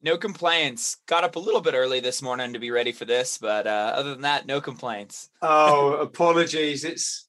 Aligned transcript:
No 0.00 0.16
complaints. 0.16 0.98
Got 1.06 1.24
up 1.24 1.36
a 1.36 1.40
little 1.40 1.60
bit 1.60 1.74
early 1.74 2.00
this 2.00 2.22
morning 2.22 2.52
to 2.52 2.58
be 2.58 2.70
ready 2.70 2.92
for 2.92 3.04
this, 3.04 3.38
but 3.38 3.66
uh, 3.66 3.92
other 3.96 4.12
than 4.12 4.22
that, 4.22 4.46
no 4.46 4.60
complaints. 4.60 5.28
Oh, 5.42 5.94
apologies. 5.94 6.84
It's 6.84 7.28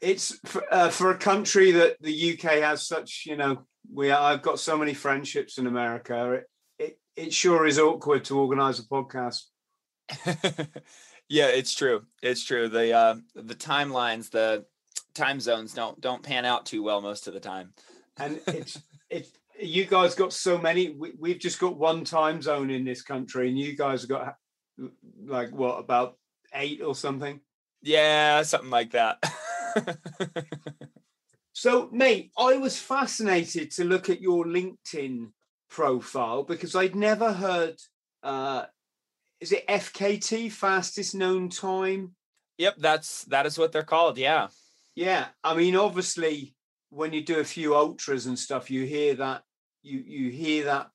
it's 0.00 0.38
for, 0.46 0.64
uh, 0.72 0.88
for 0.88 1.10
a 1.10 1.18
country 1.18 1.72
that 1.72 2.00
the 2.00 2.32
UK 2.32 2.62
has 2.62 2.86
such, 2.86 3.24
you 3.26 3.36
know, 3.36 3.66
we 3.92 4.10
I've 4.10 4.42
got 4.42 4.58
so 4.58 4.78
many 4.78 4.94
friendships 4.94 5.58
in 5.58 5.66
America. 5.66 6.32
It 6.32 6.50
it, 6.78 6.98
it 7.16 7.32
sure 7.34 7.66
is 7.66 7.78
awkward 7.78 8.24
to 8.26 8.38
organize 8.38 8.78
a 8.78 8.84
podcast. 8.84 9.42
yeah, 11.28 11.48
it's 11.48 11.74
true. 11.74 12.06
It's 12.22 12.44
true. 12.44 12.68
The 12.68 12.92
uh, 12.92 13.16
the 13.34 13.54
timelines, 13.54 14.30
the 14.30 14.64
time 15.14 15.40
zones 15.40 15.74
don't 15.74 16.00
don't 16.00 16.22
pan 16.22 16.44
out 16.44 16.66
too 16.66 16.82
well 16.82 17.00
most 17.00 17.28
of 17.28 17.34
the 17.34 17.40
time. 17.40 17.74
And 18.16 18.40
it's 18.46 18.80
it's 19.10 19.30
you 19.60 19.84
guys 19.84 20.14
got 20.14 20.32
so 20.32 20.58
many. 20.58 20.90
We, 20.90 21.12
we've 21.18 21.38
just 21.38 21.58
got 21.58 21.76
one 21.76 22.04
time 22.04 22.42
zone 22.42 22.70
in 22.70 22.84
this 22.84 23.02
country, 23.02 23.48
and 23.48 23.58
you 23.58 23.76
guys 23.76 24.04
got 24.04 24.36
like 25.24 25.50
what 25.52 25.78
about 25.78 26.16
eight 26.54 26.82
or 26.82 26.94
something? 26.94 27.40
Yeah, 27.82 28.42
something 28.42 28.70
like 28.70 28.92
that. 28.92 29.22
so, 31.52 31.88
mate, 31.92 32.30
I 32.38 32.56
was 32.56 32.78
fascinated 32.78 33.70
to 33.72 33.84
look 33.84 34.10
at 34.10 34.20
your 34.20 34.44
LinkedIn 34.44 35.30
profile 35.70 36.42
because 36.42 36.74
I'd 36.74 36.96
never 36.96 37.32
heard. 37.32 37.76
Uh, 38.22 38.64
is 39.40 39.52
it 39.52 39.66
FKT, 39.66 40.52
fastest 40.52 41.14
known 41.14 41.48
time? 41.48 42.14
Yep, 42.58 42.74
that's 42.78 43.24
that 43.24 43.46
is 43.46 43.58
what 43.58 43.72
they're 43.72 43.82
called. 43.82 44.18
Yeah. 44.18 44.48
Yeah, 44.94 45.28
I 45.42 45.54
mean, 45.54 45.76
obviously, 45.76 46.54
when 46.90 47.12
you 47.12 47.22
do 47.22 47.38
a 47.38 47.44
few 47.44 47.74
ultras 47.74 48.26
and 48.26 48.38
stuff, 48.38 48.70
you 48.70 48.84
hear 48.84 49.14
that 49.14 49.44
you 49.82 49.98
you 50.06 50.30
hear 50.30 50.64
that 50.64 50.90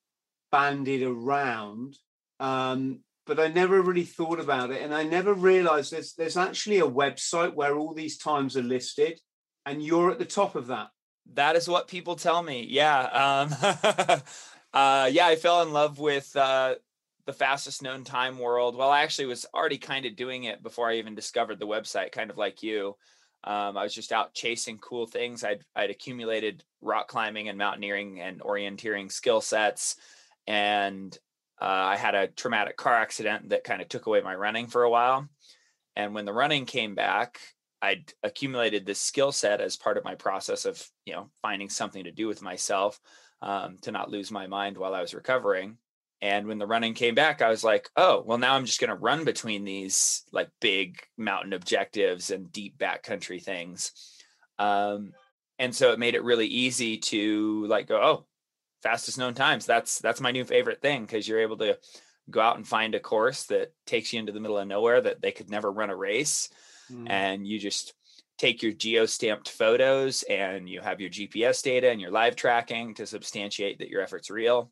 banded 0.51 1.03
around. 1.03 1.97
Um, 2.39 2.99
but 3.25 3.39
I 3.39 3.47
never 3.47 3.81
really 3.81 4.03
thought 4.03 4.39
about 4.39 4.71
it, 4.71 4.81
and 4.81 4.93
I 4.93 5.03
never 5.03 5.33
realized 5.33 5.91
there's 5.91 6.13
there's 6.13 6.37
actually 6.37 6.79
a 6.79 6.87
website 6.87 7.53
where 7.55 7.75
all 7.75 7.93
these 7.93 8.17
times 8.17 8.55
are 8.55 8.63
listed, 8.63 9.19
and 9.65 9.83
you're 9.83 10.11
at 10.11 10.19
the 10.19 10.25
top 10.25 10.55
of 10.55 10.67
that. 10.67 10.89
That 11.33 11.55
is 11.55 11.67
what 11.67 11.87
people 11.87 12.15
tell 12.15 12.43
me. 12.43 12.67
Yeah, 12.69 13.01
um, 13.01 13.55
uh, 14.73 15.09
yeah. 15.11 15.27
I 15.27 15.35
fell 15.37 15.63
in 15.63 15.73
love 15.73 15.97
with 15.97 16.35
uh, 16.35 16.75
the 17.25 17.33
fastest 17.33 17.81
known 17.81 18.03
time 18.03 18.37
world. 18.37 18.75
Well, 18.75 18.91
I 18.91 19.01
actually 19.01 19.25
was 19.25 19.45
already 19.53 19.79
kind 19.79 20.05
of 20.05 20.15
doing 20.15 20.43
it 20.43 20.61
before 20.61 20.89
I 20.89 20.95
even 20.95 21.15
discovered 21.15 21.59
the 21.59 21.67
website, 21.67 22.11
kind 22.11 22.29
of 22.29 22.37
like 22.37 22.61
you. 22.61 22.95
Um, 23.45 23.77
I 23.77 23.83
was 23.83 23.93
just 23.93 24.11
out 24.11 24.33
chasing 24.33 24.79
cool 24.79 25.05
things. 25.05 25.43
I'd, 25.43 25.63
I'd 25.75 25.91
accumulated 25.91 26.63
rock 26.81 27.07
climbing 27.07 27.47
and 27.47 27.57
mountaineering 27.57 28.19
and 28.19 28.41
orienteering 28.41 29.11
skill 29.11 29.39
sets. 29.39 29.97
And 30.47 31.17
uh, 31.61 31.65
I 31.65 31.95
had 31.95 32.15
a 32.15 32.27
traumatic 32.27 32.75
car 32.75 32.95
accident 32.95 33.49
that 33.49 33.63
kind 33.63 33.81
of 33.81 33.89
took 33.89 34.07
away 34.07 34.21
my 34.21 34.33
running 34.33 34.67
for 34.67 34.83
a 34.83 34.89
while. 34.89 35.29
And 35.95 36.13
when 36.13 36.25
the 36.25 36.33
running 36.33 36.65
came 36.65 36.95
back, 36.95 37.39
I'd 37.81 38.11
accumulated 38.23 38.85
this 38.85 38.99
skill 38.99 39.31
set 39.31 39.61
as 39.61 39.77
part 39.77 39.97
of 39.97 40.03
my 40.03 40.15
process 40.15 40.65
of, 40.65 40.83
you 41.05 41.13
know, 41.13 41.29
finding 41.41 41.69
something 41.69 42.03
to 42.03 42.11
do 42.11 42.27
with 42.27 42.41
myself 42.41 42.99
um, 43.41 43.77
to 43.83 43.91
not 43.91 44.09
lose 44.09 44.31
my 44.31 44.47
mind 44.47 44.77
while 44.77 44.95
I 44.95 45.01
was 45.01 45.13
recovering. 45.13 45.77
And 46.21 46.47
when 46.47 46.57
the 46.57 46.67
running 46.67 46.93
came 46.93 47.13
back, 47.13 47.41
I 47.41 47.49
was 47.49 47.63
like, 47.63 47.89
oh, 47.95 48.23
well, 48.25 48.37
now 48.37 48.55
I'm 48.55 48.65
just 48.65 48.79
going 48.79 48.89
to 48.89 48.95
run 48.95 49.25
between 49.25 49.63
these 49.63 50.23
like 50.31 50.49
big 50.61 50.99
mountain 51.17 51.53
objectives 51.53 52.31
and 52.31 52.51
deep 52.51 52.77
backcountry 52.77 53.43
things. 53.43 53.91
Um, 54.57 55.13
and 55.59 55.75
so 55.75 55.91
it 55.91 55.99
made 55.99 56.15
it 56.15 56.23
really 56.23 56.47
easy 56.47 56.97
to 56.97 57.65
like 57.67 57.87
go, 57.87 58.01
oh, 58.01 58.25
fastest 58.81 59.17
known 59.17 59.33
times. 59.33 59.65
That's 59.65 59.99
that's 59.99 60.21
my 60.21 60.31
new 60.31 60.45
favorite 60.45 60.81
thing 60.81 61.01
because 61.01 61.27
you're 61.27 61.39
able 61.39 61.57
to 61.57 61.77
go 62.29 62.41
out 62.41 62.57
and 62.57 62.67
find 62.67 62.95
a 62.95 62.99
course 62.99 63.43
that 63.45 63.73
takes 63.85 64.13
you 64.13 64.19
into 64.19 64.31
the 64.31 64.39
middle 64.39 64.57
of 64.57 64.67
nowhere 64.67 65.01
that 65.01 65.21
they 65.21 65.31
could 65.31 65.49
never 65.49 65.71
run 65.71 65.89
a 65.89 65.95
race, 65.95 66.49
mm. 66.91 67.07
and 67.09 67.47
you 67.47 67.59
just 67.59 67.93
take 68.37 68.61
your 68.61 68.73
geo 68.73 69.05
stamped 69.05 69.49
photos 69.49 70.23
and 70.23 70.67
you 70.67 70.81
have 70.81 70.99
your 70.99 71.09
GPS 71.09 71.63
data 71.63 71.89
and 71.89 72.01
your 72.01 72.11
live 72.11 72.35
tracking 72.35 72.93
to 72.93 73.05
substantiate 73.05 73.79
that 73.79 73.89
your 73.89 74.01
effort's 74.01 74.29
real 74.29 74.71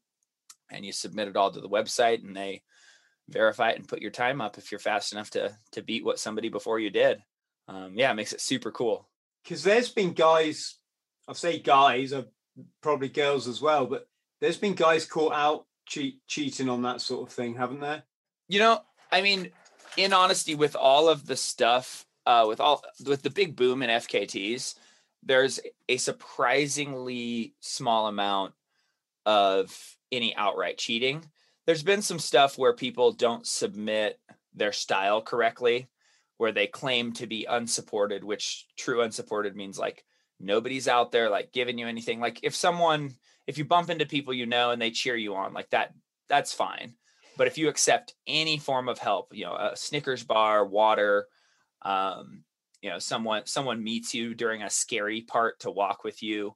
and 0.73 0.85
you 0.85 0.91
submit 0.91 1.27
it 1.27 1.35
all 1.35 1.51
to 1.51 1.61
the 1.61 1.69
website 1.69 2.23
and 2.23 2.35
they 2.35 2.63
verify 3.29 3.69
it 3.69 3.77
and 3.77 3.87
put 3.87 4.01
your 4.01 4.11
time 4.11 4.41
up 4.41 4.57
if 4.57 4.71
you're 4.71 4.79
fast 4.79 5.13
enough 5.13 5.29
to 5.31 5.55
to 5.71 5.81
beat 5.81 6.03
what 6.03 6.19
somebody 6.19 6.49
before 6.49 6.79
you 6.79 6.89
did. 6.89 7.19
Um, 7.67 7.93
yeah, 7.95 8.11
it 8.11 8.15
makes 8.15 8.33
it 8.33 8.41
super 8.41 8.71
cool. 8.71 9.07
Because 9.43 9.63
there's 9.63 9.89
been 9.89 10.13
guys, 10.13 10.75
I'll 11.27 11.35
say 11.35 11.59
guys, 11.59 12.13
uh, 12.13 12.23
probably 12.81 13.09
girls 13.09 13.47
as 13.47 13.61
well, 13.61 13.85
but 13.85 14.07
there's 14.41 14.57
been 14.57 14.73
guys 14.73 15.05
caught 15.05 15.33
out 15.33 15.65
cheat, 15.85 16.25
cheating 16.27 16.69
on 16.69 16.81
that 16.83 17.01
sort 17.01 17.27
of 17.27 17.33
thing, 17.33 17.55
haven't 17.55 17.79
there? 17.79 18.03
You 18.47 18.59
know, 18.59 18.81
I 19.11 19.21
mean, 19.21 19.51
in 19.97 20.13
honesty, 20.13 20.55
with 20.55 20.75
all 20.75 21.09
of 21.09 21.25
the 21.25 21.35
stuff, 21.35 22.05
uh, 22.25 22.45
with 22.47 22.59
all 22.59 22.83
with 23.05 23.21
the 23.21 23.29
big 23.29 23.55
boom 23.55 23.83
in 23.83 23.89
FKTs, 23.89 24.75
there's 25.23 25.59
a 25.87 25.97
surprisingly 25.97 27.53
small 27.59 28.07
amount 28.07 28.53
of 29.25 29.75
any 30.11 30.35
outright 30.35 30.77
cheating. 30.77 31.23
There's 31.65 31.83
been 31.83 32.01
some 32.01 32.19
stuff 32.19 32.57
where 32.57 32.73
people 32.73 33.13
don't 33.13 33.47
submit 33.47 34.19
their 34.53 34.71
style 34.71 35.21
correctly, 35.21 35.87
where 36.37 36.51
they 36.51 36.67
claim 36.67 37.13
to 37.13 37.27
be 37.27 37.45
unsupported, 37.45 38.23
which 38.23 38.65
true 38.77 39.01
unsupported 39.01 39.55
means 39.55 39.79
like 39.79 40.03
nobody's 40.39 40.87
out 40.87 41.11
there 41.11 41.29
like 41.29 41.51
giving 41.53 41.77
you 41.77 41.87
anything. 41.87 42.19
Like 42.19 42.39
if 42.43 42.55
someone, 42.55 43.13
if 43.47 43.57
you 43.57 43.65
bump 43.65 43.89
into 43.89 44.05
people 44.05 44.33
you 44.33 44.45
know 44.45 44.71
and 44.71 44.81
they 44.81 44.91
cheer 44.91 45.15
you 45.15 45.35
on, 45.35 45.53
like 45.53 45.69
that, 45.69 45.93
that's 46.27 46.53
fine. 46.53 46.95
But 47.37 47.47
if 47.47 47.57
you 47.57 47.69
accept 47.69 48.13
any 48.27 48.57
form 48.57 48.89
of 48.89 48.99
help, 48.99 49.29
you 49.33 49.45
know, 49.45 49.55
a 49.55 49.75
Snickers 49.75 50.23
bar, 50.23 50.65
water, 50.65 51.27
um, 51.81 52.43
you 52.81 52.89
know, 52.89 52.99
someone 52.99 53.45
someone 53.45 53.83
meets 53.83 54.13
you 54.13 54.35
during 54.35 54.61
a 54.61 54.69
scary 54.69 55.21
part 55.21 55.61
to 55.61 55.71
walk 55.71 56.03
with 56.03 56.21
you, 56.21 56.55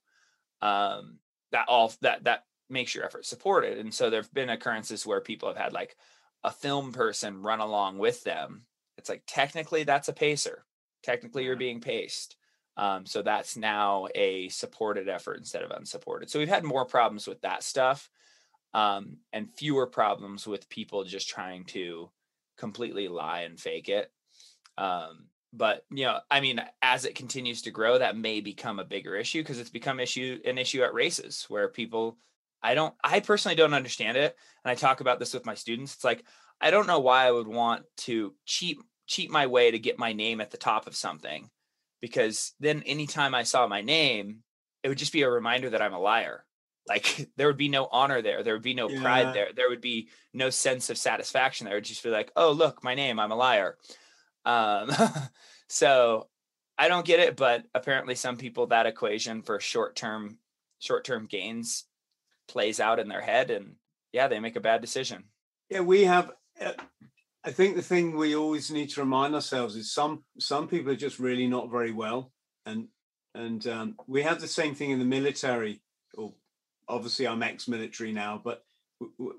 um, 0.62 1.20
that 1.52 1.68
all 1.68 1.94
that 2.02 2.26
that 2.26 2.44
makes 2.70 2.94
your 2.94 3.06
effort 3.06 3.26
supported. 3.26 3.78
And 3.78 3.94
so 3.94 4.10
there 4.10 4.22
have 4.22 4.34
been 4.34 4.50
occurrences 4.50 5.06
where 5.06 5.22
people 5.22 5.48
have 5.48 5.58
had 5.58 5.74
like 5.74 5.96
a 6.44 6.52
film 6.52 6.92
person 6.92 7.42
run 7.42 7.60
along 7.60 7.98
with 7.98 8.24
them. 8.24 8.64
It's 8.98 9.10
like 9.10 9.24
technically 9.28 9.84
that's 9.84 10.08
a 10.08 10.14
pacer. 10.14 10.66
Technically 11.04 11.46
you're 11.46 11.56
being 11.56 11.82
paced. 11.82 12.36
Um, 12.78 13.06
so 13.06 13.22
that's 13.22 13.58
now 13.58 14.08
a 14.14 14.50
supported 14.50 15.10
effort 15.10 15.38
instead 15.38 15.64
of 15.64 15.72
unsupported. 15.72 16.30
So 16.30 16.40
we've 16.40 16.48
had 16.48 16.64
more 16.64 16.86
problems 16.86 17.28
with 17.28 17.42
that 17.42 17.64
stuff 17.64 18.10
um, 18.74 19.18
and 19.34 19.52
fewer 19.52 19.88
problems 19.88 20.46
with 20.46 20.70
people 20.70 21.04
just 21.04 21.28
trying 21.28 21.64
to 21.66 22.12
completely 22.58 23.08
lie 23.08 23.42
and 23.42 23.60
fake 23.60 23.90
it. 23.90 24.12
Um, 24.78 25.28
but 25.54 25.86
you 25.90 26.06
know, 26.06 26.20
I 26.30 26.40
mean, 26.40 26.62
as 26.82 27.06
it 27.06 27.16
continues 27.16 27.64
to 27.64 27.72
grow, 27.72 27.98
that 27.98 28.18
may 28.18 28.42
become 28.42 28.80
a 28.80 28.86
bigger 28.86 29.16
issue 29.16 29.42
because 29.42 29.60
it's 29.60 29.70
become 29.70 30.00
issue 30.00 30.40
an 30.46 30.58
issue 30.58 30.84
at 30.84 30.94
races 30.94 31.46
where 31.50 31.68
people 31.68 32.18
I 32.62 32.74
don't 32.74 32.94
I 33.04 33.20
personally 33.20 33.56
don't 33.56 33.74
understand 33.74 34.18
it 34.18 34.36
and 34.64 34.72
I 34.72 34.76
talk 34.76 35.02
about 35.02 35.20
this 35.20 35.34
with 35.34 35.46
my 35.46 35.56
students. 35.56 35.96
It's 35.96 36.04
like 36.04 36.24
I 36.60 36.72
don't 36.72 36.88
know 36.88 37.00
why 37.00 37.26
I 37.26 37.32
would 37.32 37.48
want 37.48 37.86
to 37.98 38.34
cheat 38.46 38.80
cheat 39.06 39.30
my 39.32 39.48
way 39.48 39.72
to 39.72 39.80
get 39.80 40.00
my 40.00 40.14
name 40.14 40.42
at 40.42 40.52
the 40.52 40.58
top 40.58 40.88
of 40.88 40.96
something 40.96 41.50
because 42.02 42.54
then 42.60 42.84
anytime 42.86 43.34
I 43.34 43.44
saw 43.44 43.68
my 43.68 43.82
name, 43.82 44.44
it 44.84 44.90
would 44.90 44.98
just 44.98 45.14
be 45.14 45.22
a 45.22 45.30
reminder 45.30 45.70
that 45.72 45.82
I'm 45.82 45.94
a 45.94 46.00
liar. 46.00 46.46
Like 46.88 47.30
there 47.38 47.48
would 47.48 47.58
be 47.58 47.70
no 47.70 47.88
honor 47.92 48.22
there. 48.22 48.44
There 48.44 48.54
would 48.54 48.64
be 48.64 48.74
no 48.74 48.90
yeah. 48.90 49.02
pride 49.02 49.34
there. 49.34 49.50
There 49.56 49.70
would 49.70 49.82
be 49.82 50.10
no 50.34 50.50
sense 50.50 50.90
of 50.90 50.98
satisfaction 50.98 51.66
there. 51.66 51.76
It 51.76 51.78
would 51.78 51.86
just 51.86 52.04
be 52.04 52.10
like, 52.10 52.32
oh, 52.36 52.52
look, 52.52 52.84
my 52.84 52.96
name, 52.96 53.20
I'm 53.20 53.32
a 53.32 53.36
liar. 53.36 53.78
Um, 54.46 54.92
so 55.68 56.28
I 56.78 56.88
don't 56.88 57.06
get 57.06 57.20
it, 57.20 57.36
but 57.36 57.66
apparently 57.74 58.16
some 58.16 58.38
people 58.38 58.68
that 58.68 58.86
equation 58.86 59.42
for 59.42 59.60
short 59.60 59.96
term 59.96 60.38
short 60.80 61.04
term 61.06 61.26
gains 61.26 61.86
plays 62.48 62.80
out 62.80 63.00
in 63.00 63.08
their 63.08 63.22
head, 63.22 63.52
and 63.52 63.76
yeah, 64.14 64.28
they 64.28 64.40
make 64.40 64.56
a 64.56 64.62
bad 64.62 64.82
decision. 64.82 65.26
Yeah, 65.70 65.82
we 65.82 66.04
have. 66.04 66.32
Uh, 66.60 66.74
I 67.44 67.52
think 67.52 67.76
the 67.76 67.82
thing 67.82 68.18
we 68.18 68.36
always 68.36 68.72
need 68.72 68.90
to 68.92 69.02
remind 69.02 69.36
ourselves 69.36 69.76
is 69.76 69.94
some 69.94 70.24
some 70.40 70.68
people 70.68 70.92
are 70.92 70.98
just 70.98 71.20
really 71.20 71.48
not 71.48 71.72
very 71.72 71.92
well, 71.92 72.32
and 72.66 72.88
and 73.36 73.66
um, 73.68 73.96
we 74.08 74.24
have 74.24 74.42
the 74.42 74.48
same 74.48 74.76
thing 74.76 74.92
in 74.92 75.00
the 75.00 75.06
military. 75.06 75.82
Or 76.18 76.34
obviously, 76.88 77.28
I'm 77.28 77.44
ex-military 77.44 78.12
now, 78.12 78.42
but 78.44 78.64
we 79.18 79.30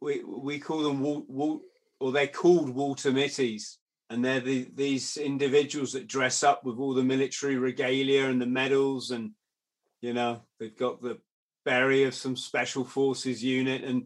we, 0.00 0.24
we 0.24 0.58
call 0.58 0.82
them 0.82 1.00
wall, 1.00 1.62
or 2.00 2.12
they're 2.12 2.26
called 2.26 2.70
Walter 2.70 3.10
Mitties, 3.10 3.76
and 4.10 4.24
they're 4.24 4.40
the, 4.40 4.68
these 4.74 5.16
individuals 5.16 5.92
that 5.92 6.06
dress 6.06 6.42
up 6.42 6.64
with 6.64 6.78
all 6.78 6.94
the 6.94 7.02
military 7.02 7.56
regalia 7.56 8.26
and 8.26 8.40
the 8.40 8.46
medals, 8.46 9.10
and 9.10 9.32
you 10.00 10.12
know 10.12 10.42
they've 10.58 10.76
got 10.76 11.02
the 11.02 11.18
berry 11.68 12.04
of 12.04 12.14
some 12.14 12.34
special 12.34 12.82
forces 12.82 13.44
unit, 13.44 13.84
and 13.84 14.04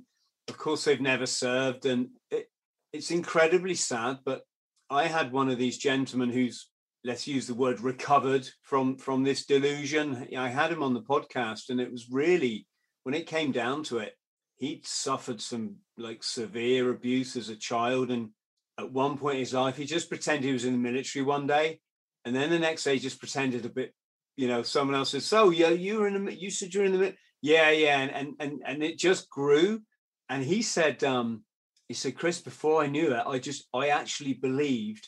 of 0.49 0.59
course 0.59 0.85
they've 0.85 1.00
never 1.00 1.26
served, 1.26 1.87
and 1.87 2.09
it, 2.32 2.49
it's 2.93 3.12
incredibly 3.12 3.76
sad. 3.76 4.19
But 4.25 4.43
I 4.91 5.06
had 5.06 5.31
one 5.31 5.49
of 5.49 5.59
these 5.59 5.79
gentlemen 5.79 6.31
who's 6.31 6.69
let's 7.05 7.29
use 7.29 7.47
the 7.47 7.55
word 7.55 7.81
recovered 7.81 8.49
from 8.62 8.97
from 8.97 9.23
this 9.23 9.47
delusion. 9.47 10.26
I 10.37 10.49
had 10.49 10.73
him 10.73 10.82
on 10.82 10.93
the 10.93 11.09
podcast, 11.14 11.70
and 11.70 11.81
it 11.81 11.93
was 11.93 12.11
really 12.11 12.67
when 13.05 13.14
it 13.14 13.29
came 13.29 13.53
down 13.53 13.85
to 13.85 13.99
it, 13.99 14.15
he'd 14.56 14.85
suffered 14.85 15.41
some 15.41 15.76
like 15.97 16.25
severe 16.25 16.91
abuse 16.91 17.37
as 17.37 17.49
a 17.49 17.56
child, 17.70 18.11
and 18.11 18.31
at 18.76 18.91
one 18.91 19.17
point 19.17 19.35
in 19.35 19.41
his 19.41 19.55
life, 19.55 19.76
he 19.76 19.85
just 19.85 20.08
pretended 20.08 20.44
he 20.44 20.53
was 20.53 20.65
in 20.65 20.73
the 20.73 20.91
military 20.91 21.25
one 21.25 21.47
day, 21.47 21.79
and 22.25 22.35
then 22.35 22.50
the 22.50 22.58
next 22.58 22.82
day, 22.82 22.94
he 22.94 22.99
just 22.99 23.20
pretended 23.20 23.65
a 23.65 23.69
bit. 23.69 23.94
You 24.37 24.49
know, 24.49 24.62
someone 24.62 24.97
else 24.97 25.11
said, 25.11 25.23
"So, 25.23 25.50
yeah, 25.50 25.69
you 25.69 26.00
were 26.00 26.08
in 26.08 26.25
the 26.25 26.35
you 26.35 26.50
said 26.50 26.75
you're 26.75 26.87
in 26.87 26.99
the 26.99 27.15
yeah, 27.43 27.71
yeah," 27.71 27.99
and 27.99 28.11
and 28.11 28.35
and 28.41 28.62
and 28.65 28.83
it 28.83 28.99
just 28.99 29.29
grew. 29.29 29.83
And 30.29 30.43
he 30.43 30.62
said, 30.62 31.05
um, 31.05 31.44
he 31.89 31.94
said, 31.94 32.17
Chris, 32.17 32.41
before 32.41 32.83
I 32.83 32.87
knew 32.87 33.15
it, 33.15 33.23
I 33.27 33.39
just 33.39 33.69
I 33.75 33.89
actually 33.89 34.33
believed 34.33 35.06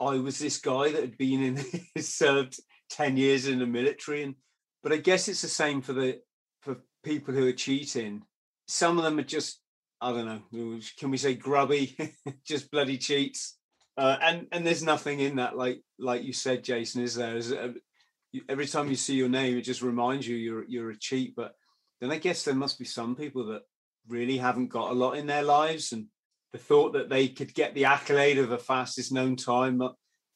I 0.00 0.16
was 0.16 0.38
this 0.38 0.58
guy 0.58 0.90
that 0.90 1.00
had 1.00 1.16
been 1.16 1.42
in 1.42 2.02
served 2.02 2.58
10 2.90 3.16
years 3.16 3.46
in 3.46 3.58
the 3.58 3.66
military. 3.66 4.24
And 4.24 4.34
but 4.82 4.92
I 4.92 4.96
guess 4.96 5.28
it's 5.28 5.42
the 5.42 5.48
same 5.48 5.82
for 5.82 5.92
the 5.92 6.20
for 6.62 6.78
people 7.04 7.32
who 7.34 7.46
are 7.46 7.52
cheating. 7.52 8.22
Some 8.66 8.98
of 8.98 9.04
them 9.04 9.18
are 9.18 9.22
just, 9.22 9.60
I 10.00 10.10
don't 10.12 10.26
know, 10.26 10.80
can 10.98 11.10
we 11.10 11.16
say 11.16 11.34
grubby, 11.34 11.96
just 12.44 12.70
bloody 12.70 12.98
cheats. 12.98 13.58
Uh, 13.96 14.16
and 14.20 14.46
and 14.52 14.66
there's 14.66 14.82
nothing 14.82 15.20
in 15.20 15.36
that, 15.36 15.56
like 15.56 15.80
like 15.98 16.22
you 16.22 16.32
said, 16.32 16.64
Jason, 16.64 17.02
is 17.02 17.14
there? 17.14 17.36
Is, 17.36 17.52
uh, 17.52 17.72
every 18.48 18.66
time 18.66 18.88
you 18.88 18.96
see 18.96 19.14
your 19.14 19.28
name, 19.30 19.56
it 19.56 19.62
just 19.62 19.80
reminds 19.80 20.28
you 20.28 20.36
you're 20.36 20.64
you're 20.68 20.90
a 20.90 20.98
cheat. 20.98 21.34
But 21.34 21.54
then 22.00 22.10
I 22.10 22.18
guess 22.18 22.44
there 22.44 22.54
must 22.54 22.78
be 22.78 22.84
some 22.84 23.16
people 23.16 23.46
that 23.46 23.62
really 24.08 24.38
haven't 24.38 24.68
got 24.68 24.90
a 24.90 24.94
lot 24.94 25.16
in 25.16 25.26
their 25.26 25.42
lives 25.42 25.92
and 25.92 26.06
the 26.52 26.58
thought 26.58 26.92
that 26.94 27.08
they 27.08 27.28
could 27.28 27.54
get 27.54 27.74
the 27.74 27.86
accolade 27.86 28.38
of 28.38 28.48
the 28.48 28.58
fastest 28.58 29.12
known 29.12 29.36
time 29.36 29.82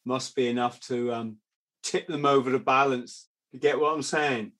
must 0.04 0.34
be 0.34 0.48
enough 0.48 0.80
to 0.80 1.12
um, 1.12 1.36
tip 1.82 2.06
them 2.06 2.26
over 2.26 2.50
the 2.50 2.58
balance. 2.58 3.28
You 3.52 3.60
get 3.60 3.80
what 3.80 3.94
I'm 3.94 4.02
saying? 4.02 4.52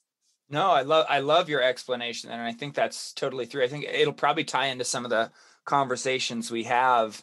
No, 0.48 0.70
I 0.70 0.82
love 0.82 1.06
I 1.08 1.20
love 1.20 1.48
your 1.48 1.62
explanation, 1.62 2.30
and 2.30 2.42
I 2.42 2.52
think 2.52 2.74
that's 2.74 3.12
totally 3.12 3.46
true. 3.46 3.62
I 3.62 3.68
think 3.68 3.84
it'll 3.84 4.12
probably 4.12 4.44
tie 4.44 4.66
into 4.66 4.84
some 4.84 5.04
of 5.04 5.10
the 5.10 5.30
conversations 5.64 6.50
we 6.50 6.64
have 6.64 7.22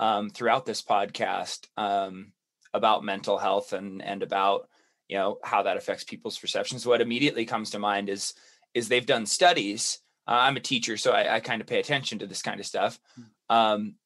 um, 0.00 0.28
throughout 0.30 0.66
this 0.66 0.82
podcast 0.82 1.68
um, 1.76 2.32
about 2.72 3.04
mental 3.04 3.38
health 3.38 3.72
and 3.72 4.02
and 4.02 4.24
about 4.24 4.68
you 5.08 5.16
know 5.16 5.38
how 5.44 5.62
that 5.62 5.76
affects 5.76 6.02
people's 6.02 6.38
perceptions. 6.38 6.84
What 6.84 7.00
immediately 7.00 7.44
comes 7.44 7.70
to 7.70 7.78
mind 7.78 8.08
is 8.08 8.34
is 8.74 8.88
they've 8.88 9.06
done 9.06 9.26
studies. 9.26 10.00
Uh, 10.26 10.38
I'm 10.40 10.56
a 10.56 10.60
teacher, 10.60 10.96
so 10.96 11.12
I, 11.12 11.36
I 11.36 11.40
kind 11.40 11.60
of 11.60 11.66
pay 11.66 11.80
attention 11.80 12.18
to 12.18 12.26
this 12.26 12.42
kind 12.42 12.60
of 12.60 12.66
stuff. 12.66 12.98
Hmm 13.14 13.22
um, 13.48 13.96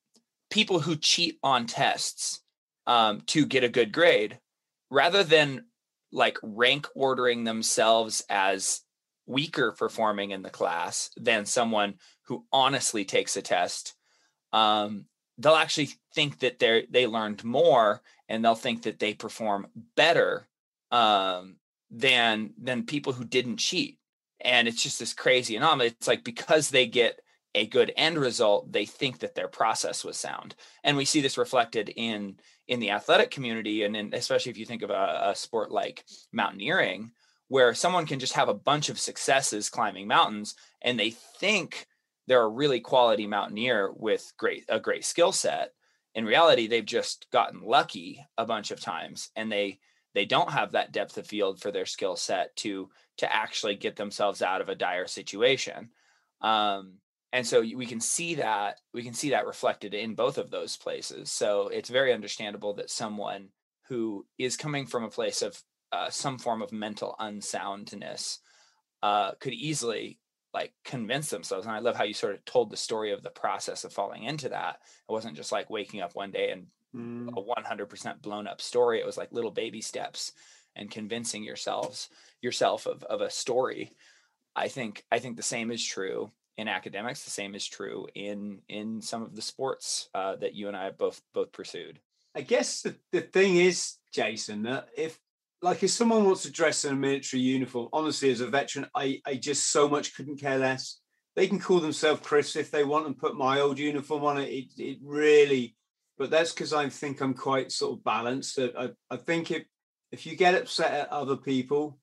people 0.51 0.81
who 0.81 0.97
cheat 0.97 1.39
on 1.43 1.67
tests 1.67 2.41
um, 2.87 3.23
to 3.27 3.47
get 3.47 3.65
a 3.65 3.69
good 3.69 3.93
grade, 3.93 4.39
rather 4.91 5.23
than 5.23 5.65
like 6.11 6.39
rank 6.43 6.87
ordering 6.95 7.45
themselves 7.45 8.25
as 8.31 8.81
weaker 9.27 9.73
performing 9.73 10.31
in 10.31 10.43
the 10.43 10.51
class 10.51 11.11
than 11.17 11.45
someone 11.45 11.95
who 12.25 12.47
honestly 12.51 13.05
takes 13.05 13.37
a 13.37 13.43
test, 13.43 13.95
um, 14.53 15.05
they'll 15.37 15.55
actually 15.55 15.91
think 16.15 16.39
that 16.41 16.59
they 16.59 16.87
they 16.91 17.07
learned 17.07 17.45
more 17.45 18.01
and 18.29 18.45
they'll 18.45 18.55
think 18.55 18.83
that 18.83 18.99
they 18.99 19.13
perform 19.13 19.67
better 19.97 20.49
um, 20.91 21.57
than 21.91 22.55
than 22.59 22.87
people 22.87 23.13
who 23.13 23.25
didn't 23.25 23.59
cheat. 23.59 23.98
And 24.41 24.69
it's 24.69 24.83
just 24.83 24.99
this 24.99 25.15
crazy 25.15 25.57
anomaly. 25.57 25.89
It's 25.89 26.09
like 26.09 26.25
because 26.25 26.71
they 26.71 26.87
get 26.87 27.21
a 27.55 27.67
good 27.67 27.93
end 27.97 28.19
result, 28.19 28.71
they 28.73 28.85
think 28.85 29.19
that 29.21 29.35
their 29.35 29.49
process 29.49 30.05
was 30.05 30.17
sound. 30.17 30.55
And 30.85 30.97
we 30.97 31.05
see 31.05 31.21
this 31.21 31.39
reflected 31.39 31.93
in 31.95 32.39
in 32.69 32.81
the 32.81 32.91
athletic 32.91 33.31
community, 33.31 33.85
and 33.85 33.97
in, 33.97 34.13
especially 34.13 34.51
if 34.51 34.59
you 34.59 34.67
think 34.67 34.83
of 34.83 34.91
a, 34.91 35.31
a 35.31 35.35
sport 35.35 35.71
like 35.71 36.05
mountaineering, 36.33 37.11
where 37.49 37.73
someone 37.75 38.07
can 38.07 38.19
just 38.19 38.35
have 38.35 38.51
a 38.51 38.55
bunch 38.55 38.91
of 38.91 38.99
successes 38.99 39.71
climbing 39.71 40.07
mountains, 40.07 40.55
and 40.83 41.01
they 41.01 41.11
think 41.11 41.87
they're 42.27 42.43
a 42.43 42.49
really 42.49 42.81
quality 42.81 43.27
mountaineer 43.27 43.91
with 43.93 44.33
great 44.37 44.65
a 44.69 44.79
great 44.79 45.05
skill 45.05 45.33
set. 45.33 45.73
In 46.15 46.25
reality, 46.25 46.67
they've 46.67 46.85
just 46.85 47.27
gotten 47.33 47.61
lucky 47.63 48.25
a 48.37 48.45
bunch 48.45 48.71
of 48.71 48.81
times, 48.81 49.31
and 49.35 49.51
they 49.51 49.79
they 50.15 50.25
don't 50.25 50.53
have 50.53 50.73
that 50.73 50.93
depth 50.93 51.19
of 51.19 51.27
field 51.27 51.61
for 51.61 51.71
their 51.71 51.87
skill 51.87 52.17
set 52.17 52.55
to 52.57 52.91
to 53.19 53.35
actually 53.35 53.75
get 53.75 53.97
themselves 53.97 54.43
out 54.43 54.61
of 54.61 54.69
a 54.69 54.75
dire 54.75 55.07
situation. 55.07 55.91
Um, 56.41 56.99
and 57.33 57.47
so 57.47 57.61
we 57.61 57.87
can 57.87 58.01
see 58.01 58.37
that 58.37 58.81
we 58.95 59.03
can 59.03 59.15
see 59.15 59.31
that 59.31 59.47
reflected 59.47 59.95
in 59.95 60.15
both 60.15 60.39
of 60.39 60.51
those 60.51 60.77
places 60.77 61.31
so 61.31 61.69
it's 61.69 61.91
very 61.91 62.13
understandable 62.13 62.75
that 62.75 62.91
someone 62.91 63.49
who 63.89 64.25
is 64.39 64.57
coming 64.57 64.87
from 64.87 65.05
a 65.05 65.11
place 65.11 65.43
of 65.43 65.61
uh, 65.93 66.11
some 66.11 66.39
form 66.39 66.61
of 66.61 66.73
mental 66.73 67.17
unsoundness 67.21 68.39
uh, 69.03 69.33
could 69.41 69.55
easily 69.55 70.19
like 70.55 70.73
convince 70.85 71.31
themselves 71.31 71.67
and 71.67 71.75
i 71.75 71.79
love 71.79 71.97
how 71.97 72.05
you 72.05 72.15
sort 72.15 72.35
of 72.35 72.45
told 72.45 72.71
the 72.71 72.77
story 72.77 73.13
of 73.13 73.23
the 73.23 73.31
process 73.31 73.85
of 73.85 73.93
falling 73.93 74.25
into 74.25 74.49
that 74.49 74.79
it 75.09 75.13
wasn't 75.13 75.37
just 75.37 75.53
like 75.53 75.69
waking 75.71 76.01
up 76.01 76.15
one 76.15 76.31
day 76.31 76.51
and 76.51 76.67
mm. 76.99 77.29
a 77.29 77.63
100% 77.63 78.23
blown 78.23 78.47
up 78.47 78.61
story 78.61 79.01
it 79.01 79.07
was 79.07 79.17
like 79.17 79.33
little 79.33 79.51
baby 79.51 79.81
steps 79.81 80.33
and 80.77 80.91
convincing 80.91 81.45
yourselves 81.45 82.09
yourself 82.43 82.87
of, 82.87 83.03
of 83.05 83.21
a 83.21 83.31
story 83.31 83.93
i 84.57 84.69
think 84.69 85.05
i 85.11 85.19
think 85.19 85.37
the 85.37 85.43
same 85.43 85.71
is 85.71 85.85
true 85.85 86.31
in 86.59 86.69
academics. 86.69 87.25
The 87.25 87.31
same 87.31 87.55
is 87.55 87.67
true 87.67 88.09
in 88.15 88.59
in 88.69 89.01
some 89.01 89.23
of 89.23 89.35
the 89.35 89.43
sports 89.43 90.11
uh, 90.13 90.37
that 90.37 90.55
you 90.55 90.69
and 90.69 90.77
I 90.77 90.91
both 90.91 91.23
both 91.33 91.53
pursued. 91.53 92.01
I 92.35 92.43
guess 92.43 92.83
the, 92.83 92.97
the 93.13 93.23
thing 93.23 93.57
is, 93.57 93.95
Jason, 94.13 94.65
that 94.65 94.89
if 94.97 95.19
like 95.63 95.83
if 95.83 95.91
someone 95.91 96.25
wants 96.25 96.43
to 96.43 96.53
dress 96.53 96.85
in 96.85 96.93
a 96.93 96.97
military 96.97 97.43
uniform, 97.43 97.89
honestly, 97.93 98.31
as 98.31 98.41
a 98.41 98.49
veteran, 98.49 98.87
I 98.95 99.21
I 99.25 99.37
just 99.37 99.71
so 99.71 99.89
much 99.89 100.15
couldn't 100.15 100.41
care 100.41 100.59
less. 100.59 100.99
They 101.37 101.47
can 101.47 101.61
call 101.61 101.79
themselves 101.79 102.27
Chris 102.27 102.57
if 102.57 102.73
they 102.73 102.83
want 102.83 103.07
and 103.07 103.17
put 103.17 103.37
my 103.37 103.61
old 103.61 103.79
uniform 103.79 104.25
on 104.25 104.39
it. 104.39 104.49
It, 104.49 104.67
it 104.79 104.99
really, 105.05 105.77
but 106.19 106.31
that's 106.31 106.53
because 106.53 106.73
I 106.73 106.89
think 106.89 107.21
I'm 107.21 107.35
quite 107.35 107.73
sort 107.73 107.99
of 107.99 108.05
balanced. 108.05 108.59
I, 108.59 108.91
I 109.11 109.17
think 109.17 109.51
if 109.51 109.65
if 110.11 110.27
you 110.27 110.37
get 110.37 110.55
upset 110.55 110.93
at 110.93 111.09
other 111.11 111.37
people, 111.37 111.99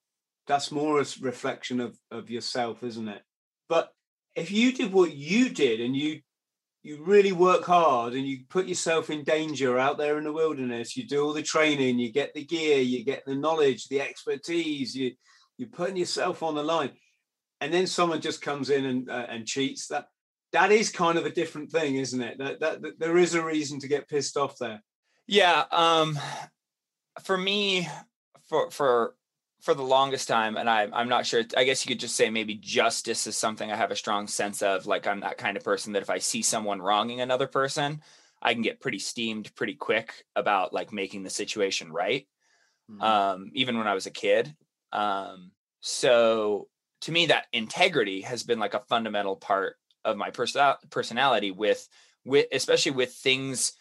that's 0.47 0.71
more 0.71 1.01
a 1.01 1.05
reflection 1.21 1.79
of 1.81 1.97
of 2.11 2.29
yourself, 2.29 2.83
isn't 2.83 3.07
it? 3.07 3.21
But 3.67 3.91
if 4.35 4.51
you 4.51 4.71
did 4.71 4.93
what 4.93 5.13
you 5.13 5.49
did 5.49 5.81
and 5.81 5.95
you 5.95 6.21
you 6.83 7.03
really 7.03 7.31
work 7.31 7.65
hard 7.65 8.13
and 8.13 8.27
you 8.27 8.41
put 8.47 8.67
yourself 8.67 9.09
in 9.09 9.23
danger 9.23 9.79
out 9.79 9.97
there 9.97 10.19
in 10.19 10.23
the 10.23 10.31
wilderness 10.31 10.95
you 10.95 11.07
do 11.07 11.25
all 11.25 11.33
the 11.33 11.41
training 11.41 11.97
you 11.97 12.11
get 12.11 12.31
the 12.35 12.45
gear 12.45 12.79
you 12.79 13.03
get 13.03 13.25
the 13.25 13.33
knowledge 13.33 13.87
the 13.87 13.99
expertise 13.99 14.95
you 14.95 15.11
you're 15.57 15.69
putting 15.69 15.97
yourself 15.97 16.43
on 16.43 16.53
the 16.53 16.61
line 16.61 16.91
and 17.59 17.73
then 17.73 17.87
someone 17.87 18.21
just 18.21 18.39
comes 18.39 18.69
in 18.69 18.85
and 18.85 19.09
uh, 19.09 19.25
and 19.29 19.47
cheats 19.47 19.87
that 19.87 20.05
that 20.55 20.71
is 20.71 20.89
kind 20.89 21.17
of 21.17 21.25
a 21.25 21.29
different 21.29 21.71
thing 21.71 21.95
isn't 21.95 22.21
it 22.21 22.37
that, 22.37 22.59
that, 22.59 22.81
that 22.81 22.99
there 22.99 23.17
is 23.17 23.35
a 23.35 23.43
reason 23.43 23.79
to 23.79 23.87
get 23.87 24.07
pissed 24.09 24.37
off 24.37 24.57
there 24.57 24.81
yeah 25.27 25.65
um 25.71 26.17
for 27.23 27.37
me 27.37 27.87
for 28.47 28.71
for 28.71 29.15
for 29.65 29.73
the 29.73 29.83
longest 29.83 30.27
time, 30.27 30.57
and 30.57 30.69
I, 30.69 30.87
I'm 30.93 31.09
not 31.09 31.25
sure. 31.25 31.43
I 31.57 31.63
guess 31.63 31.83
you 31.83 31.89
could 31.89 31.99
just 31.99 32.15
say 32.15 32.29
maybe 32.29 32.53
justice 32.53 33.25
is 33.25 33.35
something 33.35 33.71
I 33.71 33.75
have 33.75 33.89
a 33.89 33.95
strong 33.95 34.27
sense 34.27 34.61
of. 34.61 34.85
Like 34.85 35.07
I'm 35.07 35.21
that 35.21 35.39
kind 35.39 35.57
of 35.57 35.63
person 35.63 35.93
that 35.93 36.03
if 36.03 36.09
I 36.11 36.19
see 36.19 36.43
someone 36.43 36.79
wronging 36.79 37.19
another 37.19 37.47
person, 37.47 38.03
I 38.43 38.53
can 38.53 38.61
get 38.61 38.79
pretty 38.79 38.99
steamed 38.99 39.53
pretty 39.55 39.73
quick 39.73 40.25
about 40.35 40.71
like 40.71 40.93
making 40.93 41.23
the 41.23 41.31
situation 41.31 41.91
right. 41.91 42.27
Mm-hmm. 42.91 43.01
Um, 43.01 43.51
even 43.55 43.79
when 43.79 43.87
I 43.87 43.95
was 43.95 44.05
a 44.05 44.11
kid. 44.11 44.55
Um, 44.91 45.49
so 45.81 46.67
to 47.01 47.11
me, 47.11 47.25
that 47.27 47.47
integrity 47.51 48.21
has 48.21 48.43
been 48.43 48.59
like 48.59 48.75
a 48.75 48.83
fundamental 48.87 49.35
part 49.35 49.77
of 50.05 50.15
my 50.17 50.29
person 50.29 50.73
personality 50.89 51.51
with 51.51 51.89
with 52.23 52.45
especially 52.53 52.93
with 52.93 53.13
things 53.13 53.73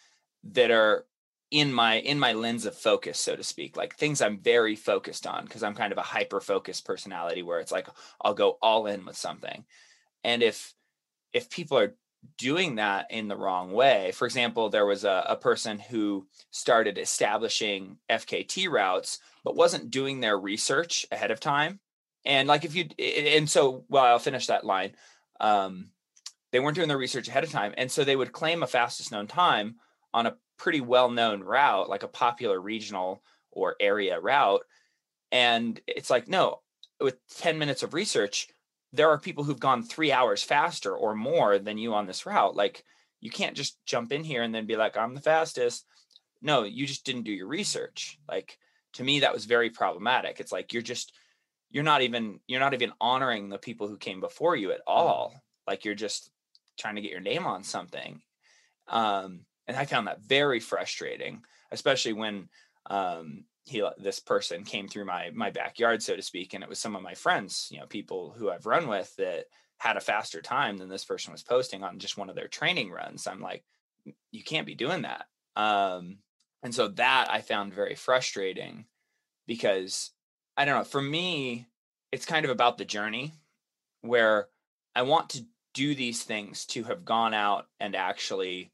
that 0.43 0.71
are 0.71 1.05
in 1.51 1.71
my 1.71 1.95
in 1.95 2.19
my 2.19 2.33
lens 2.33 2.65
of 2.65 2.75
focus 2.75 3.19
so 3.19 3.35
to 3.35 3.43
speak 3.43 3.77
like 3.77 3.95
things 3.95 4.21
i'm 4.21 4.39
very 4.39 4.75
focused 4.75 5.27
on 5.27 5.45
because 5.45 5.63
i'm 5.63 5.75
kind 5.75 5.91
of 5.91 5.97
a 5.97 6.01
hyper 6.01 6.41
focused 6.41 6.85
personality 6.85 7.43
where 7.43 7.59
it's 7.59 7.71
like 7.71 7.87
i'll 8.21 8.33
go 8.33 8.57
all 8.61 8.87
in 8.87 9.05
with 9.05 9.15
something. 9.15 9.63
And 10.23 10.41
if 10.41 10.73
if 11.33 11.49
people 11.49 11.77
are 11.77 11.95
doing 12.39 12.75
that 12.75 13.05
in 13.11 13.27
the 13.27 13.37
wrong 13.37 13.71
way 13.71 14.11
for 14.13 14.25
example 14.25 14.69
there 14.69 14.87
was 14.87 15.03
a, 15.03 15.25
a 15.29 15.35
person 15.35 15.77
who 15.77 16.25
started 16.49 16.97
establishing 16.97 17.97
fkt 18.09 18.67
routes 18.67 19.19
but 19.43 19.55
wasn't 19.55 19.91
doing 19.91 20.19
their 20.19 20.37
research 20.37 21.05
ahead 21.11 21.29
of 21.29 21.39
time. 21.39 21.79
And 22.25 22.47
like 22.47 22.65
if 22.65 22.73
you 22.73 22.89
and 22.97 23.47
so 23.47 23.85
well 23.87 24.05
i'll 24.05 24.19
finish 24.19 24.47
that 24.47 24.65
line. 24.65 24.95
Um, 25.39 25.91
they 26.55 26.61
weren't 26.61 26.75
doing 26.75 26.87
their 26.87 26.97
research 26.97 27.27
ahead 27.27 27.43
of 27.43 27.51
time 27.51 27.73
and 27.75 27.91
so 27.91 28.05
they 28.05 28.15
would 28.15 28.31
claim 28.31 28.63
a 28.63 28.67
fastest 28.67 29.11
known 29.11 29.27
time 29.27 29.75
on 30.13 30.25
a 30.25 30.37
pretty 30.57 30.79
well 30.79 31.11
known 31.11 31.43
route, 31.43 31.89
like 31.89 32.03
a 32.03 32.07
popular 32.07 32.61
regional 32.61 33.21
or 33.51 33.75
area 33.81 34.17
route. 34.17 34.61
And 35.33 35.77
it's 35.85 36.09
like, 36.09 36.29
no, 36.29 36.61
with 37.01 37.17
10 37.39 37.59
minutes 37.59 37.83
of 37.83 37.93
research, 37.93 38.47
there 38.93 39.09
are 39.09 39.19
people 39.19 39.43
who've 39.43 39.59
gone 39.59 39.83
three 39.83 40.13
hours 40.13 40.43
faster 40.43 40.95
or 40.95 41.13
more 41.13 41.59
than 41.59 41.77
you 41.77 41.93
on 41.93 42.07
this 42.07 42.25
route. 42.25 42.55
Like, 42.55 42.85
you 43.19 43.29
can't 43.29 43.57
just 43.57 43.77
jump 43.85 44.13
in 44.13 44.23
here 44.23 44.41
and 44.41 44.55
then 44.55 44.65
be 44.65 44.77
like, 44.77 44.95
I'm 44.95 45.13
the 45.13 45.19
fastest. 45.19 45.85
No, 46.41 46.63
you 46.63 46.87
just 46.87 47.05
didn't 47.05 47.23
do 47.23 47.33
your 47.33 47.47
research. 47.47 48.17
Like, 48.29 48.57
to 48.93 49.03
me, 49.03 49.19
that 49.19 49.33
was 49.33 49.43
very 49.43 49.69
problematic. 49.69 50.39
It's 50.39 50.53
like, 50.53 50.71
you're 50.71 50.81
just, 50.81 51.11
you're 51.69 51.83
not 51.83 52.01
even, 52.01 52.39
you're 52.47 52.61
not 52.61 52.73
even 52.73 52.93
honoring 53.01 53.49
the 53.49 53.57
people 53.57 53.89
who 53.89 53.97
came 53.97 54.21
before 54.21 54.55
you 54.55 54.71
at 54.71 54.79
mm-hmm. 54.79 54.93
all. 54.93 55.43
Like, 55.67 55.83
you're 55.83 55.95
just 55.95 56.31
trying 56.77 56.95
to 56.95 57.01
get 57.01 57.11
your 57.11 57.21
name 57.21 57.45
on 57.45 57.63
something. 57.63 58.21
Um, 58.87 59.41
and 59.67 59.75
I 59.77 59.85
found 59.85 60.07
that 60.07 60.21
very 60.21 60.59
frustrating, 60.59 61.41
especially 61.71 62.13
when 62.13 62.49
um, 62.87 63.45
he 63.65 63.83
this 63.97 64.19
person 64.19 64.63
came 64.63 64.87
through 64.87 65.05
my 65.05 65.31
my 65.33 65.49
backyard, 65.49 66.03
so 66.03 66.15
to 66.15 66.21
speak, 66.21 66.53
and 66.53 66.63
it 66.63 66.69
was 66.69 66.79
some 66.79 66.95
of 66.95 67.01
my 67.01 67.15
friends, 67.15 67.67
you 67.71 67.79
know, 67.79 67.87
people 67.87 68.35
who 68.37 68.51
I've 68.51 68.65
run 68.67 68.87
with 68.87 69.15
that 69.17 69.45
had 69.77 69.97
a 69.97 70.01
faster 70.01 70.41
time 70.41 70.77
than 70.77 70.87
this 70.87 71.03
person 71.03 71.31
was 71.31 71.43
posting 71.43 71.83
on 71.83 71.99
just 71.99 72.17
one 72.17 72.29
of 72.29 72.35
their 72.35 72.47
training 72.47 72.91
runs. 72.91 73.27
I'm 73.27 73.41
like, 73.41 73.63
you 74.31 74.43
can't 74.43 74.67
be 74.67 74.75
doing 74.75 75.01
that. 75.01 75.25
Um, 75.55 76.19
and 76.63 76.73
so 76.73 76.87
that 76.89 77.27
I 77.29 77.41
found 77.41 77.73
very 77.73 77.95
frustrating 77.95 78.85
because 79.47 80.11
I 80.57 80.65
don't 80.65 80.77
know, 80.77 80.83
for 80.83 81.01
me, 81.01 81.67
it's 82.11 82.25
kind 82.25 82.45
of 82.45 82.51
about 82.51 82.77
the 82.77 82.85
journey 82.85 83.33
where 84.01 84.47
I 84.95 85.01
want 85.01 85.29
to 85.31 85.45
do 85.75 85.93
these 85.93 86.23
things 86.23 86.65
to 86.65 86.83
have 86.85 87.05
gone 87.05 87.35
out 87.35 87.67
and 87.79 87.95
actually 87.95 88.71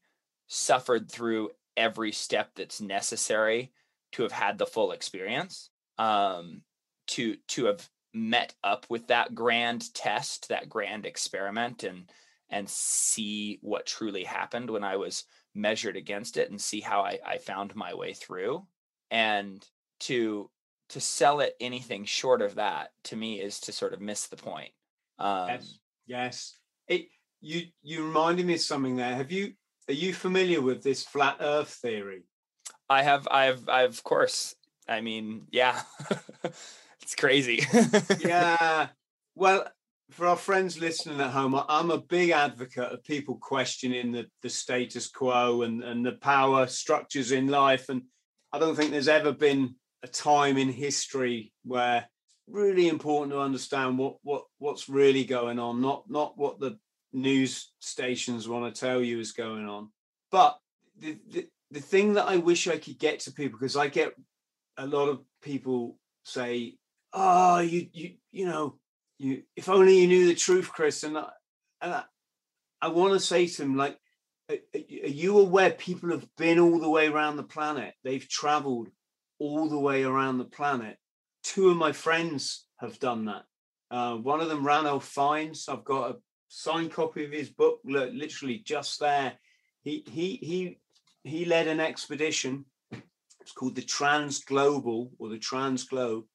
suffered 0.48 1.12
through 1.12 1.50
every 1.76 2.14
step 2.14 2.52
that's 2.56 2.80
necessary 2.80 3.74
to 4.14 4.24
have 4.24 4.32
had 4.32 4.58
the 4.58 4.66
full 4.66 4.92
experience 4.92 5.70
um, 5.98 6.62
to 7.08 7.36
to 7.50 7.66
have 7.66 7.90
met 8.14 8.54
up 8.64 8.86
with 8.90 9.08
that 9.08 9.34
grand 9.34 9.94
test 9.94 10.50
that 10.50 10.70
grand 10.70 11.06
experiment 11.06 11.84
and 11.84 12.10
and 12.50 12.70
see 12.70 13.58
what 13.62 13.86
truly 13.86 14.26
happened 14.26 14.70
when 14.70 14.84
i 14.84 14.98
was 14.98 15.24
measured 15.56 15.96
against 15.96 16.38
it 16.38 16.50
and 16.50 16.60
see 16.60 16.82
how 16.82 17.02
i, 17.02 17.18
I 17.26 17.38
found 17.38 17.76
my 17.76 17.94
way 17.94 18.14
through. 18.14 18.66
And 19.10 19.66
to 20.02 20.50
to 20.90 21.00
sell 21.00 21.40
it 21.40 21.56
anything 21.60 22.04
short 22.06 22.42
of 22.42 22.56
that 22.56 22.92
to 23.06 23.16
me 23.16 23.40
is 23.40 23.62
to 23.62 23.72
sort 23.72 23.94
of 23.94 24.02
miss 24.02 24.28
the 24.28 24.38
point. 24.38 24.72
Um, 25.20 25.50
yes 25.50 25.80
yes 26.06 26.58
it 26.92 27.08
you 27.42 27.64
you 27.82 28.06
reminded 28.06 28.46
me 28.46 28.56
of 28.56 28.62
something 28.62 28.96
there 28.96 29.16
have 29.16 29.32
you 29.32 29.54
are 29.90 29.94
you 29.94 30.14
familiar 30.14 30.62
with 30.62 30.84
this 30.84 31.04
flat 31.04 31.38
Earth 31.42 31.70
theory? 31.82 32.24
I 32.90 33.04
have. 33.04 33.28
I've. 33.30 33.68
I've. 33.68 33.90
Of 33.90 34.04
course. 34.04 34.56
I 34.88 35.02
mean, 35.02 35.48
yeah, 35.52 35.82
it's 37.02 37.16
crazy. 37.18 37.66
yeah. 38.20 38.88
Well, 39.36 39.68
for 40.12 40.28
our 40.28 40.36
friends 40.36 40.80
listening 40.80 41.20
at 41.22 41.32
home, 41.32 41.62
I'm 41.68 41.92
a 41.92 41.98
big 42.02 42.32
advocate 42.32 42.92
of 42.92 43.04
people 43.04 43.36
questioning 43.36 44.12
the, 44.12 44.28
the 44.42 44.50
status 44.50 45.08
quo 45.10 45.62
and, 45.62 45.84
and 45.84 46.06
the 46.06 46.14
power 46.14 46.68
structures 46.68 47.32
in 47.32 47.48
life. 47.48 47.90
And 47.90 48.04
I 48.52 48.60
don't 48.60 48.76
think 48.76 48.92
there's 48.92 49.08
ever 49.08 49.32
been 49.32 49.76
a 50.04 50.08
time 50.08 50.58
in 50.58 50.70
history 50.70 51.54
where 51.64 52.08
really 52.52 52.88
important 52.88 53.32
to 53.32 53.40
understand 53.40 53.98
what 53.98 54.18
what 54.24 54.44
what's 54.60 54.90
really 54.90 55.26
going 55.26 55.60
on, 55.60 55.82
not 55.82 56.10
not 56.10 56.38
what 56.38 56.60
the 56.60 56.78
news 57.14 57.72
stations 57.80 58.48
want 58.48 58.74
to 58.74 58.80
tell 58.80 59.02
you 59.02 59.20
is 59.20 59.32
going 59.32 59.66
on. 59.66 59.90
But 60.32 60.58
the, 60.98 61.18
the, 61.30 61.48
the 61.72 61.82
thing 61.82 62.14
that 62.14 62.28
I 62.28 62.38
wish 62.38 62.68
I 62.68 62.78
could 62.78 63.00
get 63.00 63.22
to 63.22 63.34
people, 63.34 63.60
because 63.60 63.76
I 63.76 63.88
get 63.88 64.14
a 64.78 64.88
lot 64.88 65.10
of 65.10 65.20
people 65.42 65.98
say, 66.24 66.78
oh, 67.14 67.60
you, 67.60 67.88
you, 67.92 68.12
you 68.32 68.46
know, 68.46 68.78
you, 69.18 69.44
if 69.56 69.70
only 69.70 70.00
you 70.00 70.08
knew 70.08 70.28
the 70.28 70.36
truth, 70.36 70.72
Chris. 70.72 71.04
And 71.04 71.18
I, 71.18 71.30
and 71.82 71.94
I, 71.94 72.04
I 72.82 72.88
want 72.90 73.14
to 73.14 73.20
say 73.20 73.48
to 73.48 73.62
them, 73.62 73.76
like, 73.76 73.98
are 74.50 75.08
you 75.08 75.40
aware 75.40 75.72
people 75.72 76.12
have 76.12 76.28
been 76.38 76.60
all 76.60 76.80
the 76.80 76.90
way 76.90 77.08
around 77.08 77.38
the 77.38 77.44
planet? 77.44 77.94
They've 78.04 78.28
traveled 78.28 78.90
all 79.40 79.70
the 79.70 79.80
way 79.80 80.04
around 80.04 80.38
the 80.38 80.46
planet. 80.46 80.98
Two 81.44 81.70
of 81.70 81.78
my 81.78 81.92
friends 81.92 82.66
have 82.80 83.00
done 83.00 83.26
that. 83.26 83.44
Uh, 83.90 84.16
one 84.16 84.42
of 84.42 84.50
them, 84.50 84.66
Ranulph 84.66 85.06
Fiennes. 85.06 85.68
I've 85.68 85.84
got 85.84 86.12
a 86.12 86.18
signed 86.48 86.92
copy 86.92 87.26
of 87.26 87.32
his 87.32 87.50
book, 87.50 87.80
literally 87.84 88.60
just 88.66 89.00
there. 89.00 89.34
He 89.82 90.04
he 90.08 90.40
he 90.42 90.80
he 91.24 91.46
led 91.46 91.68
an 91.68 91.80
expedition. 91.80 92.66
It's 93.42 93.52
called 93.52 93.76
the 93.76 93.82
Trans 93.82 94.44
Global 94.44 95.12
or 95.18 95.30
the 95.30 95.40
Trans 95.40 95.84
Globe, 95.84 96.26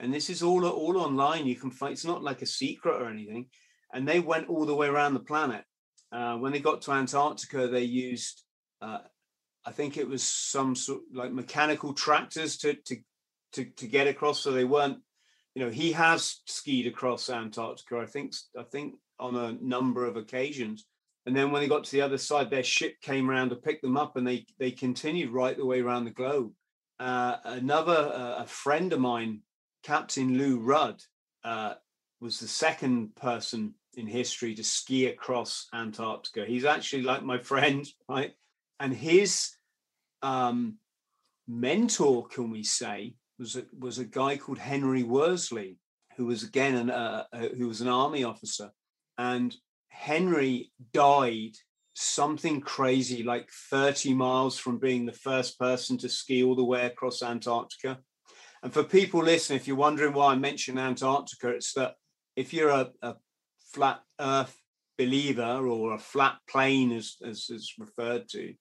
and 0.00 0.12
this 0.12 0.28
is 0.28 0.42
all 0.42 0.66
all 0.66 0.98
online. 0.98 1.46
You 1.46 1.56
can 1.56 1.70
find. 1.70 1.92
It's 1.92 2.04
not 2.04 2.22
like 2.22 2.42
a 2.42 2.46
secret 2.46 3.00
or 3.00 3.08
anything. 3.08 3.46
And 3.94 4.06
they 4.06 4.20
went 4.20 4.48
all 4.48 4.66
the 4.66 4.74
way 4.74 4.88
around 4.88 5.14
the 5.14 5.20
planet. 5.20 5.64
Uh, 6.12 6.36
when 6.36 6.52
they 6.52 6.58
got 6.58 6.82
to 6.82 6.92
Antarctica, 6.92 7.68
they 7.68 7.82
used, 7.82 8.42
uh, 8.82 8.98
I 9.64 9.70
think 9.70 9.96
it 9.96 10.08
was 10.08 10.22
some 10.22 10.74
sort 10.74 11.02
like 11.14 11.32
mechanical 11.32 11.94
tractors 11.94 12.56
to 12.58 12.74
to 12.74 12.96
to 13.56 13.64
to 13.64 13.86
get 13.86 14.06
across. 14.06 14.40
So 14.40 14.52
they 14.52 14.64
weren't, 14.64 14.98
you 15.54 15.64
know, 15.64 15.70
he 15.70 15.92
has 15.92 16.40
skied 16.46 16.86
across 16.86 17.28
Antarctica. 17.28 17.98
I 17.98 18.06
think 18.06 18.34
I 18.58 18.62
think 18.62 18.94
on 19.18 19.36
a 19.36 19.52
number 19.60 20.06
of 20.06 20.16
occasions. 20.16 20.86
And 21.24 21.34
then 21.34 21.50
when 21.50 21.60
they 21.60 21.68
got 21.68 21.82
to 21.84 21.92
the 21.92 22.02
other 22.02 22.18
side, 22.18 22.50
their 22.50 22.62
ship 22.62 23.00
came 23.02 23.28
around 23.28 23.48
to 23.48 23.56
pick 23.56 23.82
them 23.82 23.96
up, 23.96 24.16
and 24.16 24.26
they 24.26 24.46
they 24.58 24.70
continued 24.70 25.30
right 25.30 25.56
the 25.56 25.66
way 25.66 25.80
around 25.80 26.04
the 26.04 26.10
globe. 26.10 26.52
Uh, 27.00 27.36
another 27.44 28.12
uh, 28.14 28.42
a 28.42 28.46
friend 28.46 28.92
of 28.92 29.00
mine, 29.00 29.40
Captain 29.82 30.38
Lou 30.38 30.60
Rudd, 30.60 31.02
uh, 31.44 31.74
was 32.20 32.38
the 32.38 32.48
second 32.48 33.14
person 33.16 33.74
in 33.96 34.06
history 34.06 34.54
to 34.54 34.64
ski 34.64 35.06
across 35.06 35.66
Antarctica. 35.74 36.44
He's 36.46 36.64
actually 36.64 37.02
like 37.02 37.22
my 37.22 37.38
friend, 37.38 37.86
right? 38.08 38.32
And 38.78 38.92
his 38.94 39.50
um, 40.22 40.76
mentor, 41.48 42.26
can 42.26 42.50
we 42.50 42.62
say, 42.62 43.14
was 43.38 43.56
a, 43.56 43.64
was 43.78 43.98
a 43.98 44.04
guy 44.04 44.36
called 44.36 44.58
Henry 44.58 45.02
Worsley, 45.02 45.78
who 46.16 46.26
was 46.26 46.42
again 46.42 46.74
an, 46.74 46.90
uh, 46.90 47.24
uh, 47.32 47.48
who 47.56 47.68
was 47.68 47.80
an 47.80 47.88
army 47.88 48.24
officer 48.24 48.70
and 49.18 49.54
Henry 49.88 50.70
died 50.92 51.52
something 51.94 52.60
crazy 52.60 53.22
like 53.22 53.48
30 53.70 54.14
miles 54.14 54.58
from 54.58 54.78
being 54.78 55.06
the 55.06 55.12
first 55.12 55.58
person 55.58 55.96
to 55.98 56.08
ski 56.08 56.42
all 56.42 56.54
the 56.54 56.64
way 56.64 56.84
across 56.84 57.22
Antarctica. 57.22 57.98
And 58.62 58.72
for 58.72 58.84
people 58.84 59.22
listening, 59.22 59.58
if 59.58 59.66
you're 59.66 59.76
wondering 59.76 60.12
why 60.12 60.32
I 60.32 60.36
mention 60.36 60.78
Antarctica, 60.78 61.48
it's 61.50 61.72
that 61.74 61.94
if 62.34 62.52
you're 62.52 62.70
a, 62.70 62.90
a 63.00 63.14
flat 63.72 64.00
earth 64.20 64.56
believer 64.98 65.66
or 65.66 65.94
a 65.94 65.98
flat 65.98 66.36
plane 66.48 66.92
as, 66.92 67.16
as 67.24 67.48
is 67.48 67.74
referred 67.78 68.28
to, 68.30 68.54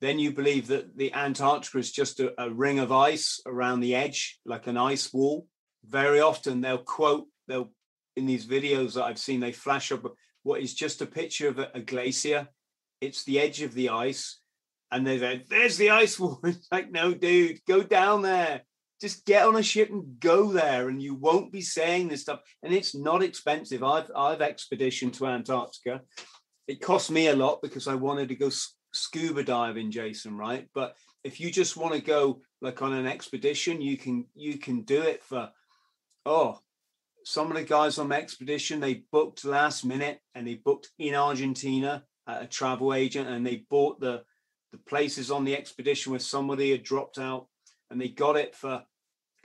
then 0.00 0.18
you 0.18 0.32
believe 0.32 0.68
that 0.68 0.96
the 0.96 1.12
Antarctica 1.12 1.78
is 1.78 1.92
just 1.92 2.20
a, 2.20 2.32
a 2.42 2.50
ring 2.50 2.78
of 2.78 2.90
ice 2.90 3.40
around 3.46 3.80
the 3.80 3.94
edge, 3.94 4.38
like 4.46 4.66
an 4.66 4.76
ice 4.76 5.12
wall. 5.12 5.46
Very 5.84 6.20
often 6.20 6.60
they'll 6.60 6.78
quote, 6.78 7.26
they'll 7.48 7.70
in 8.16 8.26
these 8.26 8.46
videos 8.46 8.94
that 8.94 9.04
I've 9.04 9.18
seen, 9.18 9.40
they 9.40 9.52
flash 9.52 9.92
up 9.92 10.04
what 10.42 10.60
is 10.60 10.74
just 10.74 11.02
a 11.02 11.06
picture 11.06 11.48
of 11.48 11.58
a, 11.58 11.70
a 11.74 11.80
glacier. 11.80 12.48
It's 13.00 13.24
the 13.24 13.38
edge 13.40 13.62
of 13.62 13.74
the 13.74 13.90
ice. 13.90 14.40
And 14.90 15.06
they're 15.06 15.40
there's 15.48 15.76
the 15.76 15.90
ice 15.90 16.18
wall. 16.18 16.40
It's 16.44 16.68
like, 16.72 16.90
no, 16.90 17.14
dude, 17.14 17.60
go 17.66 17.82
down 17.82 18.22
there. 18.22 18.62
Just 19.00 19.24
get 19.24 19.46
on 19.46 19.56
a 19.56 19.62
ship 19.62 19.88
and 19.88 20.20
go 20.20 20.52
there, 20.52 20.90
and 20.90 21.00
you 21.00 21.14
won't 21.14 21.52
be 21.52 21.62
saying 21.62 22.08
this 22.08 22.22
stuff. 22.22 22.40
And 22.62 22.74
it's 22.74 22.94
not 22.94 23.22
expensive. 23.22 23.82
I've 23.82 24.10
I've 24.14 24.42
expedition 24.42 25.10
to 25.12 25.26
Antarctica. 25.26 26.02
It 26.66 26.82
cost 26.82 27.10
me 27.10 27.28
a 27.28 27.36
lot 27.36 27.62
because 27.62 27.88
I 27.88 27.94
wanted 27.94 28.28
to 28.28 28.34
go 28.34 28.50
scuba 28.92 29.42
diving, 29.42 29.90
Jason. 29.90 30.36
Right, 30.36 30.68
but 30.74 30.96
if 31.24 31.40
you 31.40 31.50
just 31.50 31.76
want 31.76 31.94
to 31.94 32.00
go 32.00 32.40
like 32.60 32.82
on 32.82 32.92
an 32.92 33.06
expedition, 33.06 33.80
you 33.80 33.96
can 33.96 34.26
you 34.34 34.58
can 34.58 34.82
do 34.82 35.02
it 35.02 35.22
for 35.22 35.50
oh 36.26 36.60
some 37.24 37.50
of 37.50 37.56
the 37.56 37.64
guys 37.64 37.98
on 37.98 38.08
the 38.08 38.16
expedition 38.16 38.80
they 38.80 39.02
booked 39.12 39.44
last 39.44 39.84
minute 39.84 40.20
and 40.34 40.46
they 40.46 40.54
booked 40.54 40.90
in 40.98 41.14
Argentina 41.14 42.04
at 42.26 42.42
a 42.42 42.46
travel 42.46 42.94
agent 42.94 43.28
and 43.28 43.46
they 43.46 43.64
bought 43.68 44.00
the 44.00 44.22
the 44.72 44.78
places 44.78 45.30
on 45.30 45.44
the 45.44 45.56
expedition 45.56 46.10
where 46.10 46.20
somebody 46.20 46.70
had 46.70 46.84
dropped 46.84 47.18
out 47.18 47.48
and 47.90 48.00
they 48.00 48.08
got 48.08 48.36
it 48.36 48.54
for 48.54 48.84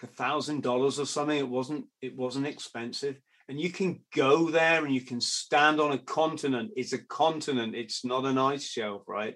a 0.04 0.08
thousand 0.08 0.62
dollars 0.62 1.00
or 1.00 1.06
something. 1.06 1.38
It 1.38 1.50
wasn't 1.50 1.86
it 2.02 2.16
wasn't 2.16 2.48
expensive. 2.48 3.20
And 3.48 3.60
you 3.60 3.70
can 3.70 4.02
go 4.16 4.50
there 4.50 4.84
and 4.84 4.94
you 4.94 5.02
can 5.02 5.22
stand 5.22 5.80
on 5.80 5.92
a 5.92 6.00
continent. 6.00 6.72
It's 6.76 6.94
a 6.94 7.04
continent, 7.04 7.76
it's 7.76 8.04
not 8.04 8.26
an 8.26 8.38
ice 8.38 8.68
shelf, 8.68 9.04
right? 9.08 9.36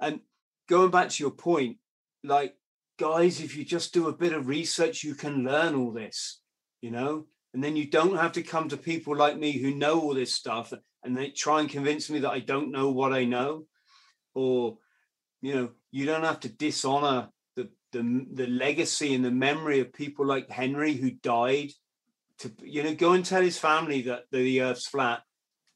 And 0.00 0.20
going 0.68 0.90
back 0.90 1.08
to 1.10 1.22
your 1.22 1.32
point, 1.32 1.78
like 2.24 2.54
guys, 2.98 3.40
if 3.40 3.56
you 3.56 3.64
just 3.64 3.94
do 3.94 4.08
a 4.08 4.16
bit 4.16 4.32
of 4.32 4.48
research, 4.48 5.04
you 5.04 5.14
can 5.14 5.44
learn 5.44 5.74
all 5.74 5.92
this, 5.92 6.40
you 6.80 6.90
know, 6.90 7.26
and 7.52 7.62
then 7.62 7.76
you 7.76 7.88
don't 7.88 8.16
have 8.16 8.32
to 8.32 8.42
come 8.42 8.68
to 8.68 8.76
people 8.76 9.16
like 9.16 9.38
me 9.38 9.52
who 9.52 9.74
know 9.74 10.00
all 10.00 10.14
this 10.14 10.34
stuff 10.34 10.72
and 11.04 11.16
they 11.16 11.28
try 11.28 11.60
and 11.60 11.68
convince 11.68 12.10
me 12.10 12.20
that 12.20 12.30
I 12.30 12.40
don't 12.40 12.72
know 12.72 12.90
what 12.90 13.12
I 13.12 13.24
know, 13.24 13.66
or 14.34 14.78
you 15.42 15.54
know, 15.54 15.70
you 15.92 16.06
don't 16.06 16.24
have 16.24 16.40
to 16.40 16.48
dishonor 16.48 17.28
the 17.54 17.68
the 17.92 18.26
the 18.32 18.46
legacy 18.46 19.14
and 19.14 19.24
the 19.24 19.30
memory 19.30 19.80
of 19.80 19.92
people 19.92 20.26
like 20.26 20.50
Henry 20.50 20.94
who 20.94 21.10
died. 21.10 21.70
To 22.40 22.52
you 22.62 22.82
know, 22.82 22.94
go 22.94 23.12
and 23.12 23.24
tell 23.24 23.42
his 23.42 23.58
family 23.58 24.02
that 24.02 24.24
the 24.32 24.62
Earth's 24.62 24.88
flat 24.88 25.22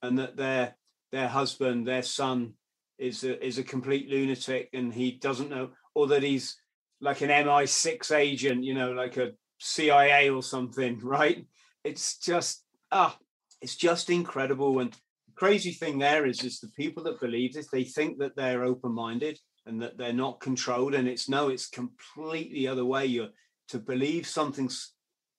and 0.03 0.19
that 0.19 0.37
their 0.37 0.77
their 1.13 1.29
husband, 1.29 1.87
their 1.87 2.03
son, 2.03 2.55
is 2.99 3.25
a, 3.25 3.45
is 3.45 3.59
a 3.59 3.63
complete 3.63 4.09
lunatic 4.09 4.69
and 4.73 4.93
he 4.93 5.13
doesn't 5.13 5.51
know, 5.51 5.71
or 5.95 6.09
that 6.09 6.23
he's 6.23 6.57
like 7.01 7.21
an 7.21 7.31
MI6 7.31 8.15
agent, 8.15 8.65
you 8.65 8.75
know, 8.75 8.93
like 8.93 9.17
a 9.17 9.33
CIA 9.59 10.31
or 10.31 10.43
something, 10.43 10.99
right? 11.03 11.47
It's 11.85 12.19
just 12.19 12.65
ah, 12.91 13.17
it's 13.61 13.77
just 13.77 14.11
incredible. 14.11 14.81
And 14.81 14.93
the 14.93 15.35
crazy 15.35 15.73
thing 15.73 15.99
there 15.99 16.27
is, 16.27 16.43
is 16.45 16.61
the 16.61 16.71
people 16.77 17.03
that 17.05 17.21
believe 17.21 17.55
this, 17.55 17.69
they 17.69 17.85
think 17.85 18.19
that 18.19 18.37
they're 18.37 18.65
open-minded 18.65 19.39
and 19.67 19.83
that 19.83 19.99
they're 19.99 20.13
not 20.13 20.41
controlled. 20.41 20.95
And 20.95 21.09
it's 21.09 21.29
no, 21.29 21.49
it's 21.49 21.69
completely 21.69 22.61
the 22.61 22.69
other 22.69 22.85
way. 22.85 23.07
You're 23.07 23.29
to 23.69 23.79
believe 23.79 24.27
something 24.27 24.71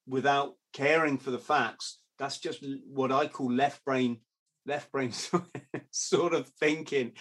without 0.07 0.55
caring 0.73 1.17
for 1.17 1.31
the 1.31 1.39
facts. 1.39 1.99
That's 2.17 2.37
just 2.37 2.63
what 2.87 3.11
I 3.11 3.27
call 3.27 3.51
left 3.51 3.83
brain 3.85 4.19
left 4.65 4.91
brain 4.91 5.11
sort 5.91 6.33
of 6.33 6.47
thinking. 6.59 7.13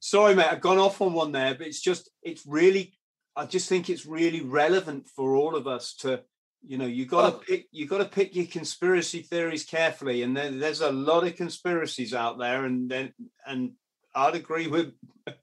Sorry, 0.00 0.34
mate, 0.34 0.48
I've 0.50 0.60
gone 0.60 0.78
off 0.78 1.00
on 1.00 1.12
one 1.12 1.32
there, 1.32 1.54
but 1.54 1.66
it's 1.66 1.80
just 1.80 2.10
it's 2.22 2.44
really 2.46 2.94
I 3.36 3.46
just 3.46 3.68
think 3.68 3.90
it's 3.90 4.06
really 4.06 4.40
relevant 4.42 5.08
for 5.08 5.34
all 5.34 5.56
of 5.56 5.66
us 5.66 5.94
to, 5.96 6.22
you 6.64 6.78
know, 6.78 6.86
you 6.86 7.04
got 7.04 7.30
to 7.30 7.36
oh. 7.36 7.40
pick 7.40 7.66
you 7.72 7.86
got 7.86 7.98
to 7.98 8.04
pick 8.04 8.36
your 8.36 8.46
conspiracy 8.46 9.22
theories 9.22 9.64
carefully, 9.64 10.22
and 10.22 10.36
then 10.36 10.60
there's 10.60 10.80
a 10.80 10.92
lot 10.92 11.26
of 11.26 11.36
conspiracies 11.36 12.14
out 12.14 12.38
there, 12.38 12.64
and 12.64 12.90
then 12.90 13.12
and 13.46 13.72
I'd 14.14 14.36
agree 14.36 14.68
with 14.68 14.92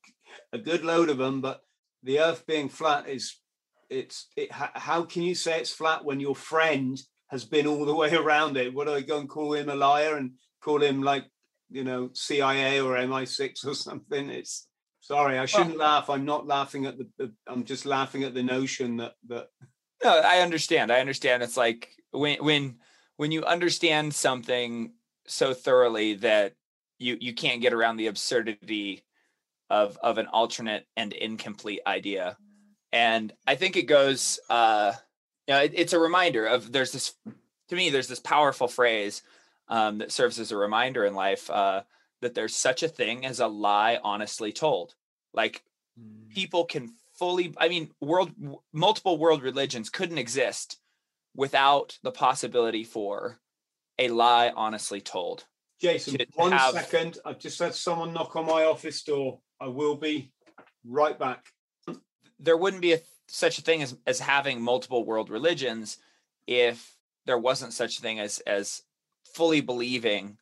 a 0.53 0.57
good 0.57 0.83
load 0.83 1.09
of 1.09 1.17
them, 1.17 1.41
but 1.41 1.61
the 2.03 2.19
Earth 2.19 2.45
being 2.47 2.69
flat 2.69 3.09
is 3.09 3.37
it's 3.89 4.27
it. 4.37 4.51
How 4.51 5.03
can 5.03 5.23
you 5.23 5.35
say 5.35 5.59
it's 5.59 5.73
flat 5.73 6.05
when 6.05 6.19
your 6.19 6.35
friend 6.35 6.97
has 7.31 7.45
been 7.45 7.67
all 7.67 7.85
the 7.85 7.95
way 8.01 8.13
around 8.13 8.57
it? 8.57 8.73
What 8.73 8.87
do 8.87 8.93
I 8.93 9.01
go 9.01 9.19
and 9.19 9.29
call 9.29 9.53
him 9.53 9.69
a 9.69 9.75
liar 9.75 10.17
and 10.17 10.33
call 10.61 10.81
him 10.81 11.01
like 11.01 11.25
you 11.69 11.83
know 11.83 12.09
CIA 12.13 12.81
or 12.81 12.95
MI6 12.95 13.65
or 13.65 13.73
something? 13.73 14.29
It's 14.29 14.67
Sorry, 15.01 15.39
I 15.39 15.47
shouldn't 15.47 15.79
well, 15.79 15.87
laugh. 15.87 16.09
I'm 16.11 16.25
not 16.25 16.45
laughing 16.45 16.85
at 16.85 16.95
the. 17.17 17.33
I'm 17.47 17.63
just 17.63 17.87
laughing 17.87 18.23
at 18.23 18.35
the 18.35 18.43
notion 18.43 18.97
that 18.97 19.13
that. 19.27 19.47
No, 20.03 20.21
I 20.23 20.39
understand. 20.39 20.91
I 20.91 20.99
understand. 20.99 21.41
It's 21.41 21.57
like 21.57 21.89
when 22.11 22.37
when 22.43 22.77
when 23.17 23.31
you 23.31 23.43
understand 23.43 24.13
something 24.13 24.93
so 25.27 25.55
thoroughly 25.55 26.13
that 26.15 26.53
you 26.99 27.17
you 27.19 27.33
can't 27.33 27.61
get 27.61 27.73
around 27.73 27.97
the 27.97 28.07
absurdity 28.07 29.03
of 29.71 29.97
of 30.03 30.19
an 30.19 30.27
alternate 30.27 30.85
and 30.95 31.13
incomplete 31.13 31.81
idea, 31.87 32.37
and 32.93 33.33
I 33.47 33.55
think 33.55 33.77
it 33.77 33.87
goes. 33.87 34.39
uh 34.49 34.93
you 35.51 35.57
know, 35.57 35.63
it, 35.63 35.73
it's 35.75 35.91
a 35.91 35.99
reminder 35.99 36.45
of 36.45 36.71
there's 36.71 36.93
this 36.93 37.13
to 37.67 37.75
me 37.75 37.89
there's 37.89 38.07
this 38.07 38.21
powerful 38.21 38.69
phrase 38.69 39.21
um, 39.67 39.97
that 39.97 40.09
serves 40.09 40.39
as 40.39 40.53
a 40.53 40.57
reminder 40.57 41.03
in 41.03 41.13
life. 41.13 41.49
Uh, 41.49 41.81
that 42.21 42.35
there's 42.35 42.55
such 42.55 42.83
a 42.83 42.87
thing 42.87 43.25
as 43.25 43.41
a 43.41 43.47
lie 43.47 43.99
honestly 44.01 44.53
told. 44.53 44.95
Like 45.33 45.61
mm. 45.99 46.29
people 46.29 46.63
can 46.63 46.93
fully 47.15 47.53
I 47.57 47.67
mean 47.67 47.91
world 47.99 48.31
multiple 48.71 49.17
world 49.17 49.43
religions 49.43 49.89
couldn't 49.89 50.19
exist 50.19 50.77
without 51.35 51.97
the 52.01 52.11
possibility 52.11 52.85
for 52.85 53.41
a 53.99 54.07
lie 54.07 54.53
honestly 54.55 55.01
told. 55.01 55.43
Jason, 55.81 56.17
to, 56.17 56.27
one 56.35 56.53
have, 56.53 56.75
second. 56.75 57.17
I've 57.25 57.39
just 57.39 57.59
had 57.59 57.75
someone 57.75 58.13
knock 58.13 58.37
on 58.37 58.45
my 58.45 58.63
office 58.63 59.03
door. 59.03 59.39
I 59.59 59.67
will 59.67 59.95
be 59.95 60.31
right 60.85 61.19
back. 61.19 61.47
There 62.39 62.57
wouldn't 62.57 62.81
be 62.81 62.93
a, 62.93 62.99
such 63.31 63.57
a 63.57 63.61
thing 63.61 63.81
as, 63.81 63.95
as 64.05 64.19
having 64.19 64.61
multiple 64.61 65.05
world 65.05 65.29
religions 65.29 65.97
if 66.47 66.97
there 67.25 67.37
wasn't 67.37 67.73
such 67.73 67.97
a 67.97 68.01
thing 68.01 68.19
as 68.19 68.39
as 68.39 68.83
fully 69.23 69.61
believing 69.61 70.37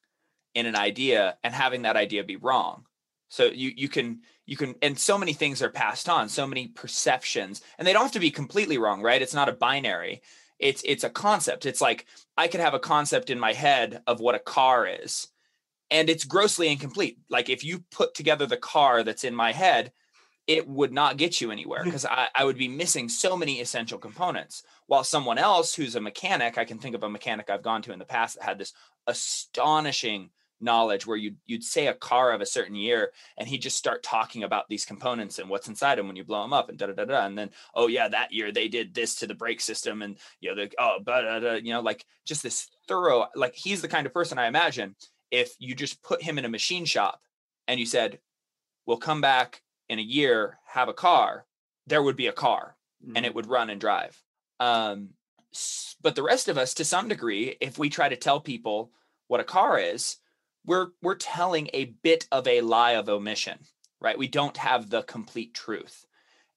in 0.55 0.65
an 0.65 0.75
idea 0.75 1.37
and 1.43 1.53
having 1.53 1.83
that 1.83 1.97
idea 1.97 2.23
be 2.23 2.35
wrong. 2.35 2.85
So 3.29 3.45
you 3.45 3.71
you 3.75 3.89
can 3.89 4.21
you 4.45 4.57
can 4.57 4.75
and 4.81 4.97
so 4.97 5.17
many 5.17 5.33
things 5.33 5.61
are 5.61 5.69
passed 5.69 6.09
on, 6.09 6.29
so 6.29 6.47
many 6.47 6.67
perceptions, 6.67 7.61
and 7.77 7.87
they 7.87 7.93
don't 7.93 8.01
have 8.01 8.11
to 8.13 8.19
be 8.19 8.31
completely 8.31 8.77
wrong, 8.77 9.01
right? 9.01 9.21
It's 9.21 9.35
not 9.35 9.49
a 9.49 9.53
binary. 9.53 10.21
It's 10.57 10.81
it's 10.83 11.03
a 11.03 11.09
concept. 11.09 11.65
It's 11.65 11.81
like 11.81 12.07
I 12.37 12.47
could 12.47 12.59
have 12.59 12.73
a 12.73 12.79
concept 12.79 13.29
in 13.29 13.39
my 13.39 13.53
head 13.53 14.01
of 14.07 14.19
what 14.19 14.35
a 14.35 14.39
car 14.39 14.87
is, 14.87 15.27
and 15.91 16.09
it's 16.09 16.23
grossly 16.23 16.69
incomplete. 16.69 17.19
Like 17.29 17.49
if 17.49 17.63
you 17.63 17.83
put 17.91 18.15
together 18.15 18.47
the 18.47 18.57
car 18.57 19.03
that's 19.03 19.23
in 19.23 19.35
my 19.35 19.51
head, 19.51 19.91
it 20.49 20.67
would 20.67 20.91
not 20.91 21.17
get 21.17 21.39
you 21.39 21.51
anywhere 21.51 21.83
hmm. 21.83 21.89
because 21.89 22.05
I, 22.05 22.27
I 22.35 22.43
would 22.43 22.57
be 22.57 22.67
missing 22.67 23.07
so 23.07 23.37
many 23.37 23.61
essential 23.61 23.99
components. 23.99 24.63
While 24.87 25.03
someone 25.03 25.37
else 25.37 25.75
who's 25.75 25.95
a 25.95 26.01
mechanic, 26.01 26.57
I 26.57 26.65
can 26.65 26.79
think 26.79 26.95
of 26.95 27.03
a 27.03 27.09
mechanic 27.09 27.51
I've 27.51 27.61
gone 27.61 27.83
to 27.83 27.93
in 27.93 27.99
the 27.99 28.05
past 28.05 28.35
that 28.35 28.43
had 28.43 28.57
this 28.57 28.73
astonishing 29.05 30.31
knowledge 30.59 31.05
where 31.05 31.15
you'd 31.15 31.37
you'd 31.45 31.63
say 31.63 31.87
a 31.87 31.93
car 31.93 32.33
of 32.33 32.41
a 32.41 32.45
certain 32.45 32.75
year 32.75 33.11
and 33.37 33.47
he'd 33.47 33.61
just 33.61 33.77
start 33.77 34.03
talking 34.03 34.43
about 34.43 34.67
these 34.67 34.83
components 34.83 35.39
and 35.39 35.49
what's 35.49 35.69
inside 35.69 35.97
them 35.97 36.07
when 36.07 36.17
you 36.17 36.23
blow 36.25 36.41
them 36.41 36.51
up 36.51 36.67
and 36.67 36.77
da 36.77 36.87
da 36.87 36.91
da 36.91 37.05
da 37.05 37.25
and 37.25 37.37
then 37.37 37.49
oh 37.75 37.87
yeah 37.87 38.09
that 38.09 38.33
year 38.33 38.51
they 38.51 38.67
did 38.67 38.93
this 38.93 39.15
to 39.15 39.25
the 39.25 39.33
brake 39.33 39.61
system 39.61 40.01
and 40.01 40.17
you 40.41 40.49
know 40.49 40.61
the 40.61 40.69
oh 40.77 40.97
but 41.01 41.63
you 41.63 41.71
know 41.71 41.79
like 41.79 42.05
just 42.25 42.43
this 42.43 42.67
thorough 42.89 43.25
like 43.37 43.55
he's 43.55 43.81
the 43.81 43.87
kind 43.87 44.05
of 44.05 44.13
person 44.13 44.37
I 44.37 44.47
imagine 44.47 44.97
if 45.31 45.55
you 45.59 45.75
just 45.75 46.03
put 46.03 46.21
him 46.21 46.37
in 46.37 46.43
a 46.43 46.49
machine 46.49 46.83
shop 46.83 47.21
and 47.69 47.79
you 47.79 47.85
said 47.85 48.19
we'll 48.85 48.97
come 48.97 49.21
back 49.21 49.61
in 49.89 49.99
a 49.99 50.03
year 50.03 50.59
have 50.65 50.87
a 50.87 50.93
car 50.93 51.45
there 51.87 52.03
would 52.03 52.15
be 52.15 52.27
a 52.27 52.31
car 52.31 52.75
mm-hmm. 53.03 53.15
and 53.15 53.25
it 53.25 53.29
mm-hmm. 53.29 53.37
would 53.37 53.47
run 53.47 53.69
and 53.69 53.81
drive 53.81 54.21
um 54.59 55.09
but 56.01 56.15
the 56.15 56.23
rest 56.23 56.47
of 56.47 56.57
us 56.57 56.73
to 56.73 56.85
some 56.85 57.07
degree 57.07 57.57
if 57.59 57.77
we 57.77 57.89
try 57.89 58.07
to 58.07 58.15
tell 58.15 58.39
people 58.39 58.91
what 59.27 59.39
a 59.39 59.45
car 59.45 59.79
is 59.79 60.17
we're 60.65 60.89
we're 61.01 61.15
telling 61.15 61.69
a 61.73 61.85
bit 61.85 62.27
of 62.31 62.47
a 62.47 62.61
lie 62.61 62.91
of 62.91 63.09
omission 63.09 63.59
right 63.99 64.17
we 64.17 64.27
don't 64.27 64.57
have 64.57 64.89
the 64.89 65.01
complete 65.03 65.53
truth 65.53 66.05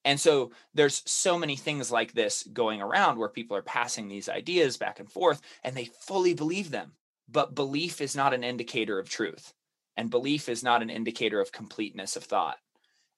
and 0.05 0.19
so 0.19 0.51
there's 0.75 1.03
so 1.07 1.39
many 1.39 1.55
things 1.57 1.91
like 1.91 2.13
this 2.13 2.43
going 2.53 2.83
around 2.83 3.19
where 3.19 3.29
people 3.29 3.57
are 3.57 3.63
passing 3.63 4.09
these 4.09 4.29
ideas 4.29 4.77
back 4.77 5.01
and 5.01 5.11
forth 5.11 5.41
and 5.65 5.77
they 5.77 5.85
fully 5.85 6.35
believe 6.35 6.71
them 6.71 6.93
but 7.29 7.55
belief 7.55 8.01
is 8.01 8.17
not 8.17 8.35
an 8.35 8.45
indicator 8.45 8.99
of 8.99 9.09
truth 9.09 9.55
and 9.97 10.11
belief 10.11 10.49
is 10.49 10.63
not 10.63 10.83
an 10.83 10.91
indicator 10.91 11.41
of 11.41 11.53
completeness 11.53 12.17
of 12.17 12.25
thought 12.25 12.59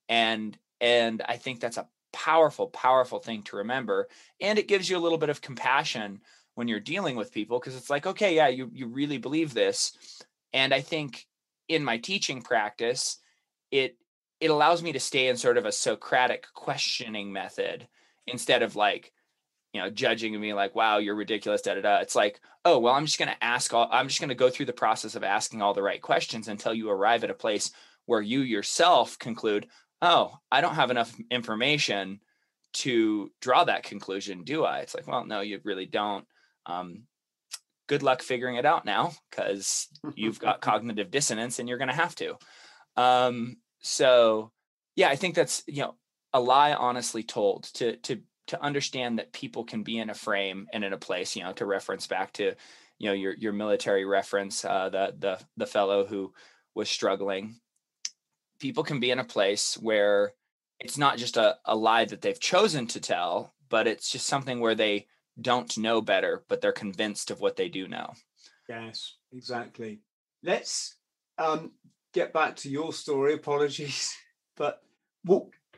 and 0.09 0.59
and 0.81 1.23
i 1.27 1.37
think 1.37 1.61
that's 1.61 1.77
a 1.77 1.89
powerful 2.13 2.69
powerful 2.69 3.19
thing 3.19 3.43
to 3.43 3.57
remember 3.57 4.09
and 4.41 4.59
it 4.59 4.69
gives 4.69 4.89
you 4.89 4.97
a 4.97 5.01
little 5.01 5.19
bit 5.19 5.31
of 5.31 5.41
compassion 5.41 6.21
when 6.55 6.69
you're 6.69 6.79
dealing 6.79 7.17
with 7.17 7.33
people 7.33 7.59
because 7.59 7.75
it's 7.75 7.91
like 7.91 8.07
okay 8.07 8.37
yeah 8.37 8.49
you 8.49 8.71
you 8.73 8.87
really 8.87 9.19
believe 9.19 9.53
this 9.53 9.97
and 10.55 10.73
I 10.73 10.81
think 10.81 11.27
in 11.69 11.85
my 11.85 11.99
teaching 11.99 12.41
practice, 12.41 13.19
it 13.71 13.99
it 14.41 14.51
allows 14.51 14.83
me 14.83 14.93
to 14.93 15.01
stay 15.01 15.29
in 15.29 15.37
sort 15.37 15.59
of 15.59 15.67
a 15.67 15.73
Socratic 15.73 16.47
questioning 16.55 17.33
method 17.33 17.89
instead 18.27 18.63
of 18.63 18.77
like, 18.77 19.13
you 19.73 19.81
know, 19.81 19.91
judging 19.91 20.39
me 20.39 20.53
like, 20.55 20.75
wow, 20.75 20.99
you're 20.99 21.15
ridiculous, 21.15 21.63
da 21.63 21.75
da 21.75 21.81
da. 21.81 21.97
It's 21.99 22.15
like, 22.15 22.41
oh, 22.65 22.79
well, 22.79 22.95
I'm 22.95 23.07
just 23.07 23.19
gonna 23.19 23.37
ask 23.43 23.75
all 23.75 23.89
I'm 23.91 24.09
just 24.09 24.21
gonna 24.21 24.35
go 24.35 24.49
through 24.49 24.67
the 24.67 24.73
process 24.73 25.17
of 25.17 25.25
asking 25.25 25.61
all 25.61 25.75
the 25.75 25.83
right 25.83 26.01
questions 26.01 26.47
until 26.49 26.73
you 26.73 26.89
arrive 26.89 27.25
at 27.25 27.31
a 27.31 27.35
place 27.35 27.73
where 28.07 28.23
you 28.23 28.41
yourself 28.41 29.19
conclude, 29.19 29.67
oh, 30.05 30.39
I 30.53 30.61
don't 30.61 30.75
have 30.75 30.91
enough 30.91 31.15
information 31.31 32.21
to 32.75 33.31
draw 33.41 33.65
that 33.65 33.85
conclusion, 33.85 34.45
do 34.45 34.65
I? 34.65 34.81
It's 34.81 34.95
like, 34.95 35.07
well, 35.07 35.25
no, 35.25 35.41
you 35.41 35.61
really 35.65 35.87
don't. 35.87 36.27
Um, 36.67 37.05
good 37.87 38.03
luck 38.03 38.23
figuring 38.23 38.57
it 38.57 38.67
out 38.67 38.85
now 38.85 39.13
because 39.31 39.89
you've 40.15 40.39
got 40.39 40.61
cognitive 40.61 41.11
dissonance 41.11 41.59
and 41.59 41.69
you're 41.69 41.79
going 41.79 41.89
to 41.89 41.95
have 41.95 42.15
to. 42.17 42.37
Um, 42.97 43.57
so 43.81 44.53
yeah, 44.97 45.09
I 45.09 45.17
think 45.17 45.35
that's, 45.35 45.63
you 45.67 45.83
know, 45.83 45.95
a 46.33 46.41
lie 46.41 46.75
honestly 46.75 47.23
told 47.23 47.65
to, 47.75 47.97
to, 47.97 48.21
to 48.49 48.63
understand 48.63 49.19
that 49.19 49.33
people 49.33 49.65
can 49.65 49.83
be 49.83 49.99
in 49.99 50.11
a 50.11 50.15
frame 50.15 50.67
and 50.73 50.85
in 50.85 50.93
a 50.93 50.99
place, 50.99 51.37
you 51.37 51.43
know, 51.43 51.53
to 51.55 51.67
reference 51.67 52.07
back 52.07 52.33
to, 52.35 52.55
you 52.99 53.09
know, 53.09 53.15
your, 53.15 53.35
your 53.35 53.53
military 53.53 54.05
reference, 54.05 54.65
uh, 54.65 54.89
the, 54.91 55.15
the, 55.19 55.41
the 55.57 55.67
fellow 55.67 56.05
who 56.07 56.33
was 56.75 56.91
struggling, 56.91 57.57
people 58.65 58.83
can 58.83 58.99
be 58.99 59.11
in 59.11 59.19
a 59.19 59.25
place 59.25 59.77
where 59.83 60.33
it's 60.81 60.97
not 60.97 61.19
just 61.19 61.37
a, 61.37 61.55
a 61.67 61.77
lie 61.77 62.07
that 62.07 62.23
they've 62.23 62.41
chosen 62.41 62.87
to 62.87 62.99
tell, 62.99 63.53
but 63.69 63.87
it's 63.87 64.11
just 64.11 64.27
something 64.27 64.59
where 64.59 64.75
they 64.75 65.07
don't 65.39 65.77
know 65.77 66.01
better, 66.01 66.43
but 66.49 66.63
they're 66.63 66.73
convinced 66.73 67.31
of 67.31 67.43
what 67.43 67.57
they 67.57 67.69
do 67.69 67.87
know. 67.87 68.15
Yes, 68.67 69.17
exactly. 69.35 70.01
Let's 70.43 70.97
um, 71.37 71.73
get 72.15 72.33
back 72.33 72.57
to 72.57 72.71
your 72.71 72.95
story. 72.95 73.35
Apologies, 73.43 74.17
but 74.57 74.81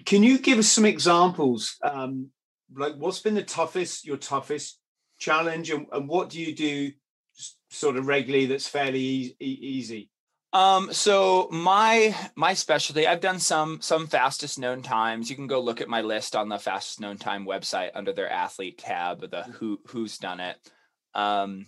can 0.04 0.22
you 0.22 0.38
give 0.38 0.60
us 0.60 0.68
some 0.68 0.84
examples? 0.84 1.78
Um, 1.82 2.28
like, 2.72 2.94
what's 2.94 3.18
been 3.18 3.34
the 3.34 3.42
toughest, 3.42 4.06
your 4.06 4.16
toughest 4.16 4.78
challenge, 5.18 5.70
and, 5.70 5.88
and 5.90 6.08
what 6.08 6.30
do 6.30 6.40
you 6.40 6.54
do 6.54 6.92
sort 7.68 7.96
of 7.96 8.06
regularly 8.06 8.46
that's 8.46 8.68
fairly 8.68 9.00
e- 9.00 9.34
easy? 9.40 10.08
Um, 10.52 10.92
so 10.92 11.48
my 11.50 12.14
my 12.34 12.54
specialty, 12.54 13.06
I've 13.06 13.20
done 13.20 13.38
some 13.38 13.80
some 13.80 14.06
fastest 14.06 14.58
known 14.58 14.82
times. 14.82 15.28
You 15.28 15.36
can 15.36 15.46
go 15.46 15.60
look 15.60 15.80
at 15.80 15.88
my 15.88 16.00
list 16.00 16.34
on 16.34 16.48
the 16.48 16.58
fastest 16.58 17.00
known 17.00 17.18
time 17.18 17.44
website 17.46 17.90
under 17.94 18.12
their 18.12 18.30
athlete 18.30 18.78
tab, 18.78 19.20
the 19.20 19.28
mm-hmm. 19.28 19.50
who 19.52 19.80
who's 19.88 20.18
done 20.18 20.40
it. 20.40 20.56
Um, 21.14 21.66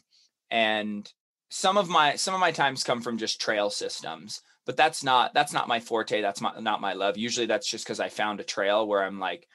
and 0.50 1.10
some 1.50 1.76
of 1.76 1.88
my 1.88 2.16
some 2.16 2.34
of 2.34 2.40
my 2.40 2.52
times 2.52 2.84
come 2.84 3.02
from 3.02 3.18
just 3.18 3.40
trail 3.40 3.70
systems, 3.70 4.42
but 4.64 4.76
that's 4.76 5.02
not 5.02 5.34
that's 5.34 5.52
not 5.52 5.68
my 5.68 5.80
forte. 5.80 6.22
That's 6.22 6.40
my, 6.40 6.58
not 6.60 6.80
my 6.80 6.92
love. 6.92 7.18
Usually 7.18 7.46
that's 7.46 7.68
just 7.68 7.84
because 7.84 8.00
I 8.00 8.08
found 8.08 8.40
a 8.40 8.44
trail 8.44 8.86
where 8.86 9.02
I'm 9.02 9.18
like, 9.18 9.46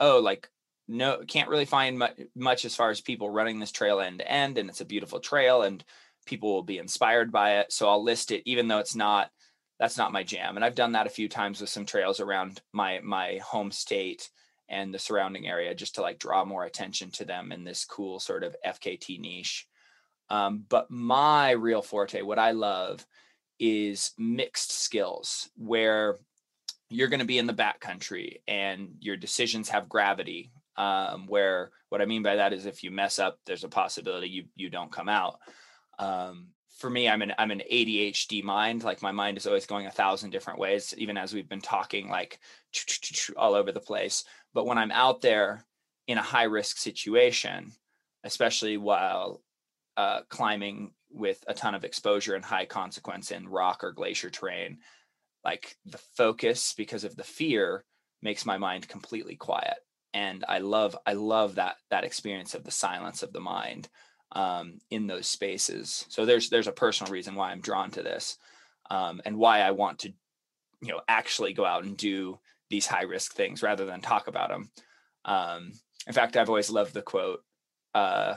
oh, 0.00 0.20
like 0.20 0.48
no, 0.86 1.22
can't 1.26 1.50
really 1.50 1.66
find 1.66 1.98
much, 1.98 2.18
much 2.34 2.64
as 2.64 2.74
far 2.74 2.90
as 2.90 3.00
people 3.00 3.28
running 3.28 3.60
this 3.60 3.72
trail 3.72 4.00
end 4.00 4.20
to 4.20 4.30
end, 4.30 4.56
and 4.56 4.70
it's 4.70 4.80
a 4.80 4.86
beautiful 4.86 5.20
trail 5.20 5.62
and 5.62 5.84
people 6.28 6.52
will 6.52 6.62
be 6.62 6.78
inspired 6.78 7.32
by 7.32 7.58
it. 7.58 7.72
So 7.72 7.88
I'll 7.88 8.02
list 8.02 8.30
it, 8.30 8.42
even 8.44 8.68
though 8.68 8.78
it's 8.78 8.94
not 8.94 9.30
that's 9.78 9.96
not 9.96 10.12
my 10.12 10.24
jam. 10.24 10.56
And 10.56 10.64
I've 10.64 10.74
done 10.74 10.92
that 10.92 11.06
a 11.06 11.10
few 11.10 11.28
times 11.28 11.60
with 11.60 11.70
some 11.70 11.86
trails 11.86 12.20
around 12.20 12.60
my 12.72 13.00
my 13.02 13.40
home 13.44 13.70
state 13.70 14.28
and 14.68 14.92
the 14.92 14.98
surrounding 14.98 15.48
area, 15.48 15.74
just 15.74 15.94
to 15.94 16.02
like 16.02 16.18
draw 16.18 16.44
more 16.44 16.64
attention 16.64 17.10
to 17.12 17.24
them 17.24 17.52
in 17.52 17.64
this 17.64 17.84
cool 17.84 18.20
sort 18.20 18.44
of 18.44 18.56
FKT 18.66 19.18
niche. 19.18 19.66
Um, 20.30 20.64
but 20.68 20.90
my 20.90 21.52
real 21.52 21.80
forte, 21.80 22.20
what 22.20 22.38
I 22.38 22.50
love, 22.50 23.06
is 23.58 24.12
mixed 24.18 24.72
skills, 24.72 25.48
where 25.56 26.18
you're 26.90 27.08
going 27.08 27.20
to 27.20 27.26
be 27.26 27.38
in 27.38 27.46
the 27.46 27.54
backcountry 27.54 28.40
and 28.46 28.90
your 29.00 29.16
decisions 29.16 29.70
have 29.70 29.88
gravity. 29.88 30.50
Um, 30.76 31.26
where 31.26 31.70
what 31.88 32.02
I 32.02 32.04
mean 32.04 32.22
by 32.22 32.36
that 32.36 32.52
is 32.52 32.66
if 32.66 32.84
you 32.84 32.90
mess 32.90 33.18
up, 33.18 33.38
there's 33.46 33.64
a 33.64 33.68
possibility 33.68 34.28
you 34.28 34.44
you 34.54 34.70
don't 34.70 34.92
come 34.92 35.08
out 35.08 35.38
um, 35.98 36.48
for 36.78 36.88
me, 36.88 37.08
I'm 37.08 37.22
an 37.22 37.32
I'm 37.38 37.50
an 37.50 37.62
ADHD 37.70 38.42
mind. 38.42 38.84
Like 38.84 39.02
my 39.02 39.10
mind 39.10 39.36
is 39.36 39.46
always 39.46 39.66
going 39.66 39.86
a 39.86 39.90
thousand 39.90 40.30
different 40.30 40.60
ways, 40.60 40.94
even 40.96 41.16
as 41.16 41.34
we've 41.34 41.48
been 41.48 41.60
talking, 41.60 42.08
like 42.08 42.38
all 43.36 43.54
over 43.54 43.72
the 43.72 43.80
place. 43.80 44.24
But 44.54 44.66
when 44.66 44.78
I'm 44.78 44.92
out 44.92 45.20
there 45.20 45.64
in 46.06 46.18
a 46.18 46.22
high 46.22 46.44
risk 46.44 46.78
situation, 46.78 47.72
especially 48.22 48.76
while 48.76 49.42
uh, 49.96 50.20
climbing 50.28 50.92
with 51.10 51.42
a 51.48 51.54
ton 51.54 51.74
of 51.74 51.84
exposure 51.84 52.34
and 52.34 52.44
high 52.44 52.66
consequence 52.66 53.32
in 53.32 53.48
rock 53.48 53.82
or 53.82 53.92
glacier 53.92 54.30
terrain, 54.30 54.78
like 55.44 55.76
the 55.84 55.98
focus 56.16 56.74
because 56.76 57.02
of 57.02 57.16
the 57.16 57.24
fear 57.24 57.84
makes 58.22 58.46
my 58.46 58.56
mind 58.56 58.86
completely 58.88 59.34
quiet. 59.34 59.78
And 60.14 60.44
I 60.48 60.58
love 60.58 60.96
I 61.04 61.14
love 61.14 61.56
that 61.56 61.76
that 61.90 62.04
experience 62.04 62.54
of 62.54 62.62
the 62.62 62.70
silence 62.70 63.24
of 63.24 63.32
the 63.32 63.40
mind 63.40 63.88
um, 64.32 64.78
in 64.90 65.06
those 65.06 65.26
spaces. 65.26 66.04
So 66.08 66.24
there's 66.24 66.50
there's 66.50 66.66
a 66.66 66.72
personal 66.72 67.12
reason 67.12 67.34
why 67.34 67.50
I'm 67.50 67.60
drawn 67.60 67.90
to 67.92 68.02
this, 68.02 68.38
um, 68.90 69.20
and 69.24 69.38
why 69.38 69.60
I 69.60 69.70
want 69.70 70.00
to, 70.00 70.12
you 70.82 70.88
know, 70.88 71.00
actually 71.08 71.52
go 71.52 71.64
out 71.64 71.84
and 71.84 71.96
do 71.96 72.38
these 72.70 72.86
high 72.86 73.02
risk 73.02 73.34
things 73.34 73.62
rather 73.62 73.86
than 73.86 74.00
talk 74.00 74.28
about 74.28 74.50
them. 74.50 74.70
Um, 75.24 75.72
in 76.06 76.12
fact, 76.12 76.36
I've 76.36 76.48
always 76.48 76.70
loved 76.70 76.94
the 76.94 77.02
quote, 77.02 77.42
uh, 77.94 78.36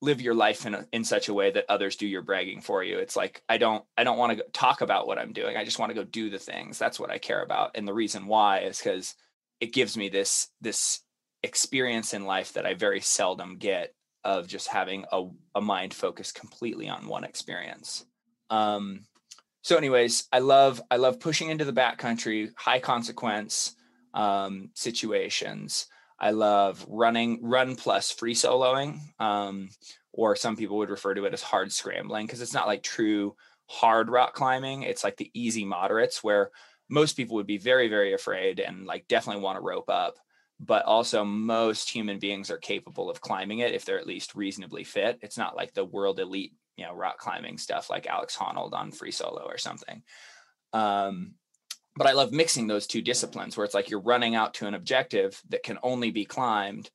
"Live 0.00 0.20
your 0.20 0.34
life 0.34 0.66
in 0.66 0.74
a, 0.74 0.86
in 0.92 1.04
such 1.04 1.28
a 1.28 1.34
way 1.34 1.50
that 1.50 1.66
others 1.68 1.96
do 1.96 2.06
your 2.06 2.22
bragging 2.22 2.60
for 2.60 2.84
you." 2.84 2.98
It's 2.98 3.16
like 3.16 3.42
I 3.48 3.58
don't 3.58 3.84
I 3.96 4.04
don't 4.04 4.18
want 4.18 4.38
to 4.38 4.44
talk 4.52 4.80
about 4.80 5.06
what 5.06 5.18
I'm 5.18 5.32
doing. 5.32 5.56
I 5.56 5.64
just 5.64 5.78
want 5.78 5.90
to 5.90 5.94
go 5.94 6.04
do 6.04 6.30
the 6.30 6.38
things. 6.38 6.78
That's 6.78 7.00
what 7.00 7.10
I 7.10 7.18
care 7.18 7.42
about, 7.42 7.72
and 7.74 7.86
the 7.86 7.94
reason 7.94 8.26
why 8.26 8.60
is 8.60 8.78
because 8.78 9.14
it 9.60 9.72
gives 9.72 9.96
me 9.96 10.08
this 10.08 10.48
this 10.60 11.00
experience 11.42 12.14
in 12.14 12.24
life 12.24 12.52
that 12.52 12.66
I 12.66 12.74
very 12.74 13.00
seldom 13.00 13.56
get 13.56 13.94
of 14.24 14.46
just 14.46 14.68
having 14.68 15.04
a, 15.12 15.24
a 15.54 15.60
mind 15.60 15.94
focused 15.94 16.34
completely 16.34 16.88
on 16.88 17.06
one 17.06 17.24
experience. 17.24 18.04
Um, 18.50 19.04
so 19.62 19.76
anyways, 19.76 20.28
I 20.32 20.40
love, 20.40 20.80
I 20.90 20.96
love 20.96 21.20
pushing 21.20 21.50
into 21.50 21.64
the 21.64 21.72
backcountry, 21.72 22.50
high 22.56 22.80
consequence 22.80 23.74
um, 24.14 24.70
situations. 24.74 25.86
I 26.18 26.30
love 26.30 26.84
running, 26.88 27.40
run 27.42 27.76
plus 27.76 28.10
free 28.10 28.34
soloing, 28.34 29.00
um, 29.18 29.70
or 30.12 30.36
some 30.36 30.56
people 30.56 30.78
would 30.78 30.90
refer 30.90 31.14
to 31.14 31.24
it 31.24 31.32
as 31.32 31.42
hard 31.42 31.72
scrambling 31.72 32.26
because 32.26 32.40
it's 32.40 32.54
not 32.54 32.66
like 32.66 32.82
true 32.82 33.34
hard 33.66 34.10
rock 34.10 34.34
climbing. 34.34 34.82
It's 34.82 35.02
like 35.02 35.16
the 35.16 35.30
easy 35.34 35.64
moderates 35.64 36.22
where 36.22 36.50
most 36.88 37.16
people 37.16 37.36
would 37.36 37.46
be 37.46 37.58
very, 37.58 37.88
very 37.88 38.12
afraid 38.12 38.60
and 38.60 38.86
like 38.86 39.08
definitely 39.08 39.42
want 39.42 39.56
to 39.56 39.62
rope 39.62 39.88
up 39.88 40.16
but 40.64 40.84
also 40.84 41.24
most 41.24 41.90
human 41.90 42.20
beings 42.20 42.48
are 42.48 42.56
capable 42.56 43.10
of 43.10 43.20
climbing 43.20 43.58
it 43.58 43.74
if 43.74 43.84
they're 43.84 43.98
at 43.98 44.06
least 44.06 44.36
reasonably 44.36 44.84
fit. 44.84 45.18
It's 45.20 45.36
not 45.36 45.56
like 45.56 45.74
the 45.74 45.84
world 45.84 46.20
elite, 46.20 46.54
you 46.76 46.84
know, 46.84 46.94
rock 46.94 47.18
climbing 47.18 47.58
stuff 47.58 47.90
like 47.90 48.06
Alex 48.06 48.36
Honnold 48.36 48.72
on 48.72 48.92
free 48.92 49.10
solo 49.10 49.42
or 49.44 49.58
something. 49.58 50.02
Um, 50.72 51.34
but 51.96 52.06
I 52.06 52.12
love 52.12 52.32
mixing 52.32 52.68
those 52.68 52.86
two 52.86 53.02
disciplines 53.02 53.56
where 53.56 53.64
it's 53.64 53.74
like 53.74 53.90
you're 53.90 54.00
running 54.00 54.36
out 54.36 54.54
to 54.54 54.66
an 54.68 54.74
objective 54.74 55.40
that 55.48 55.64
can 55.64 55.78
only 55.82 56.12
be 56.12 56.24
climbed 56.24 56.90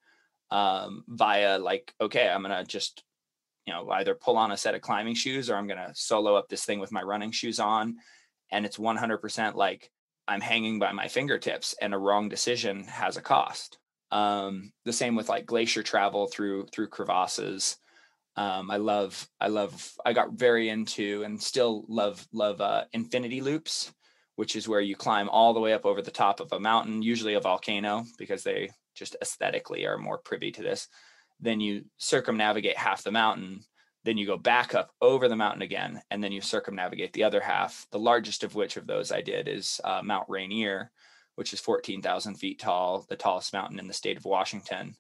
um, 0.50 1.04
via 1.10 1.60
like, 1.60 1.94
okay, 2.00 2.30
I'm 2.30 2.42
gonna 2.42 2.64
just, 2.64 3.04
you 3.66 3.74
know, 3.74 3.90
either 3.90 4.16
pull 4.16 4.38
on 4.38 4.52
a 4.52 4.58
set 4.58 4.76
of 4.76 4.82
climbing 4.82 5.16
shoes 5.16 5.50
or 5.50 5.58
I'm 5.58 5.68
gonna 5.68 5.92
solo 5.94 6.36
up 6.36 6.48
this 6.48 6.64
thing 6.64 6.80
with 6.80 6.94
my 6.94 7.02
running 7.02 7.32
shoes 7.32 7.60
on, 7.60 7.98
and 8.50 8.66
it's 8.66 8.78
100% 8.78 9.56
like 9.56 9.92
I'm 10.28 10.42
hanging 10.42 10.80
by 10.80 10.92
my 10.92 11.08
fingertips 11.08 11.76
and 11.82 11.94
a 11.94 11.98
wrong 11.98 12.30
decision 12.30 12.84
has 12.86 13.18
a 13.18 13.22
cost. 13.22 13.78
Um, 14.12 14.72
the 14.86 14.94
same 14.94 15.16
with 15.16 15.30
like 15.30 15.46
glacier 15.46 15.84
travel 15.84 16.28
through 16.28 16.68
through 16.68 16.90
crevasses. 16.90 17.78
Um, 18.36 18.70
I 18.70 18.78
love 18.78 19.28
I 19.42 19.48
love 19.48 19.92
I 20.06 20.14
got 20.14 20.34
very 20.34 20.70
into 20.70 21.24
and 21.24 21.42
still 21.42 21.86
love 21.88 22.26
love 22.32 22.62
uh, 22.62 22.86
infinity 22.94 23.42
loops, 23.42 23.92
which 24.36 24.56
is 24.56 24.68
where 24.68 24.82
you 24.82 24.96
climb 24.96 25.30
all 25.30 25.54
the 25.54 25.60
way 25.60 25.74
up 25.74 25.86
over 25.86 26.02
the 26.02 26.12
top 26.12 26.40
of 26.40 26.52
a 26.54 26.60
mountain, 26.60 27.02
usually 27.02 27.34
a 27.34 27.40
volcano, 27.40 28.06
because 28.18 28.44
they 28.44 28.70
just 28.96 29.16
aesthetically 29.22 29.86
are 29.86 29.98
more 29.98 30.18
privy 30.18 30.52
to 30.52 30.62
this. 30.62 30.88
Then 31.40 31.60
you 31.60 31.86
circumnavigate 31.98 32.78
half 32.78 33.04
the 33.04 33.12
mountain 33.12 33.62
then 34.04 34.18
you 34.18 34.26
go 34.26 34.38
back 34.38 34.74
up 34.74 34.92
over 35.02 35.28
the 35.28 35.36
mountain 35.36 35.62
again, 35.62 36.02
and 36.12 36.24
then 36.24 36.32
you 36.32 36.42
circumnavigate 36.42 37.14
the 37.14 37.24
other 37.24 37.42
half. 37.42 37.86
The 37.92 38.00
largest 38.00 38.44
of 38.44 38.56
which 38.56 38.78
of 38.78 38.88
those 38.88 39.12
I 39.12 39.22
did 39.22 39.48
is 39.48 39.82
uh, 39.84 40.02
Mount 40.04 40.30
Rainier, 40.30 40.92
which 41.36 41.54
is 41.54 41.60
14,000 41.60 42.36
feet 42.36 42.60
tall, 42.60 43.06
the 43.10 43.16
tallest 43.16 43.54
mountain 43.54 43.80
in 43.80 43.88
the 43.88 43.94
state 43.94 44.18
of 44.18 44.26
Washington. 44.26 44.96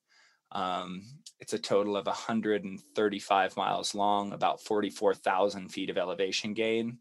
Um, 0.51 1.03
it's 1.39 1.53
a 1.53 1.60
total 1.60 1.97
of 1.97 2.05
135 2.05 3.57
miles 3.57 3.95
long, 3.95 4.33
about 4.33 4.62
44,000 4.62 5.69
feet 5.69 5.89
of 5.89 5.97
elevation 5.97 6.53
gain. 6.53 6.99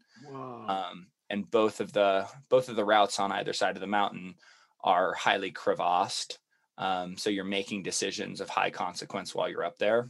Um, 0.67 1.07
and 1.29 1.49
both 1.49 1.81
of 1.81 1.91
the 1.91 2.27
both 2.49 2.69
of 2.69 2.75
the 2.75 2.85
routes 2.85 3.19
on 3.19 3.31
either 3.31 3.53
side 3.53 3.75
of 3.75 3.81
the 3.81 3.87
mountain 3.87 4.35
are 4.83 5.13
highly 5.13 5.51
crevassed. 5.51 6.39
Um, 6.77 7.17
so 7.17 7.29
you're 7.29 7.43
making 7.43 7.83
decisions 7.83 8.39
of 8.39 8.49
high 8.49 8.69
consequence 8.69 9.33
while 9.33 9.49
you're 9.49 9.65
up 9.65 9.77
there. 9.77 10.07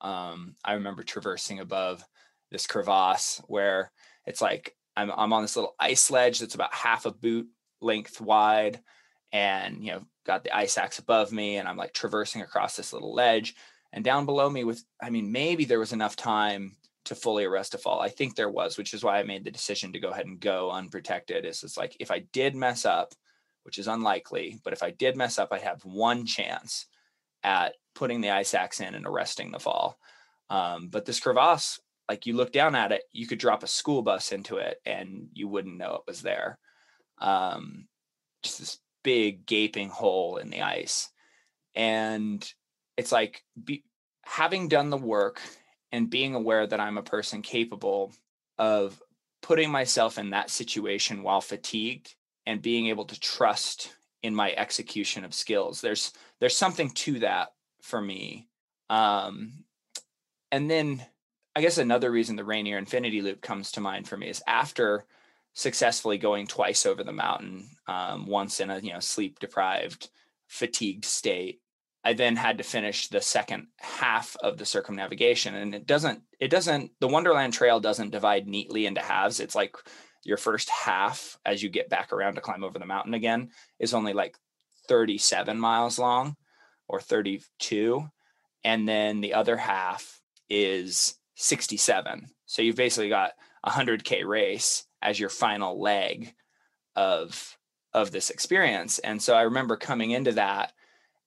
Um, 0.00 0.54
I 0.64 0.74
remember 0.74 1.02
traversing 1.02 1.60
above 1.60 2.02
this 2.50 2.66
crevasse 2.66 3.40
where 3.46 3.92
it's 4.26 4.40
like 4.40 4.74
I'm 4.96 5.10
I'm 5.10 5.32
on 5.32 5.42
this 5.42 5.56
little 5.56 5.74
ice 5.78 6.10
ledge 6.10 6.38
that's 6.38 6.54
about 6.54 6.74
half 6.74 7.06
a 7.06 7.12
boot 7.12 7.48
length 7.80 8.20
wide, 8.20 8.80
and 9.32 9.84
you 9.84 9.92
know 9.92 10.02
got 10.26 10.44
the 10.44 10.56
ice 10.56 10.78
axe 10.78 10.98
above 10.98 11.32
me, 11.32 11.56
and 11.56 11.68
I'm 11.68 11.76
like 11.76 11.92
traversing 11.92 12.42
across 12.42 12.76
this 12.76 12.92
little 12.92 13.14
ledge, 13.14 13.54
and 13.92 14.04
down 14.04 14.26
below 14.26 14.48
me 14.50 14.64
with 14.64 14.84
I 15.02 15.10
mean 15.10 15.32
maybe 15.32 15.64
there 15.64 15.78
was 15.78 15.92
enough 15.92 16.16
time 16.16 16.76
to 17.06 17.14
fully 17.14 17.44
arrest 17.44 17.74
a 17.74 17.78
fall. 17.78 18.00
I 18.00 18.08
think 18.08 18.34
there 18.34 18.50
was, 18.50 18.76
which 18.76 18.92
is 18.92 19.02
why 19.02 19.18
I 19.18 19.22
made 19.22 19.44
the 19.44 19.50
decision 19.50 19.92
to 19.92 20.00
go 20.00 20.10
ahead 20.10 20.26
and 20.26 20.38
go 20.38 20.70
unprotected. 20.70 21.44
Is 21.44 21.62
it's 21.62 21.76
like 21.76 21.96
if 22.00 22.10
I 22.10 22.20
did 22.32 22.54
mess 22.54 22.84
up, 22.84 23.14
which 23.62 23.78
is 23.78 23.88
unlikely, 23.88 24.60
but 24.64 24.72
if 24.72 24.82
I 24.82 24.90
did 24.90 25.16
mess 25.16 25.38
up, 25.38 25.48
I'd 25.52 25.62
have 25.62 25.84
one 25.84 26.26
chance 26.26 26.86
at 27.42 27.74
putting 27.94 28.20
the 28.20 28.30
ice 28.30 28.54
axe 28.54 28.80
in 28.80 28.94
and 28.94 29.06
arresting 29.06 29.50
the 29.50 29.58
fall. 29.58 29.98
Um, 30.48 30.88
but 30.88 31.04
this 31.04 31.20
crevasse, 31.20 31.80
like 32.08 32.26
you 32.26 32.34
look 32.34 32.52
down 32.52 32.74
at 32.74 32.92
it, 32.92 33.02
you 33.12 33.26
could 33.26 33.38
drop 33.38 33.62
a 33.62 33.68
school 33.68 34.02
bus 34.02 34.32
into 34.32 34.56
it 34.56 34.78
and 34.84 35.28
you 35.32 35.48
wouldn't 35.48 35.76
know 35.78 35.94
it 35.94 36.02
was 36.06 36.22
there. 36.22 36.58
Um, 37.18 37.86
just 38.42 38.58
this 38.58 38.78
big 39.02 39.46
gaping 39.46 39.88
hole 39.88 40.36
in 40.36 40.50
the 40.50 40.62
ice. 40.62 41.08
And 41.74 42.46
it's 42.96 43.12
like 43.12 43.42
be, 43.62 43.84
having 44.22 44.68
done 44.68 44.90
the 44.90 44.96
work 44.96 45.40
and 45.92 46.10
being 46.10 46.34
aware 46.34 46.66
that 46.66 46.80
I'm 46.80 46.98
a 46.98 47.02
person 47.02 47.42
capable 47.42 48.12
of 48.58 49.00
putting 49.42 49.70
myself 49.70 50.18
in 50.18 50.30
that 50.30 50.50
situation 50.50 51.22
while 51.22 51.40
fatigued 51.40 52.14
and 52.46 52.60
being 52.60 52.88
able 52.88 53.04
to 53.06 53.18
trust 53.18 53.94
in 54.22 54.34
my 54.34 54.52
execution 54.52 55.24
of 55.24 55.34
skills. 55.34 55.80
There's 55.80 56.12
there's 56.40 56.56
something 56.56 56.90
to 56.90 57.20
that 57.20 57.48
for 57.82 58.00
me. 58.00 58.48
Um, 58.88 59.64
and 60.50 60.70
then 60.70 61.04
I 61.54 61.60
guess 61.60 61.78
another 61.78 62.10
reason 62.10 62.36
the 62.36 62.44
Rainier 62.44 62.78
Infinity 62.78 63.22
Loop 63.22 63.40
comes 63.40 63.72
to 63.72 63.80
mind 63.80 64.08
for 64.08 64.16
me 64.16 64.28
is 64.28 64.42
after 64.46 65.04
successfully 65.52 66.18
going 66.18 66.46
twice 66.46 66.86
over 66.86 67.02
the 67.02 67.12
mountain, 67.12 67.68
um, 67.86 68.26
once 68.26 68.60
in 68.60 68.70
a 68.70 68.78
you 68.78 68.92
know 68.92 69.00
sleep 69.00 69.38
deprived, 69.38 70.08
fatigued 70.48 71.04
state. 71.04 71.60
I 72.02 72.14
then 72.14 72.36
had 72.36 72.58
to 72.58 72.64
finish 72.64 73.08
the 73.08 73.20
second 73.20 73.66
half 73.78 74.34
of 74.42 74.56
the 74.56 74.64
circumnavigation, 74.64 75.54
and 75.54 75.74
it 75.74 75.86
doesn't. 75.86 76.22
It 76.38 76.48
doesn't. 76.48 76.92
The 77.00 77.08
Wonderland 77.08 77.52
Trail 77.52 77.80
doesn't 77.80 78.10
divide 78.10 78.46
neatly 78.46 78.86
into 78.86 79.02
halves. 79.02 79.40
It's 79.40 79.54
like 79.54 79.76
your 80.24 80.36
first 80.36 80.68
half 80.70 81.38
as 81.46 81.62
you 81.62 81.68
get 81.68 81.88
back 81.88 82.12
around 82.12 82.34
to 82.34 82.40
climb 82.40 82.64
over 82.64 82.78
the 82.78 82.86
mountain 82.86 83.14
again 83.14 83.50
is 83.78 83.94
only 83.94 84.12
like 84.12 84.36
37 84.88 85.58
miles 85.58 85.98
long 85.98 86.36
or 86.88 87.00
32 87.00 88.04
and 88.64 88.88
then 88.88 89.20
the 89.20 89.34
other 89.34 89.56
half 89.56 90.20
is 90.48 91.14
67 91.36 92.28
so 92.46 92.62
you've 92.62 92.76
basically 92.76 93.08
got 93.08 93.32
a 93.64 93.70
100k 93.70 94.24
race 94.24 94.84
as 95.02 95.18
your 95.18 95.28
final 95.28 95.80
leg 95.80 96.34
of 96.96 97.56
of 97.92 98.10
this 98.12 98.30
experience. 98.30 98.98
And 99.00 99.20
so 99.20 99.34
i 99.34 99.42
remember 99.42 99.76
coming 99.76 100.12
into 100.12 100.32
that 100.32 100.72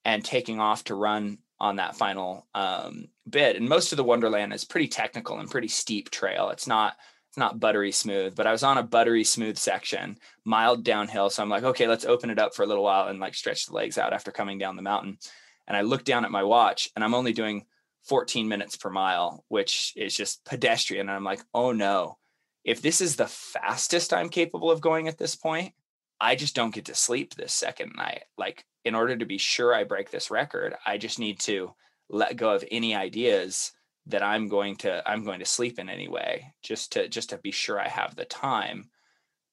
and 0.06 0.24
taking 0.24 0.60
off 0.60 0.84
to 0.86 0.96
run 0.96 1.40
on 1.60 1.78
that 1.78 1.96
final 1.96 2.48
um, 2.54 3.08
bit 3.30 3.56
and 3.56 3.70
most 3.70 3.94
of 3.94 3.98
the 3.98 4.04
wonderland 4.04 4.54
is 4.54 4.66
pretty 4.66 4.88
technical 4.88 5.40
and 5.40 5.50
pretty 5.50 5.68
steep 5.68 6.10
trail. 6.10 6.50
It's 6.50 6.68
not 6.68 6.96
it's 7.34 7.38
not 7.40 7.60
buttery 7.60 7.92
smooth, 7.92 8.36
but 8.36 8.46
I 8.46 8.52
was 8.52 8.62
on 8.62 8.78
a 8.78 8.84
buttery 8.84 9.24
smooth 9.24 9.58
section, 9.58 10.20
mild 10.46 10.84
downhill. 10.84 11.32
So 11.32 11.42
I'm 11.42 11.50
like, 11.50 11.64
okay, 11.64 11.88
let's 11.88 12.06
open 12.06 12.30
it 12.30 12.38
up 12.38 12.54
for 12.54 12.62
a 12.62 12.68
little 12.68 12.84
while 12.84 13.08
and 13.08 13.20
like 13.20 13.34
stretch 13.34 13.66
the 13.66 13.74
legs 13.74 13.98
out 13.98 14.14
after 14.14 14.30
coming 14.30 14.60
down 14.60 14.76
the 14.76 14.84
mountain. 14.84 15.18
And 15.66 15.76
I 15.76 15.82
look 15.82 16.04
down 16.04 16.26
at 16.26 16.32
my 16.32 16.44
watch 16.44 16.92
and 16.96 17.04
I'm 17.04 17.16
only 17.16 17.34
doing 17.34 17.66
14 18.04 18.48
minutes 18.48 18.78
per 18.78 18.92
mile, 18.92 19.44
which 19.48 19.94
is 19.96 20.16
just 20.16 20.46
pedestrian. 20.46 21.10
And 21.10 21.16
I'm 21.16 21.24
like, 21.24 21.42
oh 21.56 21.72
no, 21.72 22.20
if 22.64 22.84
this 22.84 23.02
is 23.02 23.16
the 23.16 23.26
fastest 23.26 24.14
I'm 24.14 24.30
capable 24.30 24.70
of 24.70 24.80
going 24.80 25.08
at 25.08 25.18
this 25.18 25.36
point, 25.36 25.74
I 26.22 26.36
just 26.36 26.54
don't 26.54 26.76
get 26.76 26.86
to 26.86 26.94
sleep 26.94 27.34
this 27.34 27.52
second 27.52 27.94
night. 27.96 28.26
Like, 28.38 28.64
in 28.86 28.94
order 28.94 29.18
to 29.18 29.26
be 29.26 29.40
sure 29.40 29.74
I 29.74 29.86
break 29.86 30.12
this 30.12 30.30
record, 30.30 30.76
I 30.86 31.00
just 31.00 31.18
need 31.18 31.40
to 31.40 31.74
let 32.12 32.38
go 32.38 32.54
of 32.54 32.64
any 32.70 32.94
ideas 32.94 33.72
that 34.08 34.24
I'm 34.24 34.50
going 34.50 34.76
to 34.78 35.08
I'm 35.08 35.24
going 35.24 35.40
to 35.40 35.46
sleep 35.46 35.80
in 35.80 35.90
anyway, 35.90 36.54
just 36.62 36.94
to 36.94 37.08
just 37.08 37.30
to 37.30 37.38
be 37.38 37.52
sure 37.52 37.80
I 37.80 37.88
have 37.88 38.16
the 38.16 38.26
time 38.26 38.90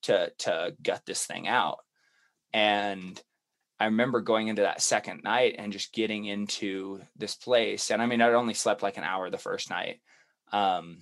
to 0.02 0.32
to 0.38 0.74
gut 0.82 1.02
this 1.06 1.24
thing 1.24 1.46
out. 1.46 1.78
And 2.52 3.20
I 3.78 3.86
remember 3.86 4.20
going 4.20 4.48
into 4.48 4.62
that 4.62 4.82
second 4.82 5.22
night 5.24 5.54
and 5.58 5.72
just 5.72 5.94
getting 5.94 6.26
into 6.26 7.00
this 7.16 7.34
place. 7.34 7.90
And 7.90 8.02
I 8.02 8.06
mean, 8.06 8.20
I'd 8.20 8.34
only 8.34 8.54
slept 8.54 8.82
like 8.82 8.98
an 8.98 9.04
hour 9.04 9.30
the 9.30 9.38
first 9.38 9.70
night, 9.70 10.00
um, 10.52 10.98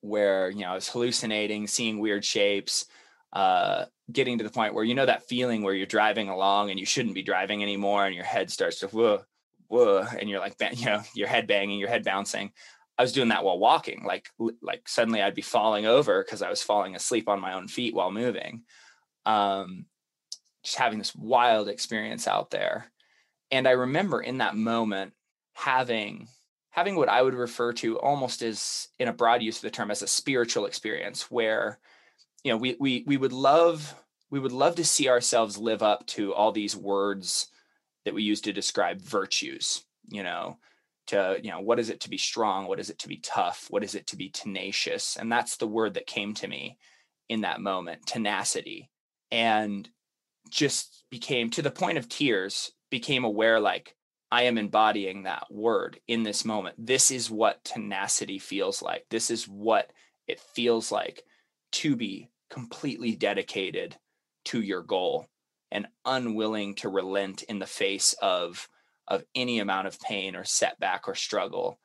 where 0.00 0.48
you 0.48 0.60
know 0.60 0.68
I 0.68 0.74
was 0.74 0.88
hallucinating, 0.88 1.66
seeing 1.66 1.98
weird 1.98 2.24
shapes, 2.24 2.86
uh, 3.32 3.86
getting 4.10 4.38
to 4.38 4.44
the 4.44 4.50
point 4.50 4.74
where 4.74 4.84
you 4.84 4.94
know 4.94 5.06
that 5.06 5.28
feeling 5.28 5.62
where 5.62 5.74
you're 5.74 5.86
driving 5.86 6.28
along 6.28 6.70
and 6.70 6.78
you 6.78 6.86
shouldn't 6.86 7.14
be 7.14 7.22
driving 7.22 7.62
anymore, 7.62 8.06
and 8.06 8.14
your 8.14 8.24
head 8.24 8.50
starts 8.50 8.80
to 8.80 8.86
whoa, 8.88 9.24
whoa, 9.72 10.06
and 10.18 10.28
you're 10.28 10.38
like, 10.38 10.56
you 10.74 10.86
know, 10.86 11.02
your 11.14 11.28
head 11.28 11.46
banging, 11.46 11.78
your 11.78 11.88
head 11.88 12.04
bouncing. 12.04 12.52
I 12.98 13.02
was 13.02 13.12
doing 13.12 13.30
that 13.30 13.42
while 13.42 13.58
walking. 13.58 14.04
Like, 14.04 14.28
like 14.60 14.86
suddenly 14.86 15.22
I'd 15.22 15.34
be 15.34 15.42
falling 15.42 15.86
over 15.86 16.22
because 16.22 16.42
I 16.42 16.50
was 16.50 16.62
falling 16.62 16.94
asleep 16.94 17.28
on 17.28 17.40
my 17.40 17.54
own 17.54 17.68
feet 17.68 17.94
while 17.94 18.10
moving. 18.10 18.64
Um, 19.24 19.86
just 20.62 20.76
having 20.76 20.98
this 20.98 21.14
wild 21.14 21.68
experience 21.68 22.28
out 22.28 22.50
there. 22.50 22.92
And 23.50 23.66
I 23.66 23.72
remember 23.72 24.20
in 24.20 24.38
that 24.38 24.56
moment 24.56 25.14
having 25.54 26.28
having 26.70 26.96
what 26.96 27.08
I 27.08 27.20
would 27.20 27.34
refer 27.34 27.72
to 27.74 27.98
almost 27.98 28.42
as 28.42 28.88
in 28.98 29.08
a 29.08 29.12
broad 29.12 29.42
use 29.42 29.56
of 29.56 29.62
the 29.62 29.70
term 29.70 29.90
as 29.90 30.02
a 30.02 30.06
spiritual 30.06 30.66
experience 30.66 31.30
where 31.30 31.78
you 32.44 32.50
know 32.50 32.56
we 32.56 32.76
we 32.78 33.04
we 33.06 33.16
would 33.16 33.32
love 33.32 33.94
we 34.30 34.38
would 34.38 34.52
love 34.52 34.76
to 34.76 34.84
see 34.84 35.08
ourselves 35.08 35.58
live 35.58 35.82
up 35.82 36.06
to 36.06 36.32
all 36.32 36.52
these 36.52 36.76
words 36.76 37.48
that 38.04 38.14
we 38.14 38.22
use 38.22 38.40
to 38.42 38.52
describe 38.52 39.00
virtues, 39.00 39.84
you 40.08 40.22
know, 40.22 40.58
to, 41.08 41.38
you 41.42 41.50
know, 41.50 41.60
what 41.60 41.78
is 41.78 41.90
it 41.90 42.00
to 42.00 42.10
be 42.10 42.18
strong? 42.18 42.66
What 42.66 42.80
is 42.80 42.90
it 42.90 42.98
to 43.00 43.08
be 43.08 43.18
tough? 43.18 43.66
What 43.70 43.84
is 43.84 43.94
it 43.94 44.06
to 44.08 44.16
be 44.16 44.30
tenacious? 44.30 45.16
And 45.16 45.30
that's 45.30 45.56
the 45.56 45.66
word 45.66 45.94
that 45.94 46.06
came 46.06 46.34
to 46.34 46.48
me 46.48 46.78
in 47.28 47.42
that 47.42 47.60
moment 47.60 48.06
tenacity. 48.06 48.90
And 49.30 49.88
just 50.50 51.04
became 51.10 51.50
to 51.50 51.62
the 51.62 51.70
point 51.70 51.98
of 51.98 52.08
tears, 52.08 52.72
became 52.90 53.24
aware 53.24 53.58
like, 53.58 53.96
I 54.30 54.44
am 54.44 54.58
embodying 54.58 55.24
that 55.24 55.44
word 55.50 56.00
in 56.08 56.22
this 56.22 56.44
moment. 56.44 56.76
This 56.78 57.10
is 57.10 57.30
what 57.30 57.64
tenacity 57.64 58.38
feels 58.38 58.80
like. 58.82 59.04
This 59.10 59.30
is 59.30 59.44
what 59.46 59.92
it 60.26 60.40
feels 60.40 60.90
like 60.90 61.22
to 61.72 61.96
be 61.96 62.30
completely 62.50 63.14
dedicated 63.14 63.96
to 64.46 64.60
your 64.60 64.82
goal 64.82 65.26
and 65.72 65.88
unwilling 66.04 66.74
to 66.76 66.88
relent 66.88 67.42
in 67.44 67.58
the 67.58 67.66
face 67.66 68.14
of 68.22 68.68
of 69.08 69.24
any 69.34 69.58
amount 69.58 69.88
of 69.88 70.00
pain 70.00 70.36
or 70.36 70.44
setback 70.44 71.08
or 71.08 71.14
struggle. 71.14 71.80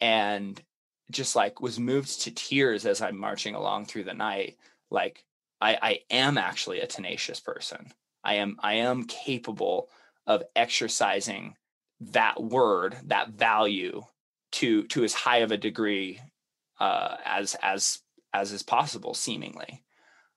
And 0.00 0.62
just 1.10 1.34
like 1.34 1.60
was 1.60 1.80
moved 1.80 2.22
to 2.22 2.30
tears 2.30 2.86
as 2.86 3.02
i'm 3.02 3.18
marching 3.18 3.54
along 3.54 3.86
through 3.86 4.04
the 4.04 4.14
night. 4.14 4.56
Like 4.90 5.24
i 5.60 5.78
i 5.82 5.98
am 6.10 6.38
actually 6.38 6.80
a 6.80 6.86
tenacious 6.86 7.40
person. 7.40 7.92
I 8.22 8.34
am 8.34 8.56
i 8.60 8.74
am 8.74 9.04
capable 9.04 9.88
of 10.26 10.44
exercising 10.54 11.56
that 12.00 12.40
word 12.42 12.96
that 13.04 13.30
value 13.30 14.02
to 14.52 14.84
to 14.88 15.04
as 15.04 15.14
high 15.14 15.38
of 15.38 15.50
a 15.50 15.56
degree 15.56 16.20
uh 16.78 17.16
as 17.24 17.56
as 17.62 17.98
as 18.34 18.52
is 18.52 18.62
possible 18.62 19.14
seemingly. 19.14 19.82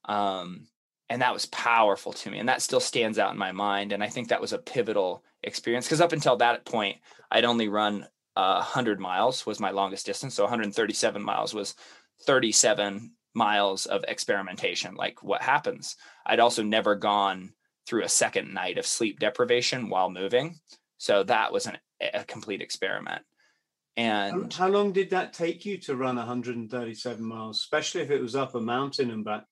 Um 0.06 0.68
and 1.10 1.22
that 1.22 1.34
was 1.34 1.46
powerful 1.48 2.12
to 2.14 2.32
me 2.32 2.40
and 2.40 2.50
that 2.50 2.62
still 2.62 2.80
stands 2.80 3.20
out 3.20 3.32
in 3.32 3.38
my 3.38 3.52
mind 3.52 3.92
and 3.92 4.04
i 4.04 4.08
think 4.08 4.28
that 4.28 4.42
was 4.42 4.54
a 4.54 4.58
pivotal 4.58 5.24
experience 5.44 5.86
because 5.86 6.02
up 6.02 6.14
until 6.14 6.38
that 6.38 6.66
point 6.66 6.98
i'd 7.32 7.46
only 7.46 7.68
run 7.68 8.06
uh, 8.38 8.56
100 8.56 9.00
miles 9.00 9.46
was 9.46 9.60
my 9.60 9.72
longest 9.72 10.06
distance 10.06 10.34
so 10.34 10.44
137 10.44 11.24
miles 11.24 11.54
was 11.54 11.76
37 12.24 13.12
miles 13.36 13.86
of 13.86 14.04
experimentation 14.08 14.96
like 14.96 15.22
what 15.22 15.42
happens? 15.42 15.98
I'd 16.26 16.40
also 16.40 16.64
never 16.64 16.96
gone 16.96 17.54
through 17.86 18.04
a 18.04 18.10
second 18.10 18.54
night 18.54 18.78
of 18.78 18.86
sleep 18.86 19.20
deprivation 19.20 19.90
while 19.90 20.10
moving 20.10 20.60
so 20.98 21.24
that 21.24 21.52
was 21.52 21.68
an, 21.68 21.78
a 22.14 22.24
complete 22.24 22.62
experiment 22.62 23.22
and 23.98 24.52
how 24.54 24.68
long 24.68 24.92
did 24.92 25.12
that 25.12 25.34
take 25.34 25.66
you 25.66 25.78
to 25.78 25.96
run 25.96 26.16
137 26.16 27.24
miles 27.24 27.58
especially 27.58 28.02
if 28.02 28.10
it 28.10 28.22
was 28.22 28.36
up 28.36 28.56
a 28.56 28.60
mountain 28.60 29.12
and 29.12 29.24
back 29.24 29.44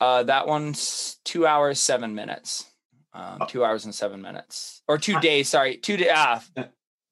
uh, 0.00 0.22
that 0.24 0.46
one's 0.46 1.18
two 1.24 1.46
hours 1.46 1.80
seven 1.80 2.14
minutes. 2.14 2.66
Um, 3.12 3.38
oh. 3.40 3.46
Two 3.46 3.64
hours 3.64 3.86
and 3.86 3.94
seven 3.94 4.20
minutes, 4.20 4.82
or 4.86 4.98
two 4.98 5.18
days. 5.20 5.48
Sorry, 5.48 5.78
two 5.78 5.96
days. 5.96 6.10
Ah, 6.12 6.44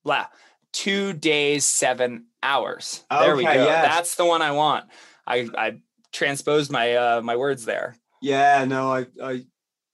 blah. 0.05 0.27
Two 0.73 1.15
days, 1.15 1.65
seven 1.65 2.27
hours. 2.43 3.05
There 3.11 3.33
okay, 3.33 3.35
we 3.35 3.45
go. 3.45 3.53
Yes. 3.53 3.95
That's 3.95 4.15
the 4.17 4.27
one 4.27 4.43
I 4.43 4.51
want. 4.51 4.85
I 5.27 5.49
I 5.57 5.81
transposed 6.13 6.71
my 6.71 6.95
uh 6.95 7.23
my 7.23 7.37
words 7.37 7.65
there. 7.65 7.97
Yeah, 8.21 8.67
no, 8.67 8.93
I 8.93 9.07
I 9.23 9.45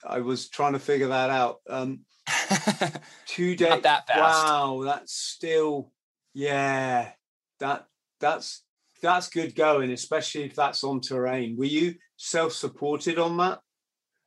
I 0.04 0.20
was 0.20 0.48
trying 0.48 0.72
to 0.72 0.78
figure 0.78 1.08
that 1.08 1.30
out. 1.30 1.60
Um, 1.68 2.00
two 3.26 3.54
days. 3.54 3.68
Not 3.68 3.82
that 3.84 4.06
fast. 4.08 4.18
Wow, 4.18 4.82
that's 4.84 5.14
still 5.14 5.92
yeah. 6.34 7.12
That 7.60 7.86
that's 8.20 8.62
that's 9.00 9.28
good 9.28 9.54
going, 9.54 9.90
especially 9.90 10.44
if 10.44 10.54
that's 10.54 10.84
on 10.84 11.00
terrain. 11.00 11.56
Were 11.56 11.64
you 11.64 11.94
self-supported 12.16 13.18
on 13.18 13.36
that? 13.38 13.60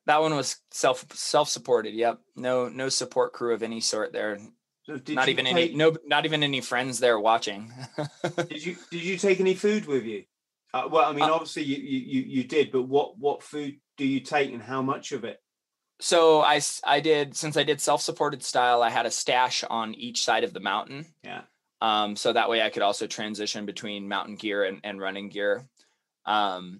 That 0.05 0.21
one 0.21 0.36
was 0.36 0.57
self 0.71 1.05
self-supported. 1.13 1.93
Yep. 1.93 2.19
No 2.36 2.67
no 2.67 2.89
support 2.89 3.33
crew 3.33 3.53
of 3.53 3.63
any 3.63 3.79
sort 3.79 4.12
there. 4.12 4.38
So 4.86 4.99
not 5.09 5.29
even 5.29 5.45
take, 5.45 5.53
any 5.55 5.75
no 5.75 5.95
not 6.05 6.25
even 6.25 6.43
any 6.43 6.59
friends 6.59 6.99
there 6.99 7.19
watching. 7.19 7.71
did 8.49 8.65
you 8.65 8.75
did 8.91 9.03
you 9.03 9.17
take 9.17 9.39
any 9.39 9.53
food 9.53 9.86
with 9.86 10.03
you? 10.03 10.23
Uh, 10.73 10.89
well, 10.91 11.09
I 11.09 11.13
mean, 11.13 11.23
uh, 11.23 11.33
obviously 11.33 11.63
you, 11.63 11.77
you 11.77 12.21
you 12.21 12.43
did, 12.43 12.71
but 12.71 12.83
what 12.83 13.17
what 13.17 13.43
food 13.43 13.75
do 13.97 14.05
you 14.05 14.19
take 14.19 14.51
and 14.51 14.62
how 14.62 14.81
much 14.81 15.13
of 15.13 15.23
it? 15.23 15.39
So 16.01 16.41
I 16.41 16.59
I 16.83 16.99
did 16.99 17.38
since 17.38 17.55
I 17.55 17.63
did 17.63 17.79
self-supported 17.79 18.43
style, 18.43 18.81
I 18.81 18.89
had 18.89 19.05
a 19.05 19.12
stash 19.12 19.63
on 19.63 19.93
each 19.93 20.23
side 20.25 20.43
of 20.43 20.53
the 20.53 20.59
mountain. 20.59 21.05
Yeah. 21.23 21.43
Um, 21.84 22.15
so 22.15 22.32
that 22.32 22.50
way 22.50 22.62
I 22.62 22.69
could 22.69 22.82
also 22.82 23.08
transition 23.08 23.65
between 23.65 24.08
mountain 24.08 24.36
gear 24.36 24.63
and, 24.63 24.80
and 24.86 25.02
running 25.02 25.28
gear. 25.28 25.67
Um, 26.26 26.80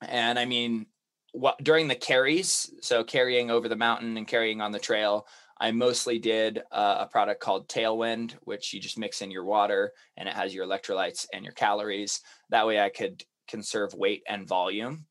and 0.00 0.38
I 0.38 0.44
mean, 0.44 0.86
what 1.32 1.62
during 1.62 1.88
the 1.88 1.96
carries, 1.96 2.72
so 2.80 3.02
carrying 3.02 3.50
over 3.50 3.68
the 3.68 3.74
mountain 3.74 4.16
and 4.16 4.28
carrying 4.28 4.60
on 4.60 4.70
the 4.70 4.78
trail, 4.78 5.26
I 5.60 5.72
mostly 5.72 6.20
did 6.20 6.62
uh, 6.70 6.98
a 7.00 7.06
product 7.06 7.40
called 7.40 7.68
Tailwind, 7.68 8.36
which 8.44 8.72
you 8.72 8.80
just 8.80 8.98
mix 8.98 9.20
in 9.20 9.32
your 9.32 9.44
water 9.44 9.92
and 10.16 10.28
it 10.28 10.34
has 10.34 10.54
your 10.54 10.64
electrolytes 10.64 11.26
and 11.34 11.44
your 11.44 11.52
calories. 11.54 12.20
That 12.50 12.68
way 12.68 12.80
I 12.80 12.88
could 12.88 13.24
conserve 13.48 13.94
weight 13.94 14.22
and 14.28 14.46
volume. 14.46 15.06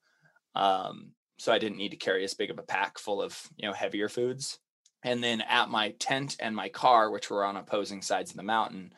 Um, 0.55 1.12
so 1.38 1.51
I 1.51 1.60
didn't 1.60 1.77
need 1.77 1.89
to 1.89 1.97
carry 1.97 2.23
as 2.23 2.34
big 2.36 2.51
of 2.51 2.58
a 2.58 2.63
pack 2.63 2.99
full 2.99 3.21
of 3.21 3.38
you 3.58 3.67
know 3.67 3.73
heavier 3.73 4.08
foods. 4.08 4.60
And 5.03 5.23
then 5.23 5.41
at 5.41 5.69
my 5.69 5.91
tent 5.91 6.35
and 6.39 6.55
my 6.55 6.69
car, 6.69 7.09
which 7.09 7.29
were 7.29 7.45
on 7.45 7.55
opposing 7.55 8.01
sides 8.01 8.31
of 8.31 8.38
the 8.38 8.43
mountain, 8.43 8.93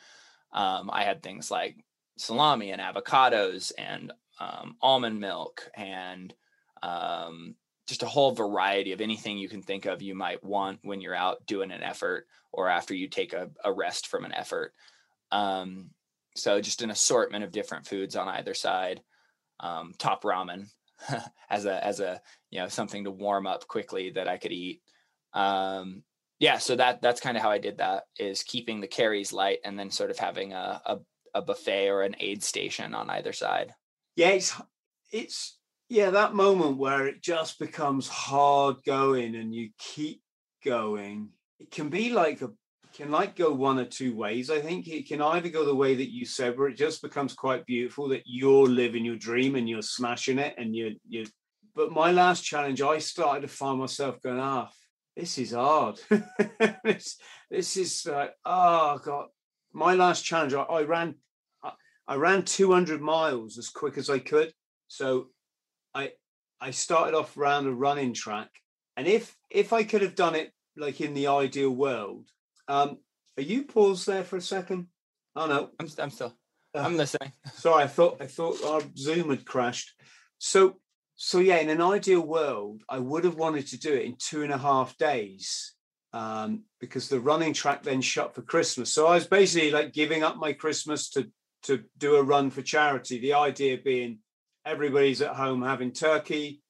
um, 0.52 0.90
I 0.92 1.04
had 1.04 1.22
things 1.22 1.52
like 1.52 1.78
salami 2.18 2.72
and 2.72 2.82
avocados 2.82 3.72
and 3.78 4.12
um, 4.40 4.76
almond 4.82 5.20
milk 5.20 5.70
and 5.76 6.34
um, 6.82 7.56
just 7.88 8.04
a 8.04 8.08
whole 8.08 8.32
variety 8.32 8.92
of 8.94 9.02
anything 9.02 9.38
you 9.38 9.50
can 9.50 9.62
think 9.62 9.86
of 9.86 10.02
you 10.02 10.16
might 10.16 10.44
want 10.44 10.80
when 10.82 11.02
you're 11.02 11.16
out 11.16 11.46
doing 11.46 11.72
an 11.72 11.84
effort 11.84 12.26
or 12.52 12.68
after 12.68 12.94
you 12.94 13.08
take 13.08 13.34
a, 13.34 13.50
a 13.64 13.72
rest 13.72 14.08
from 14.08 14.26
an 14.26 14.34
effort. 14.34 14.74
Um, 15.32 15.92
so 16.36 16.62
just 16.62 16.82
an 16.82 16.92
assortment 16.92 17.44
of 17.44 17.52
different 17.52 17.86
foods 17.86 18.16
on 18.16 18.28
either 18.28 18.54
side. 18.54 19.02
Um, 19.60 19.94
top 19.98 20.24
ramen 20.24 20.68
as 21.50 21.66
a 21.66 21.86
as 21.86 22.00
a 22.00 22.20
you 22.50 22.60
know 22.60 22.68
something 22.68 23.04
to 23.04 23.12
warm 23.12 23.46
up 23.46 23.68
quickly 23.68 24.12
that 24.12 24.28
I 24.28 24.38
could 24.38 24.52
eat. 24.52 24.82
Um, 25.34 26.04
yeah, 26.40 26.58
so 26.58 26.76
that 26.76 27.02
that's 27.02 27.22
kind 27.22 27.38
of 27.38 27.44
how 27.44 27.52
I 27.52 27.60
did 27.60 27.78
that 27.78 28.04
is 28.18 28.44
keeping 28.44 28.82
the 28.82 28.88
carries 28.88 29.32
light 29.32 29.60
and 29.64 29.78
then 29.78 29.92
sort 29.92 30.10
of 30.10 30.18
having 30.18 30.54
a, 30.54 30.82
a 30.86 30.98
a 31.34 31.42
buffet 31.42 31.88
or 31.88 32.02
an 32.02 32.16
aid 32.20 32.44
station 32.44 32.94
on 32.94 33.10
either 33.10 33.34
side. 33.34 33.74
Yeah, 34.16 34.30
it's 34.30 34.60
it's 35.12 35.60
yeah 35.90 36.10
that 36.10 36.34
moment 36.34 36.78
where 36.78 37.08
it 37.08 37.22
just 37.22 37.60
becomes 37.60 38.08
hard 38.08 38.78
going 38.86 39.36
and 39.36 39.54
you 39.54 39.70
keep 39.78 40.22
going. 40.66 41.30
It 41.60 41.72
can 41.72 41.90
be 41.90 42.12
like 42.12 42.42
a 42.42 42.50
can 42.94 43.12
like 43.12 43.36
go 43.36 43.54
one 43.54 43.80
or 43.80 43.86
two 43.86 44.16
ways. 44.16 44.50
I 44.50 44.60
think 44.60 44.88
it 44.88 45.08
can 45.08 45.22
either 45.22 45.50
go 45.50 45.64
the 45.66 45.76
way 45.76 45.96
that 45.96 46.12
you 46.12 46.26
said, 46.26 46.58
where 46.58 46.68
it 46.68 46.76
just 46.76 47.02
becomes 47.02 47.34
quite 47.34 47.66
beautiful 47.66 48.10
that 48.10 48.24
you're 48.26 48.68
living 48.68 49.06
your 49.06 49.16
dream 49.16 49.56
and 49.56 49.70
you're 49.70 49.82
smashing 49.82 50.40
it 50.40 50.56
and 50.58 50.76
you 50.76 50.96
you. 51.08 51.26
But 51.74 51.92
my 51.92 52.12
last 52.12 52.44
challenge, 52.44 52.82
I 52.82 52.98
started 52.98 53.42
to 53.42 53.48
find 53.48 53.80
myself 53.80 54.22
going, 54.22 54.40
ah, 54.40 54.70
this 55.16 55.38
is 55.38 55.52
hard. 55.52 56.00
this, 56.84 57.18
this 57.50 57.78
is 57.78 58.06
like, 58.06 58.34
oh 58.46 59.00
god. 59.04 59.28
My 59.74 59.94
last 59.94 60.26
challenge, 60.26 60.54
I, 60.54 60.64
I 60.64 60.84
ran, 60.84 61.16
I, 61.64 61.72
I 62.08 62.16
ran 62.16 62.44
200 62.44 63.02
miles 63.02 63.58
as 63.58 63.70
quick 63.70 63.98
as 63.98 64.10
I 64.10 64.20
could. 64.20 64.54
So, 64.88 65.28
I 65.94 66.12
I 66.60 66.72
started 66.72 67.18
off 67.18 67.38
around 67.38 67.68
a 67.68 67.74
running 67.74 68.14
track, 68.14 68.50
and 68.96 69.08
if 69.08 69.36
if 69.50 69.74
I 69.74 69.84
could 69.84 70.02
have 70.02 70.16
done 70.16 70.36
it 70.36 70.52
like 70.78 71.02
in 71.02 71.14
the 71.14 71.28
ideal 71.28 71.72
world, 71.72 72.28
um, 72.68 72.98
are 73.38 73.44
you 73.44 73.64
paused 73.64 74.08
there 74.08 74.24
for 74.24 74.38
a 74.38 74.42
second? 74.42 74.88
Oh 75.36 75.48
no, 75.48 75.70
I'm 75.80 75.88
I'm 75.98 76.12
still 76.12 76.38
uh, 76.76 76.80
I'm 76.80 76.98
listening. 76.98 77.34
sorry, 77.54 77.84
I 77.84 77.88
thought 77.88 78.22
I 78.22 78.28
thought 78.28 78.64
our 78.64 78.82
Zoom 78.98 79.30
had 79.30 79.46
crashed. 79.46 79.92
So 80.38 80.80
so 81.24 81.38
yeah, 81.38 81.58
in 81.58 81.70
an 81.70 81.84
ideal 81.84 82.22
world, 82.22 82.82
I 82.90 82.98
would 82.98 83.26
have 83.26 83.36
wanted 83.36 83.68
to 83.68 83.80
do 83.80 83.94
it 83.94 84.06
in 84.06 84.16
two 84.18 84.42
and 84.42 84.52
a 84.52 84.58
half 84.58 84.98
days 84.98 85.76
um, 86.14 86.64
because 86.80 87.10
the 87.10 87.20
running 87.20 87.54
track 87.54 87.84
then 87.84 88.02
shut 88.02 88.34
for 88.34 88.42
Christmas. 88.42 88.92
So 88.92 89.06
I 89.06 89.14
was 89.14 89.28
basically 89.28 89.70
like 89.70 89.94
giving 89.94 90.24
up 90.24 90.38
my 90.38 90.54
Christmas 90.54 91.12
to 91.12 91.30
to 91.64 91.84
do 92.00 92.16
a 92.16 92.24
run 92.24 92.50
for 92.50 92.64
charity. 92.64 93.20
The 93.20 93.34
idea 93.36 93.78
being 93.78 94.18
everybody's 94.66 95.22
at 95.22 95.36
home 95.36 95.62
having 95.62 95.92
turkey, 95.92 96.64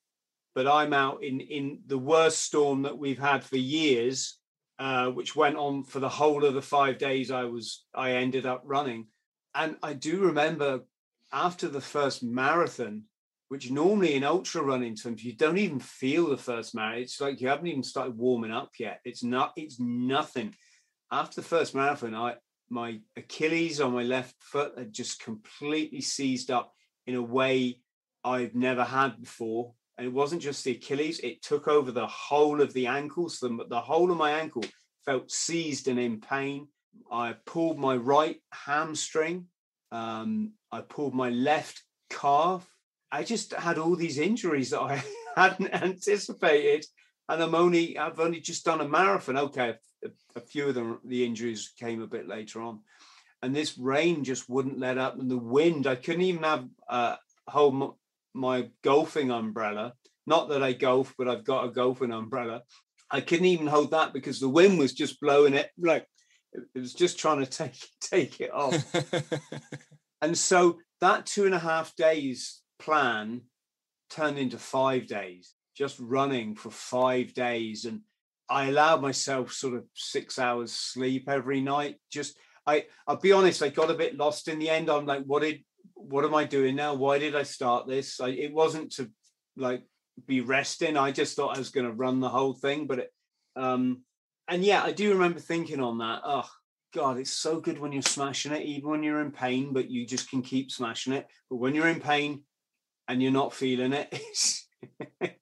but 0.53 0.67
I'm 0.67 0.91
out 0.91 1.23
in 1.23 1.39
in 1.39 1.79
the 1.87 1.97
worst 1.97 2.39
storm 2.39 2.81
that 2.81 2.97
we've 2.97 3.19
had 3.19 3.45
for 3.45 3.55
years 3.57 4.37
uh, 4.81 5.11
which 5.11 5.35
went 5.35 5.57
on 5.57 5.83
for 5.83 5.99
the 5.99 6.09
whole 6.09 6.43
of 6.43 6.55
the 6.55 6.61
five 6.61 6.97
days 6.97 7.29
I 7.29 7.43
was 7.45 7.85
I 7.95 8.13
ended 8.13 8.45
up 8.45 8.63
running. 8.65 9.07
And 9.55 9.77
I 9.81 9.93
do 9.93 10.21
remember 10.25 10.81
after 11.31 11.69
the 11.69 11.79
first 11.79 12.21
marathon, 12.21 13.03
which 13.51 13.69
normally 13.69 14.15
in 14.15 14.23
ultra 14.23 14.61
running 14.61 14.95
terms 14.95 15.21
you 15.21 15.33
don't 15.33 15.57
even 15.57 15.77
feel 15.77 16.29
the 16.29 16.37
first 16.37 16.73
marathon. 16.73 17.01
It's 17.01 17.19
like 17.19 17.41
you 17.41 17.49
haven't 17.49 17.67
even 17.67 17.83
started 17.83 18.17
warming 18.17 18.51
up 18.51 18.71
yet. 18.79 19.01
It's 19.03 19.25
not. 19.25 19.51
It's 19.57 19.77
nothing. 19.77 20.55
After 21.11 21.41
the 21.41 21.47
first 21.47 21.75
marathon, 21.75 22.15
I 22.15 22.35
my 22.69 23.01
Achilles 23.17 23.81
on 23.81 23.93
my 23.93 24.03
left 24.03 24.35
foot 24.39 24.77
had 24.77 24.93
just 24.93 25.21
completely 25.21 25.99
seized 25.99 26.49
up 26.49 26.71
in 27.05 27.15
a 27.15 27.21
way 27.21 27.81
I've 28.23 28.55
never 28.55 28.85
had 28.85 29.19
before 29.19 29.73
and 29.97 30.07
it 30.07 30.13
wasn't 30.13 30.41
just 30.41 30.63
the 30.63 30.71
Achilles, 30.71 31.19
it 31.19 31.41
took 31.41 31.67
over 31.67 31.91
the 31.91 32.07
whole 32.07 32.61
of 32.61 32.71
the 32.71 32.87
ankles. 32.87 33.39
The, 33.39 33.65
the 33.67 33.81
whole 33.81 34.09
of 34.11 34.17
my 34.17 34.31
ankle 34.31 34.63
felt 35.05 35.29
seized 35.29 35.89
and 35.89 35.99
in 35.99 36.21
pain. 36.21 36.69
I 37.11 37.35
pulled 37.45 37.77
my 37.77 37.97
right 37.97 38.37
hamstring. 38.53 39.47
Um, 39.91 40.53
I 40.71 40.81
pulled 40.81 41.13
my 41.13 41.29
left 41.31 41.83
calf. 42.09 42.65
I 43.11 43.23
just 43.23 43.53
had 43.53 43.77
all 43.77 43.95
these 43.95 44.17
injuries 44.17 44.69
that 44.71 44.81
I 44.81 45.03
hadn't 45.35 45.73
anticipated. 45.73 46.85
And 47.29 47.41
I'm 47.41 47.55
only, 47.55 47.97
I've 47.97 48.19
only 48.19 48.39
just 48.39 48.65
done 48.65 48.81
a 48.81 48.87
marathon. 48.87 49.37
Okay, 49.37 49.75
a, 50.03 50.09
a 50.35 50.41
few 50.41 50.69
of 50.69 50.75
them, 50.75 50.99
the 51.05 51.25
injuries 51.25 51.71
came 51.79 52.01
a 52.01 52.07
bit 52.07 52.27
later 52.27 52.61
on. 52.61 52.79
And 53.41 53.55
this 53.55 53.77
rain 53.77 54.23
just 54.23 54.49
wouldn't 54.49 54.79
let 54.79 54.97
up. 54.97 55.17
And 55.17 55.29
the 55.29 55.37
wind, 55.37 55.87
I 55.87 55.95
couldn't 55.95 56.21
even 56.21 56.43
have 56.43 56.67
uh, 56.89 57.15
hold 57.47 57.95
my 58.33 58.69
golfing 58.83 59.31
umbrella. 59.31 59.93
Not 60.27 60.49
that 60.49 60.63
I 60.63 60.73
golf, 60.73 61.13
but 61.17 61.27
I've 61.27 61.43
got 61.43 61.65
a 61.65 61.71
golfing 61.71 62.11
umbrella. 62.11 62.61
I 63.09 63.21
couldn't 63.21 63.45
even 63.45 63.67
hold 63.67 63.91
that 63.91 64.13
because 64.13 64.39
the 64.39 64.49
wind 64.49 64.79
was 64.79 64.93
just 64.93 65.19
blowing 65.19 65.53
it 65.53 65.69
like 65.77 66.07
it 66.53 66.79
was 66.79 66.93
just 66.93 67.19
trying 67.19 67.43
to 67.43 67.45
take 67.49 67.77
take 67.99 68.39
it 68.39 68.51
off. 68.53 68.75
and 70.21 70.37
so 70.37 70.79
that 71.01 71.25
two 71.25 71.45
and 71.45 71.55
a 71.55 71.59
half 71.59 71.95
days 71.95 72.60
plan 72.81 73.41
turned 74.09 74.37
into 74.37 74.57
five 74.57 75.07
days, 75.07 75.53
just 75.75 75.97
running 75.99 76.55
for 76.55 76.69
five 76.69 77.33
days. 77.33 77.85
And 77.85 78.01
I 78.49 78.67
allowed 78.67 79.01
myself 79.01 79.53
sort 79.53 79.75
of 79.75 79.85
six 79.95 80.37
hours 80.37 80.71
sleep 80.73 81.29
every 81.29 81.61
night. 81.61 81.95
Just 82.11 82.37
I 82.67 82.85
I'll 83.07 83.17
be 83.17 83.31
honest, 83.31 83.63
I 83.63 83.69
got 83.69 83.91
a 83.91 83.95
bit 83.95 84.17
lost 84.17 84.47
in 84.47 84.59
the 84.59 84.69
end. 84.69 84.89
I'm 84.89 85.05
like, 85.05 85.23
what 85.23 85.41
did 85.41 85.63
what 85.95 86.25
am 86.25 86.35
I 86.35 86.43
doing 86.43 86.75
now? 86.75 86.93
Why 86.93 87.19
did 87.19 87.35
I 87.35 87.43
start 87.43 87.87
this? 87.87 88.19
I, 88.19 88.29
it 88.29 88.53
wasn't 88.53 88.91
to 88.93 89.09
like 89.55 89.83
be 90.27 90.41
resting. 90.41 90.97
I 90.97 91.11
just 91.11 91.35
thought 91.35 91.55
I 91.55 91.59
was 91.59 91.69
going 91.69 91.85
to 91.85 91.93
run 91.93 92.19
the 92.19 92.29
whole 92.29 92.53
thing, 92.53 92.87
but 92.87 92.99
it, 92.99 93.11
um, 93.55 94.01
and 94.47 94.63
yeah, 94.63 94.83
I 94.83 94.91
do 94.91 95.13
remember 95.13 95.39
thinking 95.39 95.79
on 95.79 95.99
that. 95.99 96.21
Oh 96.25 96.49
God, 96.93 97.17
it's 97.17 97.31
so 97.31 97.59
good 97.59 97.79
when 97.79 97.91
you're 97.91 98.01
smashing 98.01 98.51
it, 98.51 98.65
even 98.65 98.89
when 98.89 99.03
you're 99.03 99.21
in 99.21 99.31
pain, 99.31 99.71
but 99.71 99.89
you 99.89 100.05
just 100.05 100.29
can 100.29 100.41
keep 100.41 100.71
smashing 100.71 101.13
it. 101.13 101.27
But 101.49 101.57
when 101.57 101.73
you're 101.73 101.87
in 101.87 102.01
pain 102.01 102.43
and 103.11 103.21
you're 103.21 103.31
not 103.31 103.53
feeling 103.53 103.91
it, 103.91 104.07
it's 104.39 104.67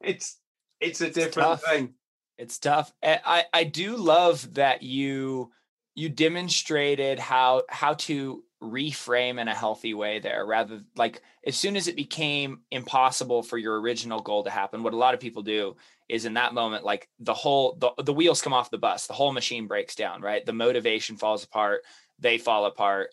it's 0.02 0.38
it's 0.82 1.02
a 1.02 1.12
different 1.12 1.54
it's 1.54 1.70
thing. 1.70 1.94
It's 2.38 2.58
tough. 2.58 2.92
Eh, 3.04 3.20
I 3.24 3.46
I 3.54 3.64
do 3.64 3.96
love 3.96 4.56
that 4.56 4.82
you 4.82 5.52
you 5.94 6.10
demonstrated 6.10 7.20
how 7.20 7.64
how 7.70 7.94
to 7.94 8.44
reframe 8.62 9.40
in 9.40 9.48
a 9.48 9.56
healthy 9.56 9.94
way 9.94 10.20
there 10.20 10.46
rather 10.46 10.82
like 10.98 11.22
as 11.46 11.56
soon 11.56 11.78
as 11.78 11.88
it 11.88 11.96
became 11.96 12.60
impossible 12.72 13.42
for 13.42 13.58
your 13.58 13.80
original 13.80 14.20
goal 14.20 14.44
to 14.44 14.50
happen 14.50 14.84
what 14.84 14.92
a 14.92 14.98
lot 14.98 15.14
of 15.14 15.20
people 15.22 15.42
do 15.42 15.78
is 16.10 16.26
in 16.26 16.34
that 16.34 16.54
moment 16.54 16.84
like 16.84 17.08
the 17.20 17.34
whole 17.34 17.78
the, 17.80 18.04
the 18.04 18.12
wheels 18.12 18.42
come 18.42 18.52
off 18.52 18.70
the 18.70 18.78
bus 18.78 19.08
the 19.08 19.14
whole 19.14 19.32
machine 19.32 19.66
breaks 19.66 19.96
down 19.96 20.22
right 20.22 20.46
the 20.46 20.52
motivation 20.52 21.16
falls 21.16 21.46
apart 21.46 21.84
they 22.20 22.38
fall 22.38 22.66
apart 22.66 23.12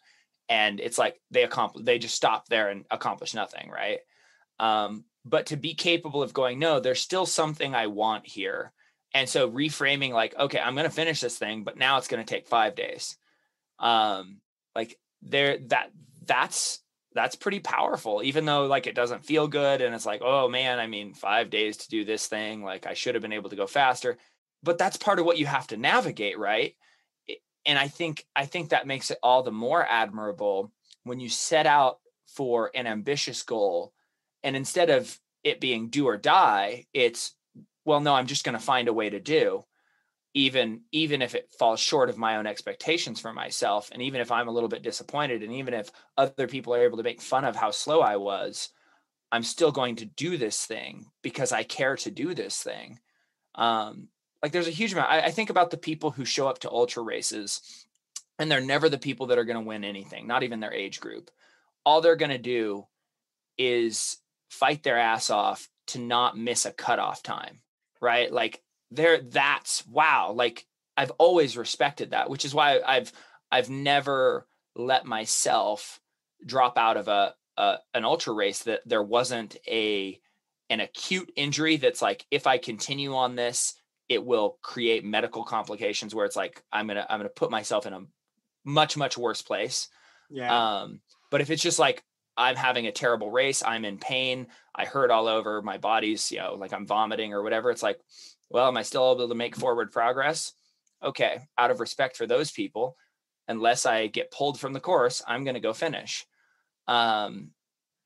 and 0.48 0.80
it's 0.80 0.98
like 0.98 1.20
they 1.30 1.44
accomplish 1.44 1.84
they 1.84 1.96
just 1.96 2.16
stop 2.16 2.48
there 2.48 2.70
and 2.70 2.84
accomplish 2.90 3.32
nothing 3.32 3.70
right 3.70 4.00
um, 4.58 5.04
but 5.26 5.46
to 5.46 5.56
be 5.56 5.74
capable 5.74 6.22
of 6.22 6.32
going 6.32 6.58
no 6.58 6.80
there's 6.80 7.00
still 7.00 7.26
something 7.26 7.74
i 7.74 7.88
want 7.88 8.26
here. 8.26 8.72
And 9.12 9.28
so 9.28 9.50
reframing 9.50 10.12
like 10.12 10.36
okay 10.38 10.60
i'm 10.60 10.74
going 10.74 10.88
to 10.88 10.94
finish 10.94 11.20
this 11.20 11.36
thing 11.36 11.64
but 11.64 11.76
now 11.76 11.98
it's 11.98 12.08
going 12.08 12.24
to 12.24 12.34
take 12.34 12.46
five 12.46 12.74
days. 12.74 13.16
Um 13.78 14.40
like 14.74 14.96
there 15.22 15.58
that 15.68 15.90
that's 16.24 16.80
that's 17.14 17.36
pretty 17.36 17.60
powerful 17.60 18.22
even 18.22 18.44
though 18.44 18.66
like 18.66 18.86
it 18.86 18.94
doesn't 18.94 19.24
feel 19.24 19.48
good 19.48 19.80
and 19.80 19.94
it's 19.94 20.06
like 20.06 20.20
oh 20.22 20.48
man 20.48 20.78
i 20.78 20.86
mean 20.86 21.14
5 21.14 21.48
days 21.48 21.78
to 21.78 21.88
do 21.88 22.04
this 22.04 22.26
thing 22.26 22.62
like 22.62 22.86
i 22.86 22.92
should 22.92 23.14
have 23.14 23.22
been 23.22 23.32
able 23.32 23.50
to 23.50 23.56
go 23.56 23.66
faster. 23.66 24.16
But 24.62 24.78
that's 24.78 24.96
part 24.96 25.18
of 25.18 25.24
what 25.26 25.38
you 25.38 25.46
have 25.46 25.66
to 25.68 25.76
navigate 25.76 26.38
right? 26.38 26.74
And 27.64 27.78
i 27.78 27.88
think 27.88 28.24
i 28.36 28.46
think 28.46 28.70
that 28.70 28.86
makes 28.86 29.10
it 29.10 29.18
all 29.22 29.42
the 29.42 29.52
more 29.52 29.84
admirable 29.84 30.72
when 31.04 31.20
you 31.20 31.28
set 31.28 31.66
out 31.66 31.98
for 32.26 32.70
an 32.74 32.86
ambitious 32.86 33.42
goal 33.42 33.92
and 34.42 34.56
instead 34.56 34.90
of 34.90 35.18
it 35.44 35.60
being 35.60 35.88
do 35.88 36.06
or 36.06 36.16
die 36.16 36.86
it's 36.92 37.34
well 37.84 38.00
no 38.00 38.14
i'm 38.14 38.26
just 38.26 38.44
going 38.44 38.56
to 38.56 38.64
find 38.64 38.88
a 38.88 38.92
way 38.92 39.10
to 39.10 39.20
do 39.20 39.64
even 40.34 40.82
even 40.92 41.22
if 41.22 41.34
it 41.34 41.50
falls 41.58 41.80
short 41.80 42.10
of 42.10 42.18
my 42.18 42.36
own 42.36 42.46
expectations 42.46 43.18
for 43.18 43.32
myself 43.32 43.90
and 43.92 44.02
even 44.02 44.20
if 44.20 44.30
i'm 44.30 44.48
a 44.48 44.52
little 44.52 44.68
bit 44.68 44.82
disappointed 44.82 45.42
and 45.42 45.52
even 45.52 45.72
if 45.72 45.90
other 46.18 46.46
people 46.46 46.74
are 46.74 46.84
able 46.84 46.98
to 46.98 47.02
make 47.02 47.22
fun 47.22 47.44
of 47.44 47.56
how 47.56 47.70
slow 47.70 48.00
i 48.00 48.16
was 48.16 48.68
i'm 49.32 49.42
still 49.42 49.72
going 49.72 49.96
to 49.96 50.04
do 50.04 50.36
this 50.36 50.66
thing 50.66 51.06
because 51.22 51.52
i 51.52 51.62
care 51.62 51.96
to 51.96 52.10
do 52.10 52.34
this 52.34 52.62
thing. 52.62 52.98
Um 53.54 54.08
like 54.42 54.52
there's 54.52 54.68
a 54.68 54.72
huge 54.72 54.92
amount 54.92 55.10
I, 55.10 55.20
I 55.22 55.30
think 55.30 55.48
about 55.48 55.70
the 55.70 55.78
people 55.78 56.10
who 56.10 56.24
show 56.26 56.46
up 56.46 56.58
to 56.60 56.70
ultra 56.70 57.02
races 57.02 57.86
and 58.38 58.50
they're 58.50 58.60
never 58.60 58.88
the 58.88 58.98
people 58.98 59.28
that 59.28 59.38
are 59.38 59.44
going 59.44 59.56
to 59.56 59.66
win 59.66 59.84
anything 59.84 60.26
not 60.26 60.42
even 60.42 60.60
their 60.60 60.74
age 60.74 61.00
group. 61.00 61.30
All 61.84 62.00
they're 62.00 62.16
going 62.16 62.30
to 62.30 62.38
do 62.38 62.86
is 63.56 64.18
fight 64.50 64.82
their 64.82 64.98
ass 64.98 65.30
off 65.30 65.68
to 65.88 65.98
not 65.98 66.36
miss 66.36 66.66
a 66.66 66.72
cutoff 66.72 67.22
time, 67.22 67.60
right? 68.00 68.32
Like 68.32 68.62
there, 68.90 69.20
that's 69.20 69.86
wow. 69.86 70.32
Like 70.32 70.66
I've 70.96 71.12
always 71.12 71.56
respected 71.56 72.10
that, 72.10 72.30
which 72.30 72.44
is 72.44 72.54
why 72.54 72.80
I've 72.80 73.12
I've 73.50 73.70
never 73.70 74.46
let 74.74 75.04
myself 75.04 76.00
drop 76.44 76.76
out 76.76 76.96
of 76.96 77.08
a, 77.08 77.34
a 77.56 77.76
an 77.94 78.04
ultra 78.04 78.32
race 78.32 78.64
that 78.64 78.80
there 78.86 79.02
wasn't 79.02 79.56
a 79.66 80.20
an 80.68 80.80
acute 80.80 81.30
injury 81.36 81.76
that's 81.76 82.02
like 82.02 82.26
if 82.30 82.46
I 82.46 82.58
continue 82.58 83.14
on 83.14 83.36
this, 83.36 83.74
it 84.08 84.24
will 84.24 84.58
create 84.62 85.04
medical 85.04 85.44
complications 85.44 86.14
where 86.14 86.26
it's 86.26 86.36
like 86.36 86.62
I'm 86.72 86.86
gonna 86.86 87.06
I'm 87.08 87.18
gonna 87.18 87.28
put 87.28 87.50
myself 87.50 87.86
in 87.86 87.92
a 87.92 88.02
much 88.64 88.96
much 88.96 89.16
worse 89.16 89.42
place. 89.42 89.88
Yeah. 90.30 90.80
Um, 90.80 91.00
but 91.30 91.40
if 91.40 91.50
it's 91.50 91.62
just 91.62 91.78
like 91.78 92.02
I'm 92.36 92.56
having 92.56 92.86
a 92.86 92.92
terrible 92.92 93.30
race, 93.30 93.62
I'm 93.64 93.84
in 93.84 93.98
pain, 93.98 94.48
I 94.74 94.84
hurt 94.84 95.10
all 95.10 95.26
over, 95.26 95.62
my 95.62 95.78
body's 95.78 96.30
you 96.30 96.38
know 96.38 96.54
like 96.54 96.72
I'm 96.72 96.86
vomiting 96.86 97.32
or 97.32 97.42
whatever, 97.42 97.70
it's 97.70 97.82
like, 97.82 97.98
well, 98.50 98.68
am 98.68 98.76
I 98.76 98.82
still 98.82 99.12
able 99.12 99.28
to 99.28 99.34
make 99.34 99.56
forward 99.56 99.92
progress? 99.92 100.52
Okay, 101.02 101.40
out 101.58 101.70
of 101.70 101.80
respect 101.80 102.16
for 102.16 102.26
those 102.26 102.50
people, 102.50 102.96
unless 103.48 103.86
I 103.86 104.06
get 104.06 104.30
pulled 104.30 104.58
from 104.58 104.72
the 104.72 104.80
course, 104.80 105.22
I'm 105.26 105.44
going 105.44 105.54
to 105.54 105.60
go 105.60 105.72
finish. 105.72 106.26
Um, 106.88 107.50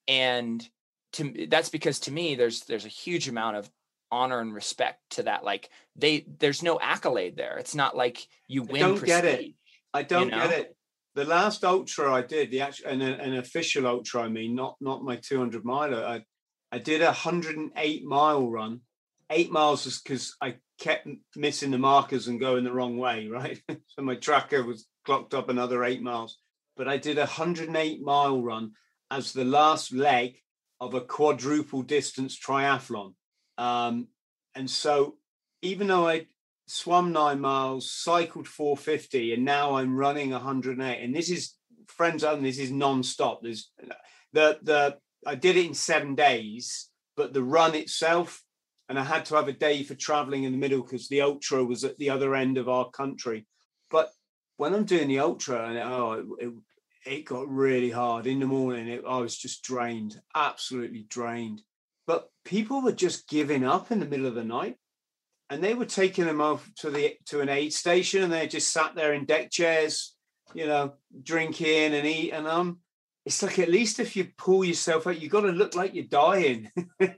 and 0.09 0.67
to 1.13 1.47
that's 1.49 1.69
because 1.69 2.01
to 2.01 2.13
me, 2.13 2.35
there's 2.35 2.63
there's 2.63 2.85
a 2.85 2.89
huge 2.89 3.29
amount 3.29 3.57
of 3.57 3.71
honor 4.11 4.41
and 4.41 4.55
respect 4.55 4.99
to 5.11 5.25
that. 5.25 5.45
Like 5.45 5.71
they, 5.97 6.27
there's 6.39 6.63
no 6.63 6.79
accolade 6.81 7.37
there. 7.37 7.59
It's 7.59 7.75
not 7.75 7.97
like 7.97 8.27
you 8.49 8.63
win. 8.63 8.77
I 8.77 8.79
don't 8.81 8.99
prestige, 8.99 9.23
get 9.23 9.25
it. 9.25 9.55
I 9.95 10.03
don't 10.03 10.27
you 10.27 10.31
know? 10.33 10.49
get 10.49 10.59
it. 10.59 10.77
The 11.15 11.25
last 11.25 11.65
ultra 11.65 12.13
I 12.13 12.23
did, 12.23 12.51
the 12.51 12.61
actual 12.61 12.89
an, 12.89 13.03
an 13.03 13.37
official 13.37 13.87
ultra, 13.87 14.23
I 14.23 14.29
mean, 14.29 14.55
not 14.55 14.77
not 14.81 15.03
my 15.03 15.17
200 15.17 15.65
miler. 15.65 16.05
I 16.05 16.25
I 16.73 16.79
did 16.79 17.03
a 17.03 17.07
108 17.07 18.05
mile 18.05 18.49
run. 18.49 18.81
Eight 19.29 19.51
miles 19.51 19.85
was 19.85 20.01
because 20.01 20.37
I 20.41 20.57
kept 20.79 21.09
missing 21.37 21.71
the 21.71 21.79
markers 21.79 22.27
and 22.27 22.41
going 22.41 22.65
the 22.65 22.73
wrong 22.73 22.97
way, 22.97 23.29
right? 23.31 23.61
so 23.69 24.03
my 24.03 24.17
tracker 24.17 24.63
was 24.63 24.87
clocked 25.05 25.35
up 25.35 25.49
another 25.49 25.85
eight 25.85 26.03
miles. 26.03 26.39
But 26.77 26.89
I 26.89 26.97
did 26.97 27.19
a 27.19 27.23
108 27.23 28.03
mile 28.03 28.43
run 28.43 28.73
as 29.11 29.33
the 29.33 29.45
last 29.45 29.93
leg 29.93 30.37
of 30.81 30.95
a 30.95 31.01
quadruple 31.01 31.83
distance 31.83 32.39
triathlon. 32.39 33.15
Um, 33.59 34.09
and 34.55 34.71
so 34.71 35.17
even 35.63 35.89
though 35.89 36.09
I 36.09 36.27
swum 36.71 37.13
nine 37.13 37.41
miles, 37.41 37.91
cycled 37.91 38.47
450, 38.47 39.35
and 39.35 39.45
now 39.45 39.77
I'm 39.77 39.97
running 39.97 40.31
108, 40.31 41.03
and 41.03 41.15
this 41.15 41.31
is 41.31 41.55
friends 41.89 42.25
only, 42.25 42.51
this 42.51 42.59
is 42.59 42.71
non-stop. 42.71 43.43
There's 43.43 43.71
the 44.33 44.59
the 44.63 44.97
I 45.27 45.35
did 45.35 45.57
it 45.57 45.67
in 45.67 45.75
seven 45.75 46.15
days, 46.15 46.89
but 47.17 47.33
the 47.35 47.43
run 47.43 47.75
itself, 47.75 48.43
and 48.89 48.99
I 48.99 49.05
had 49.05 49.25
to 49.27 49.37
have 49.37 49.49
a 49.49 49.53
day 49.53 49.83
for 49.83 49.95
traveling 49.95 50.45
in 50.45 50.53
the 50.53 50.59
middle 50.59 50.83
because 50.83 51.09
the 51.09 51.21
ultra 51.21 51.65
was 51.65 51.85
at 51.85 51.99
the 51.99 52.11
other 52.11 52.35
end 52.35 52.57
of 52.57 52.69
our 52.69 52.91
country. 52.91 53.47
But 53.91 54.11
when 54.57 54.75
I'm 54.75 54.85
doing 54.85 55.09
the 55.09 55.19
ultra, 55.19 55.69
and 55.69 55.79
oh, 55.79 56.37
it, 56.39 56.53
it 57.05 57.25
got 57.25 57.49
really 57.49 57.91
hard 57.91 58.27
in 58.27 58.41
the 58.41 58.47
morning. 58.47 58.89
It, 58.89 59.05
I 59.07 59.19
was 59.19 59.37
just 59.37 59.63
drained, 59.63 60.21
absolutely 60.35 61.07
drained. 61.09 61.63
But 62.07 62.29
people 62.45 62.83
were 62.83 62.93
just 62.93 63.29
giving 63.29 63.65
up 63.65 63.91
in 63.91 64.01
the 64.01 64.07
middle 64.07 64.27
of 64.27 64.35
the 64.35 64.45
night, 64.45 64.77
and 65.51 65.63
they 65.63 65.75
were 65.75 65.85
taking 65.85 66.25
them 66.25 66.41
off 66.41 66.71
to 66.77 66.91
the 66.91 67.17
to 67.27 67.41
an 67.41 67.49
aid 67.49 67.73
station, 67.73 68.23
and 68.23 68.33
they 68.33 68.47
just 68.47 68.73
sat 68.73 68.95
there 68.95 69.13
in 69.13 69.25
deck 69.25 69.51
chairs, 69.51 70.15
you 70.55 70.67
know, 70.67 70.95
drinking 71.23 71.93
and 71.93 72.07
eating. 72.07 72.33
And 72.33 72.47
um, 72.47 72.79
it's 73.27 73.43
like 73.43 73.59
at 73.59 73.69
least 73.69 73.99
if 73.99 74.17
you 74.17 74.29
pull 74.39 74.65
yourself 74.65 75.07
out, 75.07 75.21
you've 75.21 75.33
got 75.33 75.43
to 75.43 75.49
look 75.49 75.75
like 75.75 75.95
you're 75.95 76.05
dying. 76.05 76.71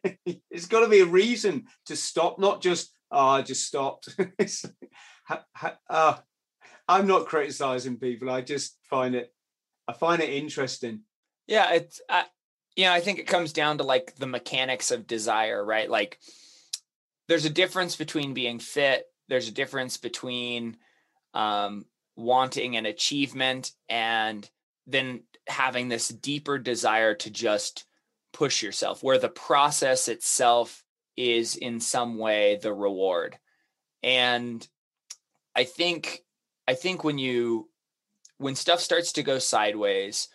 It's 0.54 0.66
got 0.66 0.80
to 0.80 0.88
be 0.88 1.00
a 1.00 1.06
reason 1.06 1.64
to 1.86 1.96
stop, 1.96 2.38
not 2.38 2.60
just 2.60 2.92
oh, 3.10 3.28
I 3.28 3.42
just 3.42 3.66
stopped. 3.66 4.08
Uh, 5.88 6.16
I'm 6.88 7.06
not 7.06 7.26
criticizing 7.26 7.96
people. 7.96 8.28
I 8.28 8.42
just 8.42 8.76
find 8.90 9.14
it, 9.14 9.32
I 9.86 9.92
find 9.92 10.20
it 10.20 10.28
interesting. 10.28 11.02
Yeah, 11.46 11.72
it's 11.72 12.00
I, 12.08 12.24
you 12.76 12.84
know, 12.84 12.92
I 12.92 13.00
think 13.00 13.18
it 13.18 13.26
comes 13.26 13.52
down 13.52 13.78
to 13.78 13.84
like 13.84 14.16
the 14.16 14.26
mechanics 14.26 14.90
of 14.90 15.06
desire, 15.06 15.64
right? 15.64 15.88
Like 15.88 16.18
there's 17.28 17.44
a 17.44 17.50
difference 17.50 17.96
between 17.96 18.34
being 18.34 18.58
fit, 18.58 19.04
there's 19.28 19.48
a 19.48 19.52
difference 19.52 19.96
between 19.96 20.76
um 21.34 21.86
wanting 22.14 22.76
an 22.76 22.84
achievement 22.84 23.72
and 23.88 24.48
then 24.86 25.22
having 25.48 25.88
this 25.88 26.08
deeper 26.08 26.58
desire 26.58 27.14
to 27.14 27.30
just 27.30 27.86
push 28.32 28.62
yourself 28.62 29.02
where 29.02 29.18
the 29.18 29.28
process 29.28 30.08
itself 30.08 30.84
is 31.16 31.56
in 31.56 31.80
some 31.80 32.18
way 32.18 32.58
the 32.62 32.72
reward. 32.72 33.38
And 34.02 34.66
I 35.54 35.64
think 35.64 36.22
I 36.66 36.74
think 36.74 37.04
when 37.04 37.18
you 37.18 37.68
when 38.38 38.54
stuff 38.54 38.80
starts 38.80 39.12
to 39.12 39.22
go 39.22 39.38
sideways 39.38 40.28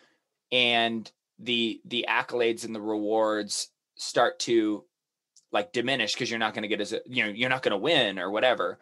and 0.52 1.10
the 1.40 1.82
the 1.86 2.06
accolades 2.10 2.66
and 2.66 2.74
the 2.74 2.82
rewards 2.82 3.70
start 3.98 4.40
to 4.40 4.86
like 5.52 5.72
diminish 5.74 6.14
because 6.14 6.30
you're 6.30 6.40
not 6.40 6.54
going 6.54 6.64
to 6.64 6.68
get 6.68 6.82
as 6.82 6.94
you 7.06 7.24
know 7.24 7.30
you're 7.30 7.50
not 7.50 7.64
going 7.64 7.72
to 7.72 7.78
win 7.78 8.20
or 8.20 8.30
whatever 8.30 8.80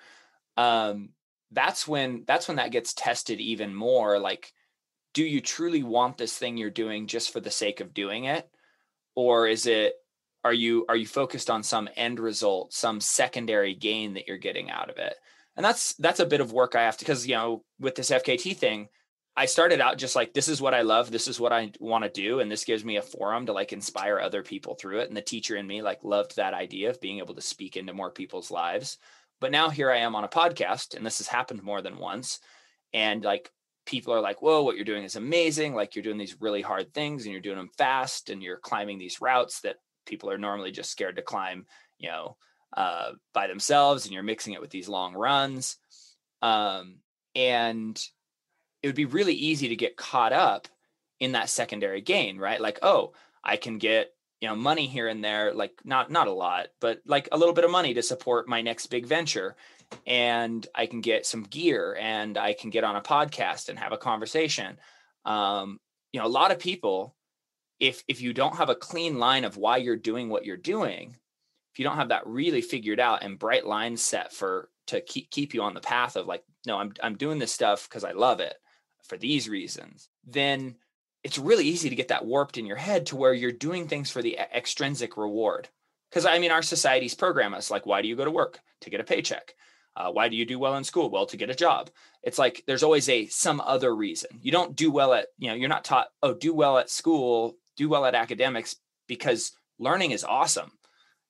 um 0.57 1.09
that's 1.51 1.87
when 1.87 2.23
that's 2.25 2.47
when 2.47 2.57
that 2.57 2.71
gets 2.71 2.93
tested 2.93 3.39
even 3.39 3.73
more 3.73 4.19
like 4.19 4.51
do 5.15 5.23
you 5.23 5.41
truly 5.41 5.81
want 5.81 6.17
this 6.17 6.37
thing 6.37 6.57
you're 6.57 6.69
doing 6.69 7.07
just 7.07 7.31
for 7.31 7.39
the 7.39 7.49
sake 7.49 7.79
of 7.79 7.93
doing 7.93 8.25
it? 8.25 8.47
Or 9.15 9.47
is 9.47 9.65
it 9.65 9.93
are 10.43 10.53
you 10.53 10.85
are 10.87 10.97
you 10.97 11.07
focused 11.07 11.49
on 11.49 11.63
some 11.63 11.89
end 11.95 12.19
result 12.19 12.71
some 12.71 13.01
secondary 13.01 13.73
gain 13.73 14.13
that 14.13 14.27
you're 14.27 14.37
getting 14.37 14.69
out 14.69 14.91
of 14.91 14.97
it? 14.97 15.15
And 15.55 15.65
that's 15.65 15.93
that's 15.95 16.19
a 16.19 16.25
bit 16.25 16.41
of 16.41 16.51
work 16.51 16.75
i 16.75 16.81
have 16.81 16.97
to 16.97 17.05
because 17.05 17.25
you 17.25 17.33
know 17.33 17.63
with 17.79 17.95
this 17.95 18.11
fkt 18.11 18.57
thing 18.57 18.89
i 19.37 19.45
started 19.45 19.81
out 19.81 19.97
just 19.97 20.15
like 20.15 20.33
this 20.33 20.47
is 20.47 20.61
what 20.61 20.73
i 20.73 20.81
love. 20.81 21.11
This 21.11 21.27
is 21.27 21.39
what 21.39 21.53
i 21.53 21.71
want 21.79 22.03
to 22.03 22.09
do. 22.09 22.39
And 22.39 22.51
this 22.51 22.63
gives 22.63 22.85
me 22.85 22.97
a 22.97 23.01
forum 23.01 23.45
to 23.45 23.53
like 23.53 23.73
inspire 23.73 24.19
other 24.19 24.43
people 24.43 24.75
through 24.75 24.99
it. 24.99 25.07
And 25.07 25.17
the 25.17 25.21
teacher 25.21 25.55
in 25.55 25.67
me 25.67 25.81
like 25.81 26.03
loved 26.03 26.35
that 26.35 26.53
idea 26.53 26.89
of 26.89 27.01
being 27.01 27.19
able 27.19 27.35
to 27.35 27.41
speak 27.41 27.77
into 27.77 27.93
more 27.93 28.11
people's 28.11 28.51
lives. 28.51 28.97
But 29.41 29.51
now 29.51 29.69
here 29.69 29.91
i 29.91 29.97
am 29.97 30.15
on 30.15 30.23
a 30.23 30.29
podcast 30.29 30.95
and 30.95 31.05
this 31.05 31.17
has 31.17 31.27
happened 31.27 31.63
more 31.63 31.81
than 31.81 31.97
once. 31.97 32.39
And 32.93 33.23
like 33.23 33.51
people 33.85 34.13
are 34.13 34.21
like 34.21 34.41
whoa 34.41 34.63
what 34.63 34.75
you're 34.75 34.85
doing 34.85 35.03
is 35.03 35.15
amazing. 35.15 35.75
Like 35.75 35.95
you're 35.95 36.03
doing 36.03 36.17
these 36.17 36.41
really 36.41 36.61
hard 36.61 36.93
things 36.93 37.23
and 37.23 37.31
you're 37.31 37.41
doing 37.41 37.57
them 37.57 37.71
fast 37.77 38.29
and 38.29 38.41
you're 38.41 38.57
climbing 38.57 38.97
these 38.97 39.21
routes 39.21 39.61
that 39.61 39.77
people 40.05 40.29
are 40.29 40.37
normally 40.37 40.71
just 40.71 40.91
scared 40.91 41.15
to 41.15 41.21
climb 41.21 41.65
you 41.97 42.09
know 42.09 42.37
uh, 42.75 43.11
by 43.33 43.47
themselves 43.47 44.05
and 44.05 44.13
you're 44.13 44.23
mixing 44.23 44.53
it 44.53 44.61
with 44.61 44.69
these 44.69 44.89
long 44.89 45.13
runs. 45.13 45.77
Um, 46.41 46.97
and 47.35 48.01
it 48.85 48.89
would 48.89 48.95
be 48.95 49.05
really 49.05 49.33
easy 49.33 49.69
to 49.69 49.75
get 49.75 49.97
caught 49.97 50.31
up 50.31 50.67
in 51.19 51.31
that 51.31 51.49
secondary 51.49 52.01
gain 52.01 52.37
right? 52.37 52.61
Like 52.61 52.77
oh 52.83 53.13
i 53.43 53.57
can 53.57 53.79
get 53.79 54.11
you 54.41 54.47
know 54.47 54.55
money 54.55 54.85
here 54.85 55.07
and 55.07 55.23
there 55.23 55.53
like 55.55 55.73
not 55.83 56.11
not 56.11 56.27
a 56.27 56.31
lot 56.31 56.67
but 56.79 57.01
like 57.07 57.27
a 57.31 57.37
little 57.37 57.53
bit 57.53 57.63
of 57.63 57.71
money 57.71 57.95
to 57.95 58.03
support 58.03 58.47
my 58.47 58.61
next 58.61 58.87
big 58.87 59.07
venture. 59.07 59.55
And 60.05 60.67
i 60.75 60.85
can 60.85 61.01
get 61.01 61.25
some 61.25 61.41
gear 61.43 61.97
and 61.99 62.37
i 62.37 62.53
can 62.53 62.69
get 62.69 62.83
on 62.83 62.95
a 62.95 63.01
podcast 63.01 63.69
and 63.69 63.79
have 63.79 63.91
a 63.91 63.97
conversation. 63.97 64.77
Um, 65.25 65.79
you 66.13 66.19
know 66.19 66.27
a 66.27 66.37
lot 66.39 66.51
of 66.51 66.59
people 66.59 67.15
if 67.79 68.03
if 68.07 68.21
you 68.21 68.33
don't 68.33 68.55
have 68.57 68.69
a 68.69 68.75
clean 68.75 69.17
line 69.17 69.45
of 69.45 69.57
why 69.57 69.77
you're 69.77 69.95
doing 69.95 70.29
what 70.29 70.45
you're 70.45 70.57
doing 70.57 71.17
if 71.73 71.79
you 71.79 71.83
don't 71.83 71.97
have 71.97 72.09
that 72.09 72.27
really 72.27 72.61
figured 72.61 72.99
out 72.99 73.23
and 73.23 73.39
bright 73.39 73.65
lines 73.65 74.03
set 74.03 74.31
for 74.31 74.69
to 74.87 75.01
keep 75.01 75.31
keep 75.31 75.55
you 75.55 75.63
on 75.63 75.73
the 75.73 75.81
path 75.81 76.15
of 76.15 76.27
like 76.27 76.43
no 76.67 76.77
i'm 76.77 76.93
i'm 77.01 77.17
doing 77.17 77.39
this 77.39 77.51
stuff 77.51 77.89
because 77.89 78.03
i 78.03 78.11
love 78.11 78.39
it 78.39 78.55
for 79.07 79.17
these 79.17 79.47
reasons 79.49 80.09
then 80.25 80.75
it's 81.23 81.39
really 81.39 81.65
easy 81.65 81.89
to 81.89 81.95
get 81.95 82.09
that 82.09 82.23
warped 82.23 82.55
in 82.55 82.67
your 82.67 82.77
head 82.77 83.07
to 83.07 83.15
where 83.15 83.33
you're 83.33 83.51
doing 83.51 83.87
things 83.87 84.11
for 84.11 84.21
the 84.21 84.37
extrinsic 84.37 85.17
reward. 85.17 85.67
Because 86.09 86.23
i 86.23 86.37
mean 86.37 86.51
our 86.51 86.61
societies 86.61 87.15
program 87.15 87.55
us 87.55 87.71
like 87.71 87.87
why 87.87 88.01
do 88.03 88.07
you 88.07 88.15
go 88.15 88.25
to 88.25 88.31
work? 88.31 88.59
To 88.81 88.91
get 88.91 88.99
a 88.99 89.03
paycheck. 89.03 89.55
Uh, 89.95 90.11
why 90.11 90.29
do 90.29 90.35
you 90.35 90.45
do 90.45 90.59
well 90.59 90.75
in 90.75 90.83
school? 90.83 91.09
Well 91.09 91.25
to 91.27 91.37
get 91.37 91.49
a 91.49 91.55
job. 91.55 91.89
It's 92.21 92.37
like 92.37 92.63
there's 92.67 92.83
always 92.83 93.09
a 93.09 93.25
some 93.25 93.59
other 93.59 93.95
reason. 93.95 94.29
You 94.41 94.51
don't 94.51 94.75
do 94.75 94.91
well 94.91 95.13
at 95.13 95.27
you 95.39 95.47
know 95.47 95.55
you're 95.55 95.67
not 95.69 95.83
taught 95.83 96.09
oh 96.21 96.35
do 96.35 96.53
well 96.53 96.77
at 96.77 96.91
school 96.91 97.55
do 97.75 97.89
well 97.89 98.05
at 98.05 98.13
academics 98.13 98.75
because 99.07 99.51
learning 99.79 100.11
is 100.11 100.23
awesome. 100.23 100.71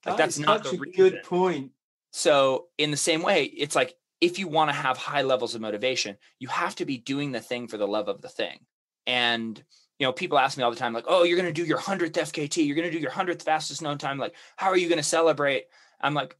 Like 0.05 0.17
That 0.17 0.17
that's 0.17 0.39
not 0.39 0.65
a 0.65 0.71
reason. 0.71 0.91
good 0.95 1.23
point. 1.23 1.71
So, 2.11 2.67
in 2.77 2.91
the 2.91 2.97
same 2.97 3.21
way, 3.23 3.43
it's 3.45 3.75
like 3.75 3.95
if 4.25 4.39
you 4.39 4.47
want 4.47 4.69
to 4.69 4.75
have 4.75 4.97
high 4.97 5.21
levels 5.21 5.53
of 5.53 5.61
motivation, 5.61 6.17
you 6.39 6.47
have 6.47 6.73
to 6.75 6.85
be 6.85 6.97
doing 6.97 7.31
the 7.31 7.39
thing 7.39 7.67
for 7.67 7.77
the 7.77 7.87
love 7.87 8.07
of 8.07 8.21
the 8.21 8.27
thing. 8.27 8.57
And, 9.05 9.63
you 9.99 10.07
know, 10.07 10.11
people 10.11 10.39
ask 10.39 10.57
me 10.57 10.63
all 10.63 10.71
the 10.71 10.77
time, 10.77 10.93
like, 10.93 11.05
oh, 11.07 11.23
you're 11.23 11.37
going 11.37 11.53
to 11.53 11.61
do 11.61 11.63
your 11.63 11.77
100th 11.77 12.13
FKT, 12.13 12.65
you're 12.65 12.75
going 12.75 12.89
to 12.89 12.95
do 12.95 13.01
your 13.01 13.11
100th 13.11 13.43
fastest 13.43 13.83
known 13.83 13.99
time. 13.99 14.17
Like, 14.17 14.33
how 14.57 14.69
are 14.69 14.77
you 14.77 14.89
going 14.89 14.97
to 14.97 15.03
celebrate? 15.03 15.65
I'm 16.01 16.15
like, 16.15 16.35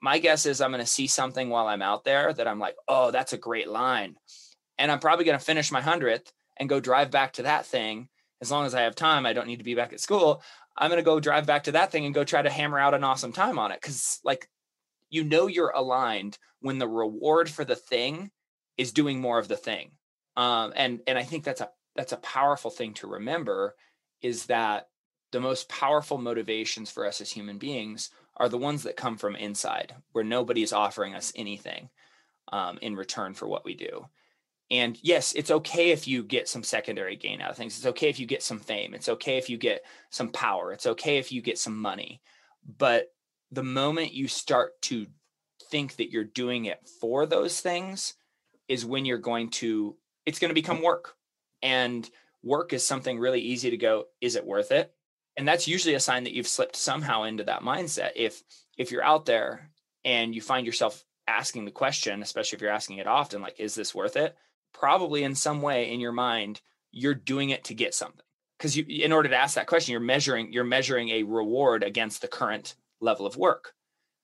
my 0.00 0.18
guess 0.18 0.46
is 0.46 0.60
I'm 0.60 0.72
going 0.72 0.82
to 0.82 0.86
see 0.86 1.06
something 1.06 1.48
while 1.48 1.68
I'm 1.68 1.80
out 1.80 2.02
there 2.02 2.32
that 2.32 2.48
I'm 2.48 2.58
like, 2.58 2.74
oh, 2.88 3.12
that's 3.12 3.34
a 3.34 3.38
great 3.38 3.68
line. 3.68 4.16
And 4.76 4.90
I'm 4.90 4.98
probably 4.98 5.24
going 5.24 5.38
to 5.38 5.44
finish 5.44 5.70
my 5.70 5.80
100th 5.80 6.32
and 6.56 6.68
go 6.68 6.80
drive 6.80 7.12
back 7.12 7.34
to 7.34 7.44
that 7.44 7.66
thing. 7.66 8.08
As 8.40 8.50
long 8.50 8.66
as 8.66 8.74
I 8.74 8.82
have 8.82 8.96
time, 8.96 9.26
I 9.26 9.32
don't 9.32 9.46
need 9.46 9.58
to 9.58 9.64
be 9.64 9.76
back 9.76 9.92
at 9.92 10.00
school. 10.00 10.42
I'm 10.76 10.90
going 10.90 10.98
to 10.98 11.04
go 11.04 11.20
drive 11.20 11.46
back 11.46 11.64
to 11.64 11.72
that 11.72 11.92
thing 11.92 12.04
and 12.04 12.14
go 12.14 12.24
try 12.24 12.42
to 12.42 12.50
hammer 12.50 12.80
out 12.80 12.94
an 12.94 13.04
awesome 13.04 13.32
time 13.32 13.60
on 13.60 13.70
it. 13.70 13.80
Cause 13.80 14.18
like, 14.24 14.48
you 15.12 15.22
know, 15.22 15.46
you're 15.46 15.70
aligned 15.70 16.38
when 16.60 16.78
the 16.78 16.88
reward 16.88 17.48
for 17.48 17.64
the 17.64 17.76
thing 17.76 18.30
is 18.78 18.92
doing 18.92 19.20
more 19.20 19.38
of 19.38 19.46
the 19.46 19.56
thing. 19.56 19.92
Um, 20.36 20.72
and, 20.74 21.00
and 21.06 21.18
I 21.18 21.22
think 21.22 21.44
that's 21.44 21.60
a, 21.60 21.70
that's 21.94 22.12
a 22.12 22.16
powerful 22.16 22.70
thing 22.70 22.94
to 22.94 23.06
remember 23.06 23.76
is 24.22 24.46
that 24.46 24.88
the 25.30 25.40
most 25.40 25.68
powerful 25.68 26.16
motivations 26.16 26.90
for 26.90 27.06
us 27.06 27.20
as 27.20 27.30
human 27.30 27.58
beings 27.58 28.10
are 28.38 28.48
the 28.48 28.56
ones 28.58 28.82
that 28.84 28.96
come 28.96 29.18
from 29.18 29.36
inside 29.36 29.94
where 30.12 30.24
nobody 30.24 30.62
is 30.62 30.72
offering 30.72 31.14
us 31.14 31.32
anything 31.36 31.90
um, 32.50 32.78
in 32.80 32.96
return 32.96 33.34
for 33.34 33.46
what 33.46 33.66
we 33.66 33.74
do. 33.74 34.06
And 34.70 34.98
yes, 35.02 35.34
it's 35.34 35.50
okay 35.50 35.90
if 35.90 36.08
you 36.08 36.22
get 36.22 36.48
some 36.48 36.62
secondary 36.62 37.16
gain 37.16 37.42
out 37.42 37.50
of 37.50 37.56
things. 37.58 37.76
It's 37.76 37.86
okay 37.86 38.08
if 38.08 38.18
you 38.18 38.24
get 38.24 38.42
some 38.42 38.60
fame. 38.60 38.94
It's 38.94 39.10
okay 39.10 39.36
if 39.36 39.50
you 39.50 39.58
get 39.58 39.84
some 40.08 40.30
power. 40.30 40.72
It's 40.72 40.86
okay 40.86 41.18
if 41.18 41.30
you 41.30 41.42
get 41.42 41.58
some 41.58 41.76
money. 41.76 42.22
But 42.78 43.12
the 43.52 43.62
moment 43.62 44.14
you 44.14 44.28
start 44.28 44.80
to 44.82 45.06
think 45.70 45.96
that 45.96 46.10
you're 46.10 46.24
doing 46.24 46.64
it 46.64 46.88
for 47.00 47.26
those 47.26 47.60
things 47.60 48.14
is 48.68 48.84
when 48.84 49.04
you're 49.04 49.18
going 49.18 49.50
to, 49.50 49.96
it's 50.26 50.38
going 50.38 50.50
to 50.50 50.54
become 50.54 50.82
work. 50.82 51.14
And 51.62 52.08
work 52.42 52.72
is 52.72 52.84
something 52.84 53.18
really 53.18 53.40
easy 53.40 53.70
to 53.70 53.76
go, 53.76 54.06
is 54.20 54.34
it 54.34 54.46
worth 54.46 54.72
it? 54.72 54.92
And 55.36 55.46
that's 55.46 55.68
usually 55.68 55.94
a 55.94 56.00
sign 56.00 56.24
that 56.24 56.32
you've 56.32 56.48
slipped 56.48 56.76
somehow 56.76 57.22
into 57.22 57.44
that 57.44 57.62
mindset. 57.62 58.10
If 58.16 58.42
if 58.76 58.90
you're 58.90 59.04
out 59.04 59.26
there 59.26 59.70
and 60.04 60.34
you 60.34 60.42
find 60.42 60.66
yourself 60.66 61.04
asking 61.26 61.64
the 61.64 61.70
question, 61.70 62.22
especially 62.22 62.56
if 62.56 62.62
you're 62.62 62.70
asking 62.70 62.98
it 62.98 63.06
often, 63.06 63.40
like, 63.40 63.58
is 63.58 63.74
this 63.74 63.94
worth 63.94 64.16
it? 64.16 64.36
probably 64.72 65.22
in 65.22 65.34
some 65.34 65.62
way 65.62 65.92
in 65.92 66.00
your 66.00 66.12
mind 66.12 66.60
you're 66.90 67.14
doing 67.14 67.50
it 67.50 67.64
to 67.64 67.74
get 67.74 67.94
something 67.94 68.24
because 68.58 68.76
you 68.76 68.84
in 68.88 69.12
order 69.12 69.28
to 69.28 69.36
ask 69.36 69.54
that 69.54 69.66
question 69.66 69.92
you're 69.92 70.00
measuring 70.00 70.52
you're 70.52 70.64
measuring 70.64 71.10
a 71.10 71.22
reward 71.22 71.82
against 71.82 72.20
the 72.20 72.28
current 72.28 72.74
level 73.02 73.26
of 73.26 73.36
work 73.36 73.72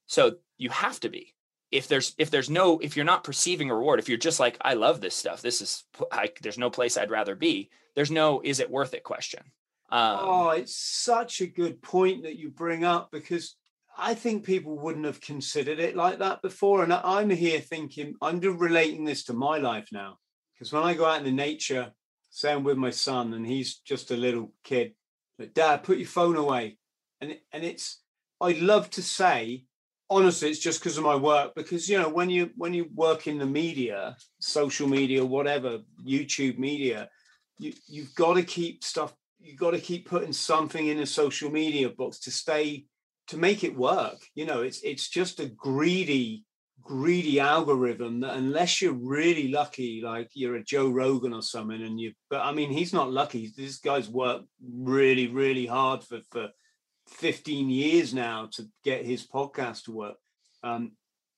so 0.07 0.37
you 0.57 0.70
have 0.70 0.99
to 1.01 1.09
be 1.09 1.35
if 1.70 1.89
there's 1.89 2.14
if 2.18 2.31
there's 2.31 2.49
no 2.49 2.79
if 2.79 2.97
you're 2.97 3.05
not 3.05 3.24
perceiving 3.24 3.70
a 3.70 3.74
reward 3.74 3.99
if 3.99 4.09
you're 4.09 4.18
just 4.18 4.41
like 4.41 4.57
i 4.62 4.74
love 4.74 5.01
this 5.01 5.14
stuff 5.14 5.43
this 5.43 5.61
is 5.61 5.85
I, 6.11 6.31
there's 6.43 6.59
no 6.59 6.70
place 6.70 6.97
i'd 6.97 7.11
rather 7.11 7.35
be 7.35 7.70
there's 7.95 8.11
no 8.11 8.41
is 8.43 8.61
it 8.61 8.70
worth 8.70 8.95
it 8.95 9.05
question 9.05 9.43
um, 9.91 10.18
oh 10.20 10.51
it's 10.51 10.76
such 10.76 11.41
a 11.41 11.47
good 11.47 11.83
point 11.83 12.22
that 12.22 12.39
you 12.39 12.51
bring 12.51 12.85
up 12.85 13.11
because 13.11 13.57
I 14.01 14.14
think 14.14 14.45
people 14.45 14.79
wouldn't 14.79 15.07
have 15.07 15.20
considered 15.20 15.81
it 15.81 15.97
like 15.97 16.20
that 16.20 16.41
before. 16.41 16.85
And 16.85 16.93
I'm 16.93 17.31
here 17.31 17.61
thinking, 17.61 18.14
I'm 18.22 18.39
relating 18.39 19.05
this 19.05 19.24
to 19.24 19.33
my 19.33 19.59
life 19.59 19.89
now. 19.91 20.18
Because 20.55 20.72
when 20.72 20.85
I 20.85 20.95
go 20.95 21.05
out 21.05 21.18
in 21.18 21.24
the 21.24 21.33
nature, 21.33 21.91
say 22.31 22.53
I'm 22.53 22.62
with 22.62 22.79
my 22.79 22.91
son 22.91 23.35
and 23.35 23.45
he's 23.45 23.79
just 23.79 24.12
a 24.12 24.16
little 24.16 24.53
kid, 24.62 24.93
but 25.37 25.53
dad, 25.53 25.83
put 25.83 25.99
your 25.99 26.07
phone 26.07 26.37
away. 26.37 26.79
And, 27.20 27.37
and 27.53 27.64
it's, 27.64 28.01
I'd 28.41 28.59
love 28.59 28.91
to 28.91 29.03
say, 29.03 29.64
honestly, 30.11 30.51
it's 30.51 30.59
just 30.59 30.80
because 30.80 30.99
of 30.99 31.05
my 31.05 31.16
work. 31.16 31.55
Because, 31.55 31.89
you 31.89 31.99
know, 31.99 32.09
when 32.09 32.30
you, 32.30 32.51
when 32.57 32.74
you 32.74 32.89
work 32.95 33.26
in 33.26 33.39
the 33.39 33.47
media, 33.47 34.16
social 34.41 34.89
media, 34.89 35.24
whatever, 35.24 35.78
YouTube 36.05 36.59
media, 36.59 37.09
you, 37.59 37.72
you've 37.89 38.14
got 38.14 38.34
to 38.34 38.43
keep 38.43 38.84
stuff, 38.84 39.14
you've 39.41 39.59
got 39.59 39.72
to 39.72 39.80
keep 39.80 40.09
putting 40.09 40.32
something 40.32 40.86
in 40.86 41.01
a 41.01 41.07
social 41.07 41.51
media 41.51 41.89
box 41.89 42.20
to 42.20 42.30
stay, 42.30 42.86
to 43.26 43.36
make 43.36 43.64
it 43.64 43.76
work. 43.76 44.18
You 44.34 44.47
know, 44.47 44.62
it's, 44.62 44.80
it's 44.82 45.09
just 45.09 45.41
a 45.41 45.47
greedy, 45.47 46.45
greedy 46.89 47.39
algorithm 47.39 48.20
that 48.20 48.36
unless 48.36 48.80
you're 48.80 48.93
really 48.93 49.49
lucky, 49.49 50.01
like 50.03 50.30
you're 50.32 50.57
a 50.57 50.64
Joe 50.64 50.89
Rogan 50.89 51.34
or 51.34 51.43
something, 51.43 51.82
and 51.82 52.01
you 52.01 52.12
but 52.30 52.41
I 52.41 52.53
mean 52.53 52.70
he's 52.70 52.95
not 52.95 53.12
lucky. 53.12 53.53
This 53.55 53.78
guy's 53.78 54.09
worked 54.09 54.47
really, 54.62 55.26
really 55.26 55.66
hard 55.66 56.03
for 56.03 56.20
for 56.30 56.49
15 57.09 57.71
years 57.71 58.15
now 58.15 58.49
to 58.53 58.67
get 58.85 59.05
his 59.05 59.27
podcast 59.27 59.85
to 59.85 59.93
work. 59.93 60.17
Um, 60.63 60.93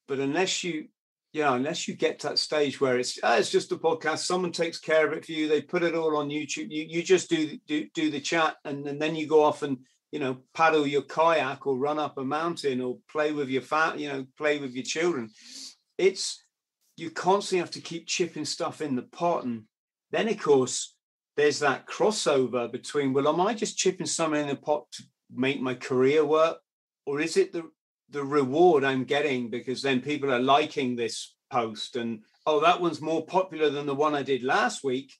but 0.08 0.18
unless 0.18 0.64
you 0.64 0.88
you 1.32 1.42
know, 1.42 1.54
unless 1.54 1.86
you 1.86 1.94
get 1.94 2.18
to 2.18 2.28
that 2.28 2.40
stage 2.40 2.80
where 2.80 2.98
it's 2.98 3.16
oh, 3.22 3.38
it's 3.38 3.52
just 3.52 3.70
a 3.70 3.76
podcast, 3.76 4.18
someone 4.18 4.50
takes 4.50 4.80
care 4.80 5.06
of 5.06 5.12
it 5.12 5.24
for 5.24 5.30
you, 5.30 5.48
they 5.48 5.62
put 5.62 5.84
it 5.84 5.94
all 5.94 6.16
on 6.16 6.28
YouTube, 6.28 6.70
you 6.70 6.86
you 6.88 7.02
just 7.02 7.30
do 7.30 7.56
do 7.68 7.86
do 7.94 8.10
the 8.10 8.20
chat 8.20 8.56
and, 8.64 8.86
and 8.88 9.00
then 9.00 9.14
you 9.14 9.28
go 9.28 9.44
off 9.44 9.62
and 9.62 9.78
you 10.12 10.18
know, 10.18 10.38
paddle 10.54 10.86
your 10.86 11.02
kayak 11.02 11.66
or 11.66 11.76
run 11.76 11.98
up 11.98 12.18
a 12.18 12.24
mountain 12.24 12.80
or 12.80 12.98
play 13.10 13.32
with 13.32 13.48
your 13.48 13.62
fat, 13.62 13.98
you 13.98 14.08
know, 14.08 14.26
play 14.36 14.58
with 14.58 14.72
your 14.72 14.84
children. 14.84 15.30
It's 15.98 16.42
you 16.96 17.10
constantly 17.10 17.60
have 17.60 17.70
to 17.72 17.80
keep 17.80 18.06
chipping 18.06 18.44
stuff 18.44 18.80
in 18.80 18.96
the 18.96 19.02
pot. 19.02 19.44
And 19.44 19.64
then 20.10 20.28
of 20.28 20.38
course 20.40 20.94
there's 21.36 21.60
that 21.60 21.86
crossover 21.86 22.70
between, 22.70 23.12
well, 23.12 23.28
am 23.28 23.40
I 23.40 23.54
just 23.54 23.78
chipping 23.78 24.06
something 24.06 24.40
in 24.40 24.48
the 24.48 24.56
pot 24.56 24.84
to 24.92 25.04
make 25.32 25.60
my 25.60 25.74
career 25.74 26.24
work? 26.24 26.58
Or 27.06 27.20
is 27.20 27.36
it 27.36 27.52
the 27.52 27.70
the 28.10 28.24
reward 28.24 28.82
I'm 28.82 29.04
getting 29.04 29.50
because 29.50 29.82
then 29.82 30.00
people 30.00 30.32
are 30.32 30.40
liking 30.40 30.96
this 30.96 31.36
post 31.48 31.94
and 31.94 32.24
oh 32.44 32.58
that 32.58 32.80
one's 32.80 33.00
more 33.00 33.24
popular 33.24 33.70
than 33.70 33.86
the 33.86 33.94
one 33.94 34.16
I 34.16 34.24
did 34.24 34.42
last 34.42 34.82
week 34.82 35.12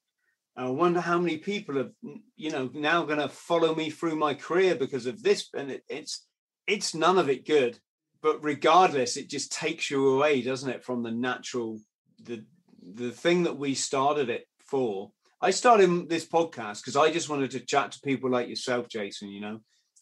I 0.57 0.69
wonder 0.69 1.01
how 1.01 1.19
many 1.19 1.39
people 1.39 1.79
are, 1.79 1.91
you 2.37 2.51
know, 2.51 2.71
now 2.75 3.05
going 3.05 3.19
to 3.19 3.29
follow 3.29 3.75
me 3.75 3.89
through 3.89 4.17
my 4.17 4.35
career 4.35 4.75
because 4.75 5.07
of 5.07 5.23
this. 5.23 5.49
And 5.55 5.71
it, 5.71 5.85
it's 5.89 6.27
it's 6.67 6.95
none 6.95 7.19
of 7.19 7.31
it 7.31 7.47
good. 7.47 7.79
But 8.23 8.45
regardless, 8.45 9.17
it 9.17 9.31
just 9.31 9.53
takes 9.53 9.91
you 9.91 10.09
away, 10.09 10.43
doesn't 10.43 10.69
it, 10.69 10.85
from 10.85 11.03
the 11.03 11.13
natural, 11.13 11.81
the 12.23 12.45
the 12.83 13.11
thing 13.11 13.45
that 13.45 13.57
we 13.57 13.75
started 13.75 14.29
it 14.29 14.47
for. 14.59 15.13
I 15.41 15.51
started 15.51 16.11
this 16.11 16.27
podcast 16.27 16.83
because 16.83 16.97
I 16.97 17.11
just 17.11 17.31
wanted 17.31 17.53
to 17.53 17.61
chat 17.61 17.93
to 17.93 18.01
people 18.01 18.29
like 18.29 18.49
yourself, 18.49 18.89
Jason. 18.89 19.31
You 19.31 19.41
know, 19.41 19.61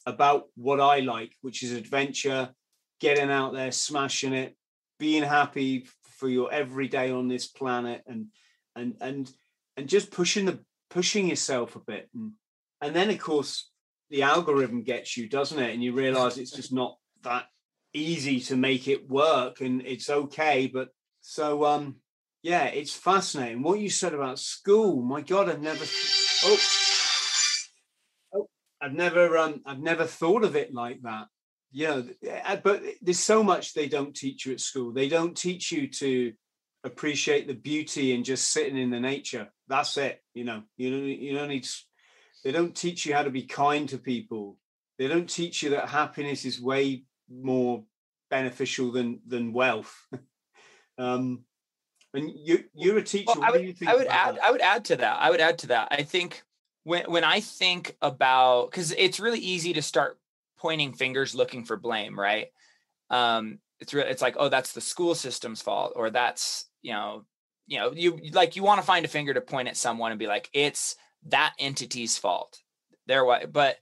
about 0.09 0.45
what 0.57 0.81
I 0.81 1.01
like, 1.01 1.33
which 1.43 1.63
is 1.63 1.73
adventure, 1.73 2.51
getting 2.99 3.31
out 3.31 3.53
there, 3.53 3.71
smashing 3.71 4.33
it, 4.33 4.57
being 4.99 5.23
happy 5.23 5.87
for 6.19 6.29
your 6.29 6.53
every 6.53 6.89
day 6.89 7.11
on 7.11 7.29
this 7.29 7.47
planet, 7.47 8.03
and 8.07 8.27
and 8.75 8.97
and 9.01 9.31
and 9.77 9.89
just 9.89 10.11
pushing 10.11 10.47
the 10.47 10.59
pushing 10.91 11.29
yourself 11.29 11.77
a 11.77 11.81
bit. 11.81 12.09
And 12.15 12.33
and 12.81 12.97
then 12.97 13.11
of 13.11 13.19
course 13.19 13.71
the 14.11 14.23
algorithm 14.23 14.83
gets 14.83 15.17
you 15.17 15.29
doesn't 15.29 15.59
it? 15.59 15.75
And 15.75 15.83
you 15.83 15.93
realize 15.93 16.39
it's 16.39 16.51
just 16.51 16.73
not 16.73 16.97
that 17.23 17.47
easy 17.93 18.41
to 18.41 18.57
make 18.57 18.89
it 18.89 19.09
work 19.09 19.61
and 19.61 19.83
it's 19.85 20.09
okay. 20.09 20.67
But 20.73 20.89
so 21.21 21.65
um 21.67 21.97
yeah 22.43 22.65
it's 22.65 22.95
fascinating. 22.95 23.63
What 23.63 23.79
you 23.79 23.91
said 23.91 24.15
about 24.15 24.39
school 24.39 25.03
my 25.03 25.21
god 25.21 25.51
i've 25.51 25.61
never 25.61 25.85
oh 26.45 26.59
i've 28.81 28.93
never 28.93 29.37
um 29.37 29.61
i've 29.67 29.81
never 29.81 30.05
thought 30.05 30.45
of 30.45 30.57
it 30.57 30.73
like 30.73 31.01
that 31.03 31.27
yeah 31.71 32.01
but 32.63 32.83
there's 33.03 33.19
so 33.19 33.43
much 33.43 33.75
they 33.75 33.89
don't 33.89 34.17
teach 34.17 34.47
you 34.47 34.53
at 34.53 34.61
school 34.61 34.93
they 34.93 35.09
don't 35.09 35.37
teach 35.37 35.71
you 35.71 35.89
to 35.89 36.33
appreciate 36.85 37.47
the 37.47 37.55
beauty 37.55 38.13
in 38.13 38.25
just 38.25 38.51
sitting 38.51 38.77
in 38.77 38.91
the 38.91 39.01
nature. 39.01 39.49
That's 39.69 39.97
it. 39.97 40.23
You 40.35 40.45
know, 40.45 40.63
you 40.77 40.91
don't, 40.91 41.07
you 41.07 41.35
don't 41.35 41.49
need, 41.49 41.67
they 42.45 42.53
don't 42.53 42.75
teach 42.75 43.07
you 43.07 43.15
how 43.15 43.23
to 43.23 43.31
be 43.31 43.43
kind 43.43 43.89
to 43.91 43.99
people. 43.99 44.59
They 44.99 45.09
don't 45.09 45.29
teach 45.29 45.63
you 45.63 45.71
that 45.71 45.89
happiness 45.89 46.45
is 46.45 46.61
way 46.61 47.05
more 47.31 47.85
beneficial 48.31 48.93
than, 48.93 49.21
than 49.27 49.53
wealth. 49.53 49.95
um, 50.99 51.45
and 52.15 52.31
you, 52.35 52.65
you're 52.75 52.99
a 52.99 53.03
teacher. 53.03 53.33
Well, 53.37 53.45
I 53.45 53.51
would, 53.51 53.77
I 53.87 53.95
would 53.95 54.07
add, 54.07 54.37
that? 54.37 54.45
I 54.45 54.51
would 54.51 54.61
add 54.61 54.85
to 54.87 54.97
that. 54.97 55.19
I 55.21 55.31
would 55.31 55.41
add 55.41 55.59
to 55.59 55.67
that. 55.69 55.89
I 55.91 56.03
think 56.03 56.43
when, 56.89 57.05
when 57.11 57.25
I 57.25 57.41
think 57.41 57.97
about, 58.03 58.71
cause 58.73 58.95
it's 58.97 59.21
really 59.21 59.41
easy 59.41 59.73
to 59.75 59.83
start 59.83 60.19
pointing 60.59 60.93
fingers, 60.93 61.35
looking 61.35 61.65
for 61.65 61.77
blame, 61.77 62.19
right? 62.19 62.49
Um, 63.11 63.59
it's 63.81 63.95
really 63.95 64.11
it's 64.11 64.23
like 64.23 64.37
oh 64.39 64.49
that's 64.49 64.73
the 64.73 64.81
school 64.81 65.15
system's 65.15 65.63
fault 65.63 65.93
or 65.97 66.11
that's 66.11 66.67
you 66.83 66.93
know 66.93 67.25
you 67.67 67.79
know 67.79 67.93
you 67.93 68.19
like 68.33 68.57
you 68.57 68.63
want 68.63 68.81
to 68.81 68.87
find 68.87 69.05
a 69.05 69.09
finger 69.09 69.35
to 69.35 69.41
point 69.41 69.69
at 69.69 69.77
someone 69.77 70.11
and 70.11 70.19
be 70.19 70.27
like 70.27 70.49
it's 70.53 70.97
that 71.27 71.55
entity's 71.59 72.19
fault 72.19 72.61
there 73.07 73.25
what 73.25 73.53
but 73.53 73.77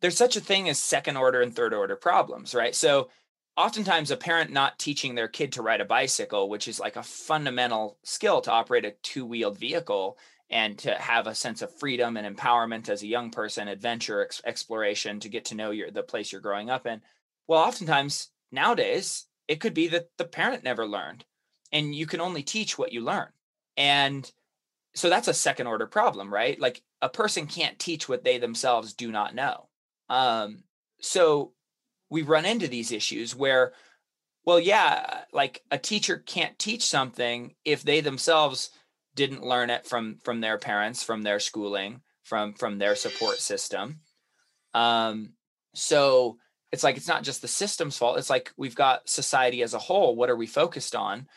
there's 0.00 0.16
such 0.16 0.36
a 0.36 0.40
thing 0.40 0.68
as 0.68 0.78
second 0.78 1.16
order 1.16 1.42
and 1.42 1.54
third 1.54 1.74
order 1.74 1.96
problems 1.96 2.54
right 2.54 2.74
so 2.74 3.08
oftentimes 3.56 4.10
a 4.10 4.16
parent 4.16 4.50
not 4.50 4.78
teaching 4.78 5.14
their 5.14 5.28
kid 5.28 5.52
to 5.52 5.62
ride 5.62 5.80
a 5.80 5.84
bicycle 5.84 6.48
which 6.48 6.68
is 6.68 6.80
like 6.80 6.96
a 6.96 7.02
fundamental 7.02 7.98
skill 8.02 8.40
to 8.40 8.50
operate 8.50 8.84
a 8.84 8.94
two-wheeled 9.02 9.58
vehicle 9.58 10.16
and 10.50 10.78
to 10.78 10.94
have 10.94 11.26
a 11.26 11.34
sense 11.34 11.62
of 11.62 11.78
freedom 11.78 12.16
and 12.16 12.36
empowerment 12.36 12.88
as 12.88 13.02
a 13.02 13.06
young 13.06 13.30
person 13.30 13.68
adventure 13.68 14.22
ex- 14.22 14.42
exploration 14.44 15.20
to 15.20 15.28
get 15.28 15.44
to 15.46 15.54
know 15.54 15.70
your 15.70 15.90
the 15.90 16.02
place 16.02 16.32
you're 16.32 16.40
growing 16.40 16.70
up 16.70 16.86
in. 16.86 17.00
Well 17.46 17.60
oftentimes 17.60 18.28
nowadays 18.50 19.26
it 19.48 19.60
could 19.60 19.74
be 19.74 19.88
that 19.88 20.08
the 20.18 20.24
parent 20.24 20.64
never 20.64 20.86
learned 20.86 21.24
and 21.72 21.94
you 21.94 22.06
can 22.06 22.20
only 22.20 22.42
teach 22.42 22.78
what 22.78 22.92
you 22.92 23.00
learn. 23.00 23.28
And 23.76 24.30
so 24.94 25.08
that's 25.08 25.28
a 25.28 25.34
second 25.34 25.68
order 25.68 25.86
problem 25.86 26.32
right? 26.32 26.58
Like 26.58 26.82
a 27.00 27.08
person 27.08 27.46
can't 27.46 27.78
teach 27.78 28.08
what 28.08 28.24
they 28.24 28.38
themselves 28.38 28.92
do 28.92 29.12
not 29.12 29.34
know. 29.34 29.68
Um, 30.08 30.64
so 31.00 31.52
we 32.10 32.22
run 32.22 32.44
into 32.44 32.68
these 32.68 32.92
issues 32.92 33.34
where 33.34 33.72
well 34.44 34.58
yeah 34.58 35.22
like 35.32 35.62
a 35.70 35.78
teacher 35.78 36.18
can't 36.18 36.58
teach 36.58 36.84
something 36.84 37.54
if 37.64 37.82
they 37.82 38.00
themselves 38.00 38.70
didn't 39.20 39.44
learn 39.52 39.70
it 39.70 39.86
from 39.86 40.18
from 40.24 40.40
their 40.40 40.58
parents 40.58 41.02
from 41.02 41.22
their 41.22 41.40
schooling 41.40 42.02
from 42.24 42.54
from 42.54 42.78
their 42.78 42.96
support 42.96 43.38
system 43.38 44.00
Um, 44.74 45.34
so 45.74 46.38
it's 46.72 46.84
like 46.84 46.96
it's 46.96 47.08
not 47.08 47.24
just 47.24 47.42
the 47.42 47.48
system's 47.48 47.98
fault. 47.98 48.18
It's 48.18 48.30
like 48.30 48.52
we've 48.56 48.76
got 48.76 49.08
society 49.08 49.62
as 49.62 49.74
a 49.74 49.78
whole. 49.78 50.16
What 50.16 50.30
are 50.30 50.36
we 50.36 50.46
focused 50.46 50.94
on? 50.94 51.28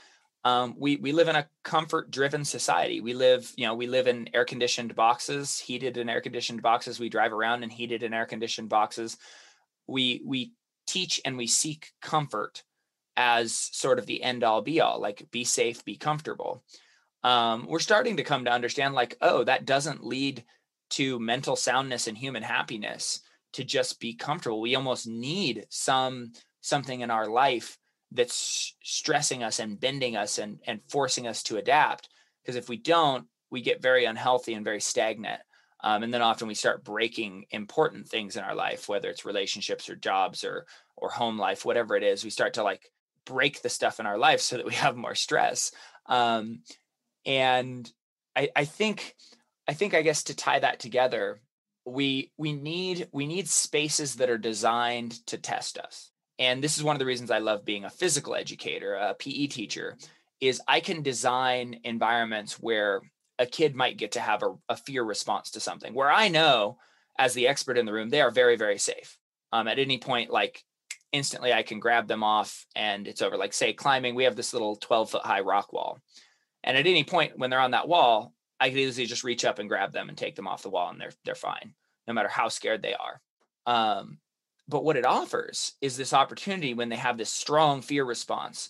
Um, 0.46 0.76
we 0.78 0.98
we 0.98 1.12
live 1.14 1.30
in 1.30 1.36
a 1.36 1.48
comfort 1.64 2.12
driven 2.12 2.46
society. 2.46 3.02
We 3.02 3.14
live, 3.14 3.52
you 3.58 3.66
know, 3.68 3.76
we 3.76 3.88
live 3.88 4.08
in 4.08 4.30
air 4.34 4.46
conditioned 4.46 4.96
boxes, 4.96 5.60
heated 5.60 5.98
and 5.98 6.10
air 6.10 6.22
conditioned 6.22 6.62
boxes. 6.62 7.00
We 7.00 7.10
drive 7.10 7.34
around 7.34 7.64
in 7.64 7.70
heated 7.72 8.04
and 8.04 8.14
air 8.16 8.26
conditioned 8.28 8.70
boxes. 8.70 9.18
We 9.88 10.22
we 10.26 10.54
teach 10.88 11.22
and 11.26 11.38
we 11.38 11.48
seek 11.48 11.94
comfort 12.02 12.64
as 13.18 13.54
sort 13.56 14.00
of 14.00 14.06
the 14.08 14.24
end 14.24 14.44
all 14.44 14.62
be 14.62 14.82
all, 14.82 15.00
like 15.02 15.28
be 15.32 15.46
safe, 15.46 15.86
be 15.86 15.98
comfortable. 15.98 16.64
Um, 17.24 17.68
we're 17.68 17.80
starting 17.80 18.18
to 18.18 18.24
come 18.24 18.46
to 18.46 18.52
understand, 18.52 18.94
like, 18.94 19.18
oh, 19.22 19.44
that 19.44 19.66
doesn't 19.66 20.06
lead 20.06 20.44
to 20.92 21.20
mental 21.20 21.56
soundness 21.56 22.08
and 22.08 22.18
human 22.18 22.44
happiness 22.44 23.22
to 23.54 23.64
just 23.64 24.00
be 24.00 24.14
comfortable. 24.14 24.62
We 24.62 24.76
almost 24.76 25.08
need 25.08 25.66
some 25.70 26.34
something 26.62 27.02
in 27.02 27.12
our 27.12 27.28
life 27.28 27.78
that's 28.12 28.76
stressing 28.84 29.44
us 29.44 29.60
and 29.60 29.80
bending 29.80 30.16
us 30.16 30.38
and 30.38 30.60
and 30.68 30.82
forcing 30.90 31.28
us 31.28 31.44
to 31.44 31.58
adapt. 31.58 32.10
Because 32.42 32.56
if 32.56 32.70
we 32.70 32.78
don't, 32.78 33.26
we 33.50 33.62
get 33.62 33.82
very 33.82 34.06
unhealthy 34.06 34.54
and 34.54 34.66
very 34.66 34.82
stagnant. 34.82 35.42
Um, 35.84 36.04
and 36.04 36.14
then 36.14 36.22
often 36.22 36.48
we 36.48 36.54
start 36.56 36.86
breaking 36.86 37.46
important 37.52 38.08
things 38.08 38.38
in 38.38 38.44
our 38.44 38.56
life, 38.56 38.88
whether 38.88 39.10
it's 39.10 39.26
relationships 39.26 39.90
or 39.90 39.96
jobs 39.96 40.44
or 40.44 40.66
or 40.96 41.10
home 41.10 41.38
life, 41.38 41.66
whatever 41.66 41.96
it 41.96 42.04
is. 42.04 42.24
We 42.24 42.30
start 42.30 42.56
to 42.56 42.64
like 42.64 42.92
break 43.26 43.62
the 43.62 43.70
stuff 43.70 44.00
in 44.00 44.06
our 44.06 44.18
life 44.18 44.42
so 44.42 44.58
that 44.58 44.66
we 44.66 44.74
have 44.86 44.96
more 44.96 45.16
stress. 45.16 45.72
Um, 46.08 46.62
and 47.26 47.92
I, 48.36 48.50
I 48.56 48.66
think 48.66 49.16
I 49.68 49.74
think 49.74 49.94
I 49.94 50.02
guess 50.02 50.24
to 50.24 50.36
tie 50.36 50.60
that 50.60 50.80
together, 50.80 51.42
we 51.86 52.32
we 52.38 52.54
need 52.54 53.08
we 53.12 53.26
need 53.26 53.48
spaces 53.48 54.16
that 54.16 54.30
are 54.30 54.38
designed 54.38 55.26
to 55.28 55.38
test 55.38 55.78
us. 55.78 56.12
And 56.40 56.64
this 56.64 56.78
is 56.78 56.84
one 56.84 56.96
of 56.96 57.00
the 57.00 57.06
reasons 57.06 57.32
i 57.32 57.38
love 57.38 57.66
being 57.66 57.86
a 57.86 57.90
physical 57.90 58.36
educator 58.36 58.96
a 58.96 59.14
pe 59.14 59.48
teacher 59.48 59.98
is 60.42 60.62
i 60.68 60.80
can 60.80 61.02
design 61.02 61.80
environments 61.84 62.54
where 62.60 63.02
a 63.40 63.46
kid 63.46 63.76
might 63.76 63.98
get 63.98 64.14
to 64.14 64.20
have 64.20 64.44
a, 64.44 64.54
a 64.70 64.76
fear 64.76 65.04
response 65.04 65.52
to 65.52 65.60
something 65.60 65.94
where 65.94 66.12
i 66.12 66.28
know 66.28 66.78
as 67.20 67.34
the 67.34 67.48
expert 67.48 67.78
in 67.78 67.86
the 67.86 67.94
room 67.94 68.10
they 68.10 68.22
are 68.22 68.32
very 68.32 68.56
very 68.56 68.78
safe. 68.78 69.18
Um, 69.52 69.68
at 69.68 69.78
any 69.78 70.00
point 70.00 70.32
like 70.32 70.64
instantly 71.12 71.54
i 71.54 71.62
can 71.62 71.80
grab 71.80 72.08
them 72.08 72.24
off 72.24 72.66
and 72.76 73.08
it's 73.08 73.22
over. 73.22 73.38
Like 73.38 73.54
say 73.54 73.74
climbing 73.74 74.16
we 74.16 74.24
have 74.24 74.36
this 74.36 74.54
little 74.54 74.76
12 74.76 75.12
foot 75.12 75.26
high 75.26 75.42
rock 75.42 75.72
wall 75.72 76.00
and 76.64 76.78
at 76.78 76.88
any 76.88 77.04
point 77.04 77.38
when 77.38 77.50
they're 77.50 77.60
on 77.60 77.72
that 77.72 77.88
wall 77.88 78.34
I 78.64 78.70
could 78.70 78.80
easily 78.80 79.08
just 79.08 79.26
reach 79.26 79.44
up 79.44 79.60
and 79.60 79.68
grab 79.68 79.92
them 79.92 80.08
and 80.08 80.18
take 80.18 80.38
them 80.38 80.48
off 80.48 80.64
the 80.64 80.70
wall, 80.70 80.90
and 80.90 81.00
they're 81.00 81.12
they're 81.26 81.36
fine, 81.36 81.74
no 82.08 82.14
matter 82.14 82.30
how 82.30 82.48
scared 82.48 82.82
they 82.82 82.94
are. 82.94 83.22
Um, 83.66 84.20
but 84.70 84.86
what 84.86 84.96
it 84.96 85.06
offers 85.06 85.74
is 85.82 85.98
this 85.98 86.14
opportunity 86.14 86.74
when 86.74 86.88
they 86.88 86.96
have 86.96 87.18
this 87.18 87.30
strong 87.30 87.82
fear 87.82 88.06
response. 88.06 88.70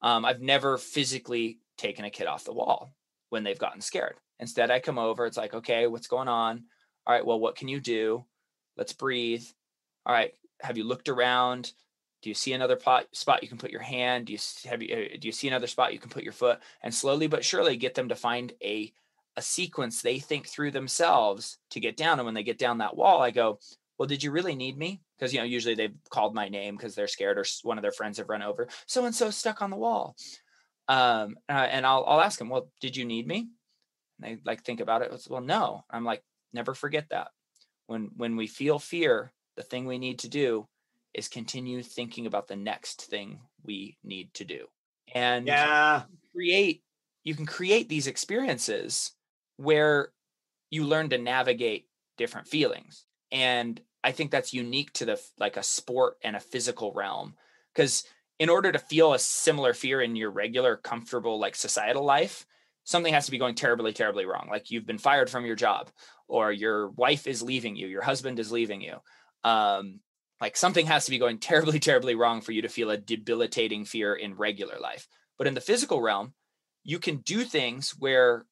Um, 0.00 0.24
I've 0.24 0.40
never 0.40 0.78
physically 0.78 1.58
taken 1.76 2.04
a 2.04 2.10
kid 2.10 2.28
off 2.28 2.44
the 2.44 2.52
wall 2.52 2.94
when 3.30 3.42
they've 3.42 3.58
gotten 3.58 3.80
scared. 3.80 4.14
Instead, 4.38 4.70
I 4.70 4.78
come 4.78 4.98
over. 4.98 5.26
It's 5.26 5.36
like, 5.36 5.54
okay, 5.54 5.88
what's 5.88 6.06
going 6.06 6.28
on? 6.28 6.62
All 7.04 7.12
right, 7.12 7.26
well, 7.26 7.40
what 7.40 7.56
can 7.56 7.66
you 7.66 7.80
do? 7.80 8.24
Let's 8.76 8.92
breathe. 8.92 9.44
All 10.06 10.14
right, 10.14 10.34
have 10.60 10.78
you 10.78 10.84
looked 10.84 11.08
around? 11.08 11.72
Do 12.22 12.30
you 12.30 12.34
see 12.34 12.52
another 12.52 12.76
pot, 12.76 13.06
spot 13.12 13.42
you 13.42 13.48
can 13.48 13.58
put 13.58 13.72
your 13.72 13.82
hand? 13.82 14.26
Do 14.26 14.32
you 14.32 14.38
have 14.66 14.80
you 14.80 14.94
uh, 14.94 15.16
do 15.20 15.26
you 15.26 15.32
see 15.32 15.48
another 15.48 15.66
spot 15.66 15.92
you 15.92 15.98
can 15.98 16.10
put 16.10 16.22
your 16.22 16.32
foot? 16.32 16.60
And 16.82 16.94
slowly 16.94 17.26
but 17.26 17.44
surely 17.44 17.76
get 17.76 17.94
them 17.94 18.08
to 18.08 18.16
find 18.16 18.52
a 18.62 18.92
a 19.36 19.42
sequence 19.42 20.02
they 20.02 20.18
think 20.18 20.46
through 20.46 20.70
themselves 20.70 21.58
to 21.70 21.80
get 21.80 21.96
down. 21.96 22.18
And 22.18 22.26
when 22.26 22.34
they 22.34 22.42
get 22.42 22.58
down 22.58 22.78
that 22.78 22.96
wall, 22.96 23.22
I 23.22 23.30
go, 23.30 23.58
Well, 23.98 24.06
did 24.06 24.22
you 24.22 24.30
really 24.30 24.54
need 24.54 24.78
me? 24.78 25.00
Because, 25.18 25.32
you 25.32 25.40
know, 25.40 25.44
usually 25.44 25.74
they've 25.74 25.96
called 26.10 26.34
my 26.34 26.48
name 26.48 26.76
because 26.76 26.94
they're 26.94 27.08
scared 27.08 27.38
or 27.38 27.44
one 27.62 27.78
of 27.78 27.82
their 27.82 27.92
friends 27.92 28.18
have 28.18 28.28
run 28.28 28.42
over. 28.42 28.68
So 28.86 29.04
and 29.04 29.14
so 29.14 29.30
stuck 29.30 29.62
on 29.62 29.70
the 29.70 29.76
wall. 29.76 30.16
Um, 30.88 31.36
uh, 31.48 31.52
and 31.70 31.86
I'll, 31.86 32.04
I'll 32.06 32.20
ask 32.20 32.38
them, 32.38 32.48
Well, 32.48 32.68
did 32.80 32.96
you 32.96 33.04
need 33.04 33.26
me? 33.26 33.48
And 34.20 34.36
they 34.36 34.42
like 34.44 34.62
think 34.62 34.80
about 34.80 35.02
it. 35.02 35.12
Well, 35.28 35.40
no. 35.40 35.84
I'm 35.90 36.04
like, 36.04 36.22
never 36.52 36.74
forget 36.74 37.08
that. 37.10 37.28
When 37.86 38.10
when 38.16 38.36
we 38.36 38.46
feel 38.46 38.78
fear, 38.78 39.32
the 39.56 39.62
thing 39.62 39.86
we 39.86 39.98
need 39.98 40.20
to 40.20 40.28
do 40.28 40.66
is 41.14 41.28
continue 41.28 41.82
thinking 41.82 42.26
about 42.26 42.48
the 42.48 42.56
next 42.56 43.02
thing 43.02 43.40
we 43.62 43.96
need 44.02 44.32
to 44.34 44.44
do. 44.44 44.66
And 45.14 45.46
yeah, 45.46 46.02
create 46.34 46.82
you 47.24 47.34
can 47.34 47.46
create 47.46 47.88
these 47.88 48.06
experiences 48.06 49.12
where 49.56 50.12
you 50.70 50.84
learn 50.84 51.10
to 51.10 51.18
navigate 51.18 51.86
different 52.16 52.48
feelings. 52.48 53.04
And 53.30 53.80
i 54.04 54.12
think 54.12 54.30
that's 54.30 54.52
unique 54.52 54.92
to 54.92 55.04
the 55.04 55.20
like 55.38 55.56
a 55.56 55.62
sport 55.62 56.16
and 56.22 56.36
a 56.36 56.40
physical 56.40 56.92
realm 56.92 57.34
because 57.72 58.04
in 58.38 58.48
order 58.48 58.72
to 58.72 58.78
feel 58.78 59.12
a 59.12 59.18
similar 59.18 59.72
fear 59.74 60.00
in 60.00 60.16
your 60.16 60.30
regular 60.30 60.76
comfortable 60.76 61.38
like 61.38 61.54
societal 61.54 62.04
life 62.04 62.46
something 62.84 63.14
has 63.14 63.26
to 63.26 63.30
be 63.30 63.38
going 63.38 63.54
terribly 63.54 63.92
terribly 63.92 64.26
wrong. 64.26 64.48
Like 64.50 64.70
you've 64.70 64.86
been 64.86 64.98
fired 64.98 65.30
from 65.30 65.46
your 65.46 65.54
job 65.54 65.88
or 66.26 66.50
your 66.50 66.88
wife 66.90 67.28
is 67.28 67.42
leaving 67.42 67.76
you 67.76 67.86
your 67.86 68.02
husband 68.02 68.38
is 68.38 68.50
leaving 68.50 68.80
you. 68.80 68.96
Um 69.44 70.00
like 70.42 70.56
something 70.56 70.86
has 70.86 71.04
to 71.04 71.10
be 71.12 71.18
going 71.18 71.38
terribly 71.38 71.78
terribly 71.78 72.14
wrong 72.14 72.42
for 72.42 72.52
you 72.52 72.60
to 72.62 72.68
feel 72.68 72.90
a 72.90 72.98
debilitating 72.98 73.86
fear 73.86 74.12
in 74.12 74.34
regular 74.34 74.78
life. 74.78 75.08
But 75.38 75.46
in 75.46 75.54
the 75.54 75.60
physical 75.62 76.02
realm 76.02 76.34
you 76.84 76.98
can 76.98 77.18
do 77.18 77.44
things 77.44 77.94
where 77.98 78.44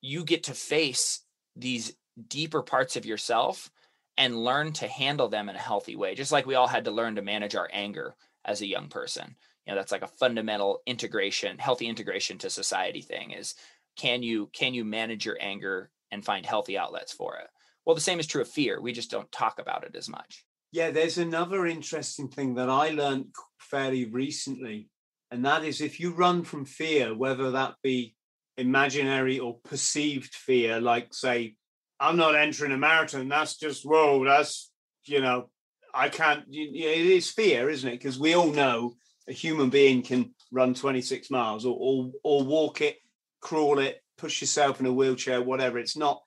you 0.00 0.24
get 0.24 0.44
to 0.44 0.54
face 0.54 1.20
these 1.54 1.92
deeper 2.28 2.62
parts 2.62 2.96
of 2.96 3.04
yourself 3.04 3.70
and 4.16 4.42
learn 4.42 4.72
to 4.72 4.88
handle 4.88 5.28
them 5.28 5.50
in 5.50 5.54
a 5.54 5.60
healthy 5.60 5.94
way 5.94 6.14
just 6.16 6.32
like 6.32 6.46
we 6.46 6.56
all 6.56 6.66
had 6.66 6.86
to 6.86 6.90
learn 6.90 7.14
to 7.16 7.22
manage 7.22 7.54
our 7.54 7.68
anger 7.72 8.16
as 8.44 8.60
a 8.60 8.66
young 8.66 8.88
person. 8.88 9.36
You 9.66 9.74
know 9.74 9.78
that's 9.78 9.92
like 9.92 10.02
a 10.02 10.08
fundamental 10.08 10.80
integration 10.86 11.58
healthy 11.58 11.86
integration 11.86 12.38
to 12.38 12.50
society 12.50 13.02
thing 13.02 13.32
is 13.32 13.54
can 13.96 14.22
you 14.22 14.48
can 14.52 14.72
you 14.72 14.84
manage 14.84 15.26
your 15.26 15.36
anger 15.40 15.90
and 16.10 16.24
find 16.24 16.46
healthy 16.46 16.78
outlets 16.78 17.12
for 17.12 17.36
it? 17.36 17.48
Well 17.84 17.94
the 17.94 18.00
same 18.00 18.18
is 18.18 18.26
true 18.26 18.40
of 18.40 18.48
fear. 18.48 18.80
We 18.80 18.92
just 18.92 19.10
don't 19.10 19.30
talk 19.30 19.58
about 19.58 19.84
it 19.84 19.94
as 19.94 20.08
much 20.08 20.46
yeah 20.72 20.90
there's 20.90 21.18
another 21.18 21.66
interesting 21.66 22.28
thing 22.28 22.54
that 22.54 22.68
i 22.68 22.90
learned 22.90 23.26
fairly 23.58 24.06
recently 24.06 24.88
and 25.30 25.44
that 25.44 25.64
is 25.64 25.80
if 25.80 26.00
you 26.00 26.12
run 26.14 26.42
from 26.42 26.64
fear 26.64 27.14
whether 27.14 27.50
that 27.50 27.74
be 27.82 28.14
imaginary 28.58 29.38
or 29.38 29.58
perceived 29.64 30.34
fear, 30.34 30.80
like 30.80 31.14
say, 31.14 31.54
I'm 32.00 32.16
not 32.16 32.34
entering 32.34 32.72
a 32.72 32.76
marathon. 32.76 33.28
That's 33.28 33.56
just 33.56 33.86
whoa. 33.86 34.24
That's 34.24 34.70
you 35.04 35.20
know, 35.20 35.48
I 35.94 36.10
can't. 36.10 36.44
it 36.50 37.06
is 37.06 37.30
fear, 37.30 37.70
isn't 37.70 37.88
it? 37.88 37.98
Because 37.98 38.18
we 38.18 38.34
all 38.34 38.52
know 38.52 38.94
a 39.26 39.32
human 39.32 39.70
being 39.70 40.02
can 40.02 40.34
run 40.52 40.74
26 40.74 41.30
miles 41.30 41.64
or, 41.64 41.76
or 41.78 42.10
or 42.22 42.44
walk 42.44 42.82
it, 42.82 42.98
crawl 43.40 43.78
it, 43.78 44.02
push 44.18 44.40
yourself 44.40 44.80
in 44.80 44.86
a 44.86 44.92
wheelchair, 44.92 45.40
whatever. 45.40 45.78
It's 45.78 45.96
not. 45.96 46.22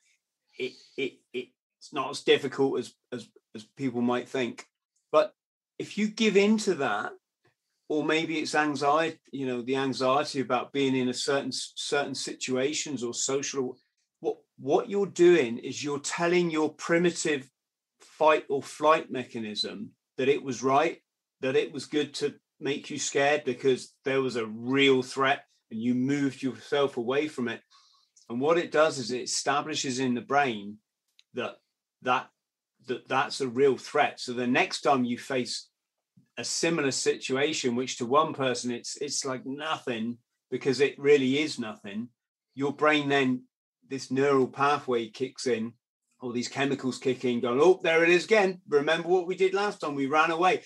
It 0.57 0.73
it, 0.97 1.13
it 1.33 1.47
it's 1.79 1.93
not 1.93 2.09
as 2.09 2.21
difficult 2.21 2.79
as 2.79 2.93
as 3.11 3.27
as 3.55 3.65
people 3.77 4.01
might 4.01 4.29
think. 4.29 4.65
But 5.11 5.33
if 5.79 5.97
you 5.97 6.07
give 6.07 6.37
into 6.37 6.75
that 6.75 7.13
or 7.91 8.05
maybe 8.05 8.39
it's 8.39 8.55
anxiety 8.55 9.19
you 9.33 9.45
know 9.45 9.61
the 9.61 9.75
anxiety 9.75 10.39
about 10.39 10.71
being 10.71 10.95
in 10.95 11.09
a 11.09 11.13
certain 11.13 11.51
certain 11.51 12.15
situations 12.15 13.03
or 13.03 13.13
social 13.13 13.77
what 14.21 14.37
what 14.57 14.89
you're 14.89 15.07
doing 15.27 15.57
is 15.57 15.83
you're 15.83 15.99
telling 15.99 16.49
your 16.49 16.73
primitive 16.75 17.49
fight 17.99 18.45
or 18.47 18.61
flight 18.61 19.11
mechanism 19.11 19.89
that 20.17 20.29
it 20.29 20.41
was 20.41 20.63
right 20.63 20.99
that 21.41 21.57
it 21.57 21.73
was 21.73 21.85
good 21.85 22.13
to 22.13 22.33
make 22.61 22.89
you 22.89 22.97
scared 22.97 23.43
because 23.43 23.93
there 24.05 24.21
was 24.21 24.37
a 24.37 24.45
real 24.45 25.01
threat 25.01 25.43
and 25.71 25.81
you 25.81 25.93
moved 25.93 26.41
yourself 26.41 26.95
away 26.95 27.27
from 27.27 27.49
it 27.49 27.61
and 28.29 28.39
what 28.39 28.57
it 28.57 28.71
does 28.71 28.99
is 28.99 29.11
it 29.11 29.23
establishes 29.23 29.99
in 29.99 30.13
the 30.13 30.21
brain 30.21 30.77
that 31.33 31.55
that 32.03 32.29
that 32.87 33.07
that's 33.07 33.41
a 33.41 33.47
real 33.47 33.77
threat 33.77 34.19
so 34.19 34.33
the 34.33 34.47
next 34.47 34.81
time 34.81 35.03
you 35.03 35.17
face 35.17 35.69
a 36.37 36.43
similar 36.43 36.91
situation, 36.91 37.75
which 37.75 37.97
to 37.97 38.05
one 38.05 38.33
person 38.33 38.71
it's 38.71 38.97
it's 38.97 39.25
like 39.25 39.45
nothing 39.45 40.17
because 40.49 40.79
it 40.81 40.99
really 40.99 41.39
is 41.39 41.59
nothing. 41.59 42.09
Your 42.55 42.73
brain 42.73 43.09
then 43.09 43.43
this 43.87 44.11
neural 44.11 44.47
pathway 44.47 45.07
kicks 45.09 45.47
in, 45.47 45.73
all 46.21 46.31
these 46.31 46.47
chemicals 46.47 46.97
kick 46.97 47.25
in, 47.25 47.41
going, 47.41 47.59
oh, 47.61 47.79
there 47.83 48.03
it 48.03 48.09
is 48.09 48.25
again. 48.25 48.61
Remember 48.67 49.07
what 49.07 49.27
we 49.27 49.35
did 49.35 49.53
last 49.53 49.79
time? 49.79 49.95
We 49.95 50.07
ran 50.07 50.31
away. 50.31 50.63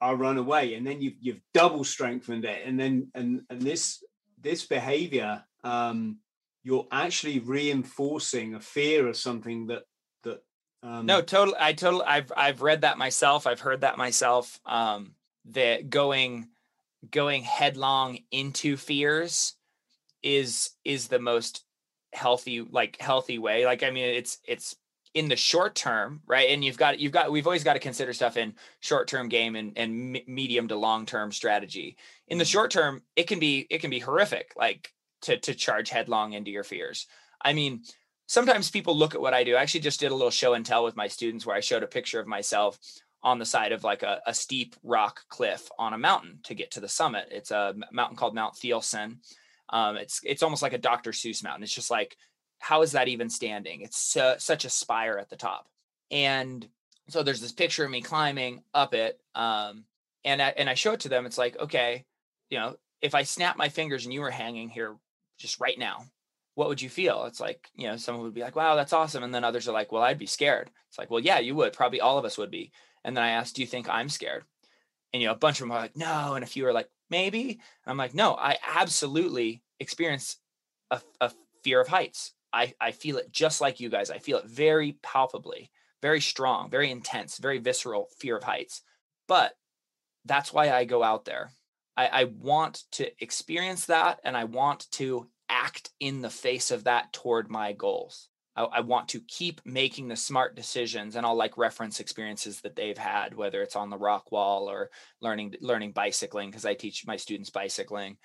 I'll 0.00 0.16
run 0.16 0.38
away, 0.38 0.74
and 0.74 0.86
then 0.86 1.00
you've 1.02 1.18
you've 1.20 1.40
double 1.52 1.84
strengthened 1.84 2.44
it, 2.44 2.66
and 2.66 2.78
then 2.78 3.08
and 3.14 3.42
and 3.50 3.60
this 3.60 4.02
this 4.40 4.66
behavior, 4.66 5.42
um, 5.64 6.18
you're 6.62 6.86
actually 6.92 7.40
reinforcing 7.40 8.54
a 8.54 8.60
fear 8.60 9.08
of 9.08 9.16
something 9.16 9.66
that 9.68 9.82
um, 10.84 11.06
no, 11.06 11.22
totally. 11.22 11.56
I 11.58 11.72
totally. 11.72 12.04
I've 12.04 12.30
I've 12.36 12.62
read 12.62 12.82
that 12.82 12.98
myself. 12.98 13.46
I've 13.46 13.60
heard 13.60 13.80
that 13.80 13.96
myself. 13.96 14.60
Um, 14.66 15.14
that 15.46 15.90
going 15.90 16.48
going 17.10 17.42
headlong 17.42 18.18
into 18.30 18.76
fears 18.76 19.54
is 20.22 20.70
is 20.84 21.08
the 21.08 21.18
most 21.18 21.64
healthy 22.12 22.60
like 22.60 23.00
healthy 23.00 23.38
way. 23.38 23.64
Like 23.64 23.82
I 23.82 23.90
mean, 23.90 24.04
it's 24.04 24.38
it's 24.46 24.76
in 25.14 25.28
the 25.28 25.36
short 25.36 25.74
term, 25.74 26.20
right? 26.26 26.50
And 26.50 26.64
you've 26.64 26.76
got 26.76 26.98
you've 26.98 27.12
got 27.12 27.30
we've 27.32 27.46
always 27.46 27.64
got 27.64 27.74
to 27.74 27.78
consider 27.78 28.12
stuff 28.12 28.36
in 28.36 28.54
short 28.80 29.08
term 29.08 29.28
game 29.28 29.56
and 29.56 29.72
and 29.76 30.20
medium 30.26 30.68
to 30.68 30.76
long 30.76 31.06
term 31.06 31.32
strategy. 31.32 31.96
In 32.28 32.36
the 32.36 32.44
mm-hmm. 32.44 32.50
short 32.50 32.70
term, 32.70 33.02
it 33.16 33.26
can 33.26 33.38
be 33.38 33.66
it 33.70 33.80
can 33.80 33.90
be 33.90 34.00
horrific, 34.00 34.52
like 34.56 34.92
to 35.22 35.38
to 35.38 35.54
charge 35.54 35.88
headlong 35.88 36.34
into 36.34 36.50
your 36.50 36.64
fears. 36.64 37.06
I 37.42 37.52
mean, 37.52 37.82
sometimes 38.26 38.70
people 38.70 38.96
look 38.96 39.14
at 39.14 39.20
what 39.20 39.34
I 39.34 39.44
do. 39.44 39.56
I 39.56 39.62
actually 39.62 39.80
just 39.80 40.00
did 40.00 40.12
a 40.12 40.14
little 40.14 40.30
show 40.30 40.54
and 40.54 40.64
tell 40.64 40.84
with 40.84 40.96
my 40.96 41.08
students 41.08 41.44
where 41.46 41.56
I 41.56 41.60
showed 41.60 41.82
a 41.82 41.88
picture 41.88 42.20
of 42.20 42.26
myself 42.26 42.78
on 43.22 43.38
the 43.38 43.46
side 43.46 43.72
of 43.72 43.84
like 43.84 44.02
a, 44.02 44.20
a 44.26 44.34
steep 44.34 44.76
rock 44.82 45.20
cliff 45.28 45.68
on 45.78 45.94
a 45.94 45.98
mountain 45.98 46.40
to 46.44 46.54
get 46.54 46.70
to 46.72 46.80
the 46.80 46.88
summit. 46.88 47.28
It's 47.30 47.50
a 47.50 47.74
mountain 47.90 48.16
called 48.16 48.34
Mount 48.34 48.54
Thielsen. 48.54 49.18
Um, 49.70 49.96
it's 49.96 50.20
it's 50.24 50.42
almost 50.42 50.62
like 50.62 50.74
a 50.74 50.78
Dr. 50.78 51.12
Seuss 51.12 51.42
mountain. 51.42 51.62
It's 51.62 51.74
just 51.74 51.90
like 51.90 52.16
how 52.64 52.80
is 52.80 52.92
that 52.92 53.08
even 53.08 53.28
standing? 53.28 53.82
It's 53.82 53.98
such 54.38 54.64
a 54.64 54.70
spire 54.70 55.18
at 55.18 55.28
the 55.28 55.36
top. 55.36 55.68
And 56.10 56.66
so 57.08 57.22
there's 57.22 57.42
this 57.42 57.52
picture 57.52 57.84
of 57.84 57.90
me 57.90 58.00
climbing 58.00 58.62
up 58.72 58.94
it. 58.94 59.20
Um, 59.34 59.84
and 60.24 60.40
I, 60.40 60.54
and 60.56 60.70
I 60.70 60.74
show 60.74 60.92
it 60.92 61.00
to 61.00 61.10
them. 61.10 61.26
It's 61.26 61.36
like, 61.36 61.58
okay, 61.60 62.06
you 62.48 62.58
know, 62.58 62.76
if 63.02 63.14
I 63.14 63.24
snap 63.24 63.58
my 63.58 63.68
fingers 63.68 64.04
and 64.04 64.14
you 64.14 64.22
were 64.22 64.30
hanging 64.30 64.70
here 64.70 64.96
just 65.38 65.60
right 65.60 65.78
now, 65.78 66.06
what 66.54 66.68
would 66.68 66.80
you 66.80 66.88
feel? 66.88 67.24
It's 67.24 67.40
like, 67.40 67.68
you 67.74 67.86
know, 67.86 67.96
someone 67.96 68.24
would 68.24 68.34
be 68.34 68.42
like, 68.42 68.56
wow, 68.56 68.76
that's 68.76 68.92
awesome. 68.92 69.22
And 69.22 69.34
then 69.34 69.44
others 69.44 69.68
are 69.68 69.72
like, 69.72 69.90
well, 69.90 70.02
I'd 70.02 70.18
be 70.18 70.26
scared. 70.26 70.70
It's 70.88 70.98
like, 70.98 71.10
well, 71.10 71.20
yeah, 71.20 71.40
you 71.40 71.54
would. 71.54 71.72
Probably 71.72 72.00
all 72.00 72.18
of 72.18 72.24
us 72.24 72.38
would 72.38 72.50
be. 72.50 72.72
And 73.04 73.16
then 73.16 73.24
I 73.24 73.30
asked, 73.30 73.56
do 73.56 73.62
you 73.62 73.66
think 73.66 73.88
I'm 73.88 74.08
scared? 74.08 74.44
And, 75.12 75.20
you 75.20 75.28
know, 75.28 75.34
a 75.34 75.38
bunch 75.38 75.60
of 75.60 75.64
them 75.64 75.72
are 75.72 75.80
like, 75.80 75.96
no. 75.96 76.34
And 76.34 76.44
a 76.44 76.46
few 76.46 76.66
are 76.66 76.72
like, 76.72 76.88
maybe. 77.10 77.50
And 77.50 77.58
I'm 77.86 77.96
like, 77.96 78.14
no, 78.14 78.34
I 78.34 78.56
absolutely 78.76 79.62
experience 79.80 80.36
a, 80.90 81.00
a 81.20 81.32
fear 81.62 81.80
of 81.80 81.88
heights. 81.88 82.32
I, 82.52 82.74
I 82.80 82.92
feel 82.92 83.16
it 83.16 83.32
just 83.32 83.60
like 83.60 83.80
you 83.80 83.88
guys. 83.88 84.10
I 84.10 84.18
feel 84.18 84.38
it 84.38 84.46
very 84.46 84.96
palpably, 85.02 85.70
very 86.00 86.20
strong, 86.20 86.70
very 86.70 86.90
intense, 86.90 87.38
very 87.38 87.58
visceral 87.58 88.08
fear 88.18 88.36
of 88.36 88.44
heights. 88.44 88.82
But 89.26 89.54
that's 90.24 90.52
why 90.52 90.70
I 90.70 90.84
go 90.84 91.02
out 91.02 91.24
there. 91.24 91.50
I, 91.96 92.06
I 92.06 92.24
want 92.24 92.84
to 92.92 93.10
experience 93.22 93.86
that 93.86 94.20
and 94.24 94.36
I 94.36 94.44
want 94.44 94.90
to 94.92 95.28
act 95.64 95.90
in 96.00 96.20
the 96.20 96.30
face 96.30 96.70
of 96.70 96.84
that 96.84 97.12
toward 97.12 97.50
my 97.50 97.72
goals. 97.72 98.28
I, 98.56 98.64
I, 98.64 98.80
want 98.80 99.08
to 99.08 99.20
keep 99.20 99.60
making 99.64 100.08
the 100.08 100.16
smart 100.16 100.54
decisions 100.54 101.16
and 101.16 101.26
I'll 101.26 101.34
like 101.34 101.58
reference 101.58 102.00
experiences 102.00 102.60
that 102.60 102.76
they've 102.76 102.98
had, 102.98 103.34
whether 103.34 103.62
it's 103.62 103.76
on 103.76 103.90
the 103.90 103.98
rock 103.98 104.30
wall 104.30 104.70
or 104.70 104.90
learning 105.20 105.54
learning 105.60 105.92
bicycling, 105.92 106.50
because 106.50 106.64
I 106.64 106.74
teach 106.74 107.06
my 107.06 107.16
students 107.16 107.50
bicycling 107.50 108.16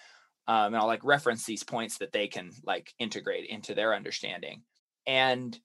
um, 0.50 0.74
and 0.74 0.78
I'll 0.78 0.88
like 0.88 1.04
reference 1.04 1.46
these 1.46 1.64
points 1.64 2.00
that 2.00 2.12
they 2.12 2.28
can 2.28 2.52
like 2.66 2.92
integrate 2.98 3.48
into 3.50 3.76
their 3.76 3.94
understanding. 3.94 4.64
And 5.06 5.58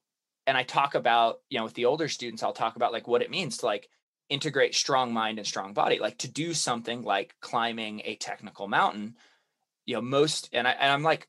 and 0.46 0.58
I 0.58 0.62
talk 0.62 0.94
about, 0.94 1.36
you 1.48 1.56
know, 1.56 1.64
with 1.64 1.72
the 1.72 1.86
older 1.86 2.06
students, 2.06 2.42
I'll 2.42 2.52
talk 2.52 2.76
about 2.76 2.92
like 2.92 3.08
what 3.08 3.22
it 3.22 3.30
means 3.30 3.56
to 3.58 3.66
like 3.66 3.88
integrate 4.28 4.74
strong 4.74 5.10
mind 5.10 5.38
and 5.38 5.46
strong 5.46 5.72
body, 5.72 5.98
like 5.98 6.18
to 6.18 6.30
do 6.30 6.52
something 6.52 7.02
like 7.02 7.34
climbing 7.40 8.02
a 8.04 8.16
technical 8.16 8.68
mountain. 8.68 9.16
You 9.86 9.94
know, 9.94 10.02
most 10.02 10.50
and 10.52 10.68
I 10.68 10.72
and 10.72 10.92
I'm 10.92 11.02
like, 11.02 11.28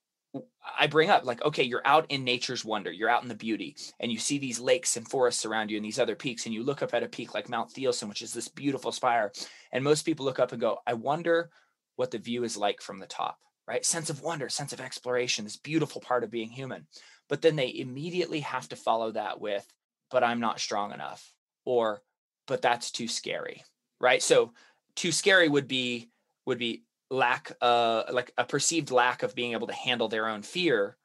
I 0.80 0.88
bring 0.88 1.09
up 1.09 1.26
like, 1.26 1.43
okay, 1.43 1.63
you're 1.63 1.86
out 1.86 2.05
in 2.09 2.24
nature's 2.24 2.66
wonder, 2.66 2.91
you're 2.91 3.09
out 3.09 3.24
in 3.24 3.30
the 3.30 3.36
beauty, 3.36 3.76
and 3.99 4.11
you 4.11 4.18
see 4.18 4.38
these 4.38 4.59
lakes 4.59 4.97
and 4.97 5.07
forests 5.07 5.45
around 5.45 5.70
you 5.70 5.78
and 5.78 5.86
these 5.86 5.99
other 5.99 6.16
peaks, 6.16 6.45
and 6.45 6.53
you 6.53 6.63
look 6.63 6.82
up 6.82 6.93
at 6.93 7.03
a 7.03 7.07
peak 7.07 7.34
like 7.34 7.49
Mount 7.49 7.72
Thielsen, 7.72 8.09
which 8.09 8.22
is 8.22 8.34
this 8.34 8.47
beautiful 8.47 8.91
spire. 8.91 9.32
And 9.72 9.84
most 9.84 10.03
people 10.03 10.26
look 10.26 10.39
up 10.39 10.51
and 10.51 10.61
go, 10.61 10.80
I 10.88 10.93
wonder 10.93 11.49
what 11.95 12.11
the 12.11 12.18
view 12.18 12.43
is 12.43 12.57
like 12.57 12.82
from 12.82 12.99
the 12.99 13.05
top 13.05 13.38
right? 13.68 13.86
Sense 13.86 14.09
of 14.09 14.22
wonder, 14.22 14.49
sense 14.49 14.74
of 14.74 14.82
exploration, 14.82 15.43
this 15.43 15.57
beautiful 15.57 16.01
part 16.01 16.24
of 16.24 16.32
being 16.32 16.49
human. 16.49 16.88
But 17.30 17.41
then 17.41 17.55
they 17.55 17.76
immediately 17.76 18.41
have 18.41 18.70
to 18.70 18.76
follow 18.76 19.11
that 19.11 19.39
with, 19.41 19.66
but 20.11 20.24
I'm 20.24 20.39
not 20.39 20.59
strong 20.59 20.93
enough, 20.93 21.34
or, 21.66 22.01
but 22.47 22.61
that's 22.61 22.91
too 22.91 23.07
scary, 23.07 23.63
right? 23.99 24.22
So, 24.22 24.53
too 24.95 25.11
scary 25.11 25.49
would 25.49 25.68
be 25.68 26.09
would 26.45 26.59
be 26.59 26.84
lack 27.12 27.51
uh 27.62 28.03
like 28.12 28.32
a 28.38 28.43
perceived 28.43 28.91
lack 28.91 29.22
of 29.24 29.36
being 29.36 29.51
able 29.51 29.68
to 29.68 29.74
handle 29.74 30.08
their 30.08 30.28
own 30.28 30.41
fear 30.41 30.97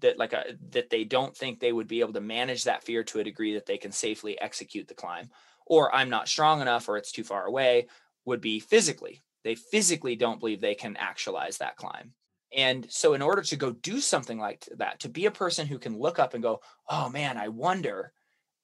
that 0.00 0.18
like 0.18 0.32
a 0.32 0.44
that 0.70 0.88
they 0.88 1.04
don't 1.04 1.36
think 1.36 1.60
they 1.60 1.72
would 1.72 1.86
be 1.86 2.00
able 2.00 2.12
to 2.12 2.20
manage 2.20 2.64
that 2.64 2.82
fear 2.82 3.04
to 3.04 3.20
a 3.20 3.24
degree 3.24 3.54
that 3.54 3.66
they 3.66 3.76
can 3.76 3.92
safely 3.92 4.40
execute 4.40 4.88
the 4.88 4.94
climb 4.94 5.28
or 5.66 5.94
i'm 5.94 6.08
not 6.08 6.26
strong 6.26 6.62
enough 6.62 6.88
or 6.88 6.96
it's 6.96 7.12
too 7.12 7.24
far 7.24 7.44
away 7.44 7.86
would 8.24 8.40
be 8.40 8.58
physically 8.58 9.20
they 9.44 9.54
physically 9.54 10.16
don't 10.16 10.40
believe 10.40 10.60
they 10.60 10.74
can 10.74 10.96
actualize 10.96 11.58
that 11.58 11.76
climb. 11.76 12.12
And 12.56 12.86
so, 12.90 13.14
in 13.14 13.22
order 13.22 13.42
to 13.42 13.56
go 13.56 13.72
do 13.72 14.00
something 14.00 14.38
like 14.38 14.68
that, 14.76 15.00
to 15.00 15.08
be 15.08 15.26
a 15.26 15.30
person 15.30 15.66
who 15.66 15.78
can 15.78 15.98
look 15.98 16.18
up 16.18 16.34
and 16.34 16.42
go, 16.42 16.60
oh 16.88 17.08
man, 17.08 17.38
I 17.38 17.48
wonder, 17.48 18.12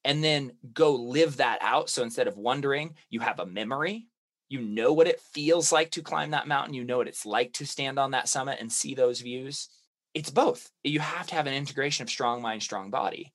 and 0.05 0.23
then 0.23 0.51
go 0.73 0.93
live 0.95 1.37
that 1.37 1.59
out. 1.61 1.89
So, 1.89 2.03
instead 2.03 2.27
of 2.27 2.37
wondering, 2.37 2.95
you 3.09 3.19
have 3.21 3.39
a 3.39 3.45
memory. 3.45 4.07
You 4.49 4.61
know 4.61 4.93
what 4.93 5.07
it 5.07 5.21
feels 5.21 5.71
like 5.71 5.91
to 5.91 6.01
climb 6.01 6.31
that 6.31 6.47
mountain. 6.47 6.73
You 6.73 6.83
know 6.83 6.97
what 6.97 7.07
it's 7.07 7.25
like 7.25 7.53
to 7.53 7.65
stand 7.65 7.99
on 7.99 8.11
that 8.11 8.27
summit 8.27 8.57
and 8.59 8.71
see 8.71 8.95
those 8.95 9.21
views. 9.21 9.69
It's 10.13 10.31
both. 10.31 10.69
You 10.83 10.99
have 10.99 11.27
to 11.27 11.35
have 11.35 11.47
an 11.47 11.53
integration 11.53 12.03
of 12.03 12.09
strong 12.09 12.41
mind, 12.41 12.63
strong 12.63 12.89
body. 12.89 13.31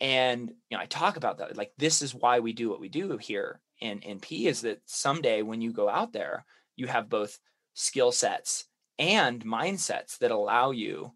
And 0.00 0.50
you 0.70 0.76
know, 0.76 0.82
I 0.82 0.86
talk 0.86 1.16
about 1.16 1.38
that. 1.38 1.56
Like 1.56 1.72
this 1.78 2.02
is 2.02 2.14
why 2.14 2.40
we 2.40 2.52
do 2.52 2.70
what 2.70 2.80
we 2.80 2.88
do 2.88 3.18
here 3.18 3.60
in, 3.80 4.00
in 4.00 4.20
P 4.20 4.46
is 4.46 4.62
that 4.62 4.80
someday 4.86 5.42
when 5.42 5.60
you 5.60 5.72
go 5.72 5.88
out 5.88 6.12
there, 6.12 6.44
you 6.76 6.86
have 6.86 7.08
both 7.08 7.38
skill 7.74 8.10
sets 8.12 8.64
and 8.98 9.44
mindsets 9.44 10.18
that 10.18 10.30
allow 10.30 10.70
you 10.70 11.12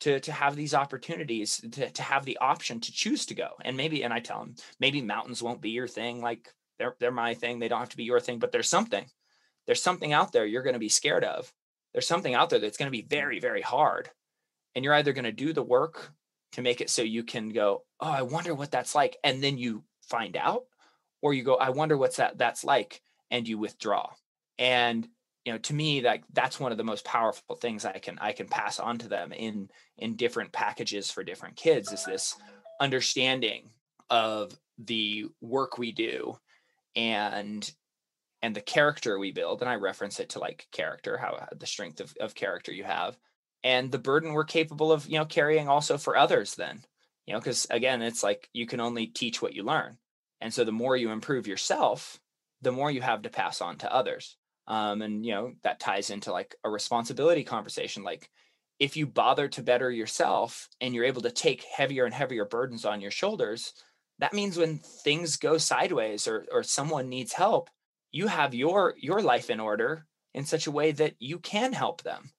to 0.00 0.18
to 0.20 0.32
have 0.32 0.56
these 0.56 0.74
opportunities 0.74 1.60
to, 1.72 1.90
to 1.90 2.02
have 2.02 2.24
the 2.24 2.38
option 2.38 2.80
to 2.80 2.92
choose 2.92 3.26
to 3.26 3.34
go 3.34 3.50
and 3.64 3.76
maybe 3.76 4.02
and 4.02 4.12
i 4.12 4.18
tell 4.18 4.40
them 4.40 4.54
maybe 4.80 5.00
mountains 5.00 5.42
won't 5.42 5.60
be 5.60 5.70
your 5.70 5.86
thing 5.86 6.20
like 6.20 6.52
they're 6.78 6.96
they're 7.00 7.10
my 7.10 7.34
thing. 7.34 7.58
They 7.58 7.68
don't 7.68 7.80
have 7.80 7.90
to 7.90 7.96
be 7.96 8.04
your 8.04 8.20
thing 8.20 8.38
but 8.38 8.52
there's 8.52 8.68
something. 8.68 9.04
There's 9.66 9.82
something 9.82 10.12
out 10.12 10.32
there 10.32 10.46
you're 10.46 10.62
going 10.62 10.74
to 10.74 10.80
be 10.80 10.88
scared 10.88 11.24
of. 11.24 11.52
There's 11.92 12.08
something 12.08 12.34
out 12.34 12.50
there 12.50 12.58
that's 12.58 12.76
going 12.76 12.88
to 12.88 12.98
be 12.98 13.02
very 13.02 13.40
very 13.40 13.62
hard. 13.62 14.10
And 14.74 14.84
you're 14.84 14.94
either 14.94 15.12
going 15.12 15.24
to 15.24 15.32
do 15.32 15.52
the 15.52 15.62
work 15.62 16.12
to 16.52 16.62
make 16.62 16.80
it 16.80 16.90
so 16.90 17.02
you 17.02 17.24
can 17.24 17.48
go 17.48 17.82
oh 18.00 18.10
i 18.10 18.22
wonder 18.22 18.54
what 18.54 18.70
that's 18.70 18.94
like 18.94 19.16
and 19.24 19.42
then 19.42 19.56
you 19.58 19.82
find 20.02 20.36
out 20.36 20.64
or 21.22 21.32
you 21.34 21.42
go 21.42 21.54
i 21.54 21.70
wonder 21.70 21.96
what's 21.96 22.16
that 22.16 22.36
that's 22.38 22.62
like 22.64 23.02
and 23.30 23.48
you 23.48 23.58
withdraw. 23.58 24.10
And 24.58 25.08
you 25.44 25.52
know 25.52 25.58
to 25.58 25.74
me 25.74 26.00
that 26.00 26.20
that's 26.32 26.60
one 26.60 26.70
of 26.70 26.78
the 26.78 26.84
most 26.84 27.04
powerful 27.04 27.56
things 27.56 27.84
i 27.84 27.98
can 27.98 28.16
i 28.20 28.30
can 28.30 28.46
pass 28.46 28.78
on 28.78 28.98
to 28.98 29.08
them 29.08 29.32
in 29.32 29.68
in 29.98 30.14
different 30.14 30.52
packages 30.52 31.10
for 31.10 31.24
different 31.24 31.56
kids 31.56 31.90
is 31.90 32.04
this 32.04 32.36
understanding 32.80 33.70
of 34.08 34.56
the 34.78 35.26
work 35.40 35.78
we 35.78 35.90
do 35.90 36.38
and 36.96 37.72
and 38.42 38.56
the 38.56 38.60
character 38.60 39.18
we 39.18 39.32
build 39.32 39.60
and 39.60 39.70
i 39.70 39.74
reference 39.74 40.20
it 40.20 40.30
to 40.30 40.38
like 40.38 40.66
character 40.72 41.16
how 41.16 41.46
the 41.56 41.66
strength 41.66 42.00
of, 42.00 42.14
of 42.20 42.34
character 42.34 42.72
you 42.72 42.84
have 42.84 43.16
and 43.64 43.90
the 43.90 43.98
burden 43.98 44.32
we're 44.32 44.44
capable 44.44 44.92
of 44.92 45.06
you 45.06 45.18
know 45.18 45.24
carrying 45.24 45.68
also 45.68 45.96
for 45.96 46.16
others 46.16 46.54
then 46.54 46.80
you 47.26 47.32
know 47.32 47.40
because 47.40 47.66
again 47.70 48.02
it's 48.02 48.22
like 48.22 48.48
you 48.52 48.66
can 48.66 48.80
only 48.80 49.06
teach 49.06 49.40
what 49.40 49.54
you 49.54 49.62
learn 49.62 49.96
and 50.40 50.52
so 50.52 50.64
the 50.64 50.72
more 50.72 50.96
you 50.96 51.10
improve 51.10 51.46
yourself 51.46 52.20
the 52.60 52.72
more 52.72 52.90
you 52.90 53.00
have 53.00 53.22
to 53.22 53.30
pass 53.30 53.60
on 53.60 53.76
to 53.76 53.92
others 53.92 54.36
um, 54.66 55.02
and 55.02 55.24
you 55.24 55.32
know 55.32 55.52
that 55.62 55.80
ties 55.80 56.10
into 56.10 56.32
like 56.32 56.54
a 56.64 56.70
responsibility 56.70 57.44
conversation 57.44 58.02
like 58.02 58.28
if 58.78 58.96
you 58.96 59.06
bother 59.06 59.46
to 59.48 59.62
better 59.62 59.90
yourself 59.90 60.68
and 60.80 60.94
you're 60.94 61.04
able 61.04 61.22
to 61.22 61.30
take 61.30 61.62
heavier 61.64 62.04
and 62.04 62.14
heavier 62.14 62.44
burdens 62.44 62.84
on 62.84 63.00
your 63.00 63.10
shoulders 63.10 63.74
that 64.22 64.32
means 64.32 64.56
when 64.56 64.78
things 64.78 65.36
go 65.36 65.58
sideways 65.58 66.26
or 66.26 66.46
or 66.50 66.62
someone 66.62 67.08
needs 67.08 67.32
help 67.32 67.68
you 68.10 68.26
have 68.26 68.54
your 68.54 68.94
your 68.98 69.20
life 69.20 69.50
in 69.50 69.60
order 69.60 70.06
in 70.34 70.44
such 70.44 70.66
a 70.66 70.72
way 70.72 70.92
that 70.92 71.14
you 71.18 71.38
can 71.38 71.72
help 71.72 72.02
them 72.02 72.30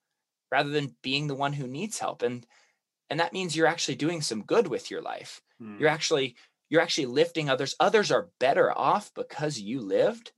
rather 0.52 0.70
than 0.70 0.96
being 1.02 1.28
the 1.28 1.36
one 1.36 1.54
who 1.54 1.68
needs 1.68 2.00
help 2.00 2.22
and 2.22 2.46
and 3.10 3.20
that 3.20 3.34
means 3.34 3.56
you're 3.56 3.68
actually 3.68 3.96
doing 3.96 4.22
some 4.22 4.44
good 4.44 4.68
with 4.68 4.90
your 4.90 5.02
life 5.02 5.42
hmm. 5.60 5.78
you're 5.80 5.90
actually 5.90 6.36
you're 6.70 6.82
actually 6.82 7.06
lifting 7.06 7.50
others 7.50 7.76
others 7.80 8.12
are 8.12 8.30
better 8.40 8.76
off 8.78 9.12
because 9.14 9.60
you 9.60 9.80
lived 9.82 10.32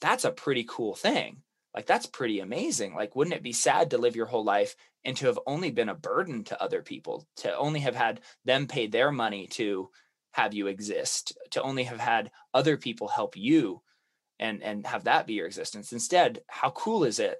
that's 0.00 0.24
a 0.24 0.32
pretty 0.32 0.64
cool 0.68 0.94
thing. 0.94 1.42
Like 1.74 1.86
that's 1.86 2.06
pretty 2.06 2.40
amazing. 2.40 2.94
Like, 2.94 3.14
wouldn't 3.14 3.36
it 3.36 3.42
be 3.42 3.52
sad 3.52 3.90
to 3.90 3.98
live 3.98 4.16
your 4.16 4.26
whole 4.26 4.44
life 4.44 4.74
and 5.04 5.16
to 5.18 5.26
have 5.26 5.38
only 5.46 5.70
been 5.70 5.88
a 5.88 5.94
burden 5.94 6.44
to 6.44 6.60
other 6.60 6.82
people, 6.82 7.26
to 7.36 7.56
only 7.56 7.80
have 7.80 7.94
had 7.94 8.20
them 8.44 8.66
pay 8.66 8.86
their 8.88 9.12
money 9.12 9.46
to 9.48 9.90
have 10.32 10.54
you 10.54 10.66
exist, 10.66 11.36
to 11.50 11.62
only 11.62 11.84
have 11.84 12.00
had 12.00 12.30
other 12.54 12.76
people 12.76 13.08
help 13.08 13.36
you 13.36 13.82
and 14.38 14.62
and 14.62 14.86
have 14.86 15.04
that 15.04 15.26
be 15.26 15.34
your 15.34 15.46
existence. 15.46 15.92
Instead, 15.92 16.40
how 16.48 16.70
cool 16.70 17.04
is 17.04 17.18
it 17.18 17.38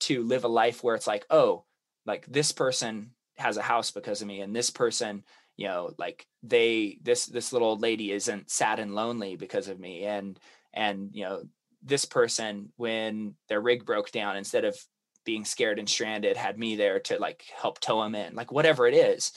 to 0.00 0.22
live 0.22 0.44
a 0.44 0.48
life 0.48 0.82
where 0.82 0.94
it's 0.94 1.06
like, 1.06 1.26
oh, 1.30 1.64
like 2.06 2.24
this 2.26 2.52
person 2.52 3.10
has 3.36 3.56
a 3.56 3.62
house 3.62 3.90
because 3.90 4.22
of 4.22 4.28
me, 4.28 4.40
and 4.40 4.54
this 4.54 4.70
person, 4.70 5.24
you 5.56 5.66
know, 5.66 5.92
like 5.98 6.26
they 6.42 6.98
this 7.02 7.26
this 7.26 7.52
little 7.52 7.68
old 7.68 7.82
lady 7.82 8.12
isn't 8.12 8.50
sad 8.50 8.78
and 8.78 8.94
lonely 8.94 9.36
because 9.36 9.68
of 9.68 9.80
me, 9.80 10.04
and 10.04 10.38
and 10.72 11.10
you 11.12 11.24
know 11.24 11.42
this 11.82 12.04
person 12.04 12.72
when 12.76 13.34
their 13.48 13.60
rig 13.60 13.84
broke 13.84 14.10
down 14.10 14.36
instead 14.36 14.64
of 14.64 14.76
being 15.24 15.44
scared 15.44 15.78
and 15.78 15.88
stranded 15.88 16.36
had 16.36 16.58
me 16.58 16.76
there 16.76 17.00
to 17.00 17.18
like 17.18 17.44
help 17.54 17.78
tow 17.80 18.02
them 18.02 18.14
in 18.14 18.34
like 18.34 18.50
whatever 18.50 18.86
it 18.86 18.94
is 18.94 19.32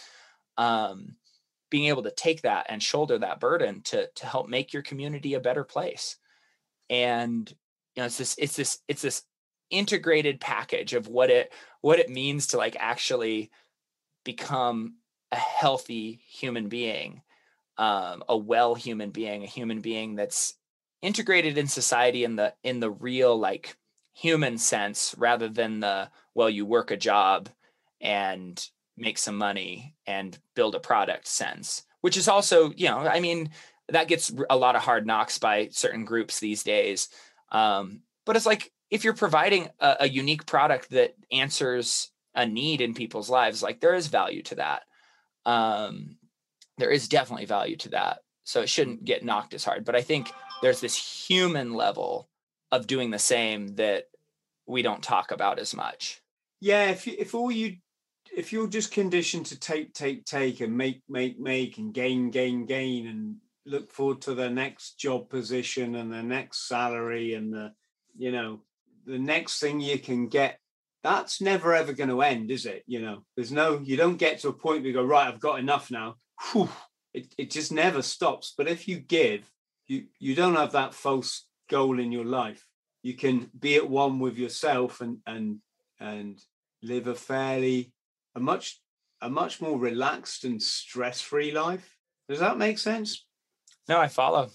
um 0.57 1.15
being 1.71 1.87
able 1.87 2.03
to 2.03 2.11
take 2.11 2.43
that 2.43 2.67
and 2.69 2.83
shoulder 2.83 3.17
that 3.17 3.39
burden 3.39 3.81
to 3.81 4.07
to 4.13 4.25
help 4.27 4.47
make 4.47 4.73
your 4.73 4.83
community 4.83 5.33
a 5.33 5.39
better 5.39 5.63
place. 5.63 6.17
And 6.91 7.49
you 7.95 8.01
know 8.01 8.05
it's 8.05 8.19
this 8.19 8.35
it's 8.37 8.55
this 8.55 8.79
it's 8.87 9.01
this 9.01 9.23
integrated 9.71 10.39
package 10.39 10.93
of 10.93 11.07
what 11.07 11.31
it 11.31 11.51
what 11.79 11.97
it 11.97 12.09
means 12.09 12.47
to 12.47 12.57
like 12.57 12.75
actually 12.79 13.49
become 14.23 14.95
a 15.31 15.37
healthy 15.37 16.21
human 16.27 16.67
being 16.67 17.21
um, 17.77 18.23
a 18.29 18.37
well 18.37 18.75
human 18.75 19.09
being 19.09 19.43
a 19.43 19.47
human 19.47 19.79
being 19.79 20.15
that's 20.15 20.55
integrated 21.01 21.57
in 21.57 21.67
society 21.67 22.23
in 22.23 22.35
the 22.35 22.53
in 22.63 22.79
the 22.79 22.91
real 22.91 23.37
like 23.37 23.75
human 24.13 24.57
sense 24.57 25.15
rather 25.17 25.47
than 25.47 25.79
the 25.79 26.09
well 26.35 26.49
you 26.49 26.65
work 26.65 26.91
a 26.91 26.97
job 26.97 27.49
and 28.01 28.67
make 29.01 29.17
some 29.17 29.37
money 29.37 29.95
and 30.05 30.37
build 30.55 30.75
a 30.75 30.79
product 30.79 31.27
sense 31.27 31.83
which 32.01 32.15
is 32.15 32.27
also 32.27 32.71
you 32.77 32.87
know 32.87 32.99
i 32.99 33.19
mean 33.19 33.49
that 33.91 34.07
gets 34.07 34.31
a 34.49 34.57
lot 34.57 34.75
of 34.75 34.81
hard 34.81 35.05
knocks 35.05 35.37
by 35.37 35.69
certain 35.71 36.05
groups 36.05 36.39
these 36.39 36.63
days. 36.63 37.09
Um, 37.51 38.01
but 38.25 38.35
it's 38.35 38.45
like 38.45 38.71
if 38.89 39.03
you're 39.03 39.13
providing 39.13 39.69
a, 39.79 39.97
a 40.01 40.09
unique 40.09 40.45
product 40.45 40.89
that 40.91 41.13
answers 41.31 42.11
a 42.33 42.45
need 42.45 42.81
in 42.81 42.93
people's 42.93 43.29
lives 43.29 43.61
like 43.61 43.81
there 43.81 43.93
is 43.93 44.07
value 44.07 44.41
to 44.43 44.55
that. 44.55 44.83
Um, 45.45 46.17
there 46.77 46.89
is 46.89 47.09
definitely 47.09 47.45
value 47.45 47.75
to 47.77 47.89
that. 47.89 48.19
So 48.43 48.61
it 48.61 48.69
shouldn't 48.69 49.05
get 49.05 49.25
knocked 49.25 49.53
as 49.53 49.63
hard. 49.63 49.85
But 49.85 49.95
i 49.95 50.01
think 50.01 50.31
there's 50.61 50.81
this 50.81 51.27
human 51.27 51.73
level 51.73 52.29
of 52.71 52.87
doing 52.87 53.11
the 53.11 53.19
same 53.19 53.75
that 53.75 54.05
we 54.67 54.81
don't 54.81 55.03
talk 55.03 55.31
about 55.31 55.59
as 55.59 55.75
much. 55.75 56.21
Yeah 56.59 56.85
if 56.85 57.07
if 57.07 57.35
all 57.35 57.51
you 57.51 57.77
if 58.35 58.53
you're 58.53 58.67
just 58.67 58.91
conditioned 58.91 59.45
to 59.47 59.59
take 59.59 59.93
take 59.93 60.25
take 60.25 60.61
and 60.61 60.75
make 60.75 61.01
make 61.09 61.39
make 61.39 61.77
and 61.77 61.93
gain 61.93 62.29
gain 62.29 62.65
gain 62.65 63.07
and 63.07 63.35
look 63.65 63.91
forward 63.91 64.21
to 64.21 64.33
the 64.33 64.49
next 64.49 64.97
job 64.97 65.29
position 65.29 65.95
and 65.95 66.11
the 66.11 66.23
next 66.23 66.67
salary 66.67 67.33
and 67.33 67.53
the 67.53 67.71
you 68.17 68.31
know 68.31 68.61
the 69.05 69.19
next 69.19 69.59
thing 69.59 69.79
you 69.79 69.99
can 69.99 70.27
get 70.27 70.57
that's 71.03 71.41
never 71.41 71.73
ever 71.73 71.93
going 71.93 72.09
to 72.09 72.21
end 72.21 72.51
is 72.51 72.65
it? 72.65 72.83
You 72.85 73.01
know 73.01 73.23
there's 73.35 73.51
no 73.51 73.79
you 73.83 73.97
don't 73.97 74.17
get 74.17 74.39
to 74.39 74.49
a 74.49 74.53
point 74.53 74.81
where 74.81 74.87
you 74.87 74.93
go 74.93 75.03
right 75.03 75.27
i've 75.27 75.39
got 75.39 75.59
enough 75.59 75.91
now. 75.91 76.15
Whew. 76.51 76.69
It, 77.13 77.33
it 77.37 77.51
just 77.51 77.73
never 77.73 78.01
stops. 78.01 78.53
But 78.57 78.69
if 78.69 78.87
you 78.87 78.97
give 78.97 79.49
you 79.87 80.05
you 80.19 80.35
don't 80.35 80.55
have 80.55 80.71
that 80.71 80.93
false 80.93 81.45
goal 81.69 81.99
in 81.99 82.11
your 82.11 82.25
life. 82.25 82.65
You 83.03 83.15
can 83.15 83.49
be 83.57 83.75
at 83.75 83.89
one 83.89 84.19
with 84.19 84.37
yourself 84.37 85.01
and 85.01 85.17
and 85.25 85.59
and 85.99 86.39
live 86.83 87.07
a 87.07 87.15
fairly 87.15 87.91
a 88.35 88.39
much 88.39 88.79
a 89.21 89.29
much 89.29 89.61
more 89.61 89.77
relaxed 89.77 90.45
and 90.45 90.61
stress-free 90.61 91.51
life. 91.51 91.95
Does 92.27 92.39
that 92.39 92.57
make 92.57 92.79
sense? 92.79 93.25
No 93.87 93.99
i 93.99 94.07
follow. 94.07 94.49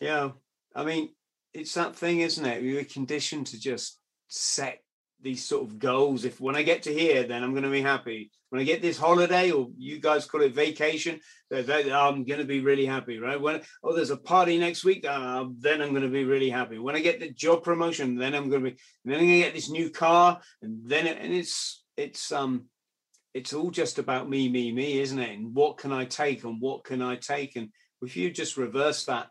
Yeah. 0.00 0.30
I 0.74 0.84
mean 0.84 1.10
it's 1.52 1.74
that 1.74 1.96
thing 1.96 2.20
isn't 2.20 2.44
it? 2.44 2.62
We 2.62 2.78
are 2.78 2.84
conditioned 2.84 3.48
to 3.48 3.60
just 3.60 3.98
set 4.28 4.82
these 5.20 5.44
sort 5.44 5.64
of 5.64 5.78
goals. 5.78 6.24
If 6.24 6.40
when 6.40 6.56
i 6.56 6.62
get 6.62 6.82
to 6.84 6.92
here 6.92 7.24
then 7.24 7.42
i'm 7.42 7.52
going 7.52 7.64
to 7.64 7.70
be 7.70 7.82
happy. 7.82 8.30
When 8.50 8.60
I 8.60 8.64
get 8.64 8.80
this 8.80 8.96
holiday, 8.96 9.50
or 9.50 9.68
you 9.76 9.98
guys 10.00 10.24
call 10.24 10.42
it 10.42 10.54
vacation, 10.54 11.20
I'm 11.52 12.24
going 12.24 12.38
to 12.38 12.44
be 12.44 12.60
really 12.60 12.86
happy, 12.86 13.18
right? 13.18 13.40
When 13.40 13.60
oh, 13.82 13.94
there's 13.94 14.10
a 14.10 14.16
party 14.16 14.56
next 14.56 14.84
week, 14.84 15.04
uh, 15.06 15.46
then 15.58 15.82
I'm 15.82 15.90
going 15.90 16.02
to 16.02 16.08
be 16.08 16.24
really 16.24 16.48
happy. 16.48 16.78
When 16.78 16.94
I 16.94 17.00
get 17.00 17.18
the 17.18 17.30
job 17.30 17.64
promotion, 17.64 18.14
then 18.16 18.34
I'm 18.34 18.48
going 18.48 18.64
to 18.64 18.70
be, 18.70 18.76
then 19.04 19.16
I'm 19.16 19.26
going 19.26 19.32
to 19.32 19.44
get 19.46 19.54
this 19.54 19.68
new 19.68 19.90
car, 19.90 20.40
and 20.62 20.88
then 20.88 21.08
it, 21.08 21.18
and 21.20 21.34
it's 21.34 21.84
it's 21.96 22.30
um 22.30 22.66
it's 23.36 23.52
all 23.52 23.70
just 23.70 23.98
about 23.98 24.30
me, 24.30 24.48
me, 24.48 24.72
me, 24.72 24.98
isn't 24.98 25.18
it? 25.18 25.38
And 25.38 25.54
what 25.54 25.76
can 25.76 25.92
I 25.92 26.06
take, 26.06 26.42
and 26.44 26.58
what 26.58 26.84
can 26.84 27.02
I 27.02 27.16
take, 27.16 27.54
and 27.54 27.68
if 28.00 28.16
you 28.16 28.30
just 28.30 28.56
reverse 28.56 29.04
that 29.04 29.28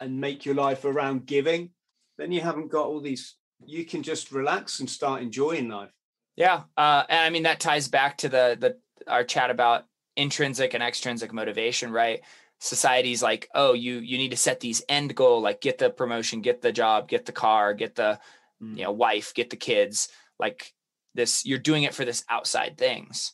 and 0.00 0.20
make 0.20 0.44
your 0.44 0.56
life 0.56 0.84
around 0.84 1.26
giving, 1.26 1.70
then 2.18 2.32
you 2.32 2.40
haven't 2.40 2.72
got 2.72 2.86
all 2.86 3.00
these. 3.00 3.36
You 3.64 3.84
can 3.84 4.02
just 4.02 4.32
relax 4.32 4.80
and 4.80 4.90
start 4.90 5.22
enjoying 5.22 5.68
life. 5.68 5.92
Yeah, 6.34 6.62
uh, 6.76 7.04
and 7.08 7.20
I 7.20 7.30
mean 7.30 7.44
that 7.44 7.60
ties 7.60 7.86
back 7.86 8.18
to 8.18 8.28
the 8.28 8.56
the 8.58 8.78
our 9.06 9.22
chat 9.22 9.50
about 9.50 9.84
intrinsic 10.16 10.74
and 10.74 10.82
extrinsic 10.82 11.32
motivation, 11.32 11.92
right? 11.92 12.22
Society's 12.58 13.22
like, 13.22 13.48
oh, 13.54 13.74
you 13.74 14.00
you 14.00 14.18
need 14.18 14.32
to 14.32 14.36
set 14.36 14.58
these 14.58 14.82
end 14.88 15.14
goal, 15.14 15.40
like 15.40 15.60
get 15.60 15.78
the 15.78 15.88
promotion, 15.88 16.40
get 16.40 16.62
the 16.62 16.72
job, 16.72 17.08
get 17.08 17.26
the 17.26 17.32
car, 17.32 17.74
get 17.74 17.94
the 17.94 18.18
mm. 18.60 18.76
you 18.76 18.82
know 18.82 18.92
wife, 18.92 19.34
get 19.34 19.50
the 19.50 19.56
kids, 19.56 20.08
like 20.40 20.72
this. 21.16 21.44
You're 21.44 21.58
doing 21.58 21.82
it 21.82 21.94
for 21.94 22.04
this 22.04 22.24
outside 22.28 22.78
things, 22.78 23.32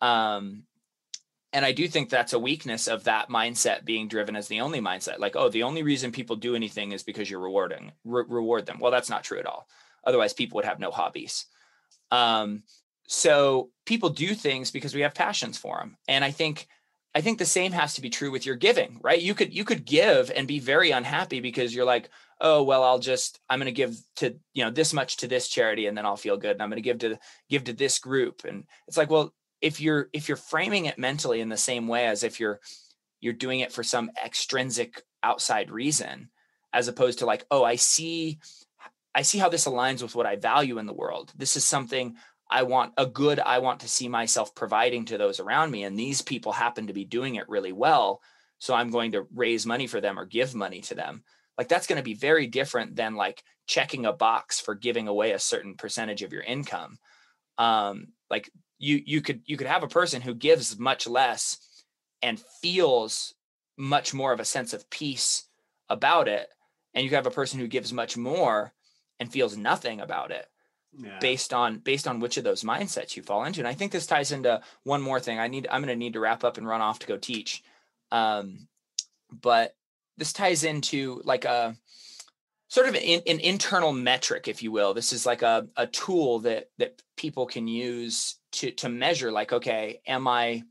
um, 0.00 0.64
and 1.52 1.64
I 1.64 1.72
do 1.72 1.88
think 1.88 2.08
that's 2.08 2.32
a 2.32 2.38
weakness 2.38 2.86
of 2.86 3.04
that 3.04 3.28
mindset 3.28 3.84
being 3.84 4.08
driven 4.08 4.36
as 4.36 4.48
the 4.48 4.60
only 4.60 4.80
mindset. 4.80 5.18
Like, 5.18 5.36
oh, 5.36 5.48
the 5.48 5.64
only 5.64 5.82
reason 5.82 6.12
people 6.12 6.36
do 6.36 6.54
anything 6.54 6.92
is 6.92 7.02
because 7.02 7.30
you're 7.30 7.40
rewarding 7.40 7.92
re- 8.04 8.24
reward 8.28 8.66
them. 8.66 8.78
Well, 8.78 8.92
that's 8.92 9.10
not 9.10 9.24
true 9.24 9.38
at 9.38 9.46
all. 9.46 9.66
Otherwise, 10.04 10.32
people 10.32 10.56
would 10.56 10.64
have 10.64 10.78
no 10.78 10.90
hobbies. 10.90 11.46
Um, 12.10 12.62
so 13.06 13.70
people 13.86 14.10
do 14.10 14.34
things 14.34 14.70
because 14.70 14.94
we 14.94 15.00
have 15.00 15.14
passions 15.14 15.58
for 15.58 15.78
them. 15.78 15.96
And 16.06 16.24
I 16.24 16.30
think 16.30 16.68
I 17.14 17.20
think 17.20 17.38
the 17.38 17.44
same 17.44 17.72
has 17.72 17.94
to 17.94 18.00
be 18.00 18.10
true 18.10 18.30
with 18.30 18.46
your 18.46 18.56
giving, 18.56 19.00
right? 19.02 19.20
You 19.20 19.34
could 19.34 19.52
you 19.52 19.64
could 19.64 19.84
give 19.84 20.30
and 20.34 20.46
be 20.46 20.60
very 20.60 20.92
unhappy 20.92 21.40
because 21.40 21.74
you're 21.74 21.84
like, 21.84 22.08
oh 22.40 22.62
well, 22.62 22.84
I'll 22.84 23.00
just 23.00 23.40
I'm 23.48 23.58
going 23.58 23.66
to 23.66 23.72
give 23.72 23.96
to 24.16 24.36
you 24.54 24.64
know 24.64 24.70
this 24.70 24.92
much 24.92 25.18
to 25.18 25.28
this 25.28 25.48
charity 25.48 25.86
and 25.86 25.96
then 25.98 26.06
I'll 26.06 26.16
feel 26.16 26.36
good, 26.36 26.52
and 26.52 26.62
I'm 26.62 26.70
going 26.70 26.82
to 26.82 26.82
give 26.82 26.98
to 26.98 27.18
give 27.48 27.64
to 27.64 27.72
this 27.72 27.98
group, 27.98 28.42
and 28.44 28.64
it's 28.86 28.96
like, 28.96 29.10
well, 29.10 29.34
if 29.60 29.80
you're 29.80 30.08
if 30.12 30.28
you're 30.28 30.36
framing 30.36 30.86
it 30.86 30.98
mentally 30.98 31.40
in 31.40 31.48
the 31.48 31.56
same 31.56 31.88
way 31.88 32.06
as 32.06 32.22
if 32.22 32.38
you're 32.38 32.60
you're 33.20 33.32
doing 33.32 33.60
it 33.60 33.72
for 33.72 33.82
some 33.82 34.10
extrinsic 34.24 35.02
outside 35.22 35.70
reason, 35.70 36.30
as 36.72 36.88
opposed 36.88 37.18
to 37.18 37.26
like, 37.26 37.44
oh, 37.50 37.64
I 37.64 37.76
see 37.76 38.38
I 39.14 39.22
see 39.22 39.38
how 39.38 39.48
this 39.48 39.66
aligns 39.66 40.02
with 40.02 40.14
what 40.14 40.26
I 40.26 40.36
value 40.36 40.78
in 40.78 40.86
the 40.86 40.92
world. 40.92 41.32
This 41.36 41.56
is 41.56 41.64
something 41.64 42.16
I 42.50 42.64
want 42.64 42.94
a 42.96 43.06
good 43.06 43.38
I 43.38 43.60
want 43.60 43.80
to 43.80 43.88
see 43.88 44.08
myself 44.08 44.54
providing 44.54 45.04
to 45.06 45.18
those 45.18 45.38
around 45.38 45.70
me. 45.70 45.84
And 45.84 45.98
these 45.98 46.20
people 46.20 46.52
happen 46.52 46.88
to 46.88 46.92
be 46.92 47.04
doing 47.04 47.36
it 47.36 47.48
really 47.48 47.72
well. 47.72 48.20
So 48.58 48.74
I'm 48.74 48.90
going 48.90 49.12
to 49.12 49.26
raise 49.32 49.64
money 49.64 49.86
for 49.86 50.00
them 50.00 50.18
or 50.18 50.26
give 50.26 50.54
money 50.54 50.80
to 50.82 50.94
them. 50.94 51.22
Like 51.56 51.68
that's 51.68 51.86
going 51.86 51.98
to 51.98 52.02
be 52.02 52.14
very 52.14 52.48
different 52.48 52.96
than 52.96 53.14
like 53.14 53.44
checking 53.66 54.04
a 54.04 54.12
box 54.12 54.58
for 54.58 54.74
giving 54.74 55.06
away 55.06 55.30
a 55.30 55.38
certain 55.38 55.76
percentage 55.76 56.22
of 56.22 56.32
your 56.32 56.42
income. 56.42 56.98
Um, 57.56 58.08
like 58.28 58.50
you 58.78 59.00
you 59.04 59.20
could 59.20 59.42
you 59.44 59.56
could 59.56 59.68
have 59.68 59.84
a 59.84 59.88
person 59.88 60.20
who 60.20 60.34
gives 60.34 60.78
much 60.78 61.06
less 61.06 61.58
and 62.20 62.42
feels 62.60 63.34
much 63.78 64.12
more 64.12 64.32
of 64.32 64.40
a 64.40 64.44
sense 64.44 64.72
of 64.72 64.90
peace 64.90 65.44
about 65.88 66.26
it. 66.26 66.48
And 66.94 67.04
you 67.04 67.10
have 67.10 67.26
a 67.26 67.30
person 67.30 67.60
who 67.60 67.68
gives 67.68 67.92
much 67.92 68.16
more 68.16 68.72
and 69.20 69.30
feels 69.30 69.56
nothing 69.56 70.00
about 70.00 70.32
it 70.32 70.46
yeah. 70.98 71.18
based 71.20 71.52
on 71.52 71.78
based 71.78 72.08
on 72.08 72.20
which 72.20 72.36
of 72.36 72.44
those 72.44 72.64
mindsets 72.64 73.16
you 73.16 73.22
fall 73.22 73.44
into 73.44 73.60
and 73.60 73.68
i 73.68 73.74
think 73.74 73.92
this 73.92 74.06
ties 74.06 74.32
into 74.32 74.60
one 74.84 75.02
more 75.02 75.20
thing. 75.20 75.38
I 75.38 75.48
need 75.48 75.68
i'm 75.70 75.82
going 75.82 75.94
to 75.94 75.96
need 75.96 76.14
to 76.14 76.20
wrap 76.20 76.44
up 76.44 76.58
and 76.58 76.66
run 76.66 76.80
off 76.80 77.00
to 77.00 77.06
go 77.06 77.16
teach. 77.16 77.62
Um, 78.10 78.68
but 79.30 79.74
this 80.16 80.32
ties 80.32 80.64
into 80.64 81.22
like 81.24 81.44
a 81.44 81.76
sort 82.68 82.88
of 82.88 82.96
an, 82.96 83.22
an, 83.26 83.38
internal 83.40 83.92
metric 83.92 84.48
if 84.48 84.62
you 84.62 84.72
will. 84.72 84.94
This 84.94 85.12
is 85.12 85.24
like 85.24 85.42
a, 85.42 85.68
a 85.76 85.86
tool 85.86 86.40
that 86.40 86.70
that 86.78 87.00
people 87.16 87.46
can 87.46 87.68
use 87.68 88.36
to 88.52 88.72
to 88.72 88.88
measure 88.88 89.30
like 89.30 89.52
okay 89.52 90.00
am 90.06 90.26
i 90.26 90.62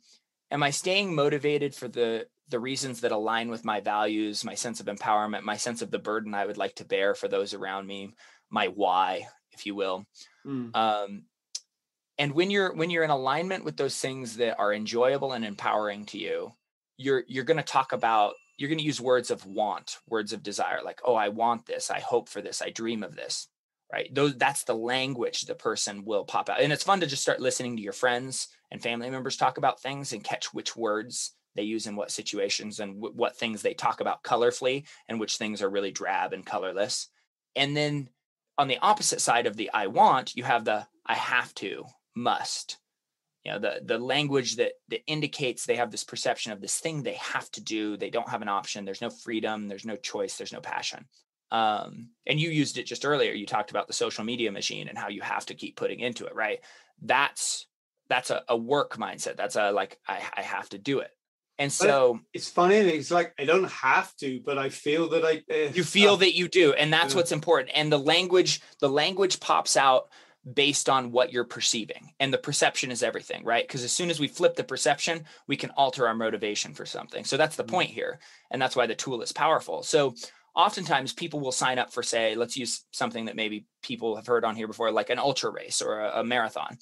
am 0.52 0.64
i 0.64 0.70
staying 0.70 1.16
motivated 1.16 1.74
for 1.74 1.88
the 1.88 2.28
the 2.50 2.60
reasons 2.60 3.02
that 3.02 3.14
align 3.14 3.50
with 3.50 3.64
my 3.64 3.80
values 3.80 4.44
my 4.44 4.56
sense 4.56 4.82
of 4.82 4.88
empowerment 4.88 5.44
my 5.44 5.56
sense 5.56 5.82
of 5.82 5.92
the 5.92 6.00
burden 6.00 6.34
i 6.34 6.46
would 6.46 6.58
like 6.58 6.76
to 6.76 6.84
bear 6.84 7.16
for 7.16 7.30
those 7.30 7.54
around 7.54 7.88
me 7.88 8.14
my 8.50 8.68
why, 8.68 9.28
if 9.60 9.66
you 9.66 9.76
will. 9.76 10.06
Mm. 10.46 10.76
Um, 10.76 11.24
and 12.18 12.34
when 12.34 12.50
you're 12.50 12.74
when 12.74 12.90
you're 12.90 13.04
in 13.04 13.10
alignment 13.10 13.64
with 13.64 13.78
those 13.78 13.98
things 13.98 14.38
that 14.38 14.58
are 14.60 14.74
enjoyable 14.74 15.34
and 15.34 15.46
empowering 15.46 16.06
to 16.08 16.18
you, 16.18 16.54
you're 16.98 17.24
you're 17.28 17.44
going 17.44 17.58
to 17.58 17.64
talk 17.64 17.94
about 17.94 18.34
you're 18.58 18.70
going 18.70 18.80
to 18.80 18.86
use 18.86 19.00
words 19.00 19.32
of 19.32 19.46
want, 19.46 20.00
words 20.08 20.34
of 20.34 20.44
desire, 20.44 20.80
like 20.84 21.00
oh 21.06 21.16
I 21.16 21.30
want 21.30 21.66
this, 21.66 21.92
I 21.92 22.00
hope 22.00 22.30
for 22.30 22.42
this, 22.42 22.62
I 22.62 22.70
dream 22.70 23.04
of 23.04 23.16
this, 23.16 23.48
right? 23.92 24.14
Those 24.14 24.36
that's 24.36 24.64
the 24.64 24.76
language 24.76 25.42
the 25.42 25.56
person 25.56 26.06
will 26.06 26.26
pop 26.26 26.50
out, 26.50 26.62
and 26.62 26.74
it's 26.74 26.84
fun 26.84 27.00
to 27.02 27.08
just 27.08 27.22
start 27.22 27.40
listening 27.40 27.76
to 27.78 27.84
your 27.84 27.94
friends 27.94 28.48
and 28.72 28.82
family 28.82 29.10
members 29.10 29.38
talk 29.38 29.58
about 29.58 29.82
things 29.82 30.14
and 30.14 30.24
catch 30.24 30.54
which 30.54 30.76
words 30.76 31.34
they 31.56 31.64
use 31.64 31.88
in 31.88 31.96
what 31.96 32.12
situations 32.12 32.80
and 32.80 32.96
w- 33.02 33.16
what 33.16 33.38
things 33.38 33.62
they 33.62 33.74
talk 33.74 34.02
about 34.02 34.24
colorfully 34.24 34.86
and 35.08 35.20
which 35.20 35.38
things 35.38 35.62
are 35.62 35.70
really 35.70 35.92
drab 35.92 36.34
and 36.34 36.46
colorless. 36.46 37.08
And 37.56 37.76
then 37.76 38.10
on 38.60 38.68
the 38.68 38.78
opposite 38.80 39.22
side 39.22 39.48
of 39.48 39.56
the 39.56 39.72
I 39.74 39.88
want, 39.88 40.36
you 40.36 40.44
have 40.44 40.66
the 40.66 40.86
I 41.06 41.16
have 41.16 41.56
to, 41.56 41.86
must. 42.14 42.78
You 43.46 43.54
know, 43.54 43.60
the 43.60 43.82
the 43.84 43.98
language 43.98 44.58
that 44.58 44.74
that 44.90 45.06
indicates 45.08 45.66
they 45.66 45.78
have 45.78 45.92
this 45.92 46.04
perception 46.04 46.52
of 46.52 46.60
this 46.60 46.78
thing 46.78 47.02
they 47.02 47.14
have 47.14 47.50
to 47.52 47.62
do. 47.62 47.96
They 47.96 48.10
don't 48.10 48.28
have 48.28 48.42
an 48.42 48.50
option. 48.50 48.84
There's 48.84 49.02
no 49.02 49.10
freedom. 49.10 49.70
There's 49.70 49.86
no 49.86 49.96
choice. 49.96 50.38
There's 50.38 50.52
no 50.52 50.60
passion. 50.60 51.06
Um, 51.52 52.10
and 52.28 52.38
you 52.38 52.50
used 52.50 52.78
it 52.78 52.84
just 52.84 53.06
earlier. 53.06 53.32
You 53.32 53.46
talked 53.46 53.72
about 53.72 53.88
the 53.88 53.94
social 53.94 54.26
media 54.26 54.52
machine 54.52 54.90
and 54.90 54.98
how 54.98 55.08
you 55.08 55.22
have 55.22 55.46
to 55.48 55.56
keep 55.56 55.78
putting 55.78 56.02
into 56.02 56.26
it, 56.26 56.36
right? 56.36 56.60
That's 57.02 57.66
that's 58.10 58.30
a, 58.30 58.44
a 58.50 58.58
work 58.58 58.98
mindset. 58.98 59.38
That's 59.38 59.56
a 59.56 59.72
like 59.72 60.00
I, 60.06 60.22
I 60.36 60.42
have 60.42 60.68
to 60.70 60.78
do 60.78 61.00
it. 61.00 61.12
And 61.60 61.72
so 61.72 62.22
it's 62.34 62.50
funny. 62.50 62.76
It's 62.76 63.12
like 63.12 63.34
I 63.38 63.44
don't 63.44 63.70
have 63.70 64.16
to, 64.18 64.40
but 64.46 64.58
I 64.58 64.70
feel 64.70 65.10
that 65.10 65.26
I. 65.26 65.44
Uh, 65.54 65.72
you 65.74 65.84
feel 65.84 66.14
uh, 66.14 66.18
that 66.18 66.34
you 66.34 66.48
do, 66.48 66.72
and 66.72 66.92
that's 66.92 67.14
yeah. 67.14 67.18
what's 67.18 67.34
important. 67.34 67.72
And 67.76 67.92
the 67.92 68.00
language, 68.00 68.62
the 68.80 68.88
language 68.88 69.42
pops 69.42 69.76
out 69.76 70.10
based 70.54 70.88
on 70.88 71.12
what 71.12 71.34
you're 71.34 71.44
perceiving, 71.44 72.14
and 72.22 72.34
the 72.34 72.38
perception 72.38 72.92
is 72.92 73.04
everything, 73.04 73.44
right? 73.44 73.68
Because 73.68 73.84
as 73.84 73.92
soon 73.92 74.10
as 74.10 74.22
we 74.22 74.30
flip 74.30 74.56
the 74.56 74.64
perception, 74.64 75.26
we 75.48 75.58
can 75.58 75.70
alter 75.72 76.08
our 76.08 76.16
motivation 76.16 76.74
for 76.74 76.86
something. 76.86 77.26
So 77.26 77.36
that's 77.36 77.58
the 77.58 77.64
mm-hmm. 77.64 77.76
point 77.76 77.90
here, 77.90 78.20
and 78.50 78.62
that's 78.62 78.78
why 78.78 78.88
the 78.88 78.96
tool 78.96 79.22
is 79.22 79.34
powerful. 79.34 79.84
So 79.84 80.16
oftentimes 80.56 81.12
people 81.12 81.42
will 81.42 81.52
sign 81.52 81.78
up 81.78 81.92
for 81.92 82.04
say 82.04 82.36
let's 82.36 82.56
use 82.56 82.86
something 82.92 83.26
that 83.26 83.36
maybe 83.36 83.66
people 83.84 84.16
have 84.16 84.28
heard 84.28 84.46
on 84.46 84.56
here 84.56 84.68
before 84.68 84.92
like 84.92 85.10
an 85.10 85.20
ultra 85.20 85.52
race 85.52 85.82
or 85.82 86.00
a, 86.00 86.22
a 86.22 86.24
marathon 86.24 86.78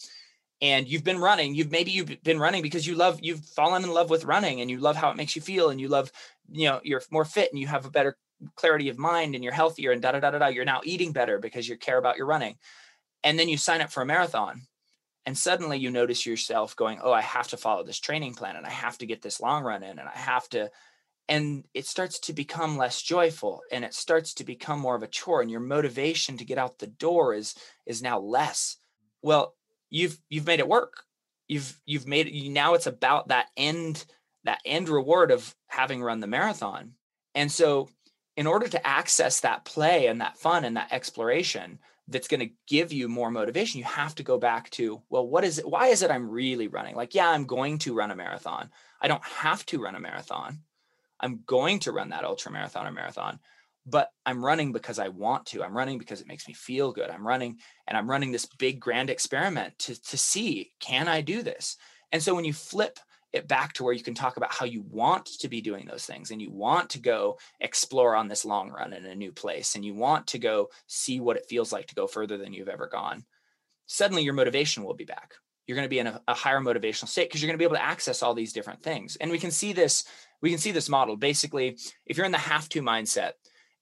and 0.61 0.87
you've 0.87 1.03
been 1.03 1.19
running 1.19 1.53
you've 1.53 1.71
maybe 1.71 1.91
you've 1.91 2.23
been 2.23 2.39
running 2.39 2.61
because 2.61 2.87
you 2.87 2.95
love 2.95 3.19
you've 3.21 3.45
fallen 3.45 3.83
in 3.83 3.93
love 3.93 4.09
with 4.09 4.25
running 4.25 4.61
and 4.61 4.71
you 4.71 4.79
love 4.79 4.95
how 4.95 5.09
it 5.09 5.17
makes 5.17 5.35
you 5.35 5.41
feel 5.41 5.69
and 5.69 5.79
you 5.79 5.87
love 5.87 6.11
you 6.51 6.67
know 6.67 6.79
you're 6.83 7.01
more 7.11 7.25
fit 7.25 7.51
and 7.51 7.59
you 7.59 7.67
have 7.67 7.85
a 7.85 7.91
better 7.91 8.17
clarity 8.55 8.89
of 8.89 8.97
mind 8.97 9.35
and 9.35 9.43
you're 9.43 9.53
healthier 9.53 9.91
and 9.91 10.01
da 10.01 10.11
da 10.11 10.19
da 10.19 10.31
da 10.31 10.39
da 10.39 10.47
you're 10.47 10.65
now 10.65 10.81
eating 10.83 11.11
better 11.11 11.39
because 11.39 11.67
you 11.67 11.77
care 11.77 11.97
about 11.97 12.17
your 12.17 12.27
running. 12.27 12.55
And 13.23 13.37
then 13.37 13.49
you 13.49 13.57
sign 13.57 13.81
up 13.81 13.91
for 13.91 14.03
a 14.03 14.05
marathon 14.05 14.61
and 15.25 15.37
suddenly 15.37 15.77
you 15.77 15.91
notice 15.91 16.25
yourself 16.25 16.75
going 16.75 16.99
oh 17.03 17.11
i 17.11 17.21
have 17.21 17.47
to 17.49 17.57
follow 17.57 17.83
this 17.83 17.99
training 17.99 18.33
plan 18.33 18.55
and 18.55 18.65
i 18.65 18.69
have 18.69 18.97
to 18.97 19.05
get 19.05 19.21
this 19.21 19.41
long 19.41 19.63
run 19.63 19.83
in 19.83 19.99
and 19.99 20.07
i 20.07 20.17
have 20.17 20.47
to 20.49 20.69
and 21.29 21.65
it 21.73 21.85
starts 21.85 22.19
to 22.19 22.33
become 22.33 22.77
less 22.77 23.01
joyful 23.01 23.61
and 23.71 23.83
it 23.83 23.93
starts 23.93 24.33
to 24.35 24.45
become 24.45 24.79
more 24.79 24.95
of 24.95 25.03
a 25.03 25.07
chore 25.07 25.41
and 25.41 25.51
your 25.51 25.59
motivation 25.59 26.37
to 26.37 26.45
get 26.45 26.57
out 26.57 26.79
the 26.79 26.87
door 26.87 27.33
is 27.33 27.55
is 27.85 28.01
now 28.01 28.19
less. 28.19 28.77
Well 29.21 29.56
you've 29.89 30.19
you've 30.29 30.47
made 30.47 30.59
it 30.59 30.67
work. 30.67 31.03
You've 31.47 31.79
you've 31.85 32.07
made 32.07 32.27
it 32.27 32.49
now 32.49 32.73
it's 32.73 32.88
about 32.88 33.29
that 33.29 33.47
end 33.55 34.05
that 34.43 34.59
end 34.65 34.89
reward 34.89 35.31
of 35.31 35.55
having 35.67 36.01
run 36.01 36.19
the 36.19 36.27
marathon. 36.27 36.93
And 37.35 37.51
so 37.51 37.89
in 38.35 38.47
order 38.47 38.67
to 38.67 38.88
access 38.88 39.41
that 39.41 39.65
play 39.65 40.07
and 40.07 40.21
that 40.21 40.38
fun 40.38 40.63
and 40.63 40.77
that 40.77 40.91
exploration 40.91 41.79
that's 42.07 42.27
going 42.27 42.39
to 42.39 42.53
give 42.67 42.93
you 42.93 43.09
more 43.09 43.29
motivation 43.29 43.79
you 43.79 43.83
have 43.83 44.15
to 44.15 44.23
go 44.23 44.38
back 44.38 44.69
to 44.69 45.01
well 45.09 45.27
what 45.27 45.43
is 45.43 45.59
it 45.59 45.67
why 45.67 45.88
is 45.88 46.03
it 46.03 46.11
i'm 46.11 46.29
really 46.29 46.67
running? 46.67 46.95
Like 46.95 47.15
yeah 47.15 47.29
i'm 47.29 47.45
going 47.45 47.77
to 47.79 47.93
run 47.93 48.11
a 48.11 48.15
marathon. 48.15 48.69
I 49.01 49.07
don't 49.07 49.23
have 49.23 49.65
to 49.67 49.79
run 49.81 49.95
a 49.95 49.99
marathon. 49.99 50.59
I'm 51.19 51.41
going 51.45 51.79
to 51.79 51.91
run 51.91 52.09
that 52.09 52.23
ultra 52.23 52.51
marathon 52.51 52.88
or 52.88 52.91
marathon 52.91 53.39
but 53.89 54.09
I'm 54.25 54.43
running 54.43 54.73
because 54.73 54.99
I 54.99 55.07
want 55.07 55.45
to. 55.47 55.63
I'm 55.63 55.75
running 55.75 55.97
because 55.97 56.19
it 56.19 56.27
makes 56.27 56.47
me 56.47 56.53
feel 56.53 56.91
good. 56.91 57.09
I'm 57.09 57.25
running 57.25 57.59
and 57.88 57.97
I'm 57.97 58.09
running 58.09 58.31
this 58.31 58.45
big 58.45 58.81
grand 58.81 59.09
experiment 59.09 59.79
to, 59.79 60.01
to 60.09 60.17
see 60.17 60.71
can 60.79 61.07
I 61.07 61.21
do 61.21 61.41
this? 61.41 61.77
And 62.11 62.21
so 62.21 62.35
when 62.35 62.45
you 62.45 62.53
flip 62.53 62.99
it 63.33 63.47
back 63.47 63.73
to 63.73 63.83
where 63.83 63.93
you 63.93 64.03
can 64.03 64.13
talk 64.13 64.38
about 64.38 64.53
how 64.53 64.65
you 64.65 64.83
want 64.89 65.25
to 65.25 65.47
be 65.47 65.61
doing 65.61 65.85
those 65.85 66.05
things 66.05 66.31
and 66.31 66.41
you 66.41 66.51
want 66.51 66.89
to 66.91 66.99
go 66.99 67.38
explore 67.59 68.15
on 68.15 68.27
this 68.27 68.45
long 68.45 68.69
run 68.69 68.93
in 68.93 69.05
a 69.05 69.15
new 69.15 69.31
place 69.31 69.75
and 69.75 69.85
you 69.85 69.93
want 69.93 70.27
to 70.27 70.39
go 70.39 70.69
see 70.88 71.19
what 71.19 71.38
it 71.38 71.45
feels 71.49 71.71
like 71.71 71.88
to 71.88 71.95
go 71.95 72.07
further 72.07 72.38
than 72.38 72.53
you've 72.53 72.69
ever 72.69 72.88
gone, 72.88 73.25
suddenly 73.85 74.23
your 74.23 74.33
motivation 74.33 74.83
will 74.83 74.93
be 74.93 75.05
back. 75.05 75.33
You're 75.65 75.75
going 75.75 75.85
to 75.85 75.89
be 75.89 75.99
in 75.99 76.07
a, 76.07 76.21
a 76.29 76.33
higher 76.33 76.61
motivational 76.61 77.09
state 77.09 77.29
because 77.29 77.41
you're 77.41 77.49
going 77.49 77.57
to 77.57 77.61
be 77.61 77.65
able 77.65 77.75
to 77.75 77.83
access 77.83 78.23
all 78.23 78.33
these 78.33 78.53
different 78.53 78.81
things. 78.81 79.17
And 79.17 79.29
we 79.29 79.39
can 79.39 79.51
see 79.51 79.73
this, 79.73 80.05
we 80.41 80.49
can 80.49 80.59
see 80.59 80.71
this 80.71 80.88
model 80.88 81.17
basically 81.17 81.77
if 82.05 82.15
you're 82.15 82.25
in 82.25 82.31
the 82.31 82.38
have 82.38 82.69
to 82.69 82.81
mindset, 82.81 83.33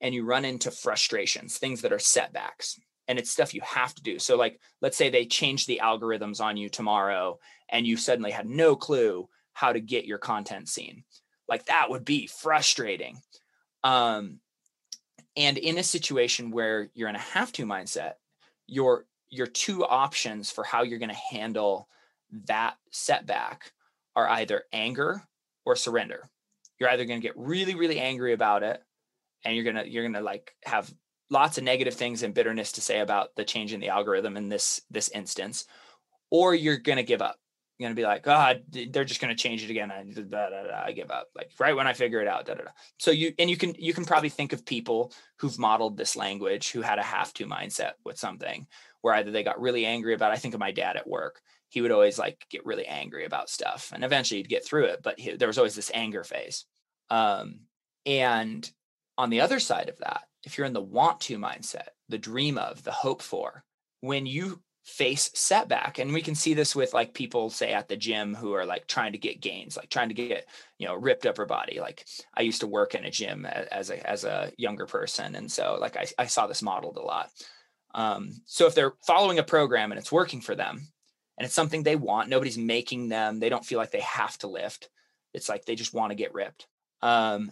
and 0.02 0.14
you 0.14 0.26
run 0.26 0.46
into 0.46 0.72
frustrations, 0.72 1.58
things 1.58 1.82
that 1.82 1.93
are 1.93 2.00
setbacks, 2.00 2.80
and 3.08 3.20
it's 3.20 3.32
stuff 3.32 3.54
you 3.54 3.62
have 3.62 3.93
to 3.96 4.04
do. 4.04 4.20
So, 4.20 4.36
like, 4.36 4.60
let's 4.82 4.98
say 4.98 5.10
they 5.10 5.26
change 5.26 5.66
the 5.66 5.82
algorithms 5.84 6.41
on 6.41 6.58
you 6.58 6.70
tomorrow, 6.70 7.39
and 7.70 7.86
you 7.86 7.98
suddenly 7.98 8.32
had 8.32 8.48
no 8.48 8.76
clue 8.76 9.30
how 9.54 9.72
to 9.74 9.80
get 9.80 10.06
your 10.06 10.18
content 10.18 10.68
seen. 10.68 11.04
Like, 11.48 11.66
that 11.66 11.89
would 11.89 12.06
be 12.06 12.28
frustrating. 12.28 13.20
Um, 13.84 14.39
and 15.38 15.58
in 15.58 15.78
a 15.78 15.84
situation 15.84 16.52
where 16.52 16.89
you're 16.93 17.10
in 17.10 17.16
a 17.16 17.20
have 17.20 17.52
to 17.54 17.66
mindset, 17.66 18.14
your 18.68 19.06
your 19.30 19.48
two 19.48 19.84
options 19.84 20.52
for 20.52 20.64
how 20.64 20.84
you're 20.84 21.00
going 21.00 21.10
to 21.10 21.16
handle 21.16 21.89
that 22.48 22.76
setback 22.91 23.74
are 24.16 24.30
either 24.30 24.64
anger 24.72 25.24
or 25.66 25.76
surrender. 25.76 26.30
You're 26.80 26.89
either 26.89 27.06
going 27.06 27.20
to 27.20 27.28
get 27.28 27.38
really, 27.38 27.76
really 27.76 28.00
angry 28.00 28.34
about 28.34 28.64
it 28.64 28.82
and 29.46 29.56
you're 29.56 29.64
gonna 29.64 29.84
you're 29.86 30.04
gonna 30.04 30.24
like 30.24 30.56
have 30.66 30.91
lots 31.30 31.58
of 31.58 31.64
negative 31.64 31.93
things 31.93 32.24
and 32.24 32.34
bitterness 32.34 32.74
to 32.74 32.82
say 32.82 33.00
about 33.00 33.36
the 33.36 33.43
change 33.43 33.74
in 33.74 33.80
the 33.80 33.89
algorithm 33.89 34.38
in 34.38 34.50
this 34.50 34.82
this 34.89 35.10
instance 35.10 35.66
or 36.30 36.54
you're 36.54 36.78
gonna 36.78 37.04
give 37.04 37.22
up. 37.22 37.38
You're 37.78 37.89
gonna 37.89 37.96
be 37.96 38.04
like 38.04 38.24
god 38.24 38.64
oh, 38.76 38.86
they're 38.89 39.04
just 39.04 39.20
gonna 39.20 39.36
change 39.36 39.64
it 39.64 39.70
again. 39.70 39.91
I, 39.91 40.04
da, 40.04 40.22
da, 40.22 40.50
da, 40.50 40.84
I 40.86 40.91
give 40.91 41.12
up 41.12 41.28
like 41.36 41.52
right 41.60 41.76
when 41.76 41.88
i 41.88 41.93
figure 41.93 42.22
it 42.22 42.28
out 42.28 42.50
so 42.98 43.12
you 43.12 43.34
and 43.38 43.50
you 43.50 43.58
can 43.58 43.76
you 43.78 43.93
can 43.93 44.06
probably 44.06 44.30
think 44.30 44.54
of 44.54 44.66
people 44.66 45.12
who've 45.39 45.60
modeled 45.60 45.98
this 45.98 46.16
language 46.16 46.72
who 46.72 46.82
had 46.82 47.00
a 47.00 47.04
have 47.04 47.34
to 47.34 47.46
mindset 47.46 47.93
with 48.06 48.18
something 48.18 48.66
where 49.02 49.16
either 49.16 49.32
they 49.32 49.43
got 49.43 49.60
really 49.60 49.86
angry 49.86 50.14
about 50.14 50.32
i 50.32 50.38
think 50.38 50.54
of 50.54 50.60
my 50.60 50.72
dad 50.72 50.96
at 50.96 51.08
work. 51.08 51.41
He 51.68 51.82
would 51.82 51.91
always 51.91 52.18
like 52.18 52.46
get 52.50 52.66
really 52.66 52.86
angry 52.86 53.26
about 53.26 53.50
stuff 53.50 53.91
and 53.93 54.06
eventually 54.06 54.38
he'd 54.38 54.48
get 54.48 54.66
through 54.66 54.86
it 54.86 55.02
but 55.04 55.20
he, 55.20 55.36
there 55.36 55.50
was 55.50 55.58
always 55.58 55.76
this 55.76 55.91
anger 55.93 56.24
phase. 56.24 56.66
Um, 57.10 57.62
and 58.06 58.70
on 59.18 59.30
the 59.30 59.41
other 59.41 59.59
side 59.59 59.89
of 59.89 59.97
that, 59.99 60.24
if 60.43 60.57
you're 60.57 60.68
in 60.68 60.74
the 60.74 60.82
want 60.82 61.20
to 61.22 61.38
mindset, 61.38 61.89
the 62.09 62.18
dream 62.18 62.57
of, 62.57 62.84
the 62.84 62.91
hope 62.91 63.22
for, 63.22 63.63
when 64.01 64.26
you 64.26 64.61
face 64.84 65.32
setback 65.34 65.97
and 65.97 66.13
we 66.13 66.22
can 66.22 66.36
see 66.36 66.53
this 66.53 66.76
with 66.76 66.93
like 66.93 67.16
people 67.16 67.49
say 67.49 67.74
at 67.74 67.88
the 67.88 67.97
gym 67.97 68.36
who 68.36 68.53
are 68.53 68.68
like 68.68 68.86
trying 68.86 69.13
to 69.13 69.18
get 69.18 69.41
gains 69.41 69.76
like 69.76 69.89
trying 69.89 70.09
to 70.09 70.13
get 70.13 70.47
you 70.78 70.86
know 70.86 70.93
ripped 70.93 71.26
upper 71.26 71.47
body 71.47 71.80
like 71.80 72.05
i 72.36 72.43
used 72.43 72.61
to 72.61 72.68
work 72.68 72.93
in 72.93 73.03
a 73.03 73.09
gym 73.09 73.47
as 73.47 73.89
a 73.89 74.07
as 74.07 74.26
a 74.26 74.51
younger 74.57 74.86
person 74.86 75.34
and 75.34 75.51
so 75.51 75.76
like 75.82 75.97
i, 75.97 76.05
I 76.20 76.28
saw 76.28 76.45
this 76.45 76.61
modeled 76.61 76.97
a 76.97 77.01
lot. 77.01 77.32
Um, 77.95 78.30
so 78.45 78.68
if 78.68 78.76
they're 78.76 78.93
following 79.07 79.39
a 79.39 79.43
program 79.43 79.91
and 79.91 79.97
it's 79.97 80.11
working 80.11 80.41
for 80.41 80.53
them 80.53 80.80
and 81.39 81.45
it's 81.45 81.55
something 81.55 81.82
they 81.82 81.95
want 81.95 82.30
nobody's 82.30 82.57
making 82.57 83.09
them 83.09 83.39
they 83.39 83.49
don't 83.49 83.66
feel 83.66 83.80
like 83.80 83.89
they 83.89 84.01
have 84.01 84.38
to 84.39 84.47
lift 84.47 84.89
it's 85.36 85.49
like 85.49 85.66
they 85.66 85.76
just 85.76 85.93
want 85.93 86.11
to 86.11 86.16
get 86.16 86.34
ripped. 86.34 86.66
Um, 87.01 87.51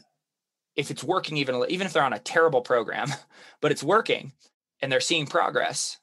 if 0.76 0.92
it's 0.92 1.04
working 1.04 1.38
even 1.38 1.64
even 1.70 1.88
if 1.88 1.94
they're 1.94 2.04
on 2.04 2.14
a 2.14 2.20
terrible 2.20 2.62
program 2.62 3.08
but 3.62 3.72
it's 3.72 3.84
working 3.84 4.32
and 4.82 4.92
they're 4.92 5.00
seeing 5.00 5.26
progress 5.26 5.98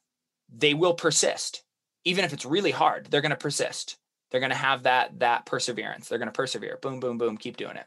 they 0.53 0.75
will 0.75 0.95
persist. 0.95 1.63
Even 2.05 2.25
if 2.25 2.33
it's 2.33 2.45
really 2.45 2.71
hard 2.71 3.07
they're 3.07 3.21
going 3.21 3.31
to 3.31 3.37
persist. 3.37 3.97
They're 4.31 4.41
going 4.41 4.51
to 4.51 4.57
have 4.57 4.85
that 4.85 5.19
that 5.21 5.47
perseverance. 5.47 6.09
They're 6.09 6.19
going 6.19 6.29
to 6.29 6.33
persevere. 6.33 6.79
Boom 6.81 7.01
boom 7.01 7.19
boom 7.19 7.37
keep 7.37 7.57
doing 7.57 7.77
it. 7.77 7.87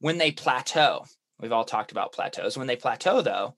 When 0.00 0.18
they 0.18 0.32
plateau 0.32 1.04
we've 1.40 1.52
all 1.52 1.64
talked 1.64 1.92
about 1.92 2.12
plateaus. 2.12 2.56
When 2.56 2.66
they 2.66 2.76
plateau 2.76 3.22
though 3.22 3.54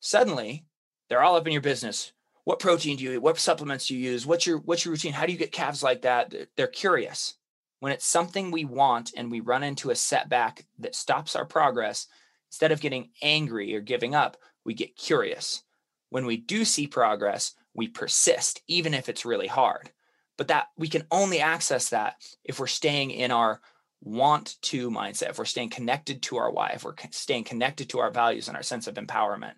suddenly 0.00 0.64
they're 1.08 1.22
all 1.22 1.36
up 1.36 1.46
in 1.46 1.52
your 1.52 1.62
business. 1.62 2.12
What 2.44 2.58
protein 2.58 2.96
do 2.96 3.04
you 3.04 3.12
eat 3.12 3.18
what 3.18 3.38
supplements 3.38 3.86
do 3.86 3.96
you 3.96 4.10
use? 4.10 4.26
What's 4.26 4.46
your 4.46 4.58
what's 4.58 4.84
your 4.84 4.92
routine? 4.92 5.12
How 5.12 5.26
do 5.26 5.32
you 5.32 5.38
get 5.38 5.52
calves 5.52 5.82
like 5.82 6.02
that? 6.02 6.34
They're 6.56 6.66
curious 6.66 7.34
when 7.80 7.92
it's 7.92 8.06
something 8.06 8.50
we 8.50 8.64
want 8.64 9.12
and 9.16 9.30
we 9.30 9.40
run 9.40 9.62
into 9.62 9.90
a 9.90 9.96
setback 9.96 10.66
that 10.78 10.94
stops 10.94 11.34
our 11.34 11.46
progress, 11.46 12.06
instead 12.48 12.72
of 12.72 12.80
getting 12.80 13.10
angry 13.22 13.74
or 13.74 13.80
giving 13.80 14.14
up, 14.14 14.36
we 14.64 14.74
get 14.74 14.96
curious. 14.96 15.62
When 16.10 16.26
we 16.26 16.36
do 16.36 16.64
see 16.64 16.86
progress, 16.86 17.54
we 17.74 17.88
persist, 17.88 18.62
even 18.68 18.92
if 18.92 19.08
it's 19.08 19.24
really 19.24 19.46
hard. 19.46 19.90
But 20.36 20.48
that 20.48 20.68
we 20.76 20.88
can 20.88 21.06
only 21.10 21.40
access 21.40 21.90
that 21.90 22.16
if 22.44 22.60
we're 22.60 22.66
staying 22.66 23.10
in 23.10 23.30
our 23.30 23.60
want 24.02 24.60
to 24.62 24.90
mindset, 24.90 25.30
if 25.30 25.38
we're 25.38 25.44
staying 25.44 25.70
connected 25.70 26.22
to 26.22 26.36
our 26.36 26.50
why, 26.50 26.72
if 26.74 26.84
we're 26.84 26.94
staying 27.10 27.44
connected 27.44 27.88
to 27.90 27.98
our 27.98 28.10
values 28.10 28.48
and 28.48 28.56
our 28.56 28.62
sense 28.62 28.86
of 28.86 28.94
empowerment. 28.94 29.52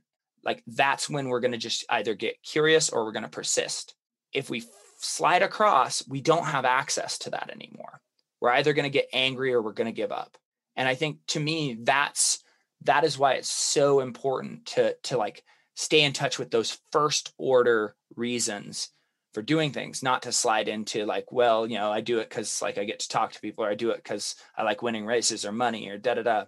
Like 0.44 0.62
that's 0.66 1.08
when 1.08 1.28
we're 1.28 1.40
going 1.40 1.52
to 1.52 1.58
just 1.58 1.84
either 1.88 2.14
get 2.14 2.42
curious 2.42 2.90
or 2.90 3.04
we're 3.04 3.12
going 3.12 3.22
to 3.22 3.28
persist. 3.28 3.94
If 4.32 4.50
we 4.50 4.64
slide 4.98 5.42
across, 5.42 6.06
we 6.08 6.20
don't 6.20 6.46
have 6.46 6.64
access 6.64 7.18
to 7.18 7.30
that 7.30 7.50
anymore 7.52 8.00
we're 8.42 8.50
either 8.50 8.72
going 8.72 8.84
to 8.84 8.90
get 8.90 9.08
angry 9.12 9.54
or 9.54 9.62
we're 9.62 9.72
going 9.72 9.86
to 9.86 9.92
give 9.92 10.12
up. 10.12 10.36
And 10.74 10.88
i 10.88 10.94
think 10.94 11.18
to 11.28 11.40
me 11.40 11.78
that's 11.82 12.42
that 12.84 13.04
is 13.04 13.18
why 13.18 13.34
it's 13.34 13.50
so 13.50 14.00
important 14.00 14.66
to 14.66 14.96
to 15.04 15.16
like 15.16 15.44
stay 15.74 16.02
in 16.02 16.12
touch 16.12 16.38
with 16.38 16.50
those 16.50 16.78
first 16.90 17.32
order 17.38 17.94
reasons 18.16 18.90
for 19.32 19.42
doing 19.42 19.70
things 19.70 20.02
not 20.02 20.22
to 20.22 20.32
slide 20.32 20.68
into 20.68 21.04
like 21.04 21.30
well 21.30 21.66
you 21.66 21.76
know 21.76 21.92
i 21.92 22.00
do 22.00 22.18
it 22.18 22.28
because 22.28 22.60
like 22.62 22.78
i 22.78 22.84
get 22.84 23.00
to 23.00 23.08
talk 23.08 23.32
to 23.32 23.40
people 23.40 23.64
or 23.64 23.68
i 23.68 23.74
do 23.74 23.90
it 23.90 23.96
because 23.96 24.34
i 24.56 24.62
like 24.62 24.82
winning 24.82 25.06
races 25.06 25.44
or 25.44 25.52
money 25.52 25.88
or 25.88 25.98
da 25.98 26.14
da 26.14 26.22
da 26.22 26.44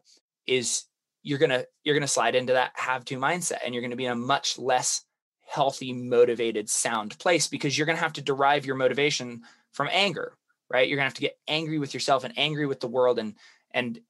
is 0.46 0.84
you're 1.22 1.38
gonna 1.38 1.64
you're 1.82 1.94
gonna 1.94 2.06
slide 2.06 2.34
into 2.34 2.54
that 2.54 2.72
have 2.74 3.04
to 3.04 3.18
mindset 3.18 3.58
and 3.64 3.74
you're 3.74 3.82
gonna 3.82 3.96
be 3.96 4.06
in 4.06 4.12
a 4.12 4.16
much 4.16 4.58
less 4.58 5.02
healthy 5.46 5.92
motivated 5.92 6.68
sound 6.68 7.18
place 7.18 7.46
because 7.46 7.76
you're 7.76 7.86
gonna 7.86 7.98
have 7.98 8.14
to 8.14 8.22
derive 8.22 8.66
your 8.66 8.76
motivation 8.76 9.42
from 9.72 9.88
anger 9.92 10.36
right? 10.70 10.88
You're 10.88 10.96
gonna 10.96 11.04
have 11.04 11.14
to 11.14 11.20
get 11.20 11.38
angry 11.48 11.78
with 11.78 11.94
yourself 11.94 12.24
and 12.24 12.38
angry 12.38 12.66
with 12.66 12.80
the 12.80 12.88
world 12.88 13.18
and 13.18 13.34
and 13.70 14.00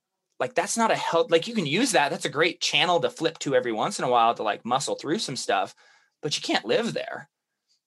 like 0.41 0.55
that's 0.55 0.77
not 0.77 0.91
a 0.91 0.97
help 0.97 1.31
like 1.31 1.49
you 1.49 1.55
can 1.55 1.67
use 1.67 1.93
that 1.93 2.11
that's 2.11 2.25
a 2.25 2.31
great 2.31 2.61
channel 2.61 3.01
to 3.01 3.11
flip 3.11 3.39
to 3.39 3.55
every 3.55 3.73
once 3.73 3.99
in 3.99 4.05
a 4.05 4.11
while 4.11 4.35
to 4.35 4.43
like 4.43 4.65
muscle 4.65 4.95
through 4.95 5.19
some 5.19 5.37
stuff 5.37 5.75
but 6.23 6.37
you 6.37 6.43
can't 6.43 6.65
live 6.65 6.93
there 6.93 7.29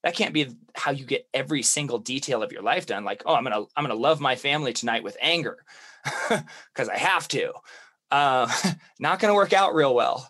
that 0.04 0.16
can't 0.16 0.34
be 0.34 0.48
how 0.76 0.92
you 0.92 1.06
get 1.06 1.28
every 1.34 1.62
single 1.62 2.00
detail 2.00 2.42
of 2.44 2.52
your 2.52 2.62
life 2.62 2.86
done 2.86 3.04
like 3.04 3.22
oh 3.26 3.36
i'm 3.36 3.44
gonna 3.44 3.64
i'm 3.76 3.84
gonna 3.84 3.94
love 3.94 4.20
my 4.20 4.36
family 4.36 4.74
tonight 4.74 5.04
with 5.04 5.18
anger 5.22 5.58
because 6.30 6.90
i 6.90 6.98
have 6.98 7.28
to 7.28 7.52
uh, 8.10 8.50
not 9.00 9.20
gonna 9.20 9.34
work 9.34 9.54
out 9.54 9.76
real 9.76 9.94
well 9.94 10.30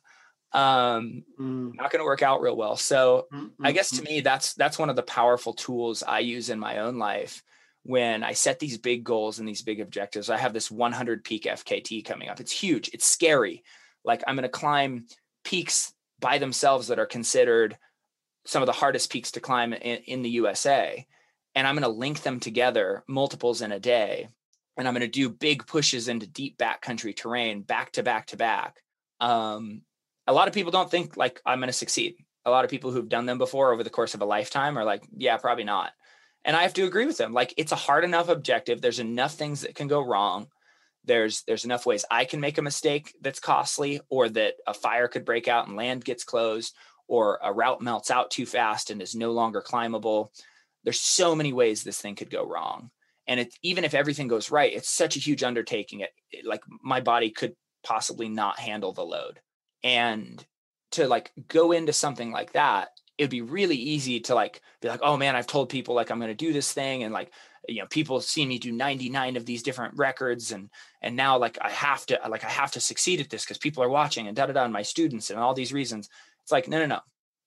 um 0.53 1.23
mm. 1.39 1.75
not 1.75 1.91
gonna 1.91 2.03
work 2.03 2.23
out 2.23 2.41
real 2.41 2.55
well 2.55 2.75
so 2.77 3.27
mm-hmm. 3.31 3.65
i 3.65 3.71
guess 3.71 3.91
to 3.91 4.01
me 4.01 4.21
that's 4.21 4.53
that's 4.53 4.79
one 4.79 4.89
of 4.89 4.95
the 4.95 5.03
powerful 5.03 5.53
tools 5.53 6.03
i 6.03 6.19
use 6.19 6.49
in 6.49 6.57
my 6.57 6.79
own 6.79 6.97
life 6.97 7.43
when 7.87 8.23
i 8.23 8.33
set 8.33 8.59
these 8.59 8.77
big 8.77 9.03
goals 9.03 9.39
and 9.39 9.47
these 9.47 9.61
big 9.61 9.79
objectives 9.79 10.29
i 10.29 10.37
have 10.37 10.53
this 10.53 10.69
100 10.69 11.23
peak 11.23 11.43
fkt 11.43 12.05
coming 12.05 12.29
up 12.29 12.39
it's 12.39 12.51
huge 12.51 12.89
it's 12.93 13.05
scary 13.05 13.63
like 14.03 14.23
i'm 14.27 14.35
gonna 14.35 14.49
climb 14.49 15.05
peaks 15.43 15.93
by 16.19 16.37
themselves 16.37 16.87
that 16.87 16.99
are 16.99 17.05
considered 17.05 17.77
some 18.47 18.61
of 18.61 18.65
the 18.65 18.73
hardest 18.73 19.11
peaks 19.11 19.31
to 19.31 19.39
climb 19.39 19.73
in, 19.73 19.99
in 20.05 20.21
the 20.21 20.29
USA. 20.31 21.05
And 21.53 21.67
I'm 21.67 21.75
going 21.75 21.83
to 21.83 21.89
link 21.89 22.21
them 22.21 22.39
together, 22.39 23.03
multiples 23.07 23.61
in 23.61 23.71
a 23.71 23.79
day. 23.79 24.29
And 24.77 24.87
I'm 24.87 24.93
going 24.93 25.01
to 25.01 25.07
do 25.07 25.29
big 25.29 25.65
pushes 25.67 26.07
into 26.07 26.27
deep 26.27 26.57
backcountry 26.57 27.15
terrain, 27.15 27.61
back 27.61 27.91
to 27.93 28.03
back 28.03 28.27
to 28.27 28.37
back. 28.37 28.77
Um, 29.19 29.81
a 30.27 30.33
lot 30.33 30.47
of 30.47 30.53
people 30.53 30.71
don't 30.71 30.89
think 30.89 31.17
like 31.17 31.41
I'm 31.45 31.59
going 31.59 31.67
to 31.67 31.73
succeed. 31.73 32.15
A 32.45 32.51
lot 32.51 32.63
of 32.63 32.71
people 32.71 32.91
who've 32.91 33.09
done 33.09 33.25
them 33.25 33.37
before 33.37 33.73
over 33.73 33.83
the 33.83 33.89
course 33.89 34.13
of 34.13 34.21
a 34.21 34.25
lifetime 34.25 34.77
are 34.77 34.85
like, 34.85 35.03
yeah, 35.15 35.37
probably 35.37 35.63
not. 35.63 35.91
And 36.47 36.55
I 36.55 36.63
have 36.63 36.73
to 36.75 36.85
agree 36.85 37.05
with 37.05 37.17
them. 37.17 37.33
Like 37.33 37.53
it's 37.57 37.73
a 37.73 37.75
hard 37.75 38.05
enough 38.05 38.29
objective. 38.29 38.81
There's 38.81 38.99
enough 38.99 39.35
things 39.35 39.61
that 39.61 39.75
can 39.75 39.87
go 39.87 40.01
wrong. 40.01 40.47
There's 41.03 41.43
there's 41.43 41.65
enough 41.65 41.85
ways 41.85 42.05
I 42.09 42.25
can 42.25 42.39
make 42.39 42.57
a 42.57 42.63
mistake 42.63 43.13
that's 43.21 43.39
costly, 43.39 43.99
or 44.09 44.29
that 44.29 44.55
a 44.65 44.73
fire 44.73 45.07
could 45.09 45.25
break 45.25 45.47
out 45.47 45.67
and 45.67 45.75
land 45.75 46.05
gets 46.05 46.23
closed, 46.23 46.73
or 47.07 47.39
a 47.43 47.53
route 47.53 47.81
melts 47.81 48.09
out 48.09 48.31
too 48.31 48.45
fast 48.45 48.89
and 48.89 49.01
is 49.01 49.13
no 49.13 49.31
longer 49.31 49.61
climbable. 49.61 50.31
There's 50.83 51.01
so 51.01 51.35
many 51.35 51.51
ways 51.53 51.83
this 51.83 52.01
thing 52.01 52.15
could 52.15 52.29
go 52.29 52.45
wrong. 52.45 52.91
And 53.27 53.41
it's 53.41 53.57
even 53.61 53.83
if 53.83 53.93
everything 53.93 54.29
goes 54.29 54.49
right, 54.49 54.73
it's 54.73 54.89
such 54.89 55.17
a 55.17 55.19
huge 55.19 55.43
undertaking. 55.43 55.99
It, 55.99 56.11
it 56.31 56.45
like 56.45 56.61
my 56.81 57.01
body 57.01 57.29
could 57.29 57.55
possibly 57.83 58.29
not 58.29 58.57
handle 58.57 58.93
the 58.93 59.03
load. 59.05 59.41
And 59.83 60.43
to 60.91 61.07
like 61.07 61.31
go 61.49 61.73
into 61.73 61.91
something 61.91 62.31
like 62.31 62.53
that, 62.53 62.89
it'd 63.17 63.31
be 63.31 63.41
really 63.41 63.75
easy 63.75 64.19
to 64.21 64.35
like 64.35 64.61
be 64.81 64.87
like, 64.87 64.99
oh 65.03 65.17
man, 65.17 65.35
I've 65.35 65.47
told 65.47 65.69
people 65.69 65.95
like 65.95 66.11
I'm 66.11 66.19
going 66.19 66.29
to 66.29 66.35
do 66.35 66.53
this 66.53 66.71
thing, 66.71 67.03
and 67.03 67.13
like 67.13 67.31
you 67.67 67.81
know 67.81 67.87
people 67.87 68.21
see 68.21 68.45
me 68.45 68.59
do 68.59 68.71
99 68.71 69.37
of 69.37 69.45
these 69.45 69.63
different 69.63 69.95
records, 69.97 70.51
and 70.51 70.69
and 71.01 71.15
now 71.15 71.37
like 71.37 71.57
I 71.61 71.69
have 71.69 72.05
to 72.07 72.19
like 72.29 72.43
I 72.43 72.49
have 72.49 72.71
to 72.71 72.79
succeed 72.79 73.19
at 73.19 73.29
this 73.29 73.43
because 73.43 73.57
people 73.57 73.83
are 73.83 73.89
watching 73.89 74.27
and 74.27 74.35
da 74.35 74.45
da 74.45 74.53
da, 74.53 74.63
and 74.63 74.73
my 74.73 74.83
students 74.83 75.29
and 75.29 75.39
all 75.39 75.53
these 75.53 75.73
reasons. 75.73 76.09
It's 76.43 76.51
like, 76.51 76.67
no, 76.67 76.79
no, 76.79 76.85
no. 76.85 76.99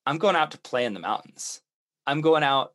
I'm 0.06 0.18
going 0.18 0.36
out 0.36 0.50
to 0.50 0.58
play 0.58 0.84
in 0.84 0.94
the 0.94 1.00
mountains. 1.00 1.60
I'm 2.06 2.20
going 2.20 2.42
out 2.42 2.72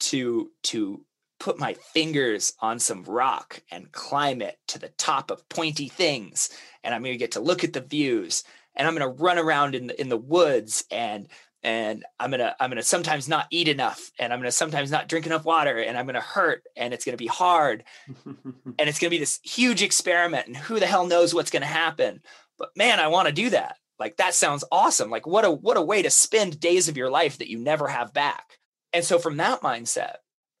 to 0.00 0.50
to 0.62 1.04
put 1.40 1.58
my 1.58 1.74
fingers 1.74 2.52
on 2.60 2.78
some 2.78 3.02
rock 3.04 3.62
and 3.70 3.90
climb 3.92 4.42
it 4.42 4.58
to 4.68 4.78
the 4.78 4.90
top 4.90 5.30
of 5.30 5.48
pointy 5.48 5.88
things 5.88 6.50
and 6.84 6.94
i'm 6.94 7.02
going 7.02 7.14
to 7.14 7.18
get 7.18 7.32
to 7.32 7.40
look 7.40 7.64
at 7.64 7.72
the 7.72 7.80
views 7.80 8.44
and 8.76 8.86
i'm 8.86 8.94
going 8.94 9.16
to 9.16 9.22
run 9.22 9.38
around 9.38 9.74
in 9.74 9.86
the 9.86 10.00
in 10.00 10.08
the 10.08 10.16
woods 10.16 10.84
and 10.90 11.28
and 11.62 12.04
i'm 12.18 12.30
to 12.30 12.56
i'm 12.60 12.70
to 12.70 12.82
sometimes 12.82 13.28
not 13.28 13.46
eat 13.50 13.68
enough 13.68 14.10
and 14.18 14.32
i'm 14.32 14.42
to 14.42 14.50
sometimes 14.50 14.90
not 14.90 15.08
drink 15.08 15.26
enough 15.26 15.44
water 15.44 15.78
and 15.78 15.98
i'm 15.98 16.06
to 16.06 16.20
hurt 16.20 16.62
and 16.76 16.94
it's 16.94 17.04
to 17.04 17.16
be 17.16 17.26
hard 17.26 17.84
and 18.26 18.88
it's 18.88 18.98
to 19.10 19.10
be 19.10 19.18
this 19.18 19.40
huge 19.42 19.82
experiment 19.82 20.46
and 20.46 20.56
who 20.56 20.80
the 20.80 20.86
hell 20.86 21.06
knows 21.06 21.34
what's 21.34 21.50
to 21.62 21.68
happen 21.68 22.20
but 22.58 22.70
man 22.76 22.98
i 22.98 23.08
want 23.08 23.26
to 23.26 23.32
do 23.32 23.50
that 23.50 23.76
like 24.00 24.16
that 24.16 24.34
sounds 24.34 24.64
awesome. 24.72 25.10
Like 25.10 25.26
what 25.26 25.44
a 25.44 25.50
what 25.50 25.76
a 25.76 25.82
way 25.82 26.02
to 26.02 26.10
spend 26.10 26.58
days 26.58 26.88
of 26.88 26.96
your 26.96 27.10
life 27.10 27.38
that 27.38 27.50
you 27.50 27.58
never 27.58 27.86
have 27.86 28.14
back. 28.14 28.58
And 28.94 29.04
so 29.04 29.18
from 29.18 29.36
that 29.36 29.60
mindset, 29.60 30.16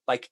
like 0.06 0.30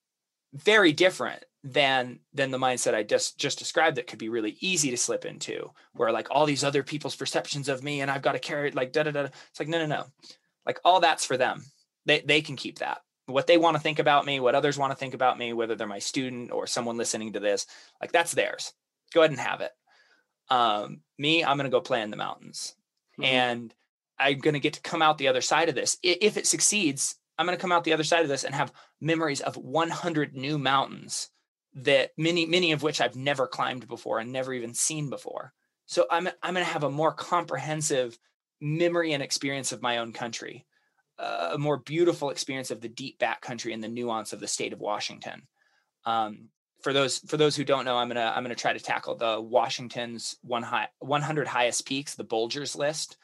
very 0.52 0.92
different 0.92 1.42
than 1.64 2.20
than 2.34 2.50
the 2.50 2.58
mindset 2.58 2.94
I 2.94 3.02
just 3.02 3.38
just 3.38 3.58
described 3.58 3.96
that 3.96 4.06
could 4.06 4.18
be 4.18 4.28
really 4.28 4.58
easy 4.60 4.90
to 4.90 4.96
slip 4.98 5.24
into, 5.24 5.70
where 5.94 6.12
like 6.12 6.28
all 6.30 6.44
these 6.44 6.62
other 6.62 6.82
people's 6.82 7.16
perceptions 7.16 7.70
of 7.70 7.82
me 7.82 8.02
and 8.02 8.10
I've 8.10 8.22
got 8.22 8.32
to 8.32 8.38
carry 8.38 8.68
it 8.68 8.74
like 8.74 8.92
da 8.92 9.04
da 9.04 9.10
da. 9.10 9.22
It's 9.22 9.58
like 9.58 9.68
no 9.68 9.78
no 9.78 9.86
no, 9.86 10.04
like 10.68 10.78
all 10.84 11.00
that's 11.00 11.24
for 11.24 11.36
them. 11.36 11.64
They 12.06 12.20
they 12.20 12.40
can 12.40 12.54
keep 12.54 12.78
that. 12.78 12.98
What 13.26 13.48
they 13.48 13.58
want 13.58 13.76
to 13.76 13.82
think 13.82 13.98
about 13.98 14.24
me, 14.24 14.38
what 14.38 14.54
others 14.54 14.78
want 14.78 14.92
to 14.92 14.96
think 14.96 15.14
about 15.14 15.36
me, 15.36 15.52
whether 15.52 15.74
they're 15.74 15.86
my 15.86 15.98
student 15.98 16.52
or 16.52 16.66
someone 16.68 16.96
listening 16.96 17.32
to 17.32 17.40
this, 17.40 17.66
like 18.00 18.12
that's 18.12 18.32
theirs. 18.32 18.72
Go 19.12 19.20
ahead 19.20 19.32
and 19.32 19.40
have 19.40 19.60
it. 19.60 19.72
Um, 20.48 21.00
me, 21.18 21.44
I'm 21.44 21.56
gonna 21.56 21.68
go 21.68 21.80
play 21.80 22.00
in 22.02 22.10
the 22.10 22.16
mountains 22.16 22.76
mm-hmm. 23.18 23.24
and 23.24 23.74
I'm 24.18 24.38
going 24.38 24.54
to 24.54 24.60
get 24.60 24.74
to 24.74 24.80
come 24.80 25.02
out 25.02 25.18
the 25.18 25.28
other 25.28 25.40
side 25.40 25.68
of 25.68 25.74
this. 25.74 25.96
If 26.02 26.36
it 26.36 26.46
succeeds, 26.46 27.16
I'm 27.38 27.46
going 27.46 27.56
to 27.56 27.60
come 27.60 27.72
out 27.72 27.84
the 27.84 27.92
other 27.92 28.04
side 28.04 28.22
of 28.22 28.28
this 28.28 28.44
and 28.44 28.54
have 28.54 28.72
memories 29.00 29.40
of 29.40 29.56
100 29.56 30.34
new 30.34 30.58
mountains 30.58 31.30
that 31.74 32.10
many, 32.16 32.46
many 32.46 32.72
of 32.72 32.82
which 32.82 33.00
I've 33.00 33.14
never 33.14 33.46
climbed 33.46 33.86
before 33.86 34.18
and 34.18 34.32
never 34.32 34.52
even 34.52 34.74
seen 34.74 35.10
before. 35.10 35.52
So 35.86 36.06
I'm, 36.10 36.28
I'm 36.42 36.54
going 36.54 36.66
to 36.66 36.72
have 36.72 36.84
a 36.84 36.90
more 36.90 37.12
comprehensive 37.12 38.18
memory 38.60 39.12
and 39.12 39.22
experience 39.22 39.72
of 39.72 39.82
my 39.82 39.98
own 39.98 40.12
country, 40.12 40.66
uh, 41.18 41.50
a 41.54 41.58
more 41.58 41.76
beautiful 41.76 42.30
experience 42.30 42.70
of 42.70 42.80
the 42.80 42.88
deep 42.88 43.18
back 43.18 43.40
country 43.40 43.72
and 43.72 43.82
the 43.82 43.88
nuance 43.88 44.32
of 44.32 44.40
the 44.40 44.48
state 44.48 44.72
of 44.72 44.80
Washington. 44.80 45.42
Um, 46.04 46.48
for 46.82 46.92
those 46.92 47.18
for 47.18 47.36
those 47.36 47.56
who 47.56 47.64
don't 47.64 47.84
know, 47.84 47.96
I'm 47.96 48.08
gonna 48.08 48.32
I'm 48.34 48.44
gonna 48.44 48.54
try 48.54 48.72
to 48.72 48.78
tackle 48.78 49.16
the 49.16 49.40
Washington's 49.40 50.36
one 50.42 50.62
high 50.62 50.88
100 51.00 51.46
highest 51.46 51.86
peaks, 51.86 52.14
the 52.14 52.24
Bulgers 52.24 52.76
list, 52.76 53.16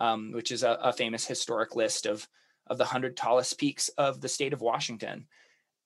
um, 0.00 0.32
which 0.32 0.52
is 0.52 0.62
a, 0.62 0.78
a, 0.80 0.92
famous 0.92 1.26
historic 1.26 1.74
list 1.74 2.06
of 2.06 2.26
of 2.68 2.78
the 2.78 2.84
100 2.84 3.16
tallest 3.16 3.58
peaks 3.58 3.88
of 3.98 4.20
the 4.20 4.28
state 4.28 4.52
of 4.52 4.60
Washington, 4.60 5.26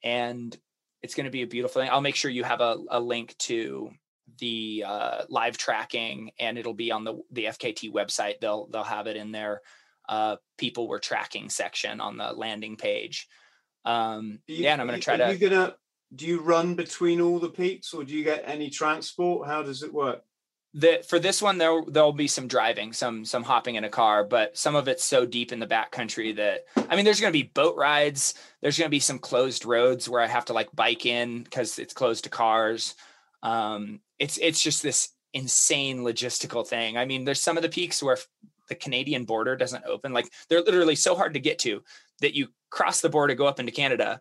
and 0.02 0.56
it's 1.02 1.14
going 1.14 1.24
to 1.24 1.30
be 1.30 1.42
a 1.42 1.46
beautiful 1.46 1.80
thing. 1.80 1.90
I'll 1.90 2.00
make 2.00 2.16
sure 2.16 2.30
you 2.30 2.44
have 2.44 2.60
a, 2.60 2.76
a 2.90 3.00
link 3.00 3.36
to 3.38 3.90
the 4.38 4.84
uh, 4.86 5.22
live 5.28 5.58
tracking, 5.58 6.30
and 6.38 6.58
it'll 6.58 6.74
be 6.74 6.90
on 6.90 7.04
the 7.04 7.14
the 7.30 7.46
FKT 7.46 7.92
website. 7.92 8.40
They'll 8.40 8.66
they'll 8.66 8.84
have 8.84 9.06
it 9.06 9.16
in 9.16 9.32
their 9.32 9.60
uh, 10.08 10.36
people 10.58 10.88
were 10.88 10.98
tracking 10.98 11.48
section 11.48 12.00
on 12.00 12.16
the 12.16 12.32
landing 12.32 12.76
page. 12.76 13.28
Um, 13.84 14.40
you, 14.46 14.64
yeah, 14.64 14.72
and 14.72 14.80
I'm 14.80 14.86
going 14.86 14.98
to 14.98 15.04
try 15.04 15.16
to. 15.16 15.32
you 15.32 15.50
gonna 15.50 15.74
do 16.14 16.26
you 16.26 16.40
run 16.40 16.74
between 16.74 17.20
all 17.20 17.38
the 17.38 17.48
peaks 17.48 17.92
or 17.92 18.04
do 18.04 18.14
you 18.14 18.24
get 18.24 18.44
any 18.46 18.70
transport 18.70 19.48
how 19.48 19.62
does 19.62 19.82
it 19.82 19.92
work 19.92 20.22
the, 20.74 21.04
for 21.08 21.18
this 21.18 21.40
one 21.40 21.58
there 21.58 21.82
there'll 21.88 22.12
be 22.12 22.26
some 22.26 22.48
driving 22.48 22.92
some 22.92 23.24
some 23.24 23.42
hopping 23.42 23.76
in 23.76 23.84
a 23.84 23.88
car 23.88 24.24
but 24.24 24.56
some 24.56 24.74
of 24.74 24.88
it's 24.88 25.04
so 25.04 25.24
deep 25.24 25.52
in 25.52 25.60
the 25.60 25.66
back 25.66 25.90
country 25.90 26.32
that 26.32 26.64
i 26.88 26.96
mean 26.96 27.04
there's 27.04 27.20
going 27.20 27.32
to 27.32 27.38
be 27.38 27.50
boat 27.54 27.76
rides 27.76 28.34
there's 28.60 28.78
going 28.78 28.86
to 28.86 28.90
be 28.90 29.00
some 29.00 29.18
closed 29.18 29.64
roads 29.64 30.08
where 30.08 30.20
i 30.20 30.26
have 30.26 30.44
to 30.44 30.52
like 30.52 30.74
bike 30.74 31.06
in 31.06 31.42
because 31.42 31.78
it's 31.78 31.94
closed 31.94 32.24
to 32.24 32.30
cars 32.30 32.94
um, 33.42 34.00
it's 34.18 34.38
it's 34.38 34.62
just 34.62 34.82
this 34.82 35.10
insane 35.32 36.00
logistical 36.00 36.66
thing 36.66 36.96
i 36.96 37.04
mean 37.04 37.24
there's 37.24 37.40
some 37.40 37.56
of 37.56 37.62
the 37.62 37.68
peaks 37.68 38.02
where 38.02 38.18
the 38.68 38.74
canadian 38.74 39.24
border 39.24 39.56
doesn't 39.56 39.84
open 39.84 40.12
like 40.12 40.30
they're 40.48 40.62
literally 40.62 40.94
so 40.94 41.14
hard 41.14 41.34
to 41.34 41.40
get 41.40 41.58
to 41.58 41.82
that 42.20 42.36
you 42.36 42.48
cross 42.70 43.00
the 43.00 43.08
border 43.08 43.34
go 43.34 43.46
up 43.46 43.58
into 43.58 43.72
canada 43.72 44.20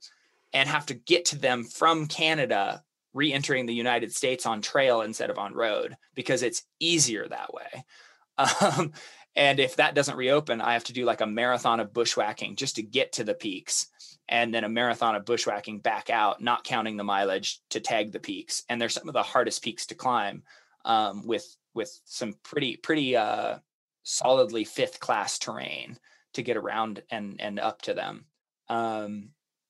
and 0.54 0.70
have 0.70 0.86
to 0.86 0.94
get 0.94 1.26
to 1.26 1.38
them 1.38 1.64
from 1.64 2.08
Canada 2.08 2.84
re-entering 3.14 3.66
the 3.66 3.74
United 3.74 4.14
States 4.14 4.46
on 4.46 4.62
trail 4.62 5.02
instead 5.02 5.30
of 5.30 5.38
on 5.38 5.54
road 5.54 5.98
because 6.16 6.44
it's 6.44 6.64
easier 6.80 7.28
that 7.28 7.54
way. 7.54 7.84
Um, 8.36 8.94
and 9.36 9.60
if 9.60 9.78
that 9.78 9.96
doesn't 9.96 10.18
reopen, 10.18 10.62
I 10.62 10.74
have 10.74 10.84
to 10.86 10.94
do 10.94 11.06
like 11.06 11.22
a 11.22 11.28
marathon 11.28 11.80
of 11.80 11.94
bushwhacking 11.94 12.56
just 12.56 12.76
to 12.76 12.84
get 12.84 13.14
to 13.14 13.24
the 13.24 13.34
peaks 13.34 13.88
and 14.30 14.54
then 14.54 14.64
a 14.64 14.70
marathon 14.70 15.16
of 15.16 15.26
bushwhacking 15.26 15.80
back 15.80 16.10
out, 16.10 16.42
not 16.42 16.64
counting 16.64 16.98
the 16.98 17.04
mileage 17.04 17.60
to 17.70 17.80
tag 17.80 18.12
the 18.12 18.20
peaks. 18.20 18.64
And 18.70 18.80
they're 18.80 18.90
some 18.90 19.08
of 19.08 19.14
the 19.14 19.24
hardest 19.24 19.64
peaks 19.64 19.86
to 19.88 19.96
climb 19.96 20.44
um, 20.86 21.26
with 21.26 21.56
with 21.74 22.00
some 22.06 22.36
pretty 22.44 22.78
pretty 22.78 23.16
uh, 23.16 23.58
solidly 24.04 24.64
fifth 24.64 25.00
class 25.00 25.40
terrain 25.40 25.98
to 26.34 26.44
get 26.44 26.58
around 26.58 27.02
and 27.10 27.42
and 27.42 27.60
up 27.60 27.82
to 27.84 27.94
them. 27.94 28.26
Um, 28.70 29.30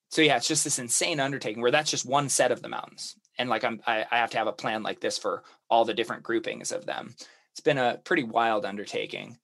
so 0.09 0.21
yeah, 0.21 0.37
it's 0.37 0.47
just 0.47 0.63
this 0.63 0.79
insane 0.79 1.19
undertaking 1.19 1.61
where 1.61 1.71
that's 1.71 1.89
just 1.89 2.05
one 2.05 2.29
set 2.29 2.51
of 2.51 2.61
the 2.61 2.69
mountains. 2.69 3.15
And 3.39 3.49
like 3.49 3.63
I'm, 3.63 3.81
I, 3.87 4.05
I 4.11 4.17
have 4.17 4.29
to 4.31 4.37
have 4.37 4.47
a 4.47 4.53
plan 4.53 4.83
like 4.83 4.99
this 4.99 5.17
for 5.17 5.43
all 5.69 5.85
the 5.85 5.93
different 5.93 6.21
groupings 6.21 6.71
of 6.71 6.85
them. 6.85 7.15
It's 7.51 7.61
been 7.61 7.79
a 7.79 7.99
pretty 8.03 8.23
wild 8.23 8.63
undertaking. 8.63 9.37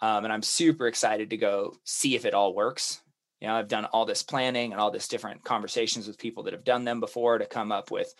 Um, 0.00 0.24
and 0.24 0.32
I'm 0.32 0.42
super 0.42 0.86
excited 0.86 1.30
to 1.30 1.36
go 1.36 1.76
see 1.84 2.14
if 2.14 2.24
it 2.24 2.34
all 2.34 2.54
works. 2.54 3.00
You 3.40 3.48
know, 3.48 3.54
I've 3.54 3.68
done 3.68 3.84
all 3.86 4.04
this 4.04 4.22
planning 4.22 4.72
and 4.72 4.80
all 4.80 4.90
this 4.90 5.08
different 5.08 5.44
conversations 5.44 6.06
with 6.06 6.18
people 6.18 6.42
that 6.44 6.52
have 6.52 6.64
done 6.64 6.84
them 6.84 6.98
before 6.98 7.38
to 7.38 7.46
come 7.46 7.70
up 7.70 7.90
with, 7.90 8.12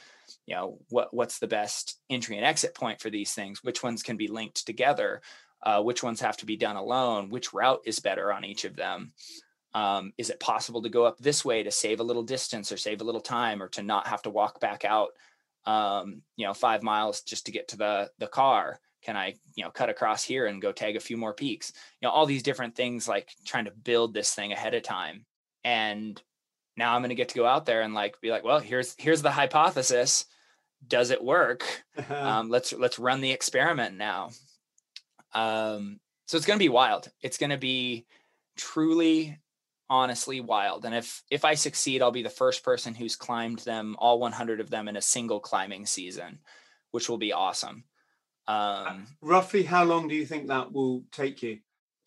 you 0.46 0.54
know, 0.54 0.78
what 0.90 1.12
what's 1.12 1.38
the 1.38 1.48
best 1.48 1.98
entry 2.08 2.36
and 2.36 2.46
exit 2.46 2.74
point 2.74 3.00
for 3.00 3.10
these 3.10 3.32
things, 3.32 3.64
which 3.64 3.82
ones 3.82 4.02
can 4.02 4.16
be 4.16 4.28
linked 4.28 4.64
together, 4.64 5.20
uh, 5.64 5.82
which 5.82 6.04
ones 6.04 6.20
have 6.20 6.36
to 6.36 6.46
be 6.46 6.56
done 6.56 6.76
alone, 6.76 7.30
which 7.30 7.52
route 7.52 7.80
is 7.84 7.98
better 7.98 8.32
on 8.32 8.44
each 8.44 8.64
of 8.64 8.76
them. 8.76 9.12
Um, 9.74 10.12
is 10.18 10.30
it 10.30 10.40
possible 10.40 10.82
to 10.82 10.88
go 10.88 11.04
up 11.04 11.18
this 11.18 11.44
way 11.44 11.62
to 11.62 11.70
save 11.70 12.00
a 12.00 12.04
little 12.04 12.22
distance 12.22 12.72
or 12.72 12.76
save 12.76 13.00
a 13.00 13.04
little 13.04 13.20
time 13.20 13.62
or 13.62 13.68
to 13.70 13.82
not 13.82 14.06
have 14.06 14.22
to 14.22 14.30
walk 14.30 14.60
back 14.60 14.84
out, 14.84 15.10
um, 15.66 16.22
you 16.36 16.46
know, 16.46 16.54
five 16.54 16.82
miles 16.82 17.22
just 17.22 17.46
to 17.46 17.52
get 17.52 17.68
to 17.68 17.76
the 17.76 18.10
the 18.18 18.28
car? 18.28 18.80
Can 19.02 19.16
I, 19.16 19.34
you 19.54 19.64
know, 19.64 19.70
cut 19.70 19.88
across 19.88 20.22
here 20.24 20.46
and 20.46 20.60
go 20.60 20.72
tag 20.72 20.96
a 20.96 21.00
few 21.00 21.16
more 21.16 21.32
peaks? 21.32 21.72
You 22.00 22.06
know, 22.06 22.12
all 22.12 22.26
these 22.26 22.42
different 22.42 22.74
things 22.74 23.08
like 23.08 23.30
trying 23.44 23.66
to 23.66 23.70
build 23.70 24.14
this 24.14 24.34
thing 24.34 24.52
ahead 24.52 24.74
of 24.74 24.82
time. 24.82 25.24
And 25.64 26.20
now 26.76 26.94
I'm 26.94 27.00
going 27.00 27.10
to 27.10 27.14
get 27.14 27.30
to 27.30 27.38
go 27.38 27.46
out 27.46 27.66
there 27.66 27.82
and 27.82 27.94
like 27.94 28.20
be 28.20 28.30
like, 28.30 28.44
well, 28.44 28.60
here's 28.60 28.94
here's 28.98 29.22
the 29.22 29.30
hypothesis. 29.30 30.24
Does 30.86 31.10
it 31.10 31.22
work? 31.22 31.64
um, 32.10 32.48
let's 32.48 32.72
let's 32.72 32.98
run 32.98 33.20
the 33.20 33.32
experiment 33.32 33.96
now. 33.96 34.30
Um, 35.34 36.00
so 36.26 36.36
it's 36.36 36.46
going 36.46 36.58
to 36.58 36.64
be 36.64 36.68
wild. 36.68 37.08
It's 37.22 37.38
going 37.38 37.50
to 37.50 37.58
be 37.58 38.06
truly, 38.56 39.38
honestly 39.90 40.40
wild. 40.40 40.84
And 40.84 40.94
if 40.94 41.22
if 41.30 41.44
I 41.44 41.54
succeed, 41.54 42.02
I'll 42.02 42.10
be 42.10 42.22
the 42.22 42.30
first 42.30 42.62
person 42.62 42.94
who's 42.94 43.16
climbed 43.16 43.60
them 43.60 43.96
all 43.98 44.20
100 44.20 44.60
of 44.60 44.70
them 44.70 44.88
in 44.88 44.96
a 44.96 45.02
single 45.02 45.40
climbing 45.40 45.86
season, 45.86 46.38
which 46.90 47.08
will 47.08 47.18
be 47.18 47.32
awesome. 47.32 47.84
Um, 48.48 49.06
Roughly, 49.22 49.62
how 49.62 49.84
long 49.84 50.08
do 50.08 50.14
you 50.16 50.26
think 50.26 50.48
that 50.48 50.72
will 50.72 51.04
take 51.12 51.42
you? 51.42 51.58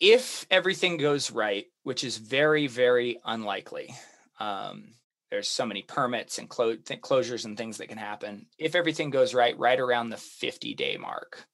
if 0.02 0.44
everything 0.50 0.96
goes 0.96 1.30
right, 1.30 1.66
which 1.84 2.02
is 2.02 2.18
very, 2.18 2.66
very 2.66 3.20
unlikely, 3.24 3.94
um, 4.40 4.94
there's 5.30 5.48
so 5.48 5.64
many 5.64 5.82
permits 5.82 6.38
and 6.38 6.48
clo- 6.48 6.74
th- 6.74 7.00
closures 7.00 7.44
and 7.44 7.56
things 7.56 7.78
that 7.78 7.88
can 7.88 7.98
happen. 7.98 8.46
If 8.58 8.74
everything 8.74 9.10
goes 9.10 9.32
right, 9.32 9.56
right 9.56 9.78
around 9.78 10.10
the 10.10 10.16
50 10.16 10.74
day 10.74 10.96
mark. 10.96 11.46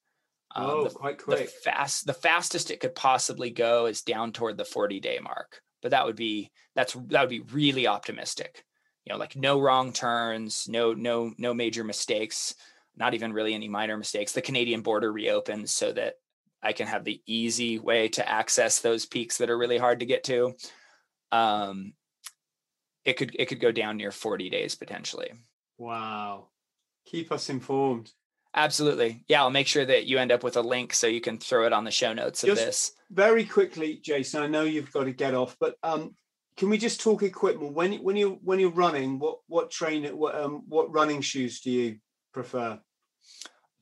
Um, 0.56 0.64
oh, 0.64 0.84
the, 0.84 0.90
quite 0.90 1.18
the 1.18 1.24
quick. 1.24 1.50
fast, 1.50 2.06
the 2.06 2.14
fastest 2.14 2.70
it 2.70 2.80
could 2.80 2.94
possibly 2.94 3.50
go 3.50 3.84
is 3.84 4.00
down 4.00 4.32
toward 4.32 4.56
the 4.56 4.64
40 4.64 4.98
day 4.98 5.18
mark. 5.22 5.60
But 5.82 5.90
that 5.90 6.06
would 6.06 6.16
be 6.16 6.50
that's 6.74 6.94
that 6.94 7.20
would 7.20 7.28
be 7.28 7.40
really 7.52 7.86
optimistic. 7.86 8.64
You 9.04 9.12
know, 9.12 9.18
like 9.18 9.36
no 9.36 9.60
wrong 9.60 9.92
turns, 9.92 10.66
no 10.68 10.94
no 10.94 11.34
no 11.36 11.52
major 11.52 11.84
mistakes, 11.84 12.54
not 12.98 13.14
even 13.14 13.32
really 13.32 13.54
any 13.54 13.68
minor 13.68 13.96
mistakes. 13.96 14.32
The 14.32 14.42
Canadian 14.42 14.82
border 14.82 15.12
reopens 15.12 15.72
so 15.72 15.92
that 15.92 16.14
I 16.62 16.72
can 16.72 16.86
have 16.86 17.04
the 17.04 17.22
easy 17.26 17.78
way 17.78 18.08
to 18.10 18.28
access 18.28 18.80
those 18.80 19.06
peaks 19.06 19.38
that 19.38 19.50
are 19.50 19.58
really 19.58 19.78
hard 19.78 20.00
to 20.00 20.06
get 20.06 20.24
to. 20.24 20.54
Um, 21.30 21.92
it 23.04 23.14
could 23.16 23.34
it 23.38 23.46
could 23.46 23.60
go 23.60 23.72
down 23.72 23.96
near 23.96 24.10
40 24.10 24.50
days 24.50 24.74
potentially. 24.74 25.30
Wow. 25.78 26.48
Keep 27.06 27.32
us 27.32 27.48
informed. 27.48 28.10
Absolutely. 28.54 29.24
Yeah, 29.28 29.42
I'll 29.42 29.50
make 29.50 29.66
sure 29.66 29.84
that 29.84 30.06
you 30.06 30.18
end 30.18 30.32
up 30.32 30.42
with 30.42 30.56
a 30.56 30.62
link 30.62 30.92
so 30.92 31.06
you 31.06 31.20
can 31.20 31.38
throw 31.38 31.66
it 31.66 31.72
on 31.72 31.84
the 31.84 31.90
show 31.90 32.12
notes 32.12 32.42
of 32.42 32.48
Just- 32.48 32.64
this. 32.64 32.92
Very 33.10 33.44
quickly, 33.44 34.00
Jason. 34.02 34.42
I 34.42 34.48
know 34.48 34.64
you've 34.64 34.92
got 34.92 35.04
to 35.04 35.12
get 35.12 35.34
off, 35.34 35.56
but 35.58 35.76
um, 35.82 36.14
can 36.58 36.68
we 36.68 36.76
just 36.76 37.00
talk 37.00 37.22
equipment 37.22 37.72
when 37.72 37.94
when 38.02 38.16
you 38.16 38.38
when 38.42 38.58
you're 38.58 38.70
running? 38.70 39.18
What 39.18 39.38
what 39.46 39.70
train 39.70 40.04
what 40.16 40.34
um 40.34 40.64
what 40.68 40.92
running 40.92 41.22
shoes 41.22 41.60
do 41.60 41.70
you 41.70 41.96
prefer? 42.34 42.78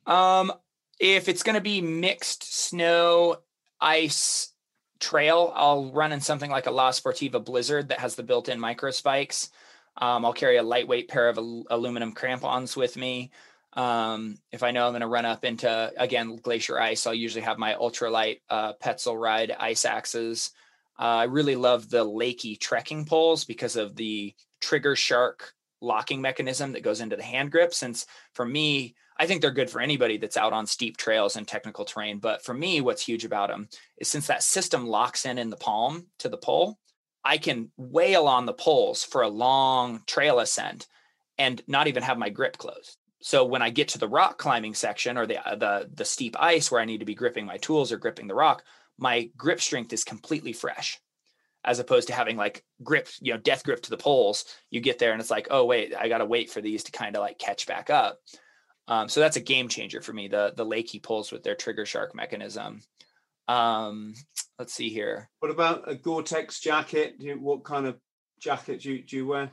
Um, 0.06 0.52
if 0.98 1.28
it's 1.28 1.42
going 1.42 1.56
to 1.56 1.60
be 1.60 1.80
mixed 1.80 2.52
snow, 2.52 3.36
ice, 3.80 4.52
trail, 5.00 5.52
I'll 5.54 5.92
run 5.92 6.12
in 6.12 6.20
something 6.20 6.50
like 6.50 6.66
a 6.66 6.70
La 6.70 6.90
Sportiva 6.90 7.44
Blizzard 7.44 7.88
that 7.88 8.00
has 8.00 8.14
the 8.14 8.22
built-in 8.22 8.58
micro 8.58 8.90
spikes. 8.90 9.50
Um, 9.98 10.24
I'll 10.24 10.32
carry 10.32 10.56
a 10.56 10.62
lightweight 10.62 11.08
pair 11.08 11.28
of 11.28 11.38
al- 11.38 11.66
aluminum 11.70 12.12
crampons 12.12 12.76
with 12.76 12.96
me. 12.96 13.30
Um, 13.74 14.38
if 14.52 14.62
I 14.62 14.70
know 14.70 14.86
I'm 14.86 14.92
going 14.92 15.02
to 15.02 15.06
run 15.06 15.26
up 15.26 15.44
into 15.44 15.92
again 15.98 16.36
glacier 16.36 16.80
ice, 16.80 17.06
I'll 17.06 17.14
usually 17.14 17.44
have 17.44 17.58
my 17.58 17.74
ultralight 17.74 18.40
uh, 18.48 18.72
Petzl 18.74 19.20
ride 19.20 19.54
ice 19.58 19.84
axes. 19.84 20.52
Uh, 20.98 21.02
I 21.02 21.24
really 21.24 21.56
love 21.56 21.90
the 21.90 22.04
Leki 22.04 22.58
trekking 22.58 23.04
poles 23.04 23.44
because 23.44 23.76
of 23.76 23.96
the 23.96 24.34
trigger 24.60 24.96
shark 24.96 25.52
locking 25.82 26.22
mechanism 26.22 26.72
that 26.72 26.82
goes 26.82 27.02
into 27.02 27.16
the 27.16 27.22
hand 27.22 27.52
grip. 27.52 27.74
Since 27.74 28.06
for 28.32 28.46
me, 28.46 28.94
I 29.18 29.26
think 29.26 29.40
they're 29.40 29.51
good 29.51 29.70
for 29.70 29.80
anybody 29.80 30.18
that's 30.18 30.36
out 30.36 30.52
on 30.52 30.66
steep 30.66 30.97
trails 30.97 31.36
and 31.36 31.47
technical 31.47 31.84
terrain. 31.84 32.18
But 32.18 32.44
for 32.44 32.55
me, 32.55 32.80
what's 32.80 33.06
huge 33.06 33.24
about 33.24 33.48
them 33.48 33.68
is 33.98 34.09
since 34.09 34.26
that 34.26 34.43
system 34.43 34.86
locks 34.86 35.24
in 35.24 35.38
in 35.38 35.51
the 35.51 35.56
palm 35.56 36.06
to 36.18 36.28
the 36.28 36.36
pole, 36.36 36.78
I 37.24 37.38
can 37.38 37.70
wail 37.76 38.26
on 38.26 38.47
the 38.47 38.52
poles 38.52 39.05
for 39.05 39.22
a 39.22 39.28
long 39.28 40.02
trail 40.06 40.38
ascent 40.38 40.86
and 41.38 41.60
not 41.66 41.86
even 41.86 42.02
have 42.02 42.18
my 42.18 42.30
grip 42.30 42.56
closed. 42.56 42.98
So 43.20 43.44
when 43.44 43.62
I 43.62 43.70
get 43.70 43.88
to 43.88 43.98
the 43.98 44.09
rock 44.09 44.38
climbing 44.38 44.74
section 44.74 45.18
or 45.18 45.26
the 45.26 45.44
uh, 45.47 45.56
the 45.56 45.90
the 45.93 46.05
steep 46.05 46.36
ice 46.38 46.70
where 46.70 46.80
I 46.80 46.84
need 46.84 46.98
to 46.98 47.06
be 47.06 47.14
gripping 47.14 47.47
my 47.47 47.56
tools 47.56 47.90
or 47.90 47.97
gripping 47.97 48.28
the 48.28 48.34
rock, 48.34 48.62
my 48.98 49.30
grip 49.36 49.60
strength 49.60 49.93
is 49.93 50.05
completely 50.05 50.52
fresh. 50.52 51.01
As 51.64 51.80
opposed 51.80 52.06
to 52.09 52.14
having 52.14 52.36
like 52.36 52.62
grip, 52.84 53.09
you 53.20 53.32
know, 53.32 53.40
death 53.40 53.64
grip 53.64 53.82
to 53.82 53.90
the 53.90 53.97
poles, 53.97 54.44
you 54.70 54.80
get 54.80 55.01
there 55.01 55.10
and 55.10 55.20
it's 55.20 55.32
like, 55.32 55.48
oh 55.51 55.64
wait, 55.64 55.94
I 55.98 56.09
got 56.09 56.18
to 56.18 56.24
wait 56.24 56.51
for 56.51 56.60
these 56.60 56.84
to 56.84 56.93
kind 56.93 57.16
of 57.16 57.22
like 57.22 57.38
catch 57.38 57.66
back 57.66 57.90
up. 57.90 58.20
Um, 58.88 59.08
so 59.08 59.20
that's 59.20 59.36
a 59.36 59.40
game 59.40 59.68
changer 59.68 60.00
for 60.00 60.12
me. 60.12 60.28
The 60.28 60.52
the 60.56 60.64
Leki 60.64 61.02
poles 61.02 61.32
with 61.32 61.42
their 61.42 61.56
trigger 61.56 61.86
shark 61.86 62.14
mechanism. 62.14 62.82
Um, 63.48 64.14
let's 64.58 64.74
see 64.74 64.88
here. 64.88 65.28
What 65.40 65.50
about 65.50 65.90
a 65.90 65.94
Gore-Tex 65.94 66.60
jacket? 66.60 67.18
Do 67.18 67.26
you, 67.26 67.34
what 67.34 67.64
kind 67.64 67.86
of 67.86 67.96
jacket 68.40 68.80
do 68.82 68.92
you, 68.92 69.02
do 69.02 69.16
you 69.16 69.26
wear? 69.26 69.50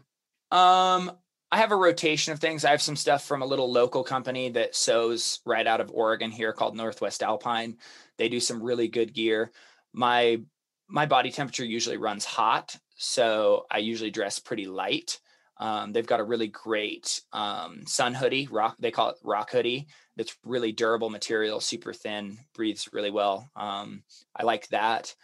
Um, 0.51 1.11
I 1.51 1.57
have 1.57 1.71
a 1.71 1.75
rotation 1.75 2.33
of 2.33 2.39
things. 2.39 2.65
I 2.65 2.71
have 2.71 2.81
some 2.81 2.95
stuff 2.95 3.23
from 3.23 3.43
a 3.43 3.45
little 3.45 3.71
local 3.71 4.03
company 4.03 4.49
that 4.49 4.75
sews 4.75 5.39
right 5.45 5.67
out 5.67 5.81
of 5.81 5.91
Oregon 5.91 6.31
here 6.31 6.53
called 6.53 6.75
Northwest 6.75 7.21
Alpine. 7.21 7.77
They 8.17 8.29
do 8.29 8.39
some 8.39 8.63
really 8.63 8.87
good 8.87 9.13
gear. 9.13 9.51
My 9.93 10.41
my 10.87 11.05
body 11.05 11.31
temperature 11.31 11.63
usually 11.63 11.97
runs 11.97 12.25
hot, 12.25 12.75
so 12.95 13.65
I 13.69 13.77
usually 13.77 14.11
dress 14.11 14.39
pretty 14.39 14.65
light. 14.65 15.19
Um, 15.57 15.93
they've 15.93 16.07
got 16.07 16.19
a 16.19 16.25
really 16.25 16.47
great 16.47 17.21
um, 17.31 17.85
sun 17.85 18.13
hoodie, 18.13 18.47
rock. 18.51 18.75
They 18.79 18.91
call 18.91 19.09
it 19.09 19.17
rock 19.23 19.51
hoodie. 19.51 19.87
That's 20.15 20.35
really 20.43 20.71
durable 20.71 21.09
material, 21.09 21.59
super 21.59 21.93
thin, 21.93 22.37
breathes 22.55 22.89
really 22.91 23.11
well. 23.11 23.49
Um, 23.55 24.03
I 24.35 24.43
like 24.43 24.67
that. 24.69 25.15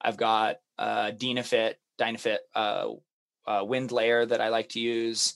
I've 0.00 0.16
got 0.16 0.56
uh, 0.78 1.12
Dynafit, 1.12 1.74
Dynafit 1.98 2.38
uh, 2.54 2.88
uh, 3.46 3.64
wind 3.64 3.92
layer 3.92 4.26
that 4.26 4.40
I 4.40 4.48
like 4.48 4.70
to 4.70 4.80
use, 4.80 5.34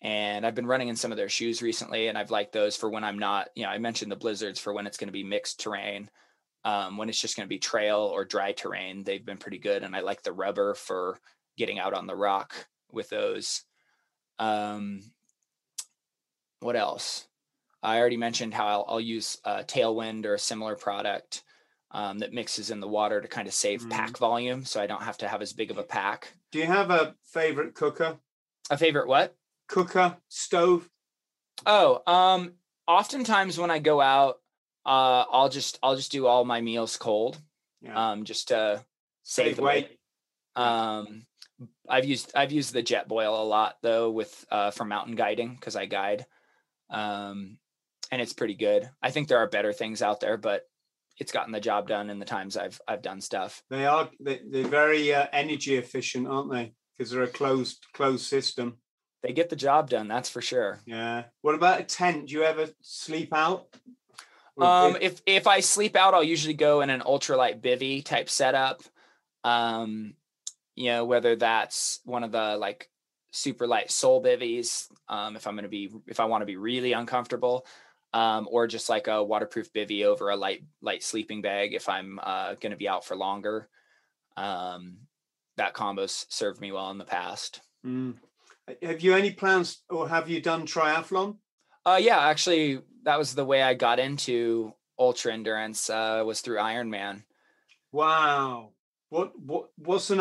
and 0.00 0.46
I've 0.46 0.54
been 0.54 0.66
running 0.66 0.88
in 0.88 0.96
some 0.96 1.10
of 1.10 1.18
their 1.18 1.28
shoes 1.28 1.60
recently, 1.60 2.08
and 2.08 2.16
I've 2.16 2.30
liked 2.30 2.52
those 2.52 2.76
for 2.76 2.88
when 2.88 3.04
I'm 3.04 3.18
not. 3.18 3.48
You 3.54 3.64
know, 3.64 3.70
I 3.70 3.78
mentioned 3.78 4.10
the 4.10 4.16
blizzards 4.16 4.60
for 4.60 4.72
when 4.72 4.86
it's 4.86 4.96
going 4.96 5.08
to 5.08 5.12
be 5.12 5.24
mixed 5.24 5.60
terrain. 5.60 6.08
Um, 6.64 6.96
when 6.96 7.08
it's 7.08 7.20
just 7.20 7.36
going 7.36 7.46
to 7.46 7.54
be 7.54 7.58
trail 7.58 7.98
or 7.98 8.24
dry 8.24 8.52
terrain, 8.52 9.04
they've 9.04 9.24
been 9.24 9.38
pretty 9.38 9.58
good, 9.58 9.82
and 9.82 9.94
I 9.94 10.00
like 10.00 10.22
the 10.22 10.32
rubber 10.32 10.74
for 10.74 11.18
getting 11.56 11.78
out 11.78 11.94
on 11.94 12.06
the 12.06 12.16
rock 12.16 12.54
with 12.92 13.08
those. 13.08 13.64
Um, 14.38 15.02
what 16.60 16.76
else? 16.76 17.26
I 17.82 17.98
already 17.98 18.16
mentioned 18.16 18.54
how 18.54 18.66
I'll, 18.66 18.84
I'll 18.88 19.00
use 19.00 19.38
uh, 19.44 19.62
Tailwind 19.62 20.26
or 20.26 20.34
a 20.34 20.38
similar 20.38 20.74
product 20.74 21.42
um, 21.92 22.18
that 22.18 22.32
mixes 22.32 22.70
in 22.70 22.80
the 22.80 22.88
water 22.88 23.20
to 23.20 23.28
kind 23.28 23.46
of 23.48 23.54
save 23.54 23.82
Mhm. 23.82 23.90
pack 23.90 24.16
volume, 24.18 24.64
so 24.64 24.80
I 24.80 24.86
don't 24.86 25.02
have 25.02 25.18
to 25.18 25.28
have 25.28 25.40
as 25.40 25.52
big 25.52 25.70
of 25.70 25.78
a 25.78 25.82
pack. 25.84 26.34
Do 26.50 26.58
you 26.58 26.66
have 26.66 26.90
a 26.90 27.14
favorite 27.24 27.74
cooker? 27.74 28.18
A 28.70 28.76
favorite 28.76 29.06
what? 29.06 29.36
Cooker 29.68 30.16
stove? 30.28 30.88
Oh, 31.66 32.02
um, 32.06 32.54
oftentimes 32.86 33.58
when 33.58 33.70
I 33.70 33.78
go 33.78 34.00
out, 34.00 34.40
uh, 34.84 35.24
I'll 35.30 35.48
just 35.48 35.78
I'll 35.82 35.96
just 35.96 36.12
do 36.12 36.26
all 36.26 36.44
my 36.44 36.60
meals 36.60 36.96
cold, 36.96 37.40
Yeah. 37.80 38.10
um, 38.12 38.24
just 38.24 38.48
to 38.48 38.84
save 39.22 39.46
Save 39.46 39.56
the 39.56 39.62
weight. 39.62 39.88
weight. 40.56 40.62
Um, 40.64 41.26
I've 41.88 42.04
used 42.04 42.32
I've 42.34 42.52
used 42.52 42.72
the 42.72 42.82
Jetboil 42.82 43.40
a 43.40 43.42
lot 43.42 43.76
though 43.82 44.10
with 44.10 44.44
uh, 44.50 44.70
for 44.70 44.84
mountain 44.84 45.16
guiding 45.16 45.54
because 45.54 45.76
I 45.76 45.86
guide, 45.86 46.26
um, 46.90 47.58
and 48.10 48.22
it's 48.22 48.32
pretty 48.32 48.54
good. 48.54 48.88
I 49.02 49.10
think 49.10 49.28
there 49.28 49.38
are 49.38 49.48
better 49.48 49.72
things 49.72 50.02
out 50.02 50.20
there, 50.20 50.36
but 50.36 50.62
it's 51.18 51.32
gotten 51.32 51.52
the 51.52 51.60
job 51.60 51.88
done 51.88 52.10
in 52.10 52.18
the 52.18 52.24
times 52.24 52.56
I've 52.56 52.80
I've 52.86 53.02
done 53.02 53.20
stuff. 53.20 53.62
They 53.70 53.86
are 53.86 54.08
they, 54.20 54.40
they're 54.48 54.68
very 54.68 55.14
uh, 55.14 55.26
energy 55.32 55.76
efficient, 55.76 56.28
aren't 56.28 56.52
they? 56.52 56.74
Because 56.96 57.10
they're 57.10 57.22
a 57.22 57.28
closed 57.28 57.86
closed 57.92 58.26
system. 58.26 58.78
They 59.22 59.32
get 59.32 59.50
the 59.50 59.56
job 59.56 59.90
done, 59.90 60.06
that's 60.06 60.28
for 60.28 60.40
sure. 60.40 60.78
Yeah. 60.86 61.24
What 61.42 61.56
about 61.56 61.80
a 61.80 61.84
tent? 61.84 62.28
Do 62.28 62.34
you 62.34 62.44
ever 62.44 62.68
sleep 62.82 63.34
out? 63.34 63.66
Um, 64.60 64.96
if 65.00 65.20
if 65.26 65.46
I 65.46 65.60
sleep 65.60 65.96
out, 65.96 66.14
I'll 66.14 66.24
usually 66.24 66.54
go 66.54 66.80
in 66.80 66.90
an 66.90 67.00
ultralight 67.00 67.60
bivy 67.60 68.04
type 68.04 68.28
setup. 68.28 68.82
Um, 69.44 70.14
you 70.78 70.90
know, 70.90 71.04
whether 71.04 71.34
that's 71.34 72.00
one 72.04 72.22
of 72.22 72.30
the 72.30 72.56
like 72.56 72.88
super 73.32 73.66
light 73.66 73.90
SOL 73.90 74.22
bivvies, 74.22 74.86
um, 75.08 75.34
if 75.34 75.46
I'm 75.46 75.56
gonna 75.56 75.68
be 75.68 75.90
if 76.06 76.20
I 76.20 76.26
want 76.26 76.42
to 76.42 76.46
be 76.46 76.56
really 76.56 76.92
uncomfortable, 76.92 77.66
um, 78.14 78.46
or 78.48 78.68
just 78.68 78.88
like 78.88 79.08
a 79.08 79.22
waterproof 79.22 79.72
bivy 79.72 80.04
over 80.04 80.30
a 80.30 80.36
light 80.36 80.62
light 80.80 81.02
sleeping 81.02 81.42
bag 81.42 81.74
if 81.74 81.88
I'm 81.88 82.20
uh, 82.22 82.54
gonna 82.60 82.76
be 82.76 82.88
out 82.88 83.04
for 83.04 83.16
longer. 83.16 83.68
Um, 84.36 84.98
that 85.56 85.74
combo's 85.74 86.26
served 86.28 86.60
me 86.60 86.70
well 86.70 86.92
in 86.92 86.98
the 86.98 87.04
past. 87.04 87.60
Mm. 87.84 88.14
Have 88.80 89.00
you 89.00 89.14
any 89.14 89.32
plans, 89.32 89.82
or 89.90 90.08
have 90.08 90.28
you 90.28 90.40
done 90.40 90.64
triathlon? 90.64 91.38
Uh, 91.84 91.98
yeah, 92.00 92.20
actually, 92.20 92.80
that 93.02 93.18
was 93.18 93.34
the 93.34 93.44
way 93.44 93.62
I 93.62 93.74
got 93.74 93.98
into 93.98 94.72
ultra 94.96 95.32
endurance. 95.32 95.90
Uh, 95.90 96.22
was 96.24 96.40
through 96.40 96.58
Ironman. 96.58 97.24
Wow. 97.90 98.74
What 99.08 99.32
what 99.40 99.70
what's 99.76 100.10
an? 100.10 100.20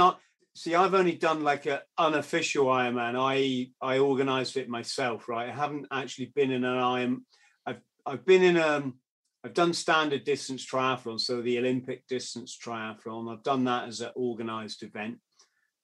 See, 0.58 0.74
I've 0.74 0.96
only 0.96 1.14
done 1.14 1.44
like 1.44 1.68
an 1.68 1.82
unofficial 2.00 2.66
Ironman. 2.66 3.14
I 3.16 3.70
I 3.80 4.00
organised 4.00 4.58
it 4.58 4.68
myself, 4.68 5.30
right? 5.30 5.50
I 5.50 5.54
haven't 5.54 5.86
actually 5.92 6.32
been 6.34 6.50
in 6.50 6.64
an 6.64 6.80
Iron. 6.80 7.26
I've 7.64 7.82
I've 8.08 8.26
been 8.26 8.42
in 8.42 8.58
um 8.58 8.96
I've 9.44 9.54
done 9.54 9.72
standard 9.74 10.24
distance 10.24 10.66
triathlon, 10.66 11.20
so 11.20 11.44
the 11.44 11.60
Olympic 11.60 12.08
distance 12.08 12.58
triathlon. 12.58 13.32
I've 13.32 13.44
done 13.44 13.66
that 13.66 13.88
as 13.88 14.02
an 14.02 14.10
organised 14.16 14.82
event. 14.82 15.20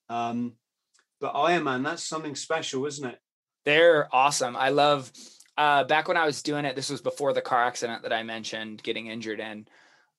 Um, 0.10 0.54
but 1.22 1.36
Ironman, 1.36 1.84
that's 1.84 2.02
something 2.02 2.34
special, 2.34 2.88
isn't 2.88 3.08
it? 3.08 3.20
They're 3.66 4.10
awesome. 4.12 4.56
I 4.56 4.70
love 4.70 5.12
uh, 5.56 5.84
back 5.84 6.08
when 6.08 6.18
I 6.18 6.26
was 6.26 6.42
doing 6.42 6.66
it, 6.66 6.76
this 6.76 6.90
was 6.90 7.00
before 7.00 7.32
the 7.32 7.42
car 7.42 7.64
accident 7.64 8.02
that 8.02 8.12
I 8.12 8.24
mentioned 8.24 8.82
getting 8.82 9.06
injured 9.06 9.40
in. 9.40 9.68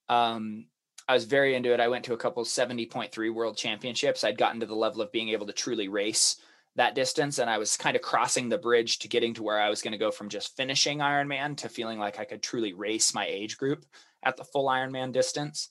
Um, 0.09 0.67
I 1.07 1.15
was 1.15 1.25
very 1.25 1.55
into 1.55 1.73
it. 1.73 1.81
I 1.81 1.89
went 1.89 2.07
to 2.07 2.15
a 2.15 2.19
couple 2.19 2.45
70.3 2.45 3.35
world 3.35 3.57
championships. 3.57 4.25
I'd 4.25 4.39
gotten 4.39 4.61
to 4.61 4.67
the 4.67 4.75
level 4.75 5.03
of 5.03 5.13
being 5.13 5.31
able 5.31 5.47
to 5.47 5.53
truly 5.53 5.89
race 5.89 6.37
that 6.77 6.95
distance. 6.95 7.39
And 7.39 7.51
I 7.51 7.59
was 7.59 7.77
kind 7.77 7.95
of 7.95 8.03
crossing 8.03 8.49
the 8.49 8.59
bridge 8.59 9.01
to 9.01 9.09
getting 9.09 9.35
to 9.35 9.43
where 9.43 9.61
I 9.61 9.69
was 9.69 9.83
going 9.83 9.93
to 9.93 9.99
go 9.99 10.11
from 10.11 10.29
just 10.29 10.57
finishing 10.57 10.99
Ironman 10.99 11.57
to 11.59 11.69
feeling 11.69 11.99
like 11.99 12.19
I 12.19 12.25
could 12.25 12.43
truly 12.43 12.73
race 12.73 13.15
my 13.15 13.27
age 13.27 13.59
group 13.59 13.85
at 14.23 14.37
the 14.37 14.45
full 14.45 14.67
Ironman 14.67 15.13
distance. 15.13 15.69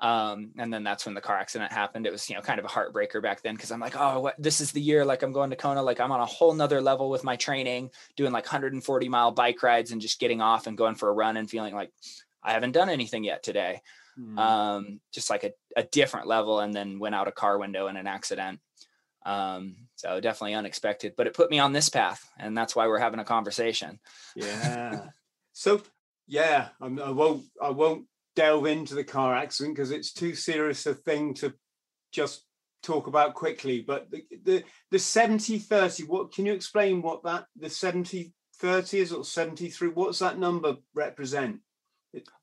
Um, 0.00 0.50
and 0.58 0.72
then 0.72 0.82
that's 0.82 1.06
when 1.06 1.14
the 1.14 1.20
car 1.20 1.38
accident 1.38 1.72
happened. 1.72 2.04
It 2.04 2.12
was, 2.12 2.28
you 2.28 2.34
know, 2.34 2.42
kind 2.42 2.58
of 2.58 2.64
a 2.64 2.68
heartbreaker 2.68 3.22
back 3.22 3.42
then 3.42 3.54
because 3.54 3.70
I'm 3.70 3.80
like, 3.80 3.94
oh, 3.96 4.20
what, 4.20 4.34
this 4.42 4.60
is 4.60 4.72
the 4.72 4.80
year. 4.80 5.04
Like 5.04 5.22
I'm 5.22 5.32
going 5.32 5.50
to 5.50 5.56
Kona. 5.56 5.82
Like 5.82 6.00
I'm 6.00 6.10
on 6.10 6.20
a 6.20 6.26
whole 6.26 6.52
nother 6.52 6.80
level 6.80 7.10
with 7.10 7.22
my 7.22 7.36
training, 7.36 7.90
doing 8.16 8.32
like 8.32 8.44
140 8.44 9.08
mile 9.08 9.30
bike 9.30 9.62
rides 9.62 9.92
and 9.92 10.00
just 10.00 10.18
getting 10.18 10.40
off 10.40 10.66
and 10.66 10.76
going 10.76 10.96
for 10.96 11.08
a 11.08 11.12
run 11.12 11.36
and 11.36 11.48
feeling 11.48 11.74
like 11.74 11.92
I 12.42 12.52
haven't 12.52 12.72
done 12.72 12.88
anything 12.88 13.22
yet 13.22 13.44
today. 13.44 13.80
Mm. 14.18 14.38
Um, 14.38 15.00
just 15.12 15.30
like 15.30 15.44
a, 15.44 15.52
a 15.76 15.82
different 15.82 16.26
level. 16.26 16.60
And 16.60 16.74
then 16.74 16.98
went 16.98 17.14
out 17.14 17.28
a 17.28 17.32
car 17.32 17.58
window 17.58 17.88
in 17.88 17.96
an 17.96 18.06
accident. 18.06 18.60
Um, 19.26 19.76
so 19.96 20.20
definitely 20.20 20.54
unexpected, 20.54 21.14
but 21.16 21.26
it 21.26 21.34
put 21.34 21.50
me 21.50 21.58
on 21.58 21.72
this 21.72 21.88
path, 21.88 22.30
and 22.38 22.56
that's 22.56 22.76
why 22.76 22.86
we're 22.86 22.98
having 22.98 23.20
a 23.20 23.24
conversation. 23.24 23.98
Yeah. 24.36 25.06
so 25.52 25.80
yeah, 26.26 26.68
I'm, 26.80 27.00
I 27.00 27.10
won't. 27.10 27.44
I 27.62 27.70
won't 27.70 28.06
delve 28.36 28.66
into 28.66 28.94
the 28.94 29.04
car 29.04 29.34
accident 29.34 29.76
because 29.76 29.92
it's 29.92 30.12
too 30.12 30.34
serious 30.34 30.86
a 30.86 30.94
thing 30.94 31.34
to 31.34 31.54
just 32.12 32.44
talk 32.82 33.06
about 33.06 33.34
quickly. 33.34 33.80
But 33.80 34.10
the 34.10 34.24
the, 34.44 34.64
the 34.90 34.98
70 34.98 35.58
30, 35.58 36.04
what 36.04 36.32
can 36.32 36.44
you 36.44 36.52
explain 36.52 37.00
what 37.00 37.24
that 37.24 37.46
the 37.56 37.70
70 37.70 38.32
30 38.58 38.98
is 38.98 39.12
or 39.12 39.24
73? 39.24 39.88
What 39.88 40.08
does 40.08 40.18
that 40.18 40.38
number 40.38 40.76
represent? 40.94 41.60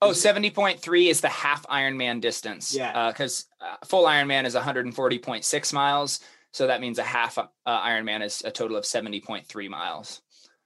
Oh, 0.02 0.12
70.3 0.12 1.10
is 1.10 1.22
the 1.22 1.30
half 1.30 1.66
Ironman 1.68 2.22
distance. 2.22 2.76
Yeah. 2.76 3.10
Because 3.10 3.46
uh, 3.62 3.66
uh, 3.66 3.86
full 3.86 4.06
Ironman 4.06 4.46
is 4.46 4.56
140.6 4.56 5.74
miles. 5.74 6.20
So 6.52 6.68
that 6.68 6.82
means 6.82 7.00
a 7.00 7.04
half 7.04 7.38
uh, 7.38 7.48
Ironman 7.66 8.24
is 8.24 8.42
a 8.44 8.52
total 8.52 8.78
of 8.78 8.84
70.3 8.84 9.70
miles. 9.70 10.22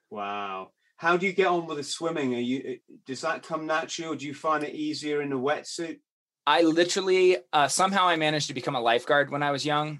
Wow 0.10 0.72
how 0.98 1.18
do 1.18 1.26
you 1.26 1.34
get 1.34 1.48
on 1.48 1.66
with 1.66 1.78
the 1.78 1.84
swimming? 1.84 2.34
Are 2.36 2.40
you 2.40 2.80
does 3.06 3.22
that 3.22 3.44
come 3.44 3.66
naturally, 3.66 4.14
or 4.14 4.16
do 4.16 4.26
you 4.26 4.34
find 4.34 4.64
it 4.64 4.74
easier 4.74 5.22
in 5.22 5.32
a 5.34 5.38
wetsuit? 5.38 6.00
I 6.48 6.62
literally 6.62 7.38
uh, 7.54 7.68
somehow 7.68 8.08
I 8.08 8.16
managed 8.16 8.48
to 8.48 8.54
become 8.54 8.76
a 8.76 8.82
lifeguard 8.82 9.30
when 9.30 9.44
I 9.44 9.52
was 9.52 9.66
young, 9.66 10.00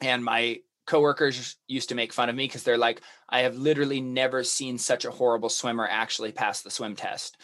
and 0.00 0.24
my 0.24 0.60
coworkers 0.86 1.56
used 1.66 1.88
to 1.88 1.94
make 1.94 2.12
fun 2.12 2.28
of 2.28 2.36
me 2.36 2.46
because 2.46 2.62
they're 2.62 2.78
like, 2.78 3.00
I 3.28 3.40
have 3.40 3.56
literally 3.56 4.00
never 4.00 4.44
seen 4.44 4.78
such 4.78 5.04
a 5.04 5.10
horrible 5.10 5.48
swimmer 5.48 5.86
actually 5.90 6.32
pass 6.32 6.62
the 6.62 6.70
swim 6.70 6.94
test, 6.94 7.36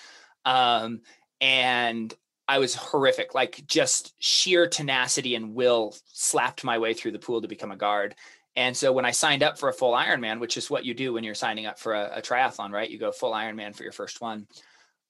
um, 0.45 1.01
and 1.41 2.13
I 2.49 2.59
was 2.59 2.75
horrific. 2.75 3.35
Like 3.35 3.65
just 3.67 4.15
sheer 4.19 4.69
tenacity 4.69 5.35
and 5.35 5.55
will 5.55 5.95
slapped 6.07 6.65
my 6.65 6.79
way 6.79 6.95
through 6.95 7.13
the 7.13 7.19
pool 7.19 7.41
to 7.43 7.49
become 7.49 7.71
a 7.73 7.77
guard. 7.77 8.15
And 8.55 8.77
so 8.77 8.93
when 8.93 9.05
I 9.05 9.13
signed 9.13 9.43
up 9.43 9.59
for 9.59 9.69
a 9.69 9.73
full 9.73 9.95
Ironman, 9.95 10.39
which 10.39 10.57
is 10.57 10.69
what 10.69 10.85
you 10.85 10.93
do 10.93 11.15
when 11.15 11.25
you're 11.25 11.35
signing 11.35 11.67
up 11.67 11.79
for 11.79 11.95
a, 11.95 12.19
a 12.19 12.23
triathlon, 12.23 12.71
right? 12.71 12.91
You 12.91 12.99
go 12.99 13.11
full 13.13 13.33
Ironman 13.33 13.75
for 13.75 13.83
your 13.83 13.93
first 13.93 14.21
one. 14.21 14.47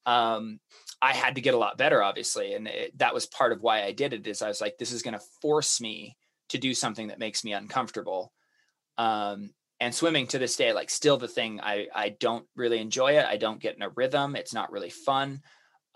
Um, 0.06 0.60
I 1.00 1.12
had 1.12 1.34
to 1.34 1.40
get 1.40 1.54
a 1.54 1.59
lot 1.59 1.78
better, 1.78 2.02
obviously, 2.02 2.54
and 2.54 2.68
it, 2.68 2.96
that 2.98 3.14
was 3.14 3.26
part 3.26 3.52
of 3.52 3.60
why 3.60 3.82
I 3.82 3.92
did 3.92 4.12
it. 4.12 4.26
Is 4.26 4.42
I 4.42 4.48
was 4.48 4.60
like, 4.60 4.78
this 4.78 4.92
is 4.92 5.02
going 5.02 5.14
to 5.14 5.24
force 5.40 5.80
me 5.80 6.16
to 6.50 6.59
do 6.59 6.74
something 6.74 7.09
that 7.09 7.18
makes 7.18 7.44
me 7.44 7.52
uncomfortable. 7.52 8.32
Um, 8.98 9.50
and 9.82 9.92
swimming 9.92 10.28
to 10.28 10.38
this 10.38 10.54
day, 10.54 10.72
like, 10.72 10.90
still 10.90 11.16
the 11.16 11.26
thing 11.26 11.60
I 11.60 11.88
I 11.92 12.10
don't 12.10 12.46
really 12.54 12.78
enjoy 12.78 13.18
it. 13.18 13.26
I 13.26 13.36
don't 13.36 13.60
get 13.60 13.74
in 13.74 13.82
a 13.82 13.88
rhythm. 13.88 14.36
It's 14.36 14.54
not 14.54 14.70
really 14.70 14.90
fun. 14.90 15.42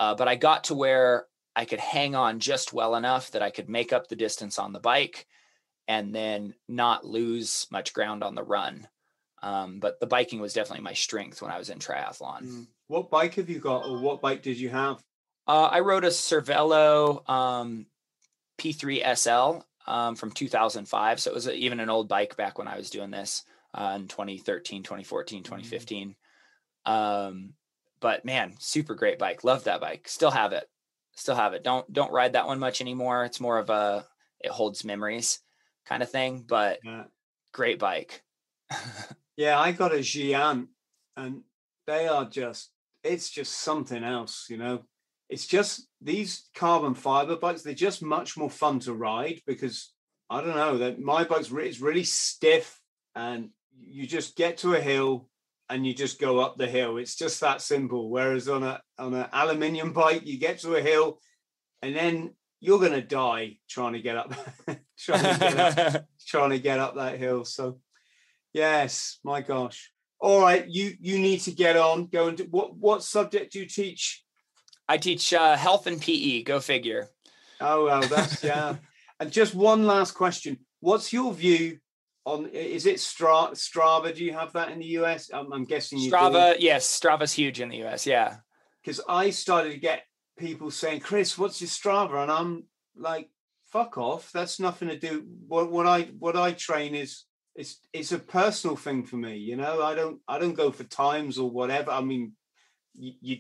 Uh, 0.01 0.17
but 0.17 0.27
I 0.27 0.35
got 0.35 0.65
to 0.65 0.75
where 0.75 1.27
I 1.55 1.67
could 1.67 1.79
hang 1.79 2.17
on 2.17 2.41
just 2.41 2.73
well 2.73 2.97
enough 2.97 3.31
that 3.31 3.43
I 3.43 3.51
could 3.51 3.69
make 3.69 3.93
up 3.93 4.09
the 4.09 4.17
distance 4.17 4.59
on 4.59 4.73
the 4.73 4.81
bike 4.81 5.27
and 5.87 6.13
then 6.13 6.55
not 6.69 7.07
lose 7.07 7.69
much 7.71 7.95
ground 7.95 8.25
on 8.25 8.35
the 8.35 8.43
run. 8.43 8.89
Um, 9.41 9.79
but 9.79 10.01
the 10.01 10.07
biking 10.09 10.41
was 10.41 10.53
definitely 10.53 10.83
my 10.83 10.95
strength 10.95 11.41
when 11.41 11.53
I 11.53 11.59
was 11.59 11.71
in 11.71 11.79
triathlon. 11.79 12.43
Mm. 12.43 12.67
What 12.89 13.09
bike 13.09 13.35
have 13.35 13.49
you 13.49 13.61
got, 13.61 13.87
or 13.87 14.01
what 14.01 14.21
bike 14.21 14.43
did 14.43 14.59
you 14.59 14.69
have? 14.71 15.01
Uh, 15.47 15.69
I 15.71 15.81
rode 15.81 16.05
a 16.05 16.09
Cervelo 16.09 17.29
um, 17.31 17.87
P3 18.59 19.17
SL 19.17 19.65
um, 19.89 20.17
from 20.17 20.33
2005. 20.33 21.21
So 21.21 21.31
it 21.31 21.35
was 21.35 21.49
even 21.49 21.79
an 21.79 21.89
old 21.89 22.09
bike 22.09 22.37
back 22.37 22.59
when 22.59 22.67
I 22.67 22.77
was 22.77 22.91
doing 22.91 23.13
this 23.13 23.45
uh, 23.77 23.93
in 23.97 24.09
2013, 24.09 24.83
2014, 24.83 25.43
2015. 25.43 26.17
Mm. 26.87 26.91
Um, 26.91 27.53
but 28.01 28.25
man, 28.25 28.55
super 28.59 28.95
great 28.95 29.19
bike. 29.19 29.45
Love 29.45 29.65
that 29.65 29.81
bike. 29.81 30.09
Still 30.09 30.31
have 30.31 30.53
it. 30.53 30.69
Still 31.15 31.37
have 31.37 31.55
it. 31.55 31.65
Don't 31.65 31.91
don't 31.93 32.13
ride 32.13 32.35
that 32.35 32.47
one 32.47 32.59
much 32.59 32.81
anymore. 32.81 33.25
It's 33.25 33.41
more 33.41 33.59
of 33.59 33.71
a 33.71 34.07
it 34.41 34.51
holds 34.51 34.85
memories 34.85 35.41
kind 35.87 36.03
of 36.03 36.11
thing, 36.11 36.45
but 36.47 36.81
yeah. 36.85 37.05
great 37.53 37.79
bike. 37.79 38.23
yeah, 39.37 39.59
I 39.59 39.73
got 39.73 39.95
a 39.95 39.99
Xi'an 39.99 40.67
and 41.17 41.43
they 41.87 42.09
are 42.09 42.25
just, 42.25 42.71
it's 43.03 43.31
just 43.31 43.61
something 43.61 44.03
else, 44.03 44.47
you 44.51 44.57
know. 44.57 44.83
It's 45.29 45.47
just 45.47 45.89
these 46.01 46.49
carbon 46.55 46.95
fiber 46.95 47.37
bikes, 47.37 47.63
they're 47.63 47.75
just 47.75 48.03
much 48.03 48.37
more 48.37 48.51
fun 48.51 48.79
to 48.81 48.93
ride 48.93 49.41
because 49.47 49.93
I 50.31 50.41
don't 50.41 50.57
know 50.57 50.79
that 50.79 51.01
my 51.01 51.25
bike's 51.25 51.51
re- 51.51 51.69
it's 51.69 51.81
really 51.81 52.05
stiff 52.05 52.81
and 53.15 53.51
you 53.79 54.07
just 54.07 54.37
get 54.37 54.59
to 54.59 54.75
a 54.75 54.81
hill 54.81 55.29
and 55.69 55.87
you 55.87 55.95
just 55.95 56.21
go 56.21 56.41
up 56.41 56.57
the 56.57 56.67
hill. 56.67 56.97
It's 56.97 57.17
just 57.17 57.41
that 57.41 57.61
simple. 57.61 58.11
Whereas 58.11 58.49
on 58.49 58.63
a 58.63 58.81
on 58.99 59.15
an 59.15 59.27
aluminium 59.33 59.93
bike, 59.93 60.27
you 60.27 60.39
get 60.39 60.61
to 60.61 60.77
a 60.77 60.83
hill 60.83 61.19
and 61.83 61.95
then 61.95 62.35
you're 62.61 62.79
going 62.79 62.93
to 62.93 63.03
die 63.03 63.59
trying 63.69 63.93
to 63.93 64.01
get 64.01 64.17
up, 64.17 64.35
trying, 64.99 65.23
to 65.23 65.39
get 65.39 65.59
up 65.59 66.05
trying 66.27 66.51
to 66.51 66.59
get 66.59 66.79
up 66.79 66.97
that 66.97 67.19
hill. 67.19 67.45
So, 67.45 67.81
yes, 68.53 69.19
my 69.25 69.41
gosh. 69.41 69.93
All 70.19 70.41
right, 70.41 70.67
you 70.67 70.95
you 70.99 71.19
need 71.19 71.41
to 71.41 71.51
get 71.51 71.77
on. 71.77 72.07
Go 72.07 72.29
and 72.29 72.39
do, 72.39 72.47
what 72.51 72.75
what 72.77 73.03
subject 73.03 73.53
do 73.53 73.61
you 73.61 73.67
teach? 73.67 74.25
I 74.89 74.97
teach 74.97 75.35
uh, 75.35 75.57
health 75.57 75.87
and 75.87 76.01
PE. 76.01 76.43
Go 76.43 76.59
figure. 76.61 77.09
Oh 77.61 77.85
well, 77.85 78.01
that's 78.01 78.43
yeah. 78.43 78.77
and 79.21 79.31
just 79.31 79.55
one 79.55 79.87
last 79.87 80.13
question: 80.13 80.59
What's 80.81 81.13
your 81.13 81.35
view 81.35 81.79
on? 82.27 82.47
Is 82.49 82.85
it 82.85 83.01
Stra- 83.01 83.53
Strava? 83.55 84.15
Do 84.15 84.25
you 84.25 84.33
have 84.35 84.53
that 84.53 84.71
in 84.71 84.81
the 84.81 84.99
US? 84.99 85.31
I'm, 85.33 85.53
I'm 85.53 85.65
guessing 85.65 85.99
you 85.99 86.11
Strava. 86.11 86.57
Yes, 86.59 86.87
Strava's 86.87 87.33
huge 87.33 87.61
in 87.61 87.71
the 87.71 87.83
US. 87.85 88.07
Yeah. 88.07 88.37
Because 88.83 89.01
I 89.09 89.31
started 89.31 89.71
to 89.71 89.79
get 89.79 90.03
people 90.39 90.71
saying, 90.71 91.01
Chris, 91.01 91.39
what's 91.39 91.61
your 91.61 91.69
Strava? 91.69 92.23
And 92.23 92.31
I'm 92.31 92.65
like, 92.97 93.31
fuck 93.67 93.97
off. 93.97 94.31
That's 94.33 94.61
nothing 94.61 94.89
to 94.89 94.99
do. 94.99 95.25
What, 95.47 95.71
what 95.71 95.87
I 95.87 96.03
what 96.19 96.37
I 96.37 96.53
train 96.53 96.95
is 96.95 97.25
it's 97.55 97.81
it's 97.93 98.13
a 98.13 98.19
personal 98.19 98.77
thing 98.77 99.05
for 99.05 99.17
me. 99.17 99.37
You 99.37 99.57
know, 99.57 99.83
I 99.83 99.95
don't 99.95 100.21
I 100.29 100.39
don't 100.39 100.55
go 100.55 100.71
for 100.71 100.85
times 100.85 101.39
or 101.39 101.51
whatever. 101.51 101.91
I 101.91 102.01
mean, 102.01 102.33
you, 102.95 103.13
you 103.21 103.37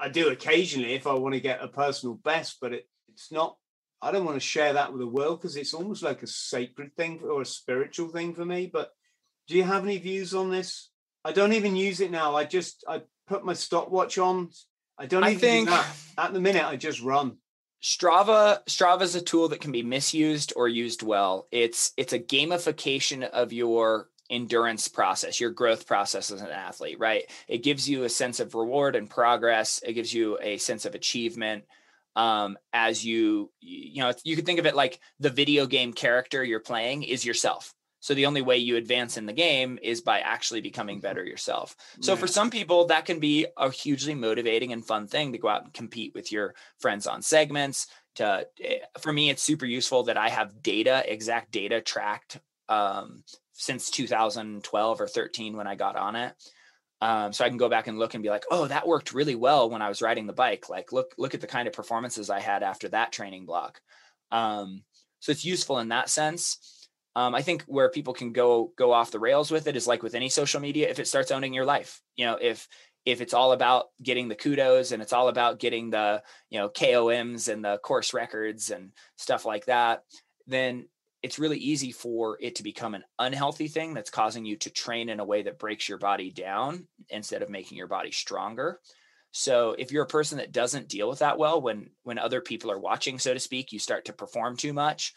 I 0.00 0.08
do 0.08 0.28
occasionally 0.28 0.94
if 0.94 1.06
I 1.06 1.14
want 1.14 1.34
to 1.34 1.40
get 1.40 1.62
a 1.62 1.68
personal 1.68 2.14
best, 2.14 2.58
but 2.60 2.72
it, 2.72 2.88
it's 3.08 3.32
not. 3.32 3.56
I 4.06 4.12
don't 4.12 4.24
want 4.24 4.36
to 4.36 4.40
share 4.40 4.74
that 4.74 4.92
with 4.92 5.00
the 5.00 5.06
world 5.08 5.40
because 5.40 5.56
it's 5.56 5.74
almost 5.74 6.02
like 6.02 6.22
a 6.22 6.28
sacred 6.28 6.94
thing 6.94 7.20
or 7.28 7.42
a 7.42 7.46
spiritual 7.46 8.08
thing 8.08 8.34
for 8.34 8.44
me. 8.44 8.70
But 8.72 8.92
do 9.48 9.56
you 9.56 9.64
have 9.64 9.82
any 9.82 9.98
views 9.98 10.32
on 10.32 10.48
this? 10.50 10.90
I 11.24 11.32
don't 11.32 11.54
even 11.54 11.74
use 11.74 12.00
it 12.00 12.12
now. 12.12 12.36
I 12.36 12.44
just 12.44 12.84
I 12.86 13.02
put 13.26 13.44
my 13.44 13.52
stopwatch 13.52 14.16
on, 14.18 14.50
I 14.96 15.06
don't 15.06 15.24
I 15.24 15.34
think 15.34 15.68
at 16.16 16.32
the 16.32 16.40
minute 16.40 16.64
I 16.64 16.76
just 16.76 17.02
run. 17.02 17.38
Strava 17.82 18.64
Strava 18.66 19.02
is 19.02 19.16
a 19.16 19.20
tool 19.20 19.48
that 19.48 19.60
can 19.60 19.72
be 19.72 19.82
misused 19.82 20.52
or 20.54 20.68
used 20.68 21.02
well. 21.02 21.48
It's 21.50 21.92
it's 21.96 22.12
a 22.12 22.20
gamification 22.20 23.28
of 23.28 23.52
your 23.52 24.08
endurance 24.30 24.88
process, 24.88 25.40
your 25.40 25.50
growth 25.50 25.86
process 25.86 26.30
as 26.30 26.40
an 26.40 26.50
athlete, 26.50 26.98
right? 27.00 27.24
It 27.48 27.64
gives 27.64 27.88
you 27.88 28.04
a 28.04 28.08
sense 28.08 28.40
of 28.40 28.54
reward 28.54 28.94
and 28.94 29.10
progress. 29.10 29.80
It 29.84 29.94
gives 29.94 30.14
you 30.14 30.38
a 30.40 30.58
sense 30.58 30.84
of 30.84 30.94
achievement 30.94 31.64
um, 32.16 32.58
as 32.72 33.04
you 33.04 33.50
you 33.60 34.02
know 34.02 34.12
you 34.24 34.34
could 34.34 34.46
think 34.46 34.58
of 34.58 34.66
it 34.66 34.74
like 34.74 34.98
the 35.20 35.30
video 35.30 35.66
game 35.66 35.92
character 35.92 36.42
you're 36.42 36.58
playing 36.58 37.04
is 37.04 37.24
yourself 37.24 37.72
so 38.06 38.14
the 38.14 38.26
only 38.26 38.40
way 38.40 38.58
you 38.58 38.76
advance 38.76 39.16
in 39.16 39.26
the 39.26 39.32
game 39.32 39.80
is 39.82 40.00
by 40.00 40.20
actually 40.20 40.60
becoming 40.60 41.00
better 41.00 41.24
yourself. 41.24 41.74
So 42.00 42.12
yeah. 42.12 42.18
for 42.18 42.28
some 42.28 42.50
people, 42.50 42.86
that 42.86 43.04
can 43.04 43.18
be 43.18 43.46
a 43.56 43.68
hugely 43.68 44.14
motivating 44.14 44.72
and 44.72 44.86
fun 44.86 45.08
thing 45.08 45.32
to 45.32 45.38
go 45.38 45.48
out 45.48 45.64
and 45.64 45.72
compete 45.72 46.14
with 46.14 46.30
your 46.30 46.54
friends 46.78 47.08
on 47.08 47.20
segments. 47.20 47.88
To 48.14 48.46
eh, 48.62 48.78
for 49.00 49.12
me, 49.12 49.28
it's 49.30 49.42
super 49.42 49.66
useful 49.66 50.04
that 50.04 50.16
I 50.16 50.28
have 50.28 50.62
data, 50.62 51.02
exact 51.04 51.50
data 51.50 51.80
tracked 51.80 52.38
um, 52.68 53.24
since 53.54 53.90
2012 53.90 55.00
or 55.00 55.08
13 55.08 55.56
when 55.56 55.66
I 55.66 55.74
got 55.74 55.96
on 55.96 56.14
it. 56.14 56.32
Um, 57.00 57.32
so 57.32 57.44
I 57.44 57.48
can 57.48 57.58
go 57.58 57.68
back 57.68 57.88
and 57.88 57.98
look 57.98 58.14
and 58.14 58.22
be 58.22 58.30
like, 58.30 58.44
oh, 58.50 58.66
that 58.66 58.86
worked 58.86 59.12
really 59.12 59.34
well 59.34 59.68
when 59.70 59.82
I 59.82 59.88
was 59.88 60.02
riding 60.02 60.26
the 60.26 60.32
bike. 60.32 60.68
Like, 60.68 60.92
look, 60.92 61.14
look 61.18 61.34
at 61.34 61.40
the 61.40 61.46
kind 61.46 61.68
of 61.68 61.74
performances 61.74 62.30
I 62.30 62.40
had 62.40 62.62
after 62.62 62.88
that 62.88 63.12
training 63.12 63.44
block. 63.46 63.80
Um, 64.30 64.82
so 65.20 65.32
it's 65.32 65.44
useful 65.44 65.78
in 65.78 65.88
that 65.88 66.08
sense 66.08 66.58
Um, 67.14 67.34
I 67.34 67.42
think 67.42 67.64
where 67.66 67.88
people 67.90 68.12
can 68.12 68.32
go 68.32 68.72
go 68.76 68.92
off 68.92 69.10
the 69.10 69.18
rails 69.18 69.50
with 69.50 69.66
it 69.66 69.76
is 69.76 69.86
like 69.86 70.02
with 70.02 70.14
any 70.14 70.28
social 70.28 70.60
media. 70.60 70.90
If 70.90 70.98
it 70.98 71.08
starts 71.08 71.30
owning 71.30 71.54
your 71.54 71.64
life, 71.64 72.02
you 72.16 72.26
know, 72.26 72.38
if 72.40 72.68
if 73.06 73.20
it's 73.20 73.34
all 73.34 73.52
about 73.52 73.86
getting 74.02 74.28
the 74.28 74.34
kudos 74.34 74.92
and 74.92 75.00
it's 75.02 75.12
all 75.14 75.28
about 75.28 75.58
getting 75.58 75.90
the 75.90 76.22
you 76.50 76.58
know 76.58 76.68
KOMs 76.68 77.48
and 77.52 77.64
the 77.64 77.78
course 77.78 78.12
records 78.14 78.70
and 78.70 78.92
stuff 79.16 79.46
like 79.46 79.64
that, 79.66 80.02
then 80.46 80.88
it's 81.26 81.40
really 81.40 81.58
easy 81.58 81.90
for 81.90 82.38
it 82.40 82.54
to 82.54 82.62
become 82.62 82.94
an 82.94 83.02
unhealthy 83.18 83.66
thing 83.66 83.94
that's 83.94 84.10
causing 84.10 84.44
you 84.44 84.56
to 84.58 84.70
train 84.70 85.08
in 85.08 85.18
a 85.18 85.24
way 85.24 85.42
that 85.42 85.58
breaks 85.58 85.88
your 85.88 85.98
body 85.98 86.30
down 86.30 86.86
instead 87.08 87.42
of 87.42 87.50
making 87.50 87.76
your 87.76 87.88
body 87.88 88.12
stronger. 88.12 88.78
So 89.32 89.74
if 89.76 89.90
you're 89.90 90.04
a 90.04 90.06
person 90.06 90.38
that 90.38 90.52
doesn't 90.52 90.88
deal 90.88 91.08
with 91.08 91.18
that 91.18 91.36
well 91.36 91.60
when 91.60 91.90
when 92.04 92.16
other 92.16 92.40
people 92.40 92.70
are 92.70 92.78
watching 92.78 93.18
so 93.18 93.34
to 93.34 93.40
speak, 93.40 93.72
you 93.72 93.80
start 93.80 94.04
to 94.04 94.12
perform 94.12 94.56
too 94.56 94.72
much, 94.72 95.14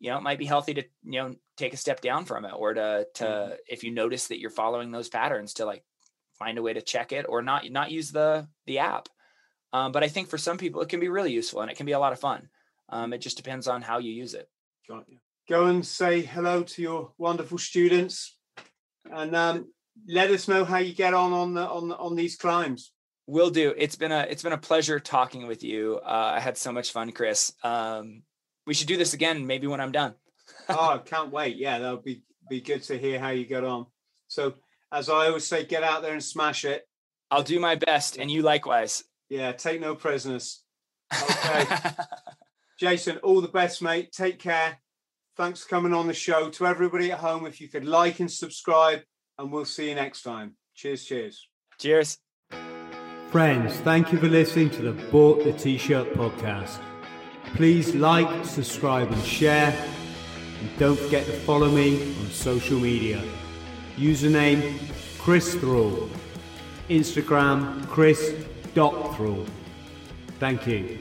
you 0.00 0.08
know, 0.08 0.16
it 0.16 0.22
might 0.22 0.38
be 0.38 0.46
healthy 0.46 0.72
to, 0.72 0.84
you 1.02 1.20
know, 1.20 1.34
take 1.58 1.74
a 1.74 1.76
step 1.76 2.00
down 2.00 2.24
from 2.24 2.46
it 2.46 2.54
or 2.56 2.72
to 2.72 3.06
to 3.16 3.24
mm-hmm. 3.24 3.52
if 3.68 3.84
you 3.84 3.90
notice 3.90 4.28
that 4.28 4.40
you're 4.40 4.48
following 4.48 4.92
those 4.92 5.10
patterns 5.10 5.52
to 5.54 5.66
like 5.66 5.84
find 6.38 6.56
a 6.56 6.62
way 6.62 6.72
to 6.72 6.80
check 6.80 7.12
it 7.12 7.26
or 7.28 7.42
not 7.42 7.70
not 7.70 7.90
use 7.90 8.10
the 8.12 8.48
the 8.64 8.78
app. 8.78 9.10
Um, 9.74 9.92
but 9.92 10.02
I 10.02 10.08
think 10.08 10.30
for 10.30 10.38
some 10.38 10.56
people 10.56 10.80
it 10.80 10.88
can 10.88 11.00
be 11.00 11.08
really 11.08 11.32
useful 11.32 11.60
and 11.60 11.70
it 11.70 11.76
can 11.76 11.84
be 11.84 11.92
a 11.92 11.98
lot 11.98 12.14
of 12.14 12.18
fun. 12.18 12.48
Um, 12.88 13.12
it 13.12 13.18
just 13.18 13.36
depends 13.36 13.68
on 13.68 13.82
how 13.82 13.98
you 13.98 14.10
use 14.10 14.32
it. 14.32 14.48
Got 14.88 15.06
you. 15.08 15.18
Go 15.48 15.66
and 15.66 15.84
say 15.84 16.22
hello 16.22 16.62
to 16.62 16.82
your 16.82 17.12
wonderful 17.18 17.58
students, 17.58 18.38
and 19.12 19.36
um, 19.36 19.72
let 20.08 20.30
us 20.30 20.48
know 20.48 20.64
how 20.64 20.78
you 20.78 20.94
get 20.94 21.12
on 21.12 21.32
on 21.32 21.54
the 21.54 21.68
on 21.68 21.92
on 21.92 22.14
these 22.14 22.36
climbs. 22.36 22.92
Will 23.26 23.50
do. 23.50 23.74
It's 23.76 23.96
been 23.96 24.12
a 24.12 24.26
it's 24.28 24.42
been 24.42 24.52
a 24.52 24.58
pleasure 24.58 24.98
talking 24.98 25.46
with 25.46 25.62
you. 25.62 26.00
Uh, 26.02 26.32
I 26.36 26.40
had 26.40 26.56
so 26.56 26.72
much 26.72 26.92
fun, 26.92 27.12
Chris. 27.12 27.52
Um, 27.62 28.22
we 28.66 28.72
should 28.72 28.88
do 28.88 28.96
this 28.96 29.12
again, 29.12 29.46
maybe 29.46 29.66
when 29.66 29.80
I'm 29.80 29.92
done. 29.92 30.14
oh, 30.68 30.94
I 30.94 30.98
can't 30.98 31.30
wait. 31.30 31.56
Yeah, 31.56 31.78
that'll 31.78 31.98
be 31.98 32.22
be 32.48 32.60
good 32.60 32.82
to 32.84 32.96
hear 32.96 33.18
how 33.18 33.30
you 33.30 33.44
get 33.44 33.64
on. 33.64 33.86
So 34.28 34.54
as 34.92 35.08
I 35.08 35.26
always 35.26 35.46
say, 35.46 35.64
get 35.64 35.82
out 35.82 36.02
there 36.02 36.12
and 36.12 36.22
smash 36.22 36.64
it. 36.64 36.88
I'll 37.30 37.42
do 37.42 37.58
my 37.60 37.74
best, 37.74 38.16
and 38.16 38.30
you 38.30 38.42
likewise. 38.42 39.04
Yeah, 39.28 39.52
take 39.52 39.80
no 39.80 39.94
prisoners. 39.94 40.62
Okay. 41.30 41.66
Jason, 42.80 43.18
all 43.18 43.40
the 43.40 43.48
best, 43.48 43.80
mate. 43.82 44.10
Take 44.10 44.40
care. 44.40 44.78
Thanks 45.36 45.62
for 45.62 45.68
coming 45.68 45.92
on 45.92 46.06
the 46.06 46.14
show. 46.14 46.48
To 46.50 46.66
everybody 46.66 47.10
at 47.10 47.18
home, 47.18 47.46
if 47.46 47.60
you 47.60 47.68
could 47.68 47.84
like 47.84 48.20
and 48.20 48.30
subscribe, 48.30 49.00
and 49.38 49.50
we'll 49.50 49.64
see 49.64 49.88
you 49.88 49.94
next 49.94 50.22
time. 50.22 50.54
Cheers, 50.74 51.04
cheers. 51.04 51.48
Cheers. 51.78 52.18
Friends, 53.30 53.74
thank 53.78 54.12
you 54.12 54.18
for 54.18 54.28
listening 54.28 54.70
to 54.70 54.82
the 54.82 54.92
Bought 55.10 55.42
the 55.42 55.52
T-Shirt 55.52 56.14
podcast. 56.14 56.78
Please 57.56 57.94
like, 57.94 58.44
subscribe, 58.44 59.10
and 59.10 59.24
share. 59.24 59.74
And 60.60 60.78
don't 60.78 60.98
forget 60.98 61.26
to 61.26 61.32
follow 61.32 61.68
me 61.68 62.14
on 62.20 62.30
social 62.30 62.78
media. 62.78 63.20
Username 63.96 64.78
Chris 65.18 65.54
Thrall. 65.56 66.08
Instagram 66.88 67.86
Chris.Thrall. 67.88 69.46
Thank 70.38 70.66
you. 70.66 70.98